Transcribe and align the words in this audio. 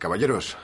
Caballeros, 0.00 0.56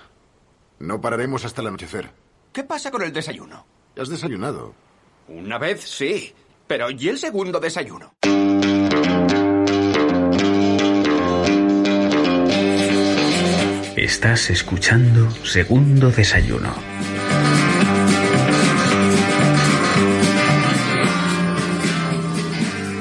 no 0.78 1.02
pararemos 1.02 1.44
hasta 1.44 1.60
el 1.60 1.66
anochecer. 1.68 2.10
¿Qué 2.54 2.64
pasa 2.64 2.90
con 2.90 3.02
el 3.02 3.12
desayuno? 3.12 3.66
¿Has 3.94 4.08
desayunado? 4.08 4.74
Una 5.28 5.58
vez 5.58 5.82
sí, 5.82 6.34
pero 6.66 6.88
¿y 6.90 7.10
el 7.10 7.18
segundo 7.18 7.60
desayuno? 7.60 8.14
Estás 13.94 14.48
escuchando 14.48 15.30
Segundo 15.44 16.10
Desayuno. 16.10 16.74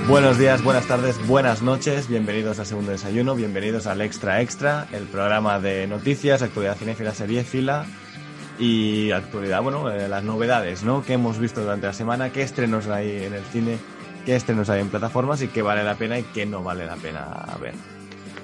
Buenos 0.07 0.37
días, 0.37 0.63
buenas 0.63 0.87
tardes, 0.87 1.17
buenas 1.25 1.63
noches, 1.63 2.07
bienvenidos 2.07 2.59
a 2.59 2.65
Segundo 2.65 2.91
Desayuno, 2.91 3.33
bienvenidos 3.33 3.87
al 3.87 4.01
Extra 4.01 4.39
Extra, 4.39 4.87
el 4.91 5.05
programa 5.05 5.59
de 5.59 5.87
noticias, 5.87 6.43
actualidad 6.43 6.77
cinéfila, 6.77 7.11
serie 7.11 7.43
fila 7.43 7.87
y 8.59 9.09
actualidad, 9.09 9.63
bueno, 9.63 9.89
eh, 9.89 10.07
las 10.07 10.23
novedades, 10.23 10.83
¿no? 10.83 11.03
Que 11.03 11.13
hemos 11.13 11.39
visto 11.39 11.61
durante 11.61 11.87
la 11.87 11.93
semana, 11.93 12.31
qué 12.31 12.43
estrenos 12.43 12.85
hay 12.85 13.23
en 13.23 13.33
el 13.33 13.43
cine, 13.45 13.79
qué 14.27 14.35
estrenos 14.35 14.69
hay 14.69 14.81
en 14.81 14.89
plataformas 14.89 15.41
y 15.41 15.47
qué 15.47 15.63
vale 15.63 15.83
la 15.83 15.95
pena 15.95 16.19
y 16.19 16.23
qué 16.23 16.45
no 16.45 16.61
vale 16.61 16.85
la 16.85 16.97
pena 16.97 17.25
ver. 17.59 17.73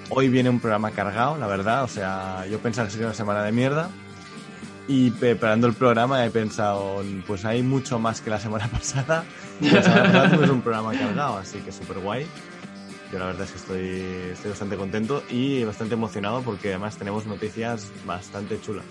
Hoy 0.09 0.29
viene 0.29 0.49
un 0.49 0.59
programa 0.59 0.89
cargado, 0.89 1.37
la 1.37 1.45
verdad, 1.45 1.83
o 1.83 1.87
sea, 1.87 2.43
yo 2.49 2.57
pensaba 2.57 2.87
que 2.87 2.93
sería 2.93 3.05
una 3.05 3.15
semana 3.15 3.43
de 3.43 3.51
mierda 3.51 3.91
y 4.87 5.11
preparando 5.11 5.67
el 5.67 5.73
programa 5.73 6.25
he 6.25 6.29
pensado, 6.29 7.03
pues 7.27 7.45
hay 7.45 7.63
mucho 7.63 7.99
más 7.99 8.21
que 8.21 8.29
la 8.29 8.39
semana 8.39 8.67
pasada 8.71 9.23
y 9.59 9.69
la 9.69 9.83
semana 9.83 10.03
pasada 10.03 10.29
tuvimos 10.29 10.49
un 10.49 10.61
programa 10.61 10.93
cargado, 10.93 11.37
así 11.37 11.59
que 11.59 11.71
súper 11.71 11.99
guay. 11.99 12.25
Yo 13.11 13.19
la 13.19 13.25
verdad 13.25 13.43
es 13.43 13.51
que 13.51 13.57
estoy, 13.57 14.31
estoy 14.31 14.51
bastante 14.51 14.77
contento 14.77 15.21
y 15.29 15.63
bastante 15.65 15.95
emocionado 15.95 16.41
porque 16.43 16.69
además 16.69 16.95
tenemos 16.97 17.25
noticias 17.25 17.91
bastante 18.05 18.59
chulas. 18.61 18.85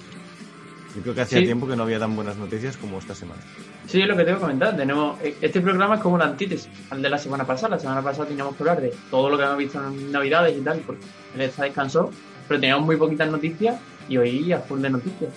Yo 0.95 1.03
creo 1.03 1.15
que 1.15 1.21
hacía 1.23 1.39
Sí. 1.39 1.45
tiempo 1.45 1.67
que 1.69 1.77
no 1.77 1.85
había 1.85 1.99
tan 1.99 2.15
buenas 2.17 2.37
noticias 2.37 2.77
como 2.77 2.99
esta 2.99 3.15
semana. 3.15 3.41
Sí, 3.87 4.03
es 4.03 4.09
lo 4.09 4.17
que 4.17 4.25
tengo 4.25 4.39
que 4.39 4.43
comentar. 4.43 4.77
Tenemos, 4.77 5.19
este 5.41 5.61
programa 5.61 5.95
es 5.95 6.01
como 6.03 6.17
una 6.17 6.25
antítesis 6.27 6.69
al 6.91 7.01
de 7.01 7.09
la 7.09 7.17
semana 7.17 7.47
pasada. 7.47 7.77
La 7.77 7.79
semana 7.81 8.03
pasada 8.03 8.27
teníamos 8.27 8.57
que 8.57 8.63
hablar 8.65 8.81
de 8.83 8.93
todo 9.11 9.31
lo 9.31 9.39
que 9.39 9.45
hemos 9.45 9.57
visto 9.57 9.79
en 9.87 10.11
Navidades 10.13 10.59
y 10.59 10.61
tal, 10.61 10.81
porque 10.81 11.03
él 11.35 11.41
está 11.43 11.63
descansó, 11.63 12.11
pero 12.49 12.61
teníamos 12.61 12.85
muy 12.85 12.97
poquitas 12.97 13.31
noticias 13.31 13.77
y 14.09 14.19
hoy 14.19 14.53
a 14.53 14.59
full 14.59 14.81
de 14.81 14.91
noticias. 14.91 15.31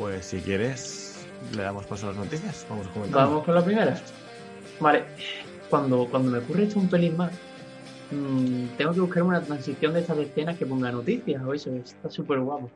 Pues 0.00 0.24
si 0.24 0.38
quieres, 0.38 1.26
le 1.54 1.62
damos 1.62 1.84
paso 1.84 2.06
a 2.06 2.12
las 2.12 2.18
noticias. 2.24 2.66
Vamos 2.70 2.86
a 2.86 2.90
comentar. 2.90 3.26
Vamos 3.26 3.44
con 3.44 3.54
la 3.54 3.62
primera. 3.62 4.00
Vale, 4.80 5.04
cuando, 5.68 6.06
cuando 6.06 6.30
me 6.30 6.38
ocurre 6.38 6.62
esto 6.62 6.78
un 6.78 6.88
pelín 6.88 7.18
más, 7.18 7.32
mm, 8.10 8.78
tengo 8.78 8.94
que 8.94 9.00
buscar 9.00 9.22
una 9.24 9.42
transición 9.42 9.92
de 9.92 10.00
estas 10.00 10.16
escenas 10.16 10.56
que 10.56 10.64
ponga 10.64 10.90
noticias 10.90 11.42
o 11.44 11.52
eso, 11.52 11.70
está 11.74 12.08
súper 12.08 12.40
guapo. 12.40 12.70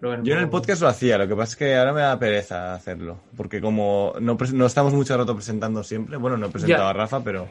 Bueno, 0.00 0.24
Yo 0.24 0.32
en 0.32 0.40
el 0.40 0.48
podcast 0.48 0.80
lo 0.80 0.88
hacía, 0.88 1.18
lo 1.18 1.28
que 1.28 1.36
pasa 1.36 1.52
es 1.52 1.56
que 1.56 1.76
ahora 1.76 1.92
me 1.92 2.00
da 2.00 2.18
pereza 2.18 2.72
hacerlo, 2.72 3.18
porque 3.36 3.60
como 3.60 4.14
no, 4.18 4.38
no 4.54 4.66
estamos 4.66 4.94
mucho 4.94 5.14
rato 5.14 5.34
presentando 5.34 5.82
siempre, 5.84 6.16
bueno, 6.16 6.38
no 6.38 6.46
he 6.46 6.50
presentado 6.50 6.84
Ya. 6.84 6.88
a 6.90 6.92
Rafa, 6.94 7.22
pero 7.22 7.48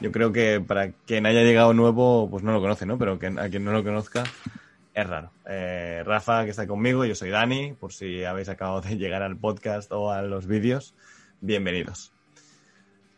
yo 0.00 0.10
creo 0.10 0.32
que 0.32 0.62
para 0.66 0.92
quien 0.92 1.26
haya 1.26 1.42
llegado 1.42 1.74
nuevo, 1.74 2.28
pues 2.30 2.42
no 2.42 2.52
lo 2.52 2.62
conoce, 2.62 2.86
¿no? 2.86 2.96
Pero 2.96 3.18
que, 3.18 3.26
a 3.26 3.50
quien 3.50 3.64
no 3.64 3.72
lo 3.72 3.84
conozca, 3.84 4.24
es 4.96 5.06
raro. 5.06 5.30
Eh, 5.46 6.02
Rafa, 6.06 6.44
que 6.44 6.50
está 6.52 6.66
conmigo, 6.66 7.04
yo 7.04 7.14
soy 7.14 7.28
Dani, 7.28 7.74
por 7.74 7.92
si 7.92 8.24
habéis 8.24 8.48
acabado 8.48 8.80
de 8.80 8.96
llegar 8.96 9.22
al 9.22 9.36
podcast 9.36 9.92
o 9.92 10.10
a 10.10 10.22
los 10.22 10.46
vídeos, 10.46 10.94
bienvenidos. 11.42 12.14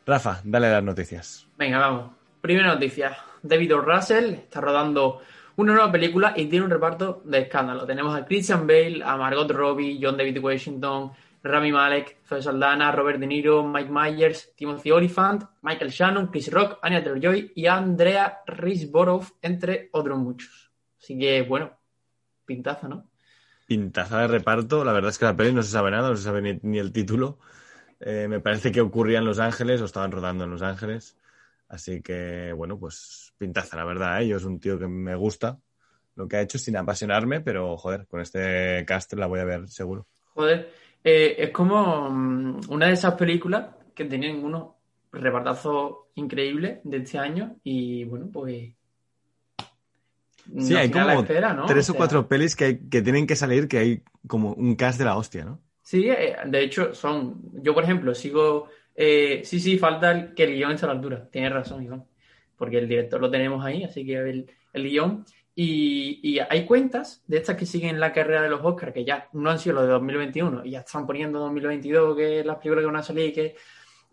Rafa, 0.05 0.41
dale 0.43 0.71
las 0.71 0.83
noticias. 0.83 1.47
Venga, 1.57 1.79
vamos. 1.79 2.11
Primera 2.41 2.75
noticia. 2.75 3.17
David. 3.45 3.75
Russell 3.75 4.35
está 4.35 4.61
rodando 4.61 5.21
una 5.55 5.75
nueva 5.75 5.93
película 5.93 6.35
y 6.35 6.47
tiene 6.47 6.65
un 6.65 6.71
reparto 6.73 7.23
de 7.25 7.43
escándalo. 7.43 7.87
Tenemos 7.87 8.19
a 8.19 8.25
Christian 8.25 8.67
Bale, 8.67 9.01
a 9.05 9.17
Margot 9.17 9.49
Robbie, 9.49 10.01
John 10.03 10.17
David 10.17 10.43
Washington, 10.43 11.13
Rami 11.45 11.71
Malek, 11.71 12.19
Zoe 12.27 12.43
Saldana, 12.43 12.91
Robert 12.91 13.21
De 13.21 13.27
Niro, 13.29 13.63
Mike 13.63 13.91
Myers, 13.91 14.53
Timothy 14.57 14.91
Olyphant, 14.91 15.45
Michael 15.63 15.93
Shannon, 15.93 16.27
Chris 16.27 16.51
Rock, 16.51 16.81
Anya 16.83 17.05
Taylor-Joy 17.05 17.53
y 17.55 17.67
Andrea 17.67 18.41
Riseborough, 18.47 19.27
entre 19.43 19.91
otros 19.93 20.19
muchos. 20.19 20.68
Así 21.09 21.19
que, 21.19 21.41
bueno, 21.41 21.71
pintaza, 22.45 22.87
¿no? 22.87 23.09
Pintaza 23.67 24.21
de 24.21 24.27
reparto, 24.27 24.85
la 24.85 24.93
verdad 24.93 25.09
es 25.09 25.17
que 25.17 25.25
la 25.25 25.35
peli 25.35 25.55
no 25.55 25.63
se 25.63 25.71
sabe 25.71 25.91
nada, 25.91 26.11
no 26.11 26.17
se 26.17 26.25
sabe 26.25 26.43
ni, 26.43 26.61
ni 26.61 26.79
el 26.79 26.93
título. 26.93 27.39
Eh, 27.99 28.27
me 28.29 28.41
parece 28.41 28.71
que 28.71 28.83
ocurría 28.83 29.17
en 29.17 29.25
Los 29.25 29.39
Ángeles 29.39 29.81
o 29.81 29.87
estaban 29.87 30.13
rodando 30.13 30.45
en 30.45 30.51
Los 30.51 30.61
Ángeles. 30.61 31.17
Así 31.67 32.03
que, 32.03 32.53
bueno, 32.53 32.79
pues 32.79 33.33
pintaza, 33.39 33.79
la 33.79 33.87
verdad. 33.87 34.21
¿eh? 34.21 34.29
Yo 34.29 34.37
es 34.37 34.45
un 34.45 34.61
tío 34.61 34.79
que 34.79 34.87
me 34.87 35.15
gusta 35.15 35.59
lo 36.15 36.29
que 36.29 36.37
ha 36.37 36.43
hecho 36.43 36.59
sin 36.59 36.77
apasionarme, 36.77 37.41
pero 37.41 37.79
joder, 37.79 38.07
con 38.07 38.21
este 38.21 38.85
cast 38.87 39.15
la 39.15 39.29
voy 39.29 39.41
a 39.41 39.47
ver 39.47 39.67
seguro. 39.67 40.09
Joder, 40.35 40.71
eh, 41.03 41.37
es 41.39 41.51
como 41.53 42.11
mm, 42.11 42.61
una 42.69 42.89
de 42.89 42.93
esas 42.93 43.15
películas 43.15 43.67
que 43.95 44.05
tenían 44.05 44.45
unos 44.45 44.75
repartazos 45.11 46.01
increíbles 46.17 46.81
de 46.85 46.99
este 46.99 47.17
año 47.17 47.57
y 47.65 48.05
bueno, 48.05 48.29
pues... 48.31 48.75
Sí, 50.59 50.75
hay 50.75 50.89
la 50.89 51.05
como 51.07 51.21
espera, 51.21 51.53
¿no? 51.53 51.67
tres 51.67 51.89
o, 51.91 51.93
sea, 51.93 51.99
cuatro 51.99 52.27
pelis 52.29 52.57
que, 52.57 52.65
hay- 52.65 52.79
que 52.89 53.03
tienen 53.03 53.27
que 53.27 53.37
salir, 53.37 53.69
que 53.69 53.79
hay 53.79 54.03
como 54.27 54.53
un 54.55 54.77
cast 54.77 54.99
de 54.99 55.05
la 55.05 55.17
hostia, 55.17 55.45
¿no? 55.45 55.61
Sí, 55.83 56.09
eh, 56.09 56.37
de 56.47 56.63
hecho 56.63 56.95
son... 56.95 57.41
Yo, 57.63 57.75
por 57.75 57.85
ejemplo, 57.85 58.15
sigo... 58.15 58.69
eh, 58.95 59.43
sí, 59.45 59.61
sí, 59.61 59.79
falta 59.79 60.11
el- 60.13 60.35
que 60.35 60.45
el 60.45 60.55
guion 60.57 60.73
esté 60.73 60.87
a 60.87 60.89
la 60.89 60.95
altura. 60.95 61.29
Tienes 61.31 61.53
razón, 61.53 61.83
Iván. 61.83 62.05
Porque 62.57 62.79
el 62.79 62.89
director 62.89 63.21
lo 63.21 63.31
tenemos 63.31 63.65
ahí, 63.65 63.85
así 63.85 64.05
que 64.05 64.17
el, 64.19 64.51
el 64.73 64.83
guion... 64.89 65.25
Y, 65.61 66.21
y 66.23 66.39
hay 66.39 66.65
cuentas 66.65 67.25
de 67.27 67.39
estas 67.39 67.57
que 67.57 67.67
siguen 67.67 67.99
la 67.99 68.13
carrera 68.13 68.43
de 68.43 68.49
los 68.49 68.61
Oscars, 68.63 68.93
que 68.93 69.05
ya 69.05 69.29
no 69.33 69.51
han 69.51 69.59
sido 69.59 69.75
los 69.75 69.85
de 69.87 69.91
2021, 69.91 70.65
y 70.65 70.71
ya 70.71 70.81
están 70.81 71.05
poniendo 71.05 71.41
2022, 71.41 72.17
que 72.17 72.45
las 72.45 72.59
películas 72.59 72.83
que 72.83 72.87
van 72.87 72.97
a 72.97 73.03
salir, 73.03 73.33
que... 73.35 73.57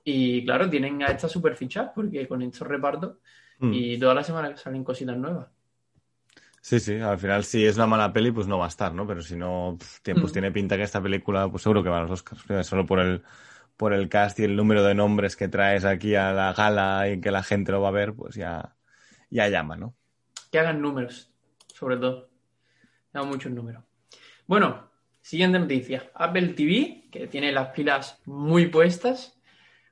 Y 0.04 0.44
claro, 0.44 0.68
tienen 0.70 1.04
a 1.04 1.08
estas 1.08 1.32
super 1.32 1.56
fichas, 1.56 1.92
porque 1.94 2.28
con 2.28 2.42
estos 2.42 2.68
repartos, 2.68 3.18
Mm. 3.60 3.72
y 3.74 3.98
todas 3.98 4.16
las 4.16 4.28
semanas 4.28 4.60
salen 4.60 4.84
cositas 4.84 5.16
nuevas. 5.16 5.48
Sí, 6.66 6.80
sí, 6.80 7.00
al 7.00 7.20
final 7.20 7.44
si 7.44 7.64
es 7.64 7.76
una 7.76 7.86
mala 7.86 8.12
peli, 8.12 8.32
pues 8.32 8.48
no 8.48 8.58
va 8.58 8.66
a 8.66 8.70
estar, 8.70 8.92
¿no? 8.92 9.06
Pero 9.06 9.22
si 9.22 9.36
no, 9.36 9.78
pues 9.78 10.02
Mm. 10.04 10.32
tiene 10.34 10.52
pinta 10.52 10.76
que 10.76 10.82
esta 10.82 11.00
película, 11.00 11.48
pues 11.48 11.62
seguro 11.62 11.84
que 11.84 11.90
va 11.90 12.00
a 12.00 12.02
los 12.02 12.10
Oscars. 12.10 12.66
Solo 12.68 12.88
por 12.88 13.00
el, 13.00 13.22
por 13.78 13.94
el 13.94 14.10
cast 14.10 14.40
y 14.40 14.46
el 14.46 14.56
número 14.56 14.84
de 14.84 14.96
nombres 14.96 15.36
que 15.36 15.48
traes 15.48 15.86
aquí 15.86 16.16
a 16.16 16.34
la 16.34 16.54
gala 16.54 17.08
y 17.08 17.22
que 17.22 17.30
la 17.30 17.44
gente 17.44 17.72
lo 17.72 17.82
va 17.82 17.90
a 17.90 17.92
ver, 17.92 18.16
pues 18.16 18.34
ya, 18.34 18.76
ya 19.30 19.48
llama, 19.48 19.78
¿no? 19.78 19.94
que 20.52 20.58
hagan 20.58 20.82
números, 20.82 21.32
sobre 21.68 21.98
todo. 21.98 22.32
Hagan 23.14 23.30
muchos 23.30 23.52
números. 23.52 23.84
Bueno, 24.48 24.90
siguiente 25.22 25.60
noticia. 25.60 26.10
Apple 26.16 26.48
TV, 26.54 27.10
que 27.12 27.28
tiene 27.28 27.52
las 27.52 27.68
pilas 27.76 28.20
muy 28.26 28.70
puestas, 28.70 29.40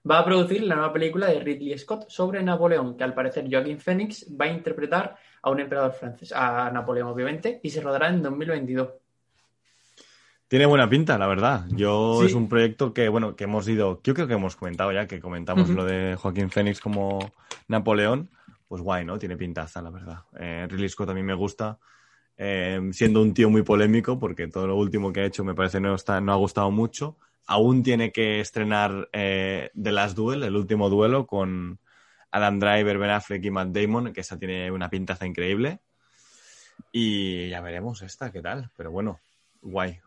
va 0.10 0.18
a 0.18 0.26
producir 0.26 0.64
la 0.64 0.74
nueva 0.74 0.92
película 0.92 1.28
de 1.28 1.40
Ridley 1.40 1.78
Scott 1.78 2.06
sobre 2.10 2.42
Napoleón, 2.42 2.98
que 2.98 3.04
al 3.04 3.14
parecer 3.14 3.48
Joaquin 3.48 3.80
Phoenix 3.80 4.26
va 4.42 4.46
a 4.46 4.50
interpretar 4.50 5.18
a 5.44 5.52
un 5.52 5.60
emperador 5.60 5.92
francés, 5.94 6.32
a 6.36 6.72
Napoleón 6.72 7.10
obviamente, 7.10 7.60
y 7.62 7.70
se 7.70 7.82
rodará 7.82 8.08
en 8.10 8.24
2022. 8.24 8.90
Tiene 10.48 10.66
buena 10.66 10.90
pinta, 10.90 11.18
la 11.18 11.28
verdad. 11.28 11.66
Yo 11.70 12.20
Sí. 12.22 12.28
es 12.28 12.34
un 12.34 12.48
proyecto 12.48 12.94
que, 12.94 13.10
bueno, 13.10 13.36
que 13.36 13.46
hemos 13.46 13.68
ido, 13.68 14.02
yo 14.04 14.14
creo 14.14 14.28
que 14.28 14.34
hemos 14.36 14.56
comentado 14.56 14.92
ya, 14.92 15.08
que 15.08 15.20
comentamos 15.20 15.70
lo 15.70 15.84
de 15.86 16.16
Joaquín 16.16 16.50
Phoenix 16.52 16.80
como 16.80 17.32
Napoleón, 17.68 18.30
pues 18.68 18.82
guay, 18.82 19.04
¿no? 19.04 19.18
Tiene 19.18 19.36
pintaza, 19.36 19.82
la 19.82 19.90
verdad. 19.90 20.20
Eh, 20.40 20.68
Ridley 20.70 20.90
Scott 20.90 21.10
a 21.10 21.14
mí 21.14 21.24
me 21.24 21.34
gusta, 21.34 21.80
eh, 22.38 22.80
siendo 22.92 23.22
un 23.22 23.34
tío 23.34 23.50
muy 23.50 23.64
polémico, 23.64 24.20
porque 24.20 24.48
todo 24.48 24.68
lo 24.68 24.76
último 24.76 25.12
que 25.12 25.22
ha 25.22 25.26
hecho 25.26 25.44
me 25.44 25.56
parece 25.56 25.80
no, 25.80 25.96
está, 25.96 26.22
no 26.22 26.32
ha 26.34 26.38
gustado 26.38 26.70
mucho. 26.72 27.18
Aún 27.48 27.82
tiene 27.84 28.12
que 28.12 28.40
estrenar 28.40 29.10
eh, 29.12 29.72
The 29.82 29.92
Last 29.92 30.16
Duel, 30.16 30.44
el 30.44 30.56
último 30.56 30.90
duelo, 30.90 31.26
con 31.26 31.80
Adam 32.34 32.60
Driver, 32.60 32.98
Ben 32.98 33.10
Affleck 33.12 33.46
y 33.46 33.52
Matt 33.52 33.70
Damon, 33.70 34.12
que 34.12 34.22
esa 34.22 34.38
tiene 34.38 34.72
una 34.72 34.90
pintaza 34.90 35.26
increíble. 35.26 35.80
Y 36.92 37.50
ya 37.50 37.62
veremos 37.62 38.02
esta, 38.02 38.32
qué 38.32 38.42
tal. 38.42 38.70
Pero 38.76 38.92
bueno, 38.92 39.20
guay. 39.62 40.00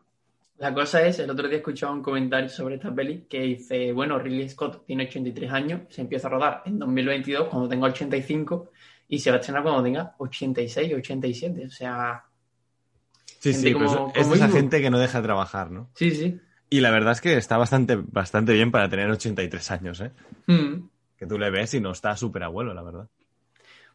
La 0.59 0.73
cosa 0.73 1.07
es, 1.07 1.19
el 1.19 1.31
otro 1.31 1.49
día 1.49 1.59
escuchaba 1.59 1.93
un 1.93 2.03
comentario 2.03 2.49
sobre 2.49 2.77
esta 2.77 2.95
peli 2.95 3.27
que 3.29 3.41
dice, 3.43 3.93
bueno, 3.93 4.19
Ridley 4.19 4.49
Scott 4.49 4.87
tiene 4.87 5.05
83 5.05 5.53
años, 5.53 5.81
se 5.91 6.01
empieza 6.01 6.29
a 6.29 6.31
rodar 6.31 6.63
en 6.65 6.79
2022 6.79 7.49
cuando 7.49 7.69
tenga 7.69 7.87
85 7.89 8.71
y 9.09 9.19
se 9.19 9.31
va 9.31 9.37
a 9.37 9.41
estrenar 9.41 9.63
cuando 9.63 9.83
tenga 9.83 10.15
86, 10.19 10.95
87, 10.95 11.67
o 11.67 11.71
sea, 11.71 12.25
Sí, 13.39 13.53
sí, 13.53 13.75
pero 13.75 13.85
como- 13.87 14.09
es- 14.09 14.17
es 14.17 14.23
como 14.23 14.31
de 14.35 14.37
esa 14.45 14.49
gente 14.49 14.81
que 14.81 14.91
no 14.91 14.99
deja 14.99 15.19
de 15.21 15.25
trabajar, 15.25 15.71
¿no? 15.71 15.91
sí, 15.95 16.11
sí. 16.11 16.41
Y 16.71 16.81
la 16.81 16.91
verdad 16.91 17.13
es 17.13 17.21
que 17.21 17.37
está 17.37 17.59
bastante, 17.59 17.95
bastante 17.97 18.53
bien 18.55 18.73
para 18.73 18.89
tener 18.89 19.09
83 19.11 19.71
años, 19.71 20.01
¿eh? 20.01 20.11
Mm. 20.49 20.89
Que 21.19 21.27
tú 21.27 21.39
le 21.39 21.51
ves 21.51 21.75
y 21.75 21.81
no 21.81 21.93
está 21.93 22.17
súper 22.17 22.43
abuelo, 22.43 22.75
la 22.75 22.83
verdad. 22.83 23.09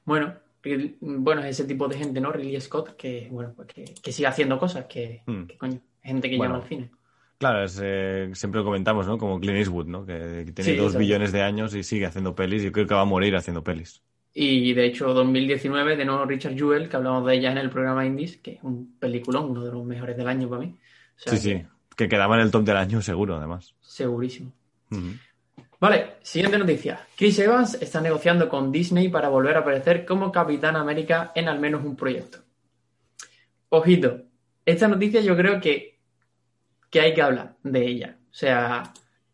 Bueno, 0.05 0.33
bueno, 1.01 1.41
es 1.43 1.59
ese 1.59 1.65
tipo 1.65 1.87
de 1.87 1.97
gente, 1.97 2.19
¿no? 2.21 2.31
Ridley 2.31 2.59
Scott, 2.61 2.95
que, 2.95 3.27
bueno, 3.31 3.53
pues 3.55 3.67
que, 3.67 3.85
que 4.01 4.11
sigue 4.11 4.27
haciendo 4.27 4.59
cosas, 4.59 4.85
que, 4.85 5.23
Mm. 5.25 5.43
que 5.45 5.57
coño, 5.57 5.79
gente 6.01 6.29
que 6.29 6.37
Bueno. 6.37 6.53
llama 6.55 6.63
al 6.63 6.69
cine. 6.69 6.91
Claro, 7.37 7.63
es, 7.63 7.79
eh, 7.83 8.29
siempre 8.33 8.59
lo 8.59 8.65
comentamos, 8.65 9.07
¿no? 9.07 9.17
Como 9.17 9.39
Clint 9.39 9.57
Eastwood, 9.57 9.87
¿no? 9.87 10.05
Que, 10.05 10.43
que 10.45 10.51
tiene 10.51 10.71
Sí, 10.71 10.77
dos 10.77 10.95
billones 10.95 11.31
de 11.31 11.41
años 11.41 11.73
y 11.73 11.81
sigue 11.83 12.05
haciendo 12.05 12.35
pelis. 12.35 12.61
Yo 12.61 12.71
creo 12.71 12.85
que 12.85 12.93
va 12.93 13.01
a 13.01 13.05
morir 13.05 13.35
haciendo 13.35 13.63
pelis. 13.63 14.03
Y 14.33 14.73
de 14.73 14.85
hecho, 14.85 15.13
2019, 15.13 15.97
de 15.97 16.05
nuevo 16.05 16.23
Richard 16.25 16.55
Jewell, 16.55 16.87
que 16.87 16.95
hablamos 16.95 17.25
de 17.25 17.35
ella 17.35 17.51
en 17.51 17.57
el 17.57 17.69
programa 17.71 18.05
Indies, 18.05 18.37
que 18.37 18.51
es 18.53 18.63
un 18.63 18.95
peliculón, 18.99 19.49
uno 19.51 19.63
de 19.65 19.71
los 19.71 19.83
mejores 19.83 20.15
del 20.15 20.27
año 20.27 20.47
para 20.49 20.61
mí. 20.61 20.75
O 21.17 21.19
sea, 21.19 21.33
Sí, 21.35 21.37
sí. 21.39 21.65
Que 21.97 22.07
quedaba 22.07 22.35
en 22.35 22.41
el 22.43 22.51
top 22.51 22.63
del 22.63 22.77
año 22.77 23.01
seguro, 23.01 23.35
además. 23.35 23.75
Segurísimo. 23.81 24.53
Ujú. 24.91 25.01
Vale, 25.81 26.17
siguiente 26.21 26.57
noticia. 26.59 27.07
Chris 27.17 27.39
Evans 27.39 27.73
está 27.81 27.99
negociando 28.01 28.47
con 28.47 28.71
Disney 28.71 29.09
para 29.09 29.29
volver 29.29 29.57
a 29.57 29.61
aparecer 29.61 30.05
como 30.05 30.31
Capitán 30.31 30.75
América 30.75 31.31
en 31.35 31.49
al 31.49 31.59
menos 31.59 31.83
un 31.83 31.95
proyecto. 31.95 32.37
Ojito, 33.69 34.21
esta 34.65 34.87
noticia 34.87 35.21
yo 35.21 35.35
creo 35.35 35.59
que, 35.59 35.97
que 36.89 37.01
hay 37.01 37.13
que 37.15 37.21
hablar 37.23 37.55
de 37.63 37.85
ella. 37.87 38.17
O 38.29 38.33
sea, 38.33 38.83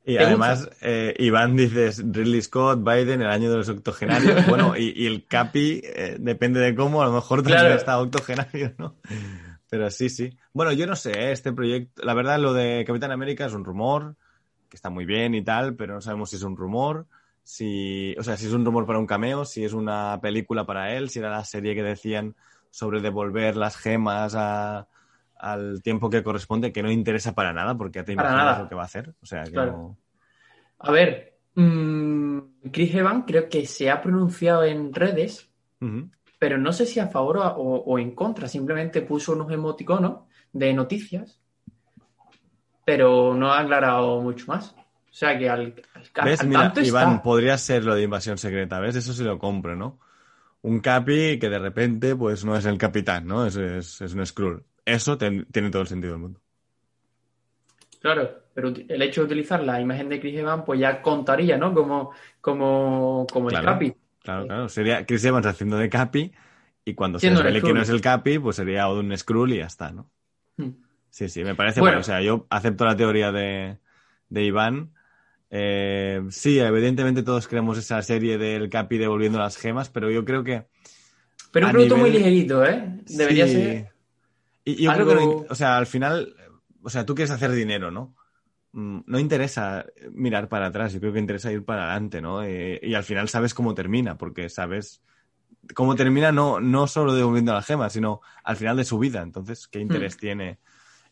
Y 0.05 0.15
¿Te 0.15 0.23
además, 0.23 0.69
eh, 0.81 1.13
Iván 1.19 1.57
dices 1.57 2.01
Ridley 2.01 2.41
Scott, 2.41 2.79
Biden, 2.81 3.21
el 3.21 3.29
año 3.29 3.51
de 3.51 3.57
los 3.57 3.67
octogenarios. 3.69 4.45
Bueno, 4.47 4.73
y, 4.77 4.93
y 4.95 5.05
el 5.05 5.25
Capi, 5.25 5.81
eh, 5.83 6.15
depende 6.17 6.61
de 6.61 6.73
cómo, 6.75 7.01
a 7.01 7.07
lo 7.07 7.11
mejor 7.11 7.39
también 7.43 7.59
Claro. 7.59 7.75
está 7.75 7.99
octogenario, 7.99 8.73
¿no? 8.77 8.95
Pero 9.69 9.91
sí, 9.91 10.07
sí. 10.09 10.29
Bueno, 10.53 10.71
yo 10.71 10.87
no 10.87 10.95
sé, 10.95 11.11
eh, 11.11 11.31
este 11.33 11.51
proyecto, 11.51 12.03
la 12.05 12.13
verdad, 12.13 12.39
lo 12.39 12.53
de 12.53 12.85
Capitán 12.87 13.11
América 13.11 13.47
es 13.47 13.53
un 13.53 13.65
rumor, 13.65 14.15
que 14.69 14.75
está 14.77 14.89
muy 14.89 15.05
bien 15.05 15.35
y 15.35 15.43
tal, 15.43 15.75
pero 15.75 15.95
no 15.95 16.01
sabemos 16.01 16.29
si 16.29 16.35
es 16.37 16.43
un 16.43 16.57
rumor, 16.57 17.05
si, 17.43 18.15
o 18.19 18.23
sea, 18.23 18.37
si 18.37 18.47
es 18.47 18.53
un 18.53 18.65
rumor 18.65 18.85
para 18.85 18.99
un 18.99 19.07
cameo, 19.07 19.45
si 19.45 19.63
es 19.63 19.73
una 19.73 20.19
película 20.21 20.65
para 20.65 20.93
él, 20.95 21.09
si 21.09 21.19
era 21.19 21.29
la 21.29 21.45
serie 21.45 21.75
que 21.75 21.83
decían 21.83 22.35
sobre 22.71 23.01
devolver 23.01 23.55
las 23.55 23.77
gemas 23.77 24.35
a- 24.35 24.87
al 25.39 25.81
tiempo 25.83 26.09
que 26.09 26.23
corresponde, 26.23 26.71
que 26.71 26.81
no 26.83 26.91
interesa 26.91 27.33
para 27.35 27.53
nada, 27.53 27.77
porque 27.77 27.99
ya 27.99 28.05
te 28.05 28.13
Para 28.13 28.29
imaginas 28.29 28.45
nada. 28.45 28.63
lo 28.63 28.69
que 28.69 28.75
va 28.75 28.81
a 28.81 28.85
hacer. 28.85 29.13
O 29.21 29.25
sea, 29.25 29.43
que 29.43 29.51
Claro. 29.51 29.71
no... 29.71 29.97
a 30.79 30.91
ver, 30.91 31.37
mm, 31.55 32.39
Chris 32.71 32.95
Evans 32.95 33.23
creo 33.27 33.49
que 33.49 33.65
se 33.65 33.89
ha 33.89 34.01
pronunciado 34.01 34.63
en 34.63 34.93
redes, 34.93 35.49
pero 36.39 36.57
no 36.57 36.71
sé 36.73 36.85
si 36.85 36.99
a 36.99 37.07
favor 37.07 37.37
o, 37.37 37.43
o 37.85 37.99
en 37.99 38.11
contra. 38.15 38.47
Simplemente 38.47 39.01
puso 39.01 39.33
unos 39.33 39.51
emoticonos 39.51 40.21
de 40.53 40.73
noticias, 40.73 41.39
pero 42.87 43.33
no 43.35 43.51
ha 43.51 43.59
aclarado 43.59 44.21
mucho 44.21 44.45
más. 44.47 44.71
O 44.71 45.13
sea 45.19 45.37
que 45.37 45.49
al, 45.49 45.73
al, 46.15 46.25
¿Ves? 46.25 46.39
al 46.39 46.47
Mira, 46.47 46.61
tanto 46.61 46.79
Iván, 46.81 47.09
está. 47.09 47.23
podría 47.23 47.57
ser 47.57 47.83
lo 47.83 47.95
de 47.95 48.03
invasión 48.03 48.37
secreta, 48.37 48.79
¿ves? 48.79 48.95
Eso 48.95 49.11
sí 49.11 49.23
lo 49.25 49.37
compro, 49.37 49.75
¿no? 49.75 49.99
Un 50.61 50.79
Capi 50.79 51.37
que 51.37 51.49
de 51.49 51.59
repente, 51.59 52.15
pues 52.15 52.45
no 52.45 52.55
es 52.55 52.65
el 52.65 52.77
capitán, 52.77 53.27
¿no? 53.27 53.45
Es, 53.45 53.57
es, 53.57 53.99
es 54.01 54.13
un 54.13 54.25
Skrull. 54.25 54.63
Eso 54.85 55.17
ten- 55.17 55.45
tiene 55.51 55.69
todo 55.69 55.81
el 55.81 55.87
sentido 55.89 56.13
del 56.13 56.21
mundo. 56.21 56.39
Claro, 57.99 58.29
pero 58.53 58.69
el 58.69 59.01
hecho 59.01 59.21
de 59.21 59.25
utilizar 59.25 59.61
la 59.63 59.81
imagen 59.81 60.07
de 60.07 60.19
Chris 60.21 60.37
Evans, 60.37 60.63
pues 60.65 60.79
ya 60.79 61.01
contaría, 61.01 61.57
¿no? 61.57 61.73
Como, 61.73 62.11
como, 62.39 63.27
como 63.29 63.49
el. 63.49 63.61
Capi. 63.61 63.93
Claro, 64.23 64.45
claro. 64.47 64.69
Sería 64.69 65.05
Chris 65.05 65.25
Evans 65.25 65.45
haciendo 65.45 65.77
de 65.77 65.89
Capi 65.89 66.31
y 66.85 66.93
cuando 66.93 67.19
se 67.19 67.23
Siendo 67.23 67.41
desvele 67.41 67.61
que 67.65 67.73
no 67.73 67.81
es 67.81 67.89
el 67.89 68.01
Capi, 68.01 68.39
pues 68.39 68.55
sería 68.55 68.87
un 68.87 69.17
Skrull 69.17 69.51
y 69.53 69.57
ya 69.57 69.65
está, 69.65 69.91
¿no? 69.91 70.09
Hmm. 70.57 70.86
Sí, 71.17 71.29
sí, 71.29 71.43
me 71.43 71.55
parece 71.55 71.79
Bueno. 71.79 71.93
bueno. 71.95 72.01
O 72.01 72.03
sea, 72.03 72.21
yo 72.21 72.45
acepto 72.51 72.85
la 72.85 72.95
teoría 72.95 73.31
de, 73.31 73.79
de 74.29 74.43
Iván. 74.43 74.91
Eh, 75.49 76.21
sí, 76.29 76.59
evidentemente 76.59 77.23
todos 77.23 77.47
queremos 77.47 77.75
esa 77.79 77.99
serie 78.03 78.37
del 78.37 78.69
Capi 78.69 78.99
devolviendo 78.99 79.39
las 79.39 79.57
gemas, 79.57 79.89
pero 79.89 80.11
yo 80.11 80.23
creo 80.25 80.43
que 80.43 80.67
Pero 81.51 81.65
un 81.65 81.71
producto 81.71 81.97
muy 81.97 82.11
ligerito, 82.11 82.63
¿eh? 82.63 82.99
Debería 83.07 83.47
Sí. 83.47 83.53
ser. 83.53 83.93
Y 84.63 84.83
yo 84.83 84.91
algo- 84.91 85.11
creo 85.15 85.41
que, 85.43 85.47
o 85.49 85.55
sea, 85.55 85.77
al 85.77 85.87
final, 85.87 86.35
o 86.83 86.89
sea, 86.91 87.03
tú 87.03 87.15
quieres 87.15 87.31
hacer 87.31 87.49
dinero, 87.51 87.89
¿no? 87.89 88.13
Mm, 88.73 88.99
No 89.07 89.17
interesa 89.17 89.87
mirar 90.11 90.49
para 90.49 90.67
atrás, 90.67 90.93
yo 90.93 90.99
creo 90.99 91.13
que 91.13 91.19
interesa 91.19 91.51
ir 91.51 91.65
para 91.65 91.85
adelante, 91.85 92.21
¿no? 92.21 92.43
Eh, 92.43 92.79
y 92.83 92.93
al 92.93 93.03
final 93.03 93.27
sabes 93.27 93.55
cómo 93.55 93.73
termina, 93.73 94.19
porque 94.19 94.49
sabes 94.49 95.01
cómo 95.73 95.95
termina 95.95 96.31
no, 96.31 96.59
no 96.59 96.85
solo 96.85 97.15
devolviendo 97.15 97.53
la 97.53 97.63
gema, 97.63 97.89
sino 97.89 98.21
al 98.43 98.55
final 98.55 98.77
de 98.77 98.83
su 98.83 98.99
vida. 98.99 99.23
Entonces, 99.23 99.67
¿qué 99.67 99.79
interés 99.79 100.15
Hmm. 100.15 100.19
tiene 100.19 100.59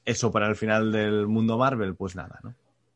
eso 0.05 0.31
para 0.31 0.47
el 0.47 0.55
final 0.55 0.91
del 0.91 1.27
mundo 1.27 1.57
Marvel? 1.57 1.95
Pues 1.95 2.15
nada, 2.15 2.39
¿no? 2.43 2.53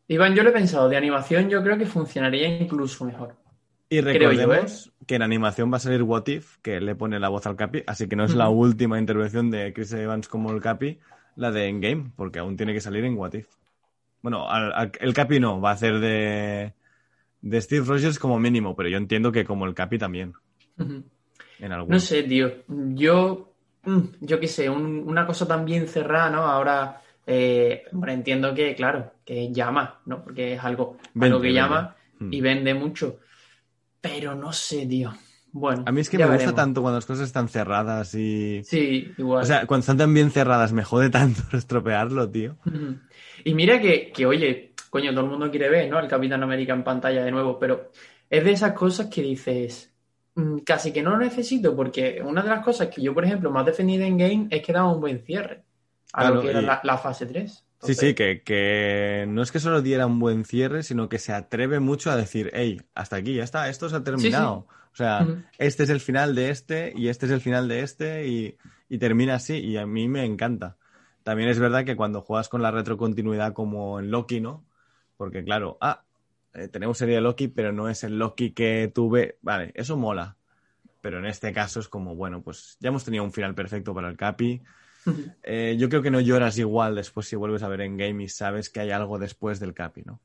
Iván, 0.08 0.34
yo 0.36 0.44
lo 0.44 0.50
he 0.50 0.54
pensado, 0.54 0.90
de 0.90 0.98
animación 0.98 1.50
yo 1.50 1.62
creo 1.64 1.78
que 1.78 1.86
funcionaría 1.86 2.48
incluso 2.48 3.06
mejor. 3.06 3.36
Y 3.92 4.02
Creo 4.02 4.32
yo, 4.32 4.42
¿eh? 4.42 4.46
recordemos 4.46 4.92
que 5.08 5.16
en 5.16 5.22
animación 5.24 5.72
va 5.74 5.78
a 5.78 5.80
salir 5.80 6.04
What 6.04 6.28
If, 6.28 6.58
que 6.62 6.80
le 6.80 6.96
pone 6.96 7.20
la 7.20 7.30
voz 7.30 7.46
al 7.48 7.56
Capi, 7.56 7.84
así 7.88 8.08
que 8.08 8.16
no 8.16 8.24
es 8.26 8.36
la 8.36 8.50
última 8.50 9.00
intervención 9.00 9.50
de 9.50 9.74
Chris 9.74 9.94
Evans 9.94 10.28
como 10.28 10.52
el 10.52 10.62
Capi, 10.62 11.00
la 11.36 11.52
de 11.52 11.68
Endgame, 11.68 12.12
porque 12.16 12.40
aún 12.40 12.56
tiene 12.56 12.74
que 12.74 12.82
salir 12.82 13.04
en 13.06 13.18
What 13.18 13.34
If. 13.34 13.48
Bueno, 14.22 14.50
al- 14.50 14.74
al- 14.74 14.92
el 15.00 15.14
Capi 15.14 15.40
no, 15.40 15.60
va 15.62 15.72
a 15.72 15.74
hacer 15.74 16.00
de, 16.00 16.74
de 17.42 17.62
Steve 17.62 17.86
Rogers 17.86 18.20
como 18.20 18.40
mínimo, 18.40 18.76
pero 18.76 18.90
yo 18.90 18.98
entiendo 18.98 19.32
que 19.32 19.46
como 19.46 19.66
el 19.66 19.74
Capi 19.74 19.98
también, 19.98 20.34
Ujú. 20.78 21.04
en 21.60 21.72
algún. 21.72 21.90
No 21.92 22.00
sé, 22.00 22.24
tío. 22.24 22.52
Yo, 22.68 23.49
yo 24.22 24.40
qué 24.40 24.48
sé, 24.48 24.70
un- 24.70 25.04
una 25.08 25.26
cosa 25.26 25.48
tan 25.48 25.66
bien 25.66 25.88
cerrada, 25.88 26.30
¿no? 26.30 26.44
Ahora, 26.44 27.02
eh, 27.26 27.84
bueno, 27.92 28.14
entiendo 28.14 28.54
que, 28.54 28.76
claro, 28.76 29.14
que 29.26 29.52
llama, 29.52 30.02
¿no? 30.06 30.24
Porque 30.24 30.54
es 30.54 30.64
algo, 30.64 30.98
Vende, 31.14 31.28
algo 31.28 31.42
que 31.42 31.54
llama 31.54 31.96
Mm. 32.20 32.34
y 32.34 32.42
vende 32.42 32.74
mucho. 32.74 33.20
Pero 34.02 34.36
no 34.36 34.52
sé, 34.54 34.86
tío. 34.86 35.14
Bueno, 35.52 35.84
A 35.88 35.92
mí 35.92 36.02
es 36.02 36.10
que 36.10 36.18
me 36.18 36.28
gusta 36.28 36.54
tanto 36.54 36.82
cuando 36.82 36.98
las 36.98 37.06
cosas 37.08 37.26
están 37.26 37.50
cerradas 37.50 38.14
y... 38.14 38.62
Sí, 38.64 39.12
igual. 39.18 39.42
O 39.44 39.46
sea, 39.46 39.66
cuando 39.66 39.82
están 39.82 39.98
tan 39.98 40.14
bien 40.14 40.30
cerradas 40.30 40.74
me 40.74 40.84
jode 40.84 41.10
tanto 41.10 41.42
estropearlo, 41.58 42.30
tío. 42.30 42.58
Y 43.44 43.54
mira 43.56 43.82
que, 43.82 44.12
que, 44.12 44.26
oye, 44.28 44.74
coño, 44.92 45.12
todo 45.12 45.24
el 45.26 45.32
mundo 45.32 45.50
quiere 45.50 45.70
ver, 45.70 45.90
¿no? 45.90 45.98
Al 45.98 46.08
Capitán 46.08 46.44
América 46.44 46.74
en 46.74 46.84
pantalla 46.84 47.24
de 47.24 47.32
nuevo, 47.32 47.58
pero 47.58 47.90
es 48.30 48.44
de 48.44 48.52
esas 48.52 48.74
cosas 48.74 49.08
que 49.08 49.24
dices, 49.24 49.89
mm, 49.89 49.89
casi 50.66 50.92
que 50.94 51.02
no 51.04 51.12
lo 51.12 51.18
necesito, 51.20 51.76
porque 51.76 52.22
una 52.24 52.42
de 52.44 52.50
las 52.50 52.64
cosas 52.64 52.88
que 52.90 53.02
yo, 53.02 53.14
por 53.14 53.26
ejemplo, 53.26 53.52
más 53.52 53.66
defendido 53.66 54.04
en 54.06 54.18
game 54.18 54.48
es 54.52 54.62
que 54.66 54.74
daba 54.74 54.92
un 54.94 55.02
buen 55.02 55.20
cierre 55.26 55.64
a 56.14 56.24
Claro, 56.24 56.36
lo 56.36 56.40
que 56.40 56.50
era 56.50 56.62
y- 56.62 56.66
la, 56.66 56.82
la 56.84 56.98
fase 56.98 57.26
3. 57.26 57.66
Sí, 57.82 57.96
sí, 57.96 58.14
que, 58.14 58.44
que 58.44 59.26
no 59.30 59.42
es 59.42 59.52
que 59.52 59.60
solo 59.60 59.82
diera 59.82 60.06
un 60.06 60.20
buen 60.20 60.44
cierre, 60.44 60.84
sino 60.84 61.08
que 61.08 61.18
se 61.18 61.32
atreve 61.34 61.80
mucho 61.80 62.12
a 62.12 62.18
decir, 62.18 62.52
hey, 62.54 62.82
hasta 62.94 63.16
aquí, 63.16 63.34
ya 63.36 63.44
está, 63.44 63.70
esto 63.70 63.90
se 63.90 63.96
ha 63.96 64.04
terminado. 64.04 64.68
O 64.92 64.96
sea, 64.96 65.32
este 65.58 65.84
es 65.84 65.90
el 65.90 66.02
final 66.02 66.36
de 66.36 66.50
este 66.50 66.92
y 66.96 67.08
este 67.08 67.26
es 67.28 67.32
el 67.32 67.40
final 67.42 67.68
de 67.70 67.82
este 67.82 68.28
y, 68.28 68.58
y 68.90 68.98
termina 68.98 69.36
así 69.36 69.58
y 69.60 69.78
a 69.78 69.86
mí 69.86 70.10
me 70.10 70.26
encanta. 70.26 70.78
También 71.24 71.50
es 71.50 71.58
verdad 71.60 71.86
que 71.86 71.96
cuando 71.96 72.22
juegas 72.22 72.50
con 72.50 72.62
la 72.62 72.72
retrocontinuidad 72.72 73.54
como 73.54 74.00
en 74.00 74.12
Loki, 74.12 74.42
¿no? 74.42 74.66
Porque 75.16 75.44
claro, 75.44 75.78
ah, 75.82 76.04
eh, 76.54 76.68
tenemos 76.68 76.98
serie 76.98 77.16
de 77.16 77.22
Loki, 77.22 77.48
pero 77.48 77.72
no 77.72 77.90
es 77.90 78.04
el 78.04 78.18
Loki 78.18 78.52
que 78.52 78.92
tuve. 78.94 79.38
Vale, 79.42 79.72
eso 79.76 79.98
mola. 79.98 80.36
Pero 81.02 81.20
en 81.20 81.26
este 81.26 81.54
caso 81.54 81.80
es 81.80 81.88
como, 81.88 82.16
bueno, 82.16 82.42
pues 82.42 82.78
ya 82.80 82.90
hemos 82.90 83.06
tenido 83.06 83.24
un 83.24 83.32
final 83.32 83.56
perfecto 83.56 83.94
para 83.94 84.10
el 84.10 84.18
Capi. 84.18 84.62
Eh, 85.44 85.78
yo 85.80 85.88
creo 85.88 86.02
que 86.02 86.12
no 86.12 86.20
lloras 86.20 86.60
igual 86.60 86.94
después 86.94 87.26
si 87.26 87.38
vuelves 87.38 87.64
a 87.64 87.70
ver 87.70 87.82
en 87.82 87.96
game 87.96 88.22
y 88.22 88.28
sabes 88.28 88.70
que 88.70 88.82
hay 88.82 88.92
algo 88.92 89.18
después 89.18 89.60
del 89.60 89.74
Capi, 89.74 90.04
¿no? 90.04 90.20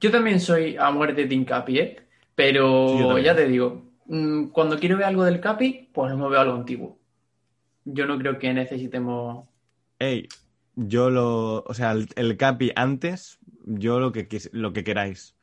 Yo 0.00 0.10
también 0.10 0.40
soy 0.40 0.76
a 0.76 0.90
muerte 0.90 1.26
Team 1.26 1.44
Capi, 1.44 1.78
¿eh? 1.78 1.96
Pero 2.34 2.88
Sí, 2.88 3.22
ya 3.22 3.36
te 3.36 3.46
digo, 3.46 3.92
mm, 4.06 4.46
cuando 4.46 4.78
quiero 4.78 4.96
ver 4.96 5.04
algo 5.04 5.24
del 5.24 5.40
Capi, 5.40 5.90
pues 5.92 6.10
no 6.10 6.16
me 6.16 6.30
veo 6.30 6.40
algo 6.40 6.56
antiguo. 6.56 6.98
Yo 7.84 8.06
no 8.06 8.18
creo 8.18 8.38
que 8.38 8.52
necesitemos... 8.54 9.46
Hey, 9.98 10.26
yo 10.74 11.10
lo. 11.10 11.62
O 11.66 11.74
sea, 11.74 11.92
el, 11.92 12.08
el 12.16 12.36
Capi 12.38 12.72
antes, 12.74 13.38
yo 13.64 14.00
lo 14.00 14.12
que, 14.12 14.26
lo 14.52 14.72
que 14.72 14.84
queráis. 14.84 15.34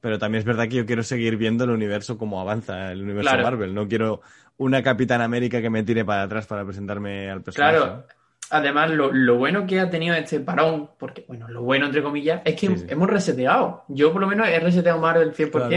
Pero 0.00 0.18
también 0.18 0.40
es 0.40 0.44
verdad 0.44 0.64
que 0.68 0.76
yo 0.76 0.86
quiero 0.86 1.02
seguir 1.02 1.36
viendo 1.36 1.64
el 1.64 1.70
universo 1.70 2.18
como 2.18 2.40
avanza 2.40 2.92
el 2.92 3.02
universo 3.02 3.30
Claro. 3.30 3.44
Marvel. 3.44 3.74
No 3.74 3.88
quiero 3.88 4.20
una 4.58 4.82
Capitán 4.82 5.20
América 5.22 5.62
que 5.62 5.70
me 5.70 5.82
tire 5.82 6.04
para 6.04 6.22
atrás 6.22 6.46
para 6.46 6.64
presentarme 6.64 7.30
al 7.30 7.42
personaje. 7.42 7.76
Claro, 7.76 8.06
además 8.50 8.90
lo, 8.90 9.10
lo 9.12 9.36
bueno 9.36 9.66
que 9.66 9.80
ha 9.80 9.88
tenido 9.88 10.14
este 10.14 10.40
parón, 10.40 10.90
porque 10.98 11.24
bueno, 11.26 11.48
lo 11.48 11.62
bueno 11.62 11.86
entre 11.86 12.02
comillas, 12.02 12.42
es 12.44 12.54
que 12.54 12.66
Sí, 12.68 12.76
sí. 12.76 12.86
hemos 12.90 13.08
reseteado. 13.08 13.84
Yo 13.88 14.12
por 14.12 14.20
lo 14.20 14.26
menos 14.28 14.46
he 14.48 14.60
reseteado 14.60 15.00
Marvel 15.00 15.32
100%, 15.32 15.50
Claro. 15.50 15.74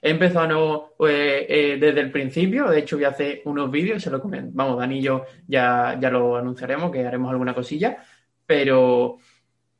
he 0.00 0.10
empezado 0.10 0.46
nuevo 0.46 0.94
eh, 1.08 1.44
eh, 1.48 1.76
desde 1.80 2.00
el 2.00 2.12
principio, 2.12 2.68
de 2.70 2.78
hecho 2.78 2.96
voy 2.96 3.06
a 3.06 3.08
hacer 3.08 3.42
unos 3.44 3.70
vídeos, 3.72 4.00
se 4.02 4.10
lo 4.10 4.20
comen, 4.22 4.50
vamos, 4.54 4.78
Dani 4.78 4.98
y 5.00 5.02
yo 5.02 5.24
ya, 5.48 5.98
ya 6.00 6.10
lo 6.10 6.36
anunciaremos, 6.36 6.92
que 6.92 7.04
haremos 7.04 7.30
alguna 7.32 7.54
cosilla, 7.54 7.98
pero, 8.46 9.18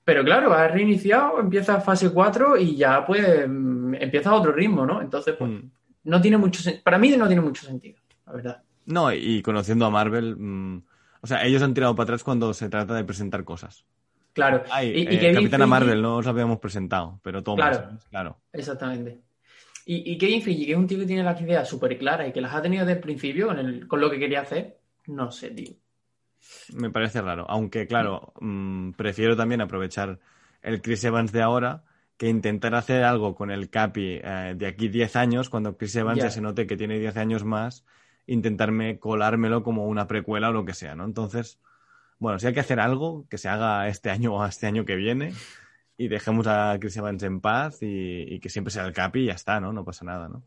pero 0.05 0.23
claro, 0.25 0.53
ha 0.53 0.69
reiniciado, 0.69 1.41
empieza 1.41 1.81
fase 1.81 2.11
4 2.11 2.57
y 2.59 2.77
ya 2.77 3.05
pues 3.07 3.25
empieza 3.45 4.31
a 4.31 4.35
otro 4.35 4.53
ritmo, 4.53 4.85
¿no? 4.87 5.01
Entonces, 5.01 5.35
pues 5.39 5.51
Mm. 5.51 5.71
no 6.05 6.21
tiene 6.21 6.37
mucho 6.37 6.63
para 6.83 6.99
mí 6.99 7.11
no 7.17 7.27
tiene 7.27 7.43
mucho 7.43 7.67
sentido, 7.67 7.99
la 8.27 8.33
verdad. 8.33 8.63
No, 8.87 9.13
y 9.13 9.41
conociendo 9.43 9.87
a 9.87 9.91
Marvel. 9.91 10.37
mm, 10.37 10.83
o 11.23 11.27
sea, 11.27 11.43
ellos 11.45 11.63
han 11.63 11.73
tirado 11.73 11.95
para 11.97 12.05
atrás 12.05 12.23
cuando 12.23 12.53
se 12.53 12.69
trata 12.69 12.95
de 12.95 13.05
presentar 13.05 13.45
cosas. 13.45 13.85
Claro, 14.35 14.63
Ay, 14.71 14.89
y, 14.91 14.99
y 14.99 15.03
eh, 15.15 15.19
Kevin 15.21 15.35
Capitana 15.37 15.65
Feige- 15.65 15.69
Marvel 15.69 16.03
no 16.03 16.17
os 16.17 16.27
habíamos 16.27 16.59
presentado, 16.59 17.21
pero 17.23 17.43
toma, 17.43 17.71
Claro. 17.71 17.89
claro. 18.11 18.37
Exactamente. 18.53 19.21
Y, 19.87 20.13
y 20.13 20.19
Kevin 20.19 20.43
Feige, 20.43 20.67
que 20.67 20.73
es 20.73 20.79
un 20.79 20.87
tío 20.87 20.99
que 20.99 21.07
tiene 21.07 21.23
las 21.23 21.41
ideas 21.41 21.67
súper 21.69 21.97
claras 21.97 22.29
y 22.29 22.33
que 22.33 22.41
las 22.41 22.53
ha 22.55 22.61
tenido 22.61 22.85
desde 22.85 22.97
el 22.99 23.03
principio 23.03 23.47
con, 23.47 23.59
el, 23.59 23.87
con 23.89 24.01
lo 24.01 24.11
que 24.11 24.19
quería 24.19 24.41
hacer, 24.43 24.77
no 25.07 25.31
sé, 25.31 25.51
tío. 25.51 25.73
Me 26.73 26.91
parece 26.91 27.21
raro. 27.21 27.47
Aunque, 27.49 27.87
claro, 27.87 28.33
mm, 28.41 28.93
prefiero 28.93 29.37
también 29.37 29.61
aprovechar 29.61 30.19
el 30.63 30.81
Chris 30.83 31.05
Evans 31.05 31.33
de 31.33 31.43
ahora 31.43 31.85
que 32.17 32.29
intentar 32.29 32.75
hacer 32.75 33.03
algo 33.05 33.35
con 33.35 33.51
el 33.51 33.71
Capi 33.71 34.21
eh, 34.23 34.55
de 34.57 34.67
aquí 34.67 34.89
10 34.89 35.17
años, 35.17 35.51
cuando 35.51 35.77
Chris 35.77 35.97
Evans 35.97 36.19
Ya. 36.19 36.25
ya 36.25 36.31
se 36.31 36.41
note 36.41 36.67
que 36.67 36.77
tiene 36.77 36.99
10 36.99 37.17
años 37.17 37.45
más, 37.45 37.85
intentarme 38.27 38.99
colármelo 38.99 39.63
como 39.63 39.87
una 39.87 40.07
precuela 40.07 40.51
o 40.51 40.53
lo 40.53 40.65
que 40.65 40.75
sea, 40.75 40.95
¿no? 40.95 41.05
Entonces, 41.05 41.59
bueno, 42.19 42.39
si 42.39 42.47
hay 42.47 42.55
que 42.55 42.61
hacer 42.61 42.79
algo, 42.81 43.27
que 43.29 43.37
se 43.37 43.49
haga 43.49 43.89
este 43.89 44.11
año 44.11 44.33
o 44.35 44.47
este 44.47 44.67
año 44.67 44.85
que 44.85 44.95
viene 44.95 45.33
y 45.99 46.09
dejemos 46.09 46.47
a 46.47 46.77
Chris 46.81 46.97
Evans 46.97 47.23
en 47.25 47.41
paz 47.41 47.83
y, 47.83 48.23
y 48.35 48.39
que 48.41 48.49
siempre 48.49 48.71
sea 48.73 48.87
el 48.87 48.93
Capi 48.93 49.21
y 49.21 49.27
ya 49.27 49.33
está, 49.35 49.61
¿no? 49.61 49.73
No 49.73 49.85
pasa 49.85 50.05
nada, 50.05 50.29
¿no? 50.29 50.43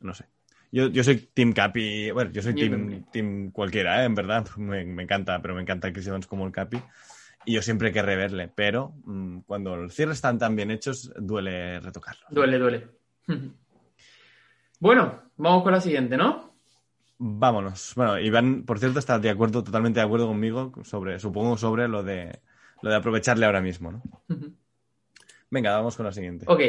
No 0.00 0.14
sé. 0.14 0.26
Yo, 0.74 0.88
yo 0.88 1.04
soy 1.04 1.18
Team 1.32 1.52
Capi, 1.52 2.10
bueno, 2.10 2.32
yo 2.32 2.42
soy 2.42 2.52
team, 2.52 3.04
team 3.12 3.52
cualquiera, 3.52 4.02
¿eh? 4.02 4.06
en 4.06 4.14
verdad, 4.16 4.44
me, 4.56 4.84
me 4.84 5.04
encanta, 5.04 5.40
pero 5.40 5.54
me 5.54 5.62
encanta 5.62 5.92
Chris 5.92 6.08
Evans 6.08 6.26
como 6.26 6.44
el 6.46 6.50
Capi. 6.50 6.82
Y 7.44 7.54
yo 7.54 7.62
siempre 7.62 7.92
querré 7.92 8.16
verle, 8.16 8.50
pero 8.52 8.92
mm, 9.04 9.42
cuando 9.46 9.76
los 9.76 9.94
cierres 9.94 10.16
están 10.16 10.36
tan 10.36 10.56
bien 10.56 10.72
hechos, 10.72 11.12
duele 11.16 11.78
retocarlos. 11.78 12.24
Duele, 12.28 12.58
duele. 12.58 12.88
Bueno, 14.80 15.30
vamos 15.36 15.62
con 15.62 15.70
la 15.70 15.80
siguiente, 15.80 16.16
¿no? 16.16 16.56
Vámonos. 17.18 17.92
Bueno, 17.94 18.18
Iván, 18.18 18.64
por 18.64 18.80
cierto, 18.80 18.98
está 18.98 19.20
de 19.20 19.30
acuerdo, 19.30 19.62
totalmente 19.62 20.00
de 20.00 20.06
acuerdo 20.06 20.26
conmigo 20.26 20.72
sobre, 20.82 21.20
supongo, 21.20 21.56
sobre 21.56 21.86
lo 21.86 22.02
de 22.02 22.40
lo 22.82 22.90
de 22.90 22.96
aprovecharle 22.96 23.46
ahora 23.46 23.62
mismo, 23.62 23.92
¿no? 23.92 24.02
Venga, 25.50 25.76
vamos 25.76 25.96
con 25.96 26.04
la 26.04 26.12
siguiente. 26.12 26.46
Ok, 26.48 26.60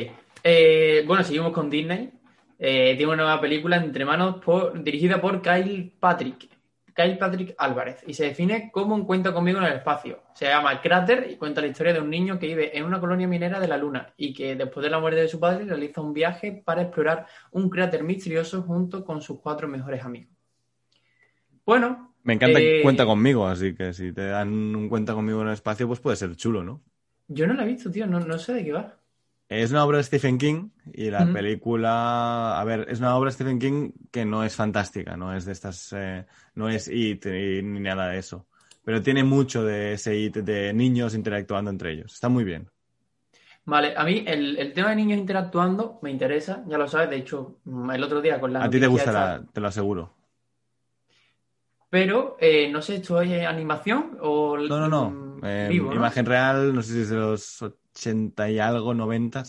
eh, 0.44 1.04
bueno, 1.08 1.24
seguimos 1.24 1.52
con 1.52 1.72
Disney. 1.72 2.12
Eh, 2.58 2.96
tiene 2.98 3.14
una 3.14 3.24
nueva 3.24 3.42
película 3.42 3.78
entre 3.78 4.06
manos 4.06 4.38
por- 4.44 4.82
dirigida 4.84 5.20
por 5.20 5.42
Kyle 5.42 5.94
Patrick. 6.00 6.50
Kyle 6.94 7.18
Patrick 7.18 7.56
Álvarez. 7.58 8.04
Y 8.08 8.14
se 8.14 8.24
define 8.26 8.72
como 8.72 8.96
un 8.96 9.06
cuento 9.06 9.34
conmigo 9.34 9.58
en 9.60 9.66
el 9.66 9.74
espacio. 9.74 10.24
Se 10.34 10.46
llama 10.46 10.80
Cráter 10.82 11.28
y 11.30 11.36
cuenta 11.36 11.60
la 11.60 11.68
historia 11.68 11.92
de 11.92 12.00
un 12.00 12.10
niño 12.10 12.40
que 12.40 12.48
vive 12.48 12.78
en 12.78 12.86
una 12.86 13.02
colonia 13.02 13.28
minera 13.28 13.60
de 13.60 13.68
la 13.68 13.78
Luna 13.78 14.14
y 14.16 14.34
que 14.34 14.56
después 14.56 14.82
de 14.84 14.90
la 14.90 15.00
muerte 15.00 15.20
de 15.20 15.28
su 15.28 15.38
padre 15.38 15.66
realiza 15.66 16.00
un 16.00 16.14
viaje 16.14 16.62
para 16.64 16.84
explorar 16.84 17.26
un 17.52 17.70
cráter 17.70 18.04
misterioso 18.04 18.62
junto 18.62 19.04
con 19.04 19.22
sus 19.22 19.42
cuatro 19.42 19.68
mejores 19.68 20.04
amigos. 20.06 20.30
Bueno, 21.66 22.14
Me 22.24 22.34
encanta 22.34 22.60
que 22.60 22.80
eh, 22.80 22.84
cuenta 22.84 23.06
conmigo, 23.06 23.48
así 23.48 23.76
que 23.76 23.92
si 23.94 24.14
te 24.14 24.28
dan 24.28 24.50
un 24.76 24.88
cuenta 24.88 25.14
conmigo 25.14 25.42
en 25.42 25.48
el 25.48 25.54
espacio, 25.54 25.88
pues 25.88 26.00
puede 26.00 26.16
ser 26.16 26.36
chulo, 26.36 26.64
¿no? 26.64 26.82
yo 27.28 27.48
no 27.48 27.56
la 27.56 27.64
he 27.64 27.68
visto, 27.68 27.90
tío, 27.92 28.06
no, 28.06 28.20
no 28.20 28.38
sé 28.38 28.54
de 28.54 28.64
qué 28.64 28.72
va. 28.72 28.98
Es 29.48 29.70
una 29.72 29.86
obra 29.86 29.98
de 30.00 30.04
Stephen 30.04 30.38
King 30.40 30.70
y 30.92 31.12
la 31.12 31.32
película, 31.32 32.60
a 32.60 32.64
ver, 32.64 32.88
es 32.90 33.00
una 33.00 33.16
obra 33.16 33.30
de 33.30 33.34
Stephen 33.36 33.60
King 33.60 33.92
que 34.12 34.25
no 34.25 34.44
es 34.44 34.56
fantástica, 34.56 35.16
no 35.16 35.36
es 35.36 35.46
de 35.46 35.52
estas, 35.52 35.94
eh, 35.96 36.25
no 36.56 36.68
es 36.68 36.88
It 36.88 37.25
ni, 37.28 37.62
ni 37.62 37.80
nada 37.80 38.08
de 38.08 38.18
eso, 38.18 38.48
pero 38.84 39.04
tiene 39.04 39.24
mucho 39.24 39.64
de 39.64 39.94
ese 39.94 40.18
It 40.18 40.38
de 40.38 40.74
niños 40.74 41.14
interactuando 41.14 41.70
entre 41.70 41.92
ellos. 41.92 42.14
Está 42.14 42.28
muy 42.28 42.44
bien. 42.44 42.68
Vale, 43.66 43.94
a 43.96 44.04
mí 44.04 44.24
el, 44.28 44.58
el 44.58 44.74
tema 44.74 44.90
de 44.90 44.96
niños 44.96 45.20
interactuando 45.20 46.00
me 46.02 46.10
interesa, 46.10 46.64
ya 46.68 46.78
lo 46.80 46.88
sabes, 46.88 47.12
de 47.12 47.18
hecho, 47.18 47.58
el 47.94 48.04
otro 48.04 48.22
día 48.22 48.40
con 48.40 48.52
la 48.52 48.64
A 48.64 48.70
ti 48.70 48.80
te 48.80 48.88
gustará, 48.88 49.36
esta- 49.36 49.52
te 49.52 49.62
lo 49.62 49.68
aseguro. 49.68 50.14
pero 51.90 52.36
eh, 52.40 52.70
no 52.72 52.82
sé, 52.82 52.96
¿esto 52.96 53.22
es 53.22 53.46
animación 53.46 54.18
o 54.22 54.58
No, 54.58 54.80
no, 54.80 54.88
no. 54.90 55.38
Eh, 55.48 55.68
vivo, 55.70 55.90
¿no? 55.92 55.96
Imagen 55.96 56.25
real, 56.25 56.74
no 56.74 56.82
sé 56.82 56.94
si 56.94 57.02
es 57.02 57.10
de 57.10 57.16
los 57.18 57.64
80 57.96 58.50
y 58.50 58.60
algo, 58.60 58.94
90. 58.94 59.44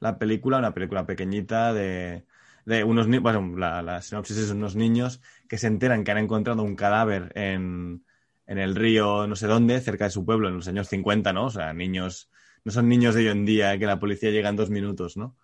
La 0.00 0.18
película, 0.18 0.58
una 0.58 0.74
película 0.74 1.06
pequeñita 1.06 1.72
de, 1.72 2.24
de 2.64 2.84
unos 2.84 3.06
niños. 3.08 3.22
Bueno, 3.22 3.56
la, 3.56 3.82
la 3.82 4.02
sinopsis 4.02 4.36
es 4.38 4.50
unos 4.50 4.76
niños 4.76 5.20
que 5.48 5.58
se 5.58 5.66
enteran 5.68 6.04
que 6.04 6.10
han 6.12 6.18
encontrado 6.18 6.62
un 6.62 6.76
cadáver 6.76 7.32
en, 7.34 8.04
en 8.46 8.58
el 8.58 8.74
río, 8.74 9.26
no 9.26 9.36
sé 9.36 9.46
dónde, 9.46 9.80
cerca 9.80 10.04
de 10.04 10.10
su 10.10 10.24
pueblo, 10.24 10.48
en 10.48 10.56
los 10.56 10.68
años 10.68 10.88
50, 10.88 11.32
¿no? 11.32 11.46
O 11.46 11.50
sea, 11.50 11.72
niños. 11.72 12.30
No 12.64 12.70
son 12.72 12.88
niños 12.88 13.14
de 13.14 13.22
hoy 13.22 13.28
en 13.28 13.44
día 13.44 13.78
que 13.78 13.86
la 13.86 13.98
policía 13.98 14.30
llega 14.30 14.48
en 14.48 14.56
dos 14.56 14.70
minutos, 14.70 15.16
¿no? 15.16 15.36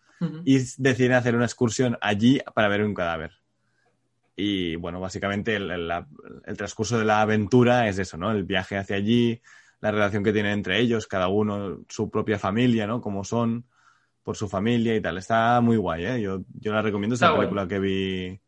Y 0.44 0.58
deciden 0.78 1.12
hacer 1.12 1.34
una 1.34 1.44
excursión 1.46 1.98
allí 2.00 2.40
para 2.54 2.68
ver 2.68 2.82
un 2.84 2.94
cadáver. 2.94 3.32
Y 4.36 4.76
bueno, 4.76 5.00
básicamente 5.00 5.56
el, 5.56 5.70
el- 5.70 5.88
la- 5.88 6.06
el 6.46 6.56
transcurso 6.56 6.98
de 6.98 7.04
la 7.04 7.20
aventura 7.22 7.88
es 7.88 7.98
eso, 7.98 8.16
¿no? 8.16 8.30
El 8.30 8.44
viaje 8.44 8.76
hacia 8.76 8.96
allí, 8.96 9.40
la 9.80 9.90
relación 9.90 10.24
que 10.24 10.32
tienen 10.32 10.52
entre 10.52 10.80
ellos, 10.80 11.06
cada 11.06 11.28
uno, 11.28 11.80
su 11.88 12.10
propia 12.10 12.38
familia, 12.38 12.86
¿no? 12.86 13.00
Cómo 13.00 13.24
son, 13.24 13.64
por 14.22 14.36
su 14.36 14.48
familia 14.48 14.94
y 14.94 15.00
tal. 15.00 15.18
Está 15.18 15.60
muy 15.60 15.76
guay, 15.76 16.04
¿eh? 16.04 16.20
Yo, 16.20 16.42
yo 16.60 16.72
la 16.72 16.82
recomiendo, 16.82 17.14
es 17.14 17.18
Está 17.18 17.28
una 17.28 17.36
guay. 17.36 17.46
película 17.46 17.68
que 17.68 17.78
vi, 17.78 18.40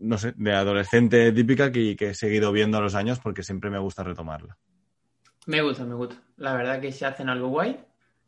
no 0.00 0.18
sé, 0.18 0.34
de 0.36 0.52
adolescente 0.52 1.32
típica 1.32 1.72
que, 1.72 1.96
que 1.96 2.10
he 2.10 2.14
seguido 2.14 2.52
viendo 2.52 2.78
a 2.78 2.80
los 2.80 2.94
años 2.94 3.18
porque 3.18 3.42
siempre 3.42 3.70
me 3.70 3.78
gusta 3.78 4.02
retomarla. 4.02 4.56
Me 5.46 5.62
gusta, 5.62 5.84
me 5.84 5.94
gusta. 5.94 6.16
La 6.36 6.54
verdad 6.54 6.80
que 6.80 6.92
si 6.92 7.04
hacen 7.04 7.28
algo 7.28 7.48
guay, 7.48 7.78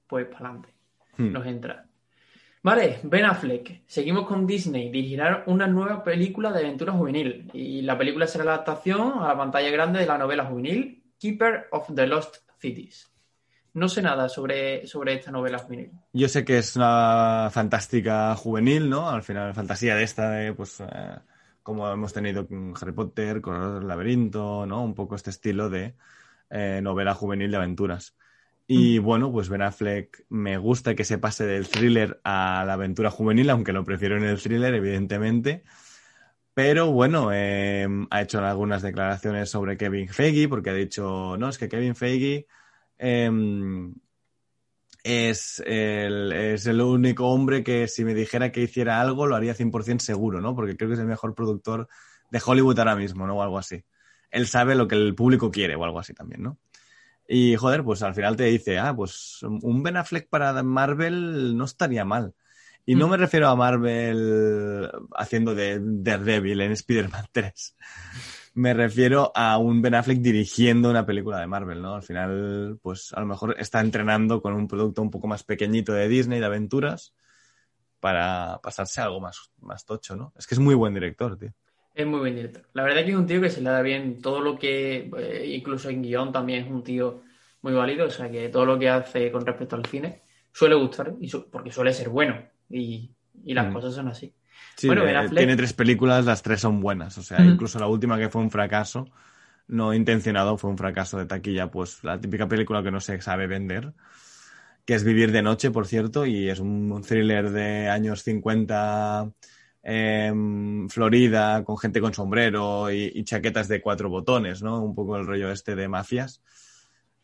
pues 0.07 0.27
para 0.27 0.50
adelante. 0.50 0.75
Hmm. 1.17 1.33
Nos 1.33 1.47
entra. 1.47 1.85
Vale, 2.62 3.00
Ben 3.05 3.25
Affleck. 3.25 3.83
Seguimos 3.87 4.27
con 4.27 4.47
Disney. 4.47 4.91
Dirigirá 4.91 5.45
una 5.47 5.67
nueva 5.67 6.03
película 6.03 6.53
de 6.53 6.61
aventura 6.61 6.93
juvenil. 6.93 7.50
Y 7.53 7.83
la 7.83 7.97
película 7.97 8.27
será 8.27 8.45
la 8.45 8.55
adaptación 8.55 9.21
a 9.21 9.29
la 9.29 9.37
pantalla 9.37 9.71
grande 9.71 10.00
de 10.00 10.07
la 10.07 10.19
novela 10.19 10.45
juvenil 10.45 10.98
Keeper 11.19 11.69
of 11.73 11.93
the 11.95 12.07
Lost 12.07 12.37
Cities. 12.61 13.11
No 13.75 13.89
sé 13.89 14.03
nada 14.03 14.29
sobre, 14.29 14.87
sobre 14.87 15.15
esta 15.15 15.31
novela 15.31 15.59
juvenil. 15.59 15.93
Yo 16.13 16.29
sé 16.29 16.45
que 16.45 16.59
es 16.59 16.75
una 16.75 17.49
fantástica 17.53 18.35
juvenil, 18.35 18.89
¿no? 18.89 19.09
Al 19.09 19.23
final, 19.23 19.55
fantasía 19.55 19.95
de 19.95 20.03
esta, 20.03 20.31
de, 20.31 20.53
pues, 20.53 20.81
eh, 20.81 21.19
como 21.63 21.89
hemos 21.89 22.13
tenido 22.13 22.47
con 22.49 22.75
Harry 22.81 22.93
Potter, 22.93 23.41
con 23.41 23.83
el 23.83 23.87
laberinto, 23.87 24.67
¿no? 24.67 24.83
Un 24.83 24.95
poco 24.95 25.15
este 25.15 25.31
estilo 25.31 25.71
de 25.71 25.95
eh, 26.51 26.81
novela 26.83 27.15
juvenil 27.15 27.51
de 27.51 27.57
aventuras. 27.57 28.17
Y 28.71 28.99
bueno, 28.99 29.33
pues 29.33 29.49
Ben 29.49 29.63
Affleck 29.63 30.27
me 30.29 30.59
gusta 30.59 30.95
que 30.95 31.05
se 31.05 31.17
pase 31.17 31.47
del 31.47 31.69
thriller 31.69 32.21
a 32.23 32.65
la 32.67 32.75
aventura 32.75 33.11
juvenil, 33.11 33.49
aunque 33.49 33.73
lo 33.73 33.83
prefiero 33.83 34.19
en 34.19 34.25
el 34.25 34.39
thriller, 34.39 34.75
evidentemente. 34.75 35.65
Pero 36.59 36.91
bueno, 36.91 37.31
eh, 37.33 37.87
ha 38.11 38.21
hecho 38.21 38.45
algunas 38.45 38.83
declaraciones 38.83 39.49
sobre 39.49 39.77
Kevin 39.77 40.09
Feige, 40.09 40.49
porque 40.49 40.71
ha 40.71 40.75
dicho, 40.75 41.37
no, 41.38 41.50
es 41.50 41.57
que 41.57 41.69
Kevin 41.69 41.95
Feige 41.95 42.49
em, 42.99 43.95
es, 45.05 45.62
el, 45.65 46.33
es 46.33 46.67
el 46.67 46.81
único 46.81 47.29
hombre 47.29 47.62
que 47.62 47.87
si 47.87 48.05
me 48.05 48.12
dijera 48.12 48.50
que 48.50 48.62
hiciera 48.62 49.00
algo 49.00 49.29
lo 49.29 49.37
haría 49.37 49.55
100% 49.55 50.00
seguro, 50.00 50.41
¿no? 50.41 50.57
Porque 50.57 50.77
creo 50.77 50.88
que 50.88 50.95
es 50.95 51.00
el 51.00 51.07
mejor 51.07 51.37
productor 51.37 51.87
de 52.33 52.43
Hollywood 52.45 52.81
ahora 52.81 52.97
mismo, 52.97 53.25
¿no? 53.25 53.37
O 53.37 53.43
algo 53.45 53.59
así. 53.59 53.85
Él 54.33 54.49
sabe 54.49 54.75
lo 54.75 54.88
que 54.88 54.97
el 54.97 55.15
público 55.15 55.53
quiere 55.53 55.77
o 55.77 55.85
algo 55.85 56.00
así 56.00 56.12
también, 56.12 56.43
¿no? 56.43 56.59
Y 57.29 57.55
joder, 57.55 57.85
pues 57.85 58.03
al 58.03 58.17
final 58.17 58.35
te 58.35 58.47
dice, 58.47 58.81
ah, 58.81 58.97
pues 58.97 59.45
un 59.45 59.85
Ben 59.85 59.97
Affleck 59.97 60.29
para 60.29 60.61
Marvel 60.65 61.57
no 61.57 61.67
estaría 61.67 62.05
mal. 62.05 62.35
Y 62.90 62.95
no 62.95 63.07
me 63.07 63.16
refiero 63.18 63.49
a 63.49 63.54
Marvel 63.57 64.90
haciendo 65.14 65.54
de 65.54 65.78
Daredevil 65.83 66.61
en 66.62 66.73
Spider-Man 66.73 67.26
3. 67.33 67.76
Me 68.54 68.73
refiero 68.73 69.30
a 69.35 69.59
un 69.59 69.83
Ben 69.83 69.95
Affleck 69.95 70.18
dirigiendo 70.21 70.88
una 70.88 71.04
película 71.04 71.38
de 71.38 71.47
Marvel, 71.47 71.83
¿no? 71.83 71.95
Al 71.97 72.02
final, 72.02 72.78
pues 72.83 73.12
a 73.12 73.21
lo 73.21 73.26
mejor 73.26 73.54
está 73.59 73.80
entrenando 73.80 74.40
con 74.40 74.54
un 74.54 74.66
producto 74.66 75.02
un 75.02 75.11
poco 75.11 75.26
más 75.28 75.45
pequeñito 75.45 75.92
de 75.92 76.09
Disney, 76.09 76.40
de 76.40 76.47
aventuras, 76.47 77.12
para 78.00 78.59
pasarse 78.62 79.00
a 79.00 79.04
algo 79.04 79.21
más, 79.21 79.50
más 79.61 79.85
tocho, 79.85 80.16
¿no? 80.16 80.33
Es 80.38 80.47
que 80.47 80.54
es 80.54 80.59
muy 80.59 80.75
buen 80.75 80.95
director, 80.95 81.37
tío. 81.38 81.52
Es 81.95 82.07
muy 82.07 82.21
buen 82.21 82.35
director. 82.37 82.62
La 82.73 82.85
verdad 82.85 83.04
que 83.04 83.11
es 83.11 83.16
un 83.16 83.26
tío 83.26 83.40
que 83.40 83.50
se 83.50 83.61
le 83.61 83.68
da 83.71 83.83
bien 83.83 84.23
todo 84.23 84.40
lo 84.40 84.59
que, 84.59 85.11
eh, 85.18 85.47
incluso 85.54 85.90
en 85.90 86.02
guion 86.02 86.33
también 86.33 86.64
es 86.64 86.71
un 86.71 86.83
tío 86.83 87.21
muy 87.61 87.75
válido, 87.75 88.07
o 88.07 88.11
sea 88.11 88.30
que 88.30 88.49
todo 88.49 88.64
lo 88.64 88.78
que 88.78 88.88
hace 88.88 89.30
con 89.30 89.45
respecto 89.45 89.76
al 89.76 89.85
cine 89.85 90.23
suele 90.52 90.75
gustar, 90.76 91.12
y 91.21 91.28
su- 91.28 91.50
porque 91.50 91.71
suele 91.71 91.92
ser 91.92 92.09
bueno, 92.09 92.40
y, 92.71 93.11
y 93.45 93.55
las 93.55 93.71
Mm. 93.71 93.73
cosas 93.75 93.95
son 93.95 94.09
así. 94.09 94.35
Sí, 94.77 94.87
Bueno, 94.87 95.05
Ben 95.05 95.17
Affleck- 95.17 95.37
tiene 95.39 95.57
tres 95.57 95.73
películas, 95.73 96.25
las 96.25 96.43
tres 96.43 96.61
son 96.61 96.81
buenas. 96.81 97.19
O 97.19 97.23
sea, 97.23 97.45
incluso 97.47 97.79
la 97.79 97.87
última 97.89 98.19
que 98.19 98.29
fue 98.29 98.43
un 98.43 98.51
fracaso, 98.51 99.07
no 99.69 99.93
intencionado, 99.95 100.57
fue 100.57 100.71
un 100.71 100.79
fracaso 100.79 101.19
de 101.19 101.27
taquilla, 101.27 101.71
pues 101.71 102.03
la 102.05 102.21
típica 102.21 102.49
película 102.49 102.83
que 102.83 102.91
no 102.91 103.01
se 103.01 103.21
sabe 103.21 103.47
vender, 103.47 103.93
que 104.85 104.95
es 104.95 105.05
Vivir 105.05 105.33
de 105.33 105.43
Noche, 105.43 105.71
por 105.71 105.87
cierto, 105.87 106.25
y 106.27 106.49
es 106.49 106.61
un 106.61 107.03
thriller 107.07 107.51
de 107.51 107.89
años 107.89 108.23
50, 108.23 109.31
em, 109.83 110.89
Florida, 110.89 111.63
con 111.65 111.77
gente 111.79 112.01
con 112.01 112.15
sombrero 112.15 112.91
y, 112.91 113.13
y 113.15 113.25
chaquetas 113.25 113.69
de 113.69 113.81
cuatro 113.83 114.09
botones, 114.09 114.63
¿no? 114.63 114.83
Un 114.83 114.95
poco 114.95 115.17
el 115.17 115.27
rollo 115.27 115.51
este 115.53 115.75
de 115.77 115.89
mafias, 115.89 116.43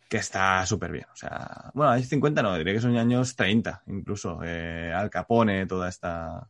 que 0.08 0.18
está 0.18 0.64
súper 0.66 0.92
bien. 0.92 1.06
O 1.12 1.16
sea, 1.16 1.70
bueno, 1.74 1.92
años 1.92 2.08
50 2.08 2.42
no, 2.42 2.56
diría 2.56 2.74
que 2.74 2.80
son 2.80 2.96
años 2.96 3.34
30, 3.36 3.82
incluso. 3.86 4.40
eh, 4.44 4.92
Al 4.94 5.10
Capone, 5.10 5.66
toda 5.66 5.88
esta... 5.88 6.46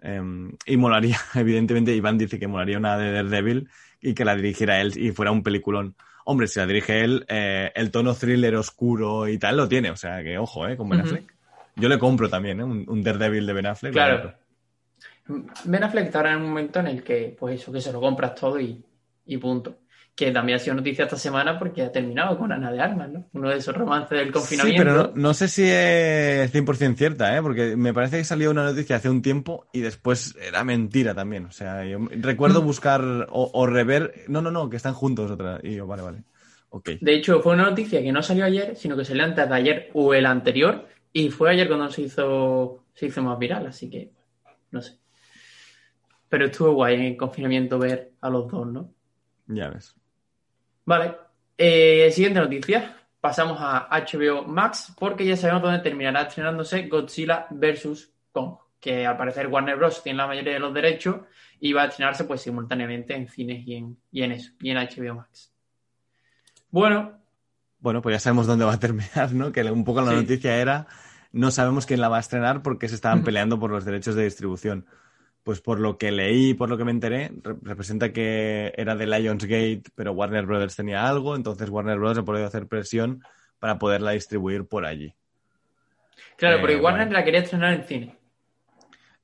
Em, 0.00 0.52
y 0.66 0.76
molaría, 0.76 1.18
evidentemente, 1.34 1.94
Iván 1.94 2.18
dice 2.18 2.38
que 2.38 2.46
molaría 2.46 2.78
una 2.78 2.96
de 2.96 3.12
Daredevil 3.12 3.68
y 4.00 4.14
que 4.14 4.24
la 4.24 4.36
dirigiera 4.36 4.80
él 4.80 4.92
y 4.96 5.10
fuera 5.10 5.32
un 5.32 5.42
peliculón. 5.42 5.96
Hombre, 6.24 6.46
si 6.46 6.60
la 6.60 6.66
dirige 6.66 7.02
él, 7.02 7.24
eh, 7.28 7.72
el 7.74 7.90
tono 7.90 8.14
thriller 8.14 8.54
oscuro 8.56 9.26
y 9.28 9.38
tal 9.38 9.56
lo 9.56 9.66
tiene. 9.68 9.90
O 9.90 9.96
sea, 9.96 10.22
que 10.22 10.38
ojo, 10.38 10.68
¿eh? 10.68 10.76
Con 10.76 10.88
Ben. 10.88 11.00
Affleck. 11.00 11.34
Yo 11.74 11.88
le 11.88 11.98
compro 11.98 12.28
también, 12.28 12.60
¿eh? 12.60 12.64
Un, 12.64 12.84
un 12.86 13.02
Daredevil 13.02 13.46
de 13.46 13.52
Ben 13.52 13.66
Affleck. 13.66 13.92
Claro. 13.92 14.34
Ben 15.64 15.82
Affleck 15.82 16.06
está 16.06 16.18
ahora 16.18 16.32
en 16.32 16.42
un 16.42 16.48
momento 16.48 16.80
en 16.80 16.88
el 16.88 17.02
que, 17.02 17.34
pues 17.38 17.60
eso, 17.60 17.72
que 17.72 17.80
se 17.80 17.92
lo 17.92 18.00
compras 18.00 18.34
todo 18.34 18.60
y, 18.60 18.84
y 19.26 19.36
punto. 19.38 19.78
Que 20.18 20.32
también 20.32 20.56
ha 20.56 20.58
sido 20.58 20.74
noticia 20.74 21.04
esta 21.04 21.16
semana 21.16 21.56
porque 21.60 21.80
ha 21.82 21.92
terminado 21.92 22.36
con 22.36 22.50
Ana 22.50 22.72
de 22.72 22.80
Armas, 22.80 23.08
¿no? 23.08 23.28
Uno 23.34 23.50
de 23.50 23.58
esos 23.58 23.72
romances 23.76 24.18
del 24.18 24.26
Sí, 24.26 24.32
confinamiento. 24.32 24.82
pero 24.82 24.94
no, 24.94 25.12
no 25.14 25.32
sé 25.32 25.46
si 25.46 25.62
es 25.64 26.50
100% 26.52 26.96
cierta, 26.96 27.36
¿eh? 27.36 27.40
Porque 27.40 27.76
me 27.76 27.94
parece 27.94 28.18
que 28.18 28.24
salió 28.24 28.50
una 28.50 28.64
noticia 28.64 28.96
hace 28.96 29.08
un 29.08 29.22
tiempo 29.22 29.68
y 29.72 29.78
después 29.80 30.34
era 30.42 30.64
mentira 30.64 31.14
también. 31.14 31.44
O 31.46 31.52
sea, 31.52 31.84
yo 31.84 32.00
recuerdo 32.10 32.62
Mm. 32.62 32.64
buscar 32.64 33.00
o, 33.30 33.50
o 33.54 33.66
rever... 33.68 34.24
No, 34.26 34.42
no, 34.42 34.50
no, 34.50 34.68
que 34.68 34.76
están 34.76 34.92
juntos 34.94 35.30
otra. 35.30 35.60
Y 35.62 35.76
yo, 35.76 35.86
vale, 35.86 36.02
vale. 36.02 36.24
Ok. 36.70 36.90
De 37.00 37.14
hecho, 37.14 37.40
fue 37.40 37.54
una 37.54 37.70
noticia 37.70 38.02
que 38.02 38.10
no 38.10 38.20
salió 38.20 38.44
ayer, 38.44 38.74
sino 38.74 38.96
que 38.96 39.04
salió 39.04 39.22
antes 39.22 39.48
de 39.48 39.54
ayer 39.54 39.90
o 39.94 40.14
el 40.14 40.26
anterior, 40.26 40.88
y 41.12 41.30
fue 41.30 41.50
ayer 41.52 41.68
cuando 41.68 41.90
se 41.92 42.02
hizo, 42.02 42.86
se 42.92 43.06
hizo 43.06 43.22
más 43.22 43.38
viral, 43.38 43.68
así 43.68 43.88
que 43.88 44.10
no 44.72 44.82
sé. 44.82 44.98
Pero 46.28 46.46
estuvo 46.46 46.72
guay 46.72 46.96
en 46.96 47.02
el 47.02 47.16
confinamiento 47.16 47.78
ver 47.78 48.10
a 48.20 48.28
los 48.28 48.50
dos, 48.50 48.66
¿no? 48.66 48.92
Ya 49.46 49.68
ves. 49.70 49.94
Vale. 50.88 51.16
Eh, 51.58 52.10
siguiente 52.12 52.40
noticia. 52.40 52.96
Pasamos 53.20 53.58
a 53.60 53.88
HBO 53.90 54.44
Max 54.44 54.94
porque 54.98 55.26
ya 55.26 55.36
sabemos 55.36 55.62
dónde 55.62 55.80
terminará 55.80 56.22
estrenándose 56.22 56.88
Godzilla 56.88 57.46
vs. 57.50 58.10
Kong, 58.32 58.54
que 58.80 59.04
al 59.06 59.18
parecer 59.18 59.48
Warner 59.48 59.76
Bros. 59.76 60.02
tiene 60.02 60.16
la 60.16 60.26
mayoría 60.26 60.54
de 60.54 60.60
los 60.60 60.72
derechos 60.72 61.16
y 61.60 61.74
va 61.74 61.82
a 61.82 61.86
estrenarse 61.88 62.24
pues 62.24 62.40
simultáneamente 62.40 63.14
en 63.14 63.28
cines 63.28 63.66
y 63.66 63.74
en, 63.74 63.98
y 64.10 64.22
en 64.22 64.32
eso, 64.32 64.52
y 64.60 64.70
en 64.70 64.78
HBO 64.78 65.14
Max. 65.16 65.52
Bueno, 66.70 67.18
Bueno, 67.80 68.00
pues 68.00 68.14
ya 68.14 68.20
sabemos 68.20 68.46
dónde 68.46 68.64
va 68.64 68.72
a 68.74 68.80
terminar, 68.80 69.32
¿no? 69.34 69.52
Que 69.52 69.62
un 69.70 69.84
poco 69.84 70.00
la 70.00 70.12
Sí. 70.12 70.16
noticia 70.16 70.56
era, 70.56 70.86
no 71.32 71.50
sabemos 71.50 71.84
quién 71.84 72.00
la 72.00 72.08
va 72.08 72.16
a 72.16 72.20
estrenar 72.20 72.62
porque 72.62 72.88
se 72.88 72.94
estaban 72.94 73.24
peleando 73.24 73.58
por 73.60 73.70
los 73.70 73.84
derechos 73.84 74.14
de 74.14 74.24
distribución. 74.24 74.86
Pues 75.48 75.62
por 75.62 75.80
lo 75.80 75.96
que 75.96 76.12
leí, 76.12 76.52
por 76.52 76.68
lo 76.68 76.76
que 76.76 76.84
me 76.84 76.90
enteré, 76.90 77.32
re- 77.42 77.56
representa 77.62 78.12
que 78.12 78.70
era 78.76 78.94
de 78.94 79.06
Lionsgate, 79.06 79.82
pero 79.94 80.12
Warner 80.12 80.44
Brothers 80.44 80.76
tenía 80.76 81.08
algo, 81.08 81.34
entonces 81.36 81.70
Warner 81.70 81.96
Brothers 81.96 82.18
ha 82.18 82.24
podido 82.26 82.46
hacer 82.46 82.66
presión 82.66 83.22
para 83.58 83.78
poderla 83.78 84.10
distribuir 84.10 84.66
por 84.66 84.84
allí. 84.84 85.14
claro, 86.36 86.58
Eh, 86.58 86.60
porque 86.60 86.76
Warner 86.76 87.06
bueno. 87.06 87.18
la 87.18 87.24
quería 87.24 87.40
estrenar 87.40 87.72
en 87.72 87.84
cine. 87.84 88.16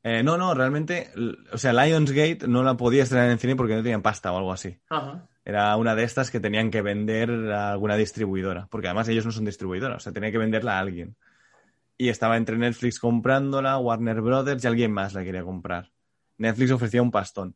Eh, 0.03 0.23
no, 0.23 0.39
no, 0.39 0.55
realmente, 0.55 1.11
o 1.53 1.59
sea, 1.59 1.75
Lionsgate 1.75 2.49
no 2.49 2.63
la 2.63 2.75
podía 2.75 3.03
estrenar 3.03 3.29
en 3.31 3.39
cine 3.39 3.55
porque 3.55 3.75
no 3.75 3.83
tenían 3.83 4.01
pasta 4.01 4.33
o 4.33 4.39
algo 4.39 4.51
así. 4.55 4.79
Ajá. 4.89 5.27
Era 5.45 5.77
una 5.77 5.95
de 5.95 6.05
estas 6.05 6.31
que 6.31 6.41
tenían 6.41 6.71
que 6.71 6.81
vender 6.81 7.31
a 7.53 7.73
alguna 7.73 7.97
distribuidora, 7.97 8.67
porque 8.71 8.87
además 8.87 9.11
ellos 9.11 9.27
no 9.27 9.31
son 9.33 9.45
distribuidora, 9.45 9.97
o 9.97 10.01
sea, 10.01 10.11
tenía 10.15 10.33
que 10.33 10.39
venderla 10.39 10.79
a 10.79 10.81
alguien. 10.81 11.17
Y 11.99 12.09
estaba 12.09 12.39
entre 12.39 12.57
Netflix 12.57 12.99
comprándola, 12.99 13.77
Warner 13.77 14.23
Brothers 14.23 14.65
y 14.65 14.67
alguien 14.69 14.91
más 14.91 15.13
la 15.13 15.23
quería 15.23 15.43
comprar. 15.43 15.91
Netflix 16.39 16.71
ofrecía 16.71 17.03
un 17.03 17.11
pastón, 17.11 17.55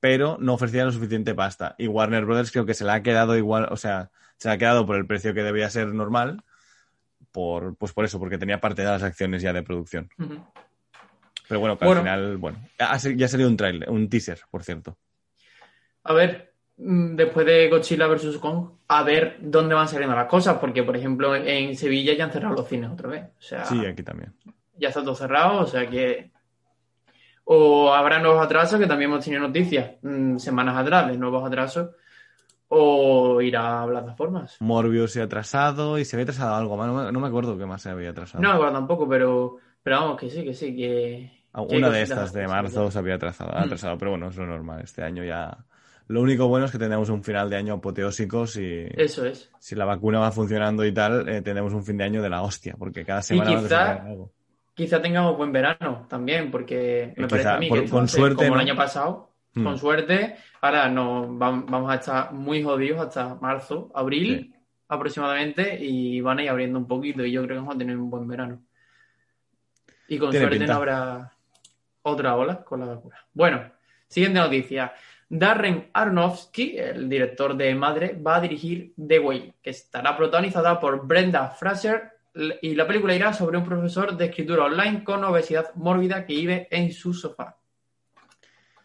pero 0.00 0.36
no 0.40 0.54
ofrecía 0.54 0.84
lo 0.84 0.92
suficiente 0.92 1.34
pasta. 1.34 1.74
Y 1.78 1.86
Warner 1.88 2.24
Brothers 2.24 2.50
creo 2.52 2.66
que 2.66 2.74
se 2.74 2.84
la 2.84 2.94
ha 2.94 3.02
quedado 3.02 3.36
igual, 3.36 3.68
o 3.70 3.76
sea, 3.76 4.10
se 4.36 4.48
la 4.48 4.54
ha 4.54 4.58
quedado 4.58 4.86
por 4.86 4.96
el 4.96 5.06
precio 5.06 5.34
que 5.34 5.42
debía 5.42 5.68
ser 5.70 5.88
normal, 5.88 6.42
por, 7.32 7.76
pues 7.76 7.92
por 7.92 8.04
eso, 8.04 8.18
porque 8.18 8.38
tenía 8.38 8.60
parte 8.60 8.82
de 8.82 8.88
las 8.88 9.02
acciones 9.02 9.42
ya 9.42 9.52
de 9.52 9.62
producción. 9.62 10.08
Pero 11.48 11.60
bueno, 11.60 11.78
que 11.78 11.84
Bueno. 11.84 12.00
al 12.00 12.04
final, 12.06 12.36
bueno, 12.36 12.58
ya 12.78 12.90
ha 12.92 12.98
salido 13.28 13.48
un 13.48 13.56
trailer, 13.56 13.90
un 13.90 14.08
teaser, 14.08 14.40
por 14.50 14.62
cierto. 14.62 14.96
A 16.04 16.12
ver, 16.12 16.54
mm, 16.76 17.16
después 17.16 17.44
de 17.44 17.68
Godzilla 17.68 18.06
vs. 18.06 18.38
Kong, 18.38 18.70
a 18.88 19.02
ver 19.02 19.36
dónde 19.40 19.74
van 19.74 19.88
saliendo 19.88 20.14
las 20.16 20.28
cosas, 20.28 20.58
porque 20.58 20.82
por 20.82 20.96
ejemplo 20.96 21.34
en 21.36 21.76
Sevilla 21.76 22.14
ya 22.14 22.24
han 22.24 22.32
cerrado 22.32 22.54
los 22.54 22.68
cines 22.68 22.90
otra 22.90 23.08
vez. 23.08 23.24
O 23.38 23.42
sea, 23.42 23.64
Sí, 23.66 23.84
aquí 23.84 24.02
también. 24.02 24.32
ya 24.76 24.88
está 24.88 25.02
todo 25.02 25.14
cerrado, 25.14 25.60
o 25.60 25.66
sea 25.66 25.88
que. 25.90 26.30
O 27.52 27.92
habrá 27.92 28.20
nuevos 28.20 28.40
atrasos, 28.44 28.78
que 28.78 28.86
también 28.86 29.10
hemos 29.10 29.24
tenido 29.24 29.42
noticias 29.42 29.92
mm, 30.02 30.36
semanas 30.36 30.76
atrás 30.76 31.08
de 31.08 31.16
nuevos 31.18 31.44
atrasos, 31.44 31.88
o 32.68 33.40
irá 33.40 33.82
a 33.82 33.86
plataformas. 33.88 34.56
Morbius 34.60 35.12
se 35.12 35.20
ha 35.20 35.24
atrasado 35.24 35.98
y 35.98 36.04
se 36.04 36.14
había 36.16 36.24
atrasado 36.24 36.54
algo 36.54 36.76
más. 36.76 36.86
No 36.86 36.94
me, 36.94 37.10
no 37.12 37.18
me 37.20 37.26
acuerdo 37.26 37.58
qué 37.58 37.66
más 37.66 37.82
se 37.82 37.90
había 37.90 38.10
atrasado. 38.10 38.40
No 38.42 38.50
me 38.50 38.54
acuerdo 38.54 38.74
tampoco, 38.74 39.08
pero, 39.08 39.56
pero 39.82 39.96
vamos, 40.00 40.20
que 40.20 40.30
sí, 40.30 40.44
que 40.44 40.54
sí, 40.54 40.76
que. 40.76 41.44
Ah, 41.52 41.64
que 41.68 41.76
Una 41.78 41.90
de 41.90 42.02
estas 42.02 42.32
de 42.32 42.46
marzo 42.46 42.88
se 42.92 42.98
había 43.00 43.16
atrasado, 43.16 43.50
Mm. 43.50 43.62
atrasado, 43.64 43.98
pero 43.98 44.12
bueno, 44.12 44.28
es 44.28 44.36
lo 44.36 44.46
normal. 44.46 44.82
Este 44.84 45.02
año 45.02 45.24
ya. 45.24 45.58
Lo 46.06 46.20
único 46.22 46.46
bueno 46.46 46.66
es 46.66 46.72
que 46.72 46.78
tenemos 46.78 47.08
un 47.08 47.24
final 47.24 47.50
de 47.50 47.56
año 47.56 47.74
apoteósico. 47.74 48.46
Si, 48.46 48.84
Eso 48.96 49.24
es. 49.26 49.50
si 49.58 49.74
la 49.74 49.84
vacuna 49.84 50.20
va 50.20 50.30
funcionando 50.30 50.84
y 50.84 50.92
tal, 50.94 51.28
eh, 51.28 51.42
tenemos 51.42 51.72
un 51.72 51.82
fin 51.84 51.96
de 51.96 52.04
año 52.04 52.22
de 52.22 52.30
la 52.30 52.42
hostia, 52.42 52.76
porque 52.78 53.04
cada 53.04 53.22
semana 53.22 53.50
va 53.50 53.58
a 53.58 53.62
quizá- 53.62 53.68
desarrollar 53.78 54.06
algo. 54.06 54.32
Quizá 54.80 55.02
tengamos 55.02 55.36
buen 55.36 55.52
verano 55.52 56.06
también, 56.08 56.50
porque 56.50 57.12
me 57.16 57.28
parece 57.28 57.48
a 57.48 57.58
mí 57.58 57.70
que 57.70 57.86
con 57.90 58.08
suerte, 58.08 58.36
como 58.46 58.48
¿no? 58.48 58.54
el 58.54 58.60
año 58.68 58.74
pasado, 58.76 59.28
Mm. 59.52 59.64
con 59.64 59.76
suerte. 59.78 60.36
Ahora 60.62 60.88
no, 60.88 61.26
vam- 61.28 61.66
vamos 61.68 61.90
a 61.90 61.96
estar 61.96 62.32
muy 62.32 62.62
jodidos 62.62 62.98
hasta 63.00 63.34
marzo, 63.34 63.90
abril 63.94 64.54
aproximadamente, 64.88 65.76
y 65.84 66.20
van 66.22 66.38
a 66.38 66.44
ir 66.44 66.48
abriendo 66.48 66.78
un 66.78 66.86
poquito, 66.88 67.26
y 67.26 67.30
yo 67.32 67.42
creo 67.42 67.56
que 67.56 67.60
vamos 67.60 67.74
a 67.74 67.78
tener 67.78 67.98
un 67.98 68.08
buen 68.08 68.26
verano. 68.26 68.62
Y 70.08 70.16
con 70.18 70.30
Tiene 70.30 70.44
suerte 70.46 70.58
pinta. 70.60 70.72
no 70.72 70.78
habrá 70.78 71.32
otra 72.02 72.36
ola 72.36 72.64
con 72.64 72.80
la 72.80 72.86
vacuna. 72.86 73.16
Bueno, 73.34 73.70
siguiente 74.08 74.38
noticia. 74.40 74.94
Darren 75.28 75.90
Aronofsky, 75.92 76.78
el 76.78 77.06
director 77.08 77.54
de 77.56 77.74
Madre, 77.74 78.14
va 78.14 78.36
a 78.36 78.40
dirigir 78.40 78.94
The 78.96 79.18
Whale, 79.18 79.54
que 79.62 79.70
estará 79.70 80.16
protagonizada 80.16 80.80
por 80.80 81.06
Brenda 81.06 81.48
Fraser 81.50 82.12
y 82.62 82.74
la 82.74 82.86
película 82.86 83.14
irá 83.14 83.32
sobre 83.32 83.58
un 83.58 83.64
profesor 83.64 84.16
de 84.16 84.26
escritura 84.26 84.64
online 84.64 85.04
con 85.04 85.22
obesidad 85.24 85.74
mórbida 85.74 86.24
que 86.24 86.34
vive 86.34 86.68
en 86.70 86.92
su 86.92 87.12
sofá. 87.12 87.56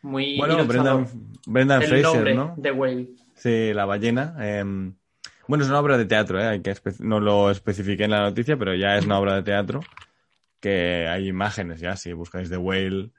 Muy 0.01 0.38
Bueno. 0.38 0.65
Brendan, 0.65 1.08
Brendan 1.45 1.81
el 1.81 1.88
Fraser, 1.88 2.13
nombre 2.13 2.36
¿no? 2.36 2.55
The 2.62 2.71
Whale. 2.71 3.08
Sí, 3.36 3.73
la 3.73 3.86
ballena. 3.86 4.36
eh, 4.39 4.63
bueno, 5.47 5.63
es 5.63 5.69
una 5.69 5.79
obra 5.79 5.97
de 5.97 6.05
teatro, 6.05 6.39
¿eh? 6.39 6.47
Hay 6.47 6.62
que 6.62 6.73
no 6.99 7.19
lo 7.19 7.51
especifiqué 7.51 8.05
en 8.05 8.12
la 8.12 8.21
noticia, 8.21 8.58
pero 8.58 8.73
ya 8.73 8.97
es 8.97 9.05
una 9.05 9.19
obra 9.19 9.36
de 9.36 9.43
teatro 9.43 9.81
que 10.60 11.08
hay 11.08 11.27
imágenes 11.27 11.79
ya, 11.79 11.95
si 11.95 12.13
buscáis 12.13 12.49
The 12.49 12.58
Whale. 12.58 13.12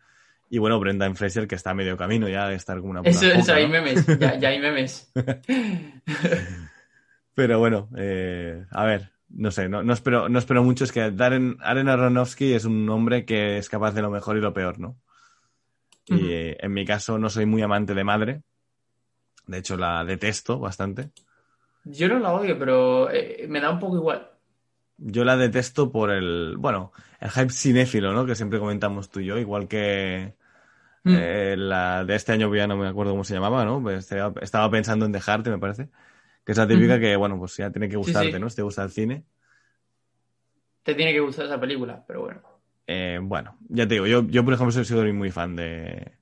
Y 0.51 0.59
bueno, 0.59 0.81
Brendan 0.81 1.17
Fraser, 1.17 1.47
que 1.47 1.55
está 1.55 1.71
a 1.71 1.75
medio 1.75 1.97
camino 1.97 2.29
ya 2.29 2.49
de 2.49 2.57
estar 2.57 2.79
como 2.79 2.91
una 2.91 3.03
puta 3.03 3.11
Eso, 3.11 3.27
eso, 3.27 3.55
hay 3.55 3.67
¿no? 3.67 3.73
memes, 3.73 4.05
ya, 4.19 4.37
ya 4.37 4.49
hay 4.49 4.59
memes. 4.59 5.13
Pero 7.35 7.59
bueno, 7.59 7.89
eh, 7.97 8.65
a 8.71 8.85
ver, 8.85 9.11
no 9.29 9.51
sé, 9.51 9.69
no, 9.69 9.83
no 9.83 9.93
espero, 9.93 10.29
no 10.29 10.39
espero 10.39 10.63
mucho. 10.63 10.85
Es 10.85 10.93
que 10.93 11.11
Darren, 11.11 11.57
Aaron 11.61 11.89
Aronofsky 11.89 12.53
es 12.53 12.65
un 12.65 12.89
hombre 12.89 13.25
que 13.25 13.59
es 13.59 13.69
capaz 13.69 13.93
de 13.93 14.03
lo 14.03 14.11
mejor 14.11 14.37
y 14.37 14.41
lo 14.41 14.53
peor, 14.53 14.79
¿no? 14.79 14.97
Y 16.07 16.31
eh, 16.31 16.57
en 16.61 16.73
mi 16.73 16.85
caso 16.85 17.19
no 17.19 17.29
soy 17.29 17.47
muy 17.47 17.63
amante 17.63 17.95
de 17.95 18.05
madre. 18.05 18.43
De 19.47 19.59
hecho, 19.59 19.77
la 19.77 20.05
detesto 20.05 20.59
bastante. 20.59 21.11
Yo 21.85 22.09
no 22.09 22.19
la 22.19 22.33
odio, 22.33 22.59
pero 22.59 23.11
eh, 23.11 23.47
me 23.49 23.61
da 23.61 23.71
un 23.71 23.79
poco 23.79 23.97
igual. 23.97 24.31
Yo 24.99 25.25
la 25.25 25.37
detesto 25.37 25.91
por 25.91 26.11
el, 26.11 26.57
bueno, 26.59 26.93
el 27.21 27.31
hype 27.31 27.51
cinéfilo, 27.51 28.13
¿no? 28.13 28.25
Que 28.25 28.35
siempre 28.35 28.59
comentamos 28.59 29.11
tú 29.11 29.21
y 29.21 29.27
yo, 29.27 29.39
igual 29.39 29.69
que 29.69 30.35
Mm. 31.07 31.15
eh, 31.15 31.55
la 31.57 32.05
de 32.05 32.17
este 32.17 32.33
año, 32.33 32.53
ya 32.53 32.67
no 32.67 32.77
me 32.77 32.89
acuerdo 32.89 33.13
cómo 33.13 33.23
se 33.23 33.35
llamaba, 33.35 33.65
¿no? 33.65 33.81
Pues 33.81 33.99
estaba, 33.99 34.35
estaba 34.41 34.69
pensando 34.69 35.07
en 35.07 35.13
dejarte, 35.13 35.51
me 35.51 35.59
parece. 35.59 35.89
Que 36.47 36.53
es 36.53 36.59
la 36.59 36.69
típica 36.69 37.01
que, 37.01 37.17
bueno, 37.17 37.37
pues 37.41 37.57
ya 37.57 37.73
tiene 37.73 37.89
que 37.89 37.97
gustarte, 37.97 38.33
sí. 38.33 38.39
¿no? 38.39 38.49
Si 38.49 38.55
te 38.55 38.63
gusta 38.63 38.85
el 38.85 38.91
cine. 38.91 39.25
Te 40.85 40.95
tiene 40.95 41.13
que 41.13 41.19
gustar 41.19 41.47
esa 41.47 41.59
película, 41.59 42.05
pero 42.07 42.21
bueno. 42.21 42.41
Eh, 42.87 43.19
bueno, 43.21 43.59
ya 43.69 43.89
te 43.89 43.95
digo, 43.95 44.07
yo, 44.07 44.25
yo 44.29 44.45
por 44.45 44.55
ejemplo 44.55 44.71
soy, 44.71 44.85
soy 44.85 45.13
muy 45.13 45.33
fan 45.33 45.57
de 45.57 46.19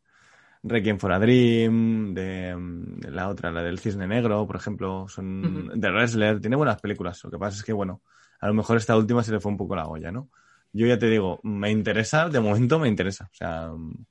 Requiem 0.63 0.99
for 0.99 1.13
a 1.13 1.19
Dream, 1.19 2.15
de, 2.15 2.57
mm, 2.57 3.01
de 3.01 3.11
la 3.11 3.29
otra, 3.29 3.53
la 3.53 3.63
del 3.63 3.79
Cisne 3.79 4.07
Negro, 4.07 4.47
por 4.47 4.57
ejemplo, 4.57 5.07
son 5.09 5.79
de 5.79 5.91
Wrestler, 5.91 6.41
tiene 6.41 6.57
buenas 6.57 6.81
películas. 6.81 7.23
Lo 7.23 7.31
que 7.31 7.39
pasa 7.39 7.59
es 7.59 7.63
que, 7.63 7.75
bueno, 7.75 8.01
a 8.41 8.47
lo 8.47 8.55
mejor 8.55 8.79
esta 8.79 8.97
última 8.97 9.23
se 9.23 9.33
le 9.33 9.41
fue 9.41 9.53
un 9.53 9.59
poco 9.59 9.77
la 9.77 9.87
olla, 9.87 10.11
¿no? 10.11 10.31
Yo 10.73 10.87
ya 10.87 10.99
te 10.99 11.11
digo, 11.11 11.39
me 11.43 11.71
interesa, 11.71 12.31
de 12.31 12.41
momento 12.41 12.79
me 12.79 12.89
interesa. 12.89 13.29
O 13.31 13.35
sea, 13.35 13.69
mm, 13.69 14.07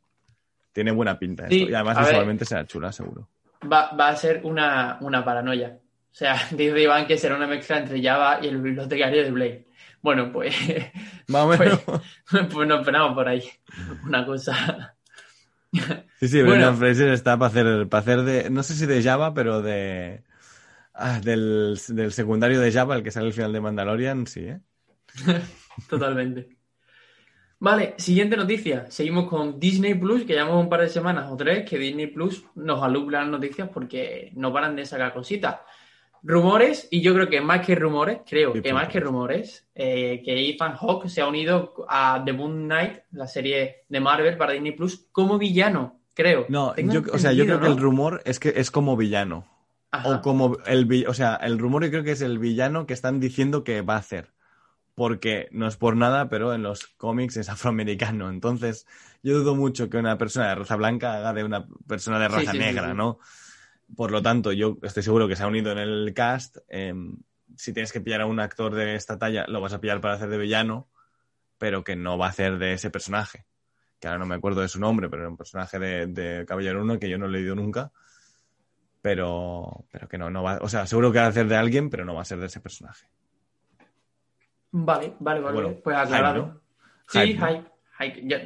tiene 0.71 0.91
buena 0.91 1.17
pinta 1.17 1.49
Sí, 1.49 1.61
esto. 1.61 1.71
Y 1.71 1.73
además 1.73 1.97
visualmente 1.97 2.45
será 2.45 2.67
chula, 2.67 2.91
seguro. 2.91 3.27
Va, 3.63 3.95
va 3.95 4.09
a 4.09 4.15
ser 4.15 4.41
una, 4.43 4.99
una 5.01 5.25
paranoia. 5.25 5.79
O 6.13 6.15
sea, 6.15 6.35
dice 6.51 6.79
Iván 6.79 7.07
que 7.07 7.17
será 7.17 7.35
una 7.35 7.47
mezcla 7.47 7.79
entre 7.79 8.01
Java 8.01 8.39
y 8.41 8.47
el 8.47 8.61
bibliotecario 8.61 9.23
de 9.23 9.31
Blade. 9.31 9.67
Bueno, 10.01 10.31
pues, 10.31 10.55
Más 11.27 11.41
o 11.43 11.47
menos. 11.47 11.81
pues 12.53 12.67
nos 12.67 12.79
esperamos 12.81 13.15
por 13.15 13.27
ahí. 13.27 13.43
Una 14.05 14.25
cosa. 14.25 14.95
Sí, 16.19 16.27
sí, 16.27 16.37
Bueno. 16.41 16.51
Brendan 16.51 16.77
Fraser 16.77 17.09
está 17.09 17.37
para 17.37 17.49
hacer, 17.49 17.89
para 17.89 18.01
hacer 18.01 18.21
de, 18.21 18.49
no 18.51 18.61
sé 18.61 18.75
si 18.75 18.85
de 18.85 19.01
Java, 19.01 19.33
pero 19.33 19.63
de, 19.63 20.23
ah, 20.93 21.19
del, 21.19 21.79
del 21.89 22.13
secundario 22.13 22.59
de 22.59 22.71
Java, 22.71 22.95
el 22.95 23.01
que 23.01 23.09
sale 23.09 23.27
al 23.27 23.33
final 23.33 23.51
de 23.53 23.61
Mandalorian, 23.61 24.27
sí, 24.27 24.41
¿eh? 24.41 24.59
Totalmente. 25.89 26.57
Vale, 27.57 27.95
siguiente 27.97 28.37
noticia. 28.37 28.91
Seguimos 28.91 29.27
con 29.27 29.59
Disney 29.59 29.95
Plus, 29.95 30.25
que 30.25 30.33
llevamos 30.33 30.61
un 30.61 30.69
par 30.69 30.81
de 30.81 30.89
semanas 30.89 31.31
o 31.31 31.37
tres 31.37 31.67
que 31.67 31.79
Disney 31.79 32.07
Plus 32.07 32.45
nos 32.55 32.83
alumbra 32.83 33.21
las 33.21 33.29
noticias 33.29 33.69
porque 33.73 34.31
no 34.35 34.53
paran 34.53 34.75
de 34.75 34.85
sacar 34.85 35.13
cositas. 35.13 35.61
Rumores, 36.25 36.87
y 36.89 37.01
yo 37.01 37.13
creo 37.13 37.29
que 37.29 37.41
más 37.41 37.65
que 37.65 37.75
rumores, 37.75 38.19
creo 38.25 38.53
que 38.53 38.73
más 38.73 38.87
que 38.87 39.01
rumores, 39.01 39.67
eh, 39.75 40.21
que 40.23 40.49
Ethan 40.49 40.77
Hawke 40.77 41.09
se 41.09 41.19
ha 41.19 41.27
unido 41.27 41.73
a 41.89 42.21
The 42.23 42.31
Moon 42.31 42.63
Knight, 42.63 43.01
la 43.11 43.27
serie 43.27 43.83
de 43.89 43.99
Marvel 43.99 44.37
para 44.37 44.53
Disney 44.53 44.71
Plus, 44.71 45.05
como 45.11 45.37
villano, 45.37 45.99
creo. 46.13 46.45
No, 46.47 46.73
yo, 46.77 47.01
o 47.11 47.17
sea, 47.17 47.33
yo 47.33 47.45
creo 47.45 47.59
que 47.59 47.67
el 47.67 47.77
rumor 47.77 48.21
es 48.23 48.39
que 48.39 48.53
es 48.55 48.71
como 48.71 48.95
villano. 48.95 49.45
Ajá. 49.91 50.09
o 50.09 50.21
como 50.23 50.57
el 50.65 51.05
o 51.07 51.13
sea, 51.13 51.35
el 51.35 51.59
rumor 51.59 51.83
yo 51.83 51.91
creo 51.91 52.03
que 52.03 52.13
es 52.13 52.21
el 52.21 52.39
villano 52.39 52.87
que 52.87 52.93
están 52.93 53.19
diciendo 53.19 53.63
que 53.63 53.81
va 53.81 53.95
a 53.95 53.99
hacer. 53.99 54.31
Porque 54.95 55.49
no 55.51 55.67
es 55.67 55.75
por 55.75 55.95
nada, 55.97 56.29
pero 56.29 56.53
en 56.53 56.63
los 56.63 56.87
cómics 56.87 57.37
es 57.37 57.49
afroamericano. 57.49 58.29
Entonces, 58.29 58.87
yo 59.21 59.37
dudo 59.37 59.55
mucho 59.55 59.89
que 59.89 59.97
una 59.97 60.17
persona 60.17 60.49
de 60.49 60.55
raza 60.55 60.77
blanca 60.77 61.15
haga 61.15 61.33
de 61.33 61.43
una 61.43 61.67
persona 61.87 62.17
de 62.17 62.27
raza 62.27 62.51
sí, 62.51 62.57
sí, 62.57 62.59
negra, 62.59 62.89
sí. 62.89 62.97
¿no? 62.97 63.19
Por 63.95 64.11
lo 64.11 64.21
tanto, 64.21 64.51
yo 64.51 64.77
estoy 64.81 65.03
seguro 65.03 65.27
que 65.27 65.35
se 65.35 65.43
ha 65.43 65.47
unido 65.47 65.71
en 65.71 65.77
el 65.77 66.13
cast. 66.15 66.57
eh, 66.69 66.93
si 67.55 67.71
tienes 67.73 67.91
que 67.91 68.01
pillar 68.01 68.21
a 68.21 68.25
un 68.25 68.39
actor 68.39 68.73
de 68.73 68.95
esta 68.95 69.19
talla, 69.19 69.45
lo 69.47 69.61
vas 69.61 69.73
a 69.73 69.79
pillar 69.79 70.01
para 70.01 70.15
hacer 70.15 70.29
de 70.29 70.37
villano, 70.39 70.89
pero 71.57 71.83
que 71.83 71.95
no 71.95 72.17
va 72.17 72.27
a 72.27 72.29
hacer 72.29 72.57
de 72.57 72.73
ese 72.73 72.89
personaje. 72.89 73.45
Que 73.99 74.07
ahora 74.07 74.19
no 74.19 74.25
me 74.25 74.35
acuerdo 74.35 74.61
de 74.61 74.67
su 74.67 74.79
nombre, 74.79 75.09
pero 75.09 75.21
era 75.21 75.29
un 75.29 75.37
personaje 75.37 75.77
de, 75.79 76.07
de 76.07 76.45
Caballero 76.45 76.81
1 76.81 76.99
que 76.99 77.09
yo 77.09 77.17
no 77.17 77.27
he 77.27 77.29
leído 77.29 77.55
nunca. 77.55 77.91
Pero, 79.01 79.85
pero 79.91 80.07
que 80.07 80.17
no, 80.17 80.29
no 80.29 80.43
va. 80.43 80.59
O 80.61 80.69
sea, 80.69 80.87
seguro 80.87 81.11
que 81.11 81.19
va 81.19 81.25
a 81.25 81.29
hacer 81.29 81.47
de 81.47 81.57
alguien, 81.57 81.89
pero 81.89 82.05
no 82.05 82.15
va 82.15 82.21
a 82.21 82.25
ser 82.25 82.39
de 82.39 82.47
ese 82.47 82.59
personaje. 82.59 83.07
Vale, 84.71 85.13
vale, 85.19 85.39
vale. 85.41 85.53
Bueno, 85.53 85.79
pues 85.83 85.95
hype, 85.95 86.05
aclarado. 86.07 86.45
¿no? 86.47 86.61
Sí, 87.07 87.19
Hype, 87.19 87.39
¿no? 87.39 87.47
hype, 87.47 87.69
hype. 87.99 88.27
Yo 88.27 88.37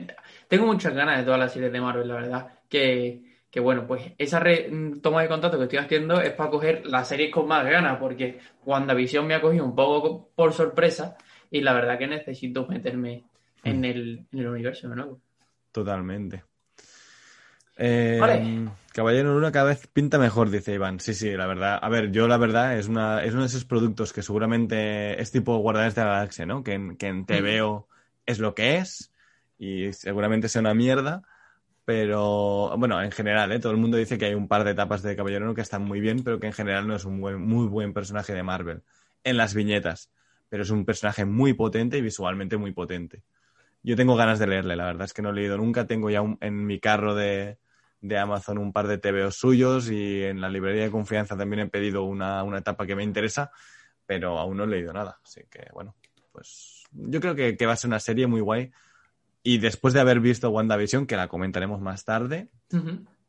tengo 0.47 0.65
muchas 0.65 0.93
ganas 0.93 1.19
de 1.19 1.23
todas 1.23 1.39
las 1.39 1.54
series 1.54 1.71
de 1.71 1.80
Marvel, 1.82 2.08
la 2.08 2.13
verdad. 2.15 2.60
Que, 2.67 3.27
que 3.49 3.60
bueno, 3.60 3.88
pues 3.88 4.12
esa 4.17 4.39
mm, 4.41 4.99
toma 5.01 5.21
de 5.21 5.27
contacto 5.29 5.57
que 5.57 5.63
estoy 5.65 5.79
haciendo 5.79 6.19
es 6.21 6.33
para 6.33 6.49
coger 6.49 6.86
las 6.86 7.07
series 7.07 7.31
con 7.31 7.47
más 7.47 7.65
ganas, 7.65 7.97
porque 7.97 8.39
WandaVision 8.65 9.25
me 9.25 9.36
ha 9.36 9.41
cogido 9.41 9.65
un 9.65 9.75
poco 9.75 10.01
co- 10.01 10.29
por 10.36 10.53
sorpresa 10.53 11.17
y 11.49 11.62
la 11.62 11.73
verdad 11.73 11.97
que 11.97 12.07
necesito 12.07 12.67
meterme 12.67 13.23
en 13.63 13.86
el, 13.86 14.25
en 14.31 14.39
el 14.39 14.47
universo 14.47 14.89
de 14.89 14.95
nuevo. 14.95 15.21
Totalmente. 15.71 16.43
Eh, 17.77 18.17
Vale. 18.19 18.69
Caballero 18.93 19.33
Luna 19.33 19.51
cada 19.51 19.67
vez 19.67 19.86
pinta 19.88 20.17
mejor, 20.17 20.49
dice 20.49 20.73
Iván. 20.73 20.99
Sí, 20.99 21.13
sí, 21.13 21.31
la 21.33 21.45
verdad. 21.45 21.77
A 21.81 21.89
ver, 21.89 22.12
yo 22.12 22.27
la 22.27 22.38
verdad 22.38 22.77
es, 22.79 22.88
una, 22.88 23.23
es 23.23 23.33
uno 23.33 23.41
de 23.41 23.47
esos 23.47 23.65
productos 23.65 24.12
que 24.12 24.23
seguramente 24.23 25.21
es 25.21 25.31
tipo 25.31 25.55
Guardianes 25.57 25.93
de 25.93 26.01
la 26.01 26.07
Galaxia, 26.13 26.45
¿no? 26.47 26.63
Que 26.63 26.73
en, 26.73 26.97
que 26.97 27.07
en 27.07 27.25
TVO 27.25 27.88
es 28.25 28.39
lo 28.39 28.55
que 28.55 28.77
es 28.77 29.13
y 29.60 29.93
seguramente 29.93 30.49
sea 30.49 30.62
una 30.62 30.73
mierda. 30.73 31.21
Pero 31.88 32.76
bueno, 32.78 33.02
en 33.02 33.12
general, 33.13 33.50
¿eh? 33.54 33.60
todo 33.60 33.71
el 33.71 33.78
mundo 33.78 33.95
dice 33.95 34.17
que 34.17 34.26
hay 34.26 34.34
un 34.34 34.50
par 34.50 34.65
de 34.65 34.71
etapas 34.71 35.02
de 35.04 35.15
Caballero 35.15 35.56
que 35.56 35.62
están 35.62 35.84
muy 35.86 36.02
bien, 36.02 36.21
pero 36.21 36.38
que 36.38 36.47
en 36.47 36.52
general 36.54 36.86
no 36.86 36.97
es 36.97 37.06
un 37.06 37.21
buen, 37.21 37.39
muy 37.41 37.65
buen 37.67 37.93
personaje 37.93 38.34
de 38.34 38.43
Marvel 38.43 38.84
en 39.23 39.38
las 39.38 39.54
viñetas. 39.54 40.12
Pero 40.50 40.63
es 40.63 40.69
un 40.69 40.84
personaje 40.84 41.23
muy 41.23 41.54
potente 41.54 41.97
y 41.97 42.02
visualmente 42.02 42.58
muy 42.58 42.73
potente. 42.73 43.23
Yo 43.84 43.95
tengo 43.95 44.15
ganas 44.15 44.39
de 44.39 44.47
leerle, 44.47 44.76
la 44.76 44.86
verdad 44.86 45.06
es 45.06 45.13
que 45.13 45.21
no 45.21 45.30
he 45.32 45.34
leído 45.34 45.58
nunca. 45.58 45.88
Tengo 45.88 46.10
ya 46.10 46.21
un- 46.21 46.38
en 46.41 46.65
mi 46.65 46.80
carro 46.80 47.15
de, 47.15 47.60
de 48.02 48.17
Amazon 48.17 48.58
un 48.58 48.73
par 48.73 48.88
de 48.88 48.97
TVOs 48.97 49.38
suyos 49.38 49.89
y 49.91 50.23
en 50.23 50.41
la 50.41 50.50
librería 50.50 50.84
de 50.84 50.91
confianza 50.91 51.38
también 51.38 51.62
he 51.62 51.67
pedido 51.69 52.04
una, 52.04 52.43
una 52.43 52.60
etapa 52.60 52.86
que 52.88 52.95
me 52.95 53.04
interesa, 53.04 53.52
pero 54.06 54.39
aún 54.39 54.58
no 54.58 54.65
he 54.65 54.67
leído 54.67 54.93
nada. 54.93 55.19
Así 55.23 55.41
que 55.50 55.67
bueno, 55.73 55.95
pues 56.32 56.84
yo 56.91 57.21
creo 57.21 57.36
que 57.36 57.65
va 57.65 57.73
a 57.73 57.78
ser 57.78 57.89
una 57.89 58.00
serie 58.00 58.28
muy 58.28 58.41
guay. 58.41 58.71
Y 59.43 59.60
después 59.60 59.93
de 59.93 60.00
haber 60.02 60.19
visto 60.19 60.50
WandaVision, 60.50 61.06
que 61.06 61.15
la 61.15 61.28
comentaremos 61.28 61.80
más 61.82 62.04
tarde, 62.06 62.50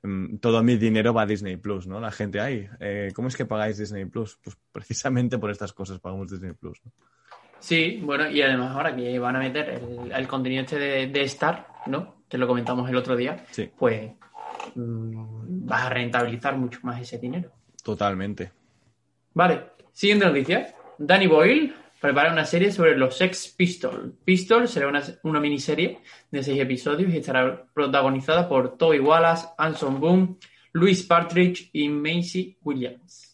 mm, 0.03 0.37
todo 0.39 0.63
mi 0.63 0.77
dinero 0.77 1.13
va 1.15 1.23
a 1.23 1.27
Disney 1.27 1.57
Plus, 1.57 1.87
¿no? 1.87 2.01
La 2.01 2.11
gente, 2.11 2.41
ay, 2.41 2.69
eh, 2.81 3.13
¿cómo 3.15 3.29
es 3.29 3.37
que 3.37 3.45
pagáis 3.45 3.79
Disney 3.79 4.05
Plus? 4.07 4.39
Pues 4.43 4.57
precisamente 4.73 5.39
por 5.39 5.51
estas 5.51 5.73
cosas 5.73 6.01
pagamos 6.01 6.31
Disney 6.31 6.53
Plus. 6.53 6.81
¿no? 6.85 6.93
Sí, 7.61 8.01
bueno, 8.05 8.29
y 8.31 8.41
además 8.43 8.75
ahora 8.75 8.95
que 8.95 9.19
van 9.19 9.37
a 9.37 9.41
meter 9.41 9.69
el, 9.71 10.13
el 10.13 10.29
contenido 10.29 10.63
este 10.63 10.79
de, 10.79 11.07
de 11.09 11.23
Star, 11.23 11.67
¿no? 11.87 12.23
Que 12.29 12.39
lo 12.39 12.47
comentamos 12.47 12.89
el 12.89 12.97
otro 12.97 13.17
día, 13.17 13.45
Sí, 13.51 13.71
pues 13.77 14.13
mm, 14.75 15.67
vas 15.67 15.83
a 15.87 15.89
rentabilizar 15.91 16.57
mucho 16.57 16.81
más 16.83 17.01
ese 17.01 17.19
dinero. 17.19 17.51
totalmente. 17.83 18.53
Vale, 19.35 19.67
siguiente 19.93 20.27
noticia. 20.27 20.75
Danny 20.99 21.27
Boyle 21.29 21.75
prepara 22.01 22.33
una 22.33 22.45
serie 22.45 22.73
sobre 22.73 22.97
los 22.97 23.17
Sex 23.17 23.55
Pistols. 23.57 24.13
Pistols 24.25 24.71
será 24.71 24.89
una, 24.89 25.03
una 25.23 25.41
miniserie 25.41 26.01
de 26.31 26.43
seis 26.43 26.61
episodios 26.61 27.13
y 27.13 27.19
estará 27.19 27.67
protagonizada 27.73 28.49
por 28.49 28.77
Toby 28.77 29.01
Wallace, 29.01 29.49
Anson 29.59 30.01
Boone, 30.01 30.37
Louis 30.73 31.03
Partridge 31.05 31.71
y 31.73 31.89
Macy 31.89 32.57
Williams. 32.63 33.33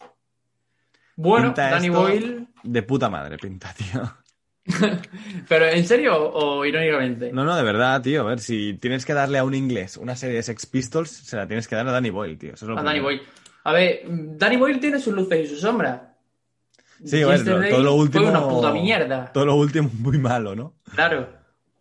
Bueno, 1.17 1.49
Pinta 1.49 1.71
Danny 1.71 1.89
Boyle, 1.91 2.47
De 2.63 2.83
puta 2.83 3.09
madre 3.09 3.37
pinta, 3.39 3.73
tío. 3.73 4.03
pero 5.49 5.69
¿en 5.69 5.87
serio 5.87 6.17
o, 6.17 6.59
o 6.59 6.65
irónicamente? 6.65 7.31
No, 7.33 7.45
no, 7.45 7.55
de 7.55 7.63
verdad, 7.63 8.01
tío. 8.03 8.23
A 8.23 8.25
ver, 8.25 8.41
si 8.41 8.75
tienes 8.75 9.05
que 9.05 9.13
darle 9.13 9.39
a 9.39 9.45
un 9.45 9.55
inglés 9.55 9.97
una 9.97 10.17
serie 10.17 10.37
de 10.37 10.43
Sex 10.43 10.67
Pistols, 10.67 11.11
se 11.11 11.37
la 11.37 11.47
tienes 11.47 11.69
que 11.69 11.77
dar 11.77 11.87
a 11.87 11.93
Danny 11.93 12.11
Boyle, 12.11 12.39
tío. 12.39 12.55
Eso 12.55 12.65
es 12.65 12.71
lo 12.71 12.79
a 12.79 12.83
Danny. 12.83 13.01
Boyle. 13.01 13.23
A 13.65 13.73
ver, 13.73 14.03
Danny 14.07 14.57
Boyle 14.57 14.81
tiene 14.81 14.99
sus 14.99 15.15
luces 15.15 15.45
y 15.45 15.47
sus 15.47 15.61
sombras. 15.61 16.01
Sí, 17.05 17.21
lo- 17.21 17.33
Yesterday 17.33 17.71
todo 17.71 17.83
lo 17.83 17.95
último. 17.95 18.23
Fue 18.25 18.31
una 18.31 18.49
puta 18.49 18.73
mierda. 18.73 19.31
Todo 19.33 19.47
lo 19.47 19.55
último 19.57 19.91
muy 19.99 20.19
malo, 20.19 20.55
¿no? 20.57 20.75
Claro. 20.95 21.29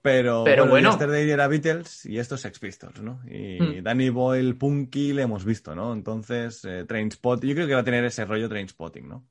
Pero, 0.02 0.44
Pero 0.44 0.68
bueno. 0.68 0.90
Yesterday 0.90 1.30
era 1.32 1.48
Beatles 1.48 2.06
y 2.06 2.20
esto 2.20 2.36
es 2.36 2.42
Sex 2.42 2.60
Pistols, 2.60 3.02
¿no? 3.02 3.22
Y 3.26 3.58
Hmm. 3.62 3.84
Danny 3.84 4.10
Boyle, 4.10 4.54
Punky, 4.56 5.14
le 5.14 5.22
hemos 5.22 5.46
visto, 5.46 5.74
¿no? 5.76 5.94
Entonces, 5.94 6.66
eh, 6.66 6.84
Trainspot, 6.86 7.42
yo 7.46 7.56
creo 7.56 7.68
que 7.68 7.74
va 7.74 7.80
a 7.80 7.84
tener 7.86 8.04
ese 8.04 8.26
rollo 8.26 8.50
Trainspotting, 8.50 9.08
¿no? 9.08 9.26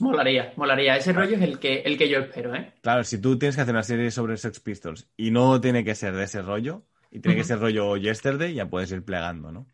Molaría, 0.00 0.54
molaría. 0.56 0.96
Ese 0.96 1.12
rollo 1.12 1.36
es 1.36 1.42
el 1.42 1.58
que, 1.58 1.80
el 1.80 1.98
que 1.98 2.08
yo 2.08 2.20
espero, 2.20 2.54
¿eh? 2.54 2.72
Claro, 2.80 3.04
si 3.04 3.18
tú 3.20 3.38
tienes 3.38 3.56
que 3.56 3.62
hacer 3.62 3.74
una 3.74 3.82
serie 3.82 4.10
sobre 4.10 4.38
Sex 4.38 4.58
Pistols 4.60 5.06
y 5.18 5.30
no 5.30 5.60
tiene 5.60 5.84
que 5.84 5.94
ser 5.94 6.14
de 6.14 6.24
ese 6.24 6.40
rollo, 6.40 6.82
y 7.10 7.20
tiene 7.20 7.36
que 7.36 7.44
ser 7.44 7.58
rollo 7.58 7.96
Yesterday, 7.98 8.54
ya 8.54 8.70
puedes 8.70 8.90
ir 8.92 9.04
plegando, 9.04 9.52
¿no? 9.52 9.66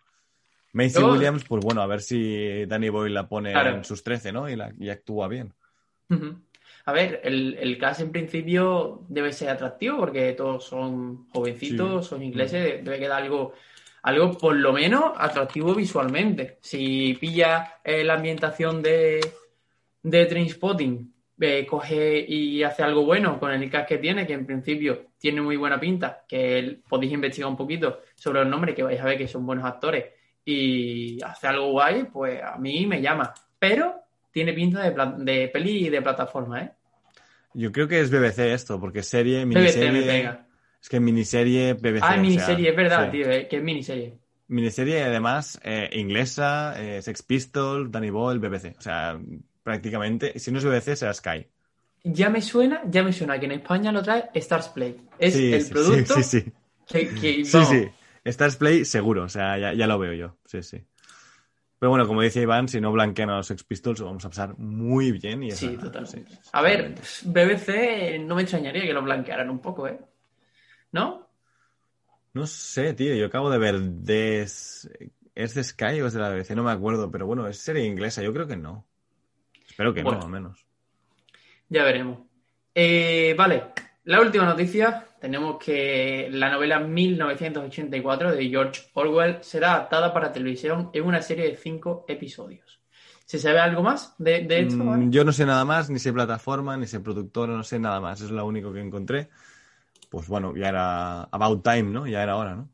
Macy 0.76 1.00
Yo- 1.00 1.12
Williams, 1.12 1.44
pues 1.48 1.64
bueno, 1.64 1.80
a 1.80 1.86
ver 1.86 2.00
si 2.02 2.66
Danny 2.66 2.90
Boyle 2.90 3.14
la 3.14 3.28
pone 3.28 3.52
Claro. 3.52 3.76
en 3.76 3.84
sus 3.84 4.02
13, 4.02 4.30
¿no? 4.32 4.48
Y, 4.48 4.56
la, 4.56 4.72
y 4.78 4.90
actúa 4.90 5.26
bien. 5.26 5.54
A 6.84 6.92
ver, 6.92 7.20
el, 7.24 7.56
el 7.58 7.78
cast 7.78 8.00
en 8.00 8.12
principio 8.12 9.02
debe 9.08 9.32
ser 9.32 9.48
atractivo 9.48 9.98
porque 9.98 10.32
todos 10.34 10.64
son 10.64 11.28
jovencitos, 11.30 12.04
Sí. 12.04 12.10
son 12.10 12.22
ingleses, 12.22 12.84
debe 12.84 12.98
quedar 12.98 13.22
algo, 13.22 13.54
algo 14.02 14.36
por 14.38 14.54
lo 14.54 14.72
menos 14.72 15.12
atractivo 15.16 15.74
visualmente. 15.74 16.58
Si 16.60 17.14
pilla 17.20 17.74
eh, 17.82 18.04
la 18.04 18.14
ambientación 18.14 18.82
de, 18.82 19.20
de 20.02 20.26
Trainspotting, 20.26 21.12
eh, 21.40 21.66
coge 21.66 22.24
y 22.26 22.62
hace 22.62 22.82
algo 22.82 23.04
bueno 23.04 23.38
con 23.40 23.50
el 23.52 23.70
cast 23.70 23.88
que 23.88 23.98
tiene, 23.98 24.26
que 24.26 24.34
en 24.34 24.46
principio 24.46 25.06
tiene 25.18 25.40
muy 25.42 25.56
buena 25.56 25.80
pinta, 25.80 26.24
que 26.28 26.78
podéis 26.88 27.12
investigar 27.12 27.50
un 27.50 27.56
poquito 27.56 28.00
sobre 28.14 28.40
los 28.40 28.48
nombres, 28.48 28.74
que 28.74 28.82
vais 28.84 29.00
a 29.00 29.04
ver 29.04 29.18
que 29.18 29.26
son 29.28 29.44
buenos 29.44 29.64
actores, 29.64 30.04
y 30.46 31.18
hace 31.22 31.48
algo 31.48 31.72
guay, 31.72 32.04
pues 32.04 32.40
a 32.42 32.56
mí 32.56 32.87
me 32.87 33.02
llama. 33.02 33.35
Pero 33.59 33.96
tiene 34.30 34.52
pinta 34.52 34.88
de, 34.88 35.24
de 35.32 35.48
peli 35.48 35.88
de 35.90 36.00
plataforma, 36.00 36.62
¿eh? 36.62 36.70
Yo 37.52 37.72
creo 37.72 37.88
que 37.88 38.00
es 38.00 38.11
BBC 38.11 38.38
esto, 38.54 38.78
porque 38.80 39.02
serie, 39.02 39.44
BBC 39.44 39.46
me 39.46 39.56
miniserie. 39.90 40.02
pega. 40.02 40.46
Es 40.80 40.88
que 40.88 41.00
miniserie 41.00 41.74
BBC. 41.74 42.02
Ah, 42.02 42.06
o 42.06 42.12
sea, 42.12 42.16
miniserie, 42.22 42.70
es 42.70 42.76
verdad, 42.76 43.06
sí. 43.06 43.11
tío, 43.18 43.30
eh, 43.30 43.48
que 43.48 43.56
es 43.56 43.62
miniserie. 43.62 44.18
Miniserie, 44.48 45.02
además, 45.02 45.59
eh, 45.64 45.90
inglesa, 45.94 46.74
eh, 46.80 47.02
Sex 47.02 47.22
Pistols, 47.22 47.90
Danny 47.90 48.11
Boyle, 48.11 48.38
BBC. 48.38 48.76
O 48.78 48.80
sea, 48.82 49.18
prácticamente, 49.64 50.38
si 50.38 50.52
no 50.52 50.59
es 50.59 50.64
BBC, 50.64 50.94
será 50.94 51.12
Sky. 51.12 51.46
Ya 52.04 52.30
me 52.30 52.40
suena, 52.40 52.82
ya 52.88 53.02
me 53.02 53.12
suena 53.12 53.40
que 53.40 53.46
en 53.46 53.52
España 53.52 53.90
lo 53.90 54.00
trae 54.02 54.30
Stars 54.35 54.68
Play. 54.68 54.96
Es 55.18 55.35
sí, 55.35 55.52
el 55.52 55.62
sí, 55.62 55.72
producto 55.72 56.14
Sí, 56.14 56.22
sí, 56.22 56.40
sí. 56.42 56.52
que, 56.87 57.09
que- 57.20 57.44
Sí, 57.44 57.64
sí. 57.64 57.88
Stars 58.30 58.56
Play 58.56 58.84
seguro, 58.84 59.24
o 59.24 59.28
sea, 59.28 59.58
ya, 59.58 59.72
ya 59.72 59.86
lo 59.86 59.98
veo 59.98 60.12
yo. 60.14 60.36
Sí, 60.44 60.62
sí. 60.62 60.84
Pero 61.78 61.90
bueno, 61.90 62.06
como 62.06 62.22
dice 62.22 62.40
Iván, 62.40 62.68
si 62.68 62.80
no 62.80 62.90
blanquean 62.90 63.28
a 63.30 63.36
los 63.36 63.46
Sex 63.48 63.62
Pistols, 63.64 64.00
vamos 64.00 64.24
a 64.24 64.30
pasar 64.30 64.56
muy 64.58 65.12
bien. 65.12 65.42
Y 65.42 65.50
Sí, 65.52 65.76
totalmente. 65.76 66.30
sí, 66.32 66.38
A 66.52 66.62
ver. 66.62 66.94
BBC 67.24 68.18
no 68.20 68.34
me 68.34 68.42
extrañaría 68.42 68.82
que 68.82 68.92
lo 68.94 69.02
blanquearan 69.02 69.50
un 69.50 69.60
poco, 69.60 69.86
¿eh? 69.86 70.00
¿No? 70.92 71.28
No 72.32 72.46
sé, 72.46 72.94
tío, 72.94 73.14
yo 73.14 73.26
acabo 73.26 73.50
de 73.50 73.58
ver. 73.58 73.74
¿Es 74.06 75.54
de 75.54 75.62
Sky 75.64 76.00
o 76.00 76.06
es 76.06 76.14
de 76.14 76.20
la 76.20 76.30
BBC? 76.30 76.50
No 76.56 76.62
me 76.64 76.72
acuerdo, 76.72 77.10
pero 77.10 77.26
bueno, 77.26 77.46
es 77.46 77.58
serie 77.58 77.84
inglesa, 77.84 78.22
yo 78.22 78.32
creo 78.32 78.46
que 78.46 78.56
no. 78.56 78.86
Espero 79.68 79.92
que 79.92 80.02
Bueno. 80.02 80.20
no, 80.20 80.24
al 80.26 80.32
menos. 80.32 80.66
Ya 81.68 81.84
veremos. 81.84 82.20
Eh, 82.74 83.34
vale, 83.36 83.64
la 84.04 84.20
última 84.22 84.44
noticia. 84.46 85.06
Tenemos 85.20 85.57
que 85.59 86.29
la 86.31 86.50
novela 86.50 86.79
1984 86.81 88.33
de 88.33 88.48
George 88.48 88.83
Orwell 88.94 89.38
será 89.42 89.74
adaptada 89.74 90.12
para 90.12 90.33
televisión 90.33 90.90
en 90.92 91.05
una 91.05 91.22
serie 91.22 91.46
de 91.48 91.57
cinco 91.57 92.05
episodios. 92.09 92.81
¿Se 93.24 93.38
sabe 93.38 93.59
algo 93.59 93.83
más 93.83 94.14
de, 94.18 94.42
de 94.44 94.61
esto? 94.61 94.85
Mm, 94.85 94.87
Vale? 94.87 95.07
yo 95.11 95.24
no 95.24 95.33
sé 95.33 95.46
nada 95.46 95.64
más, 95.64 95.90
ni 95.90 95.98
sé 95.98 96.12
plataforma, 96.12 96.76
ni 96.76 96.87
sé 96.87 97.00
productor, 97.00 97.48
no 97.48 97.62
sé 97.64 97.79
nada 97.79 98.00
más. 98.00 98.20
Es 98.20 98.31
lo 98.31 98.46
único 98.46 98.72
que 98.72 98.81
encontré. 98.81 99.29
Pues 100.11 100.29
bueno, 100.29 100.55
ya 100.57 100.68
era 100.68 101.22
about 101.24 101.62
time, 101.64 101.85
¿no? 101.85 102.07
Ya 102.07 102.22
era 102.22 102.37
hora, 102.37 102.55
¿no? 102.55 102.70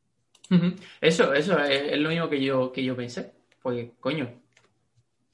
Eso, 1.00 1.32
eso 1.32 1.58
es, 1.58 1.92
es 1.92 1.98
lo 1.98 2.10
mismo 2.10 2.28
que 2.28 2.42
yo, 2.42 2.70
que 2.72 2.84
yo 2.84 2.94
pensé. 2.96 3.32
Porque, 3.62 3.94
coño, 4.00 4.28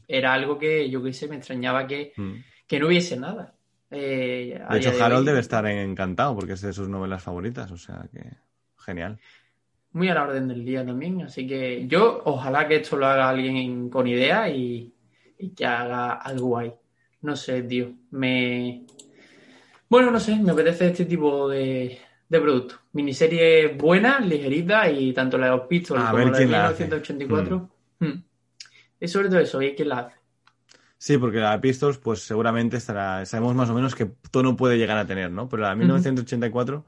era 0.06 0.32
algo 0.34 0.58
que 0.58 0.88
yo 0.90 1.02
qué 1.02 1.12
sé, 1.12 1.28
me 1.28 1.36
extrañaba 1.36 1.86
que, 1.86 2.12
Mm. 2.16 2.44
que 2.66 2.78
no 2.80 2.86
hubiese 2.88 3.16
nada. 3.16 3.54
Eh, 3.90 4.60
De 4.70 4.78
hecho, 4.78 4.92
de 4.92 5.02
Harold 5.02 5.20
hoy, 5.20 5.26
debe 5.26 5.40
estar 5.40 5.66
encantado 5.66 6.34
porque 6.34 6.52
es 6.52 6.60
de 6.60 6.72
sus 6.72 6.88
novelas 6.88 7.22
favoritas, 7.22 7.70
o 7.70 7.76
sea 7.76 8.06
que 8.12 8.22
genial. 8.76 9.18
Muy 9.92 10.08
a 10.08 10.14
la 10.14 10.24
orden 10.24 10.48
del 10.48 10.64
día 10.64 10.84
también. 10.84 11.22
Así 11.22 11.46
que 11.46 11.86
yo, 11.86 12.20
ojalá 12.24 12.68
que 12.68 12.76
esto 12.76 12.96
lo 12.96 13.06
haga 13.06 13.28
alguien 13.28 13.88
con 13.88 14.06
idea 14.06 14.48
y, 14.50 14.92
y 15.38 15.50
que 15.50 15.64
haga 15.64 16.12
algo 16.12 16.48
guay. 16.48 16.72
No 17.22 17.34
sé, 17.34 17.62
tío. 17.62 17.92
Me. 18.10 18.84
Bueno, 19.88 20.10
no 20.10 20.20
sé, 20.20 20.36
me 20.36 20.52
apetece 20.52 20.88
este 20.88 21.04
tipo 21.06 21.48
de, 21.48 21.98
de 22.28 22.40
producto. 22.40 22.76
Miniserie 22.92 23.68
buena, 23.68 24.20
ligerita 24.20 24.90
y 24.90 25.12
tanto 25.12 25.38
la 25.38 25.46
de 25.46 25.52
los 25.56 25.66
Pistols 25.66 26.04
como 26.04 26.18
la 26.18 26.24
de 26.26 26.32
quién 26.32 26.50
la 26.52 26.66
hace. 26.68 26.84
1984. 26.84 27.70
Mm. 28.00 28.22
Es 29.00 29.12
sobre 29.12 29.28
todo 29.28 29.40
eso, 29.40 29.62
y 29.62 29.74
quién 29.74 29.88
la 29.88 29.98
hace. 30.00 30.17
Sí, 30.98 31.16
porque 31.16 31.38
la 31.38 31.60
Pistols, 31.60 31.98
pues 31.98 32.22
seguramente 32.22 32.76
estará. 32.76 33.24
Sabemos 33.24 33.54
más 33.54 33.70
o 33.70 33.74
menos 33.74 33.94
qué 33.94 34.06
tono 34.32 34.56
puede 34.56 34.78
llegar 34.78 34.98
a 34.98 35.06
tener, 35.06 35.30
¿no? 35.30 35.48
Pero 35.48 35.62
la 35.62 35.70
de 35.70 35.76
1984, 35.76 36.84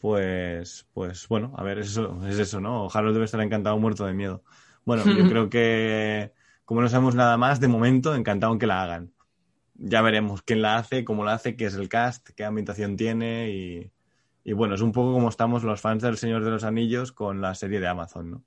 pues. 0.00 0.86
Pues 0.94 1.28
bueno, 1.28 1.52
a 1.56 1.62
ver, 1.62 1.78
es 1.80 1.88
eso, 1.88 2.26
es 2.26 2.38
eso, 2.38 2.60
¿no? 2.60 2.88
Harold 2.92 3.14
debe 3.14 3.26
estar 3.26 3.40
encantado 3.42 3.78
muerto 3.78 4.06
de 4.06 4.14
miedo. 4.14 4.42
Bueno, 4.86 5.04
yo 5.04 5.24
creo 5.28 5.50
que. 5.50 6.32
Como 6.64 6.80
no 6.80 6.88
sabemos 6.88 7.14
nada 7.14 7.36
más, 7.36 7.60
de 7.60 7.68
momento, 7.68 8.14
encantado 8.14 8.52
en 8.54 8.58
que 8.58 8.66
la 8.66 8.82
hagan. 8.82 9.12
Ya 9.74 10.02
veremos 10.02 10.42
quién 10.42 10.62
la 10.62 10.76
hace, 10.78 11.04
cómo 11.04 11.24
la 11.24 11.34
hace, 11.34 11.56
qué 11.56 11.66
es 11.66 11.74
el 11.74 11.88
cast, 11.88 12.30
qué 12.30 12.44
ambientación 12.44 12.96
tiene 12.96 13.50
y. 13.50 13.92
Y 14.42 14.54
bueno, 14.54 14.74
es 14.74 14.80
un 14.80 14.92
poco 14.92 15.12
como 15.12 15.28
estamos 15.28 15.64
los 15.64 15.82
fans 15.82 16.02
del 16.02 16.16
Señor 16.16 16.42
de 16.44 16.50
los 16.50 16.64
Anillos 16.64 17.12
con 17.12 17.42
la 17.42 17.54
serie 17.54 17.78
de 17.78 17.88
Amazon, 17.88 18.30
¿no? 18.30 18.44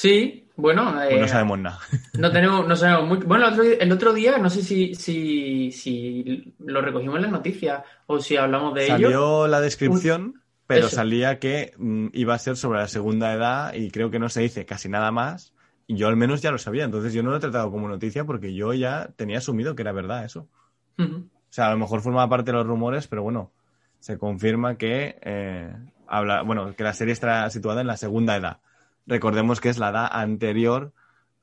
Sí, 0.00 0.48
bueno. 0.56 0.94
Pues 0.94 1.10
eh, 1.10 1.20
no 1.20 1.28
sabemos 1.28 1.58
nada. 1.58 1.78
No 2.18 2.32
tenemos, 2.32 2.66
no 2.66 2.74
sabemos 2.74 3.06
mucho. 3.06 3.26
Bueno, 3.26 3.48
el 3.48 3.52
otro, 3.52 3.64
el 3.64 3.92
otro 3.92 4.12
día, 4.14 4.38
no 4.38 4.48
sé 4.48 4.62
si, 4.62 4.94
si, 4.94 5.70
si 5.72 6.54
lo 6.58 6.80
recogimos 6.80 7.16
en 7.16 7.22
las 7.22 7.30
noticias 7.30 7.82
o 8.06 8.18
si 8.18 8.38
hablamos 8.38 8.72
de 8.72 8.86
ello. 8.86 8.94
Salió 8.94 9.46
la 9.46 9.60
descripción, 9.60 10.40
pero 10.66 10.86
Eso. 10.86 10.96
salía 10.96 11.38
que 11.38 11.74
mm, 11.76 12.06
iba 12.14 12.32
a 12.32 12.38
ser 12.38 12.56
sobre 12.56 12.78
la 12.78 12.88
segunda 12.88 13.34
edad 13.34 13.74
y 13.74 13.90
creo 13.90 14.10
que 14.10 14.18
no 14.18 14.30
se 14.30 14.40
dice 14.40 14.64
casi 14.64 14.88
nada 14.88 15.10
más. 15.12 15.52
Yo 15.86 16.08
al 16.08 16.16
menos 16.16 16.40
ya 16.40 16.50
lo 16.50 16.56
sabía, 16.56 16.84
entonces 16.84 17.12
yo 17.12 17.22
no 17.22 17.28
lo 17.28 17.36
he 17.36 17.40
tratado 17.40 17.70
como 17.70 17.86
noticia 17.86 18.24
porque 18.24 18.54
yo 18.54 18.72
ya 18.72 19.10
tenía 19.16 19.36
asumido 19.36 19.74
que 19.74 19.82
era 19.82 19.92
verdad 19.92 20.24
eso. 20.24 20.48
O 20.96 21.24
sea, 21.50 21.66
a 21.66 21.72
lo 21.72 21.78
mejor 21.78 22.00
formaba 22.00 22.30
parte 22.30 22.52
de 22.52 22.56
los 22.56 22.66
rumores, 22.66 23.06
pero 23.06 23.22
bueno, 23.22 23.52
se 23.98 24.16
confirma 24.16 24.78
que 24.78 25.18
eh, 25.20 25.74
habla, 26.06 26.40
bueno, 26.40 26.74
que 26.74 26.84
la 26.84 26.94
serie 26.94 27.12
está 27.12 27.50
situada 27.50 27.82
en 27.82 27.86
la 27.86 27.98
segunda 27.98 28.36
edad. 28.36 28.60
Recordemos 29.06 29.60
que 29.60 29.68
es 29.70 29.78
la 29.78 29.90
edad 29.90 30.08
anterior 30.10 30.92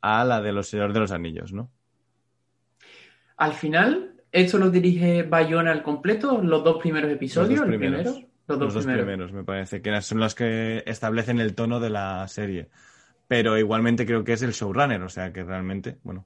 a 0.02 0.24
la 0.26 0.41
de 0.41 0.52
los 0.54 0.70
Señores 0.70 0.93
de 0.93 1.00
los 1.00 1.12
Anillos, 1.12 1.54
¿no? 1.54 1.70
Al 3.38 3.54
final, 3.54 4.15
¿esto 4.32 4.58
lo 4.58 4.70
dirige 4.70 5.24
Bayona 5.24 5.72
al 5.72 5.84
completo? 5.84 6.41
¿Los 6.41 6.63
dos 6.63 6.78
primeros 6.82 7.12
episodios? 7.12 7.60
Los 7.60 7.60
dos 7.67 7.74
¿El 7.74 7.80
primeros. 7.80 8.04
primero? 8.13 8.28
Los 8.48 8.60
dos, 8.60 8.65
Los 8.65 8.86
dos 8.86 8.86
primeros. 8.86 9.34
me 9.34 9.43
parece, 9.43 9.82
que 9.82 10.02
son 10.02 10.20
los 10.20 10.34
que 10.34 10.82
establecen 10.86 11.39
el 11.39 11.54
tono 11.54 11.80
de 11.80 11.89
la 11.89 12.28
serie. 12.28 12.70
Pero 13.28 13.58
igualmente 13.58 14.06
creo 14.06 14.24
que 14.24 14.34
es 14.34 14.41
el 14.41 14.54
showrunner, 14.54 15.02
o 15.04 15.10
sea 15.10 15.34
que 15.34 15.43
realmente, 15.43 16.00
bueno, 16.04 16.26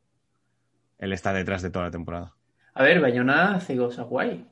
él 1.00 1.14
está 1.14 1.34
detrás 1.34 1.64
de 1.64 1.72
toda 1.72 1.86
la 1.86 1.92
temporada. 1.92 2.36
A 2.76 2.84
ver, 2.84 3.02
Bayona 3.02 3.56
hace 3.56 3.76
cosas 3.76 4.06
guay. 4.06 4.46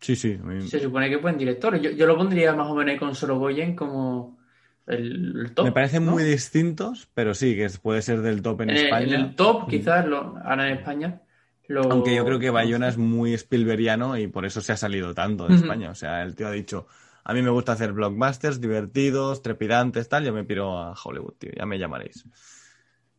Sí, 0.00 0.16
sí. 0.16 0.36
a 0.42 0.44
mí- 0.44 0.66
Se 0.66 0.80
supone 0.80 1.08
que 1.08 1.14
es 1.16 1.22
buen 1.22 1.38
director. 1.38 1.78
Yo, 1.80 1.90
yo 1.92 2.06
lo 2.06 2.16
pondría 2.16 2.52
más 2.54 2.66
o 2.66 2.74
menos 2.74 2.92
ahí 2.92 2.98
con 2.98 3.14
Sorogoyen 3.14 3.76
como 3.76 4.38
el, 4.86 5.40
el 5.46 5.54
top. 5.54 5.66
me 5.66 5.72
parecen 5.72 6.04
¿no? 6.06 6.12
muy 6.12 6.24
distintos, 6.24 7.08
pero 7.14 7.34
sí, 7.34 7.54
que 7.56 7.68
puede 7.80 8.02
ser 8.02 8.20
del 8.22 8.42
top 8.42 8.62
en, 8.62 8.70
en, 8.70 8.76
el, 8.76 8.84
España. 8.84 9.14
en 9.16 9.20
el 9.20 9.34
top, 9.36 9.68
quizás, 9.68 10.06
lo, 10.06 10.36
ahora 10.44 10.68
en 10.70 10.78
España. 10.78 11.20
lo- 11.68 11.90
Aunque 11.90 12.14
yo 12.14 12.24
creo 12.24 12.38
que 12.38 12.50
Bayona 12.50 12.88
es 12.88 12.98
muy 12.98 13.32
Spielbergiano 13.34 14.16
y 14.18 14.26
por 14.26 14.44
eso 14.44 14.60
se 14.60 14.72
ha 14.72 14.76
salido 14.76 15.14
tanto 15.14 15.46
de. 15.48 15.54
España. 15.56 15.90
O 15.90 15.94
sea, 15.94 16.22
el 16.22 16.34
tío 16.34 16.48
ha 16.48 16.52
dicho, 16.52 16.86
a 17.24 17.32
mí 17.34 17.42
me 17.42 17.50
gusta 17.50 17.72
hacer 17.72 17.92
blockbusters 17.92 18.60
divertidos, 18.60 19.42
trepidantes, 19.42 20.08
tal, 20.08 20.24
yo 20.24 20.32
me 20.32 20.44
piro 20.44 20.78
a 20.78 20.94
Hollywood, 21.02 21.34
tío, 21.38 21.50
ya 21.56 21.64
me 21.66 21.78
llamaréis. 21.78 22.24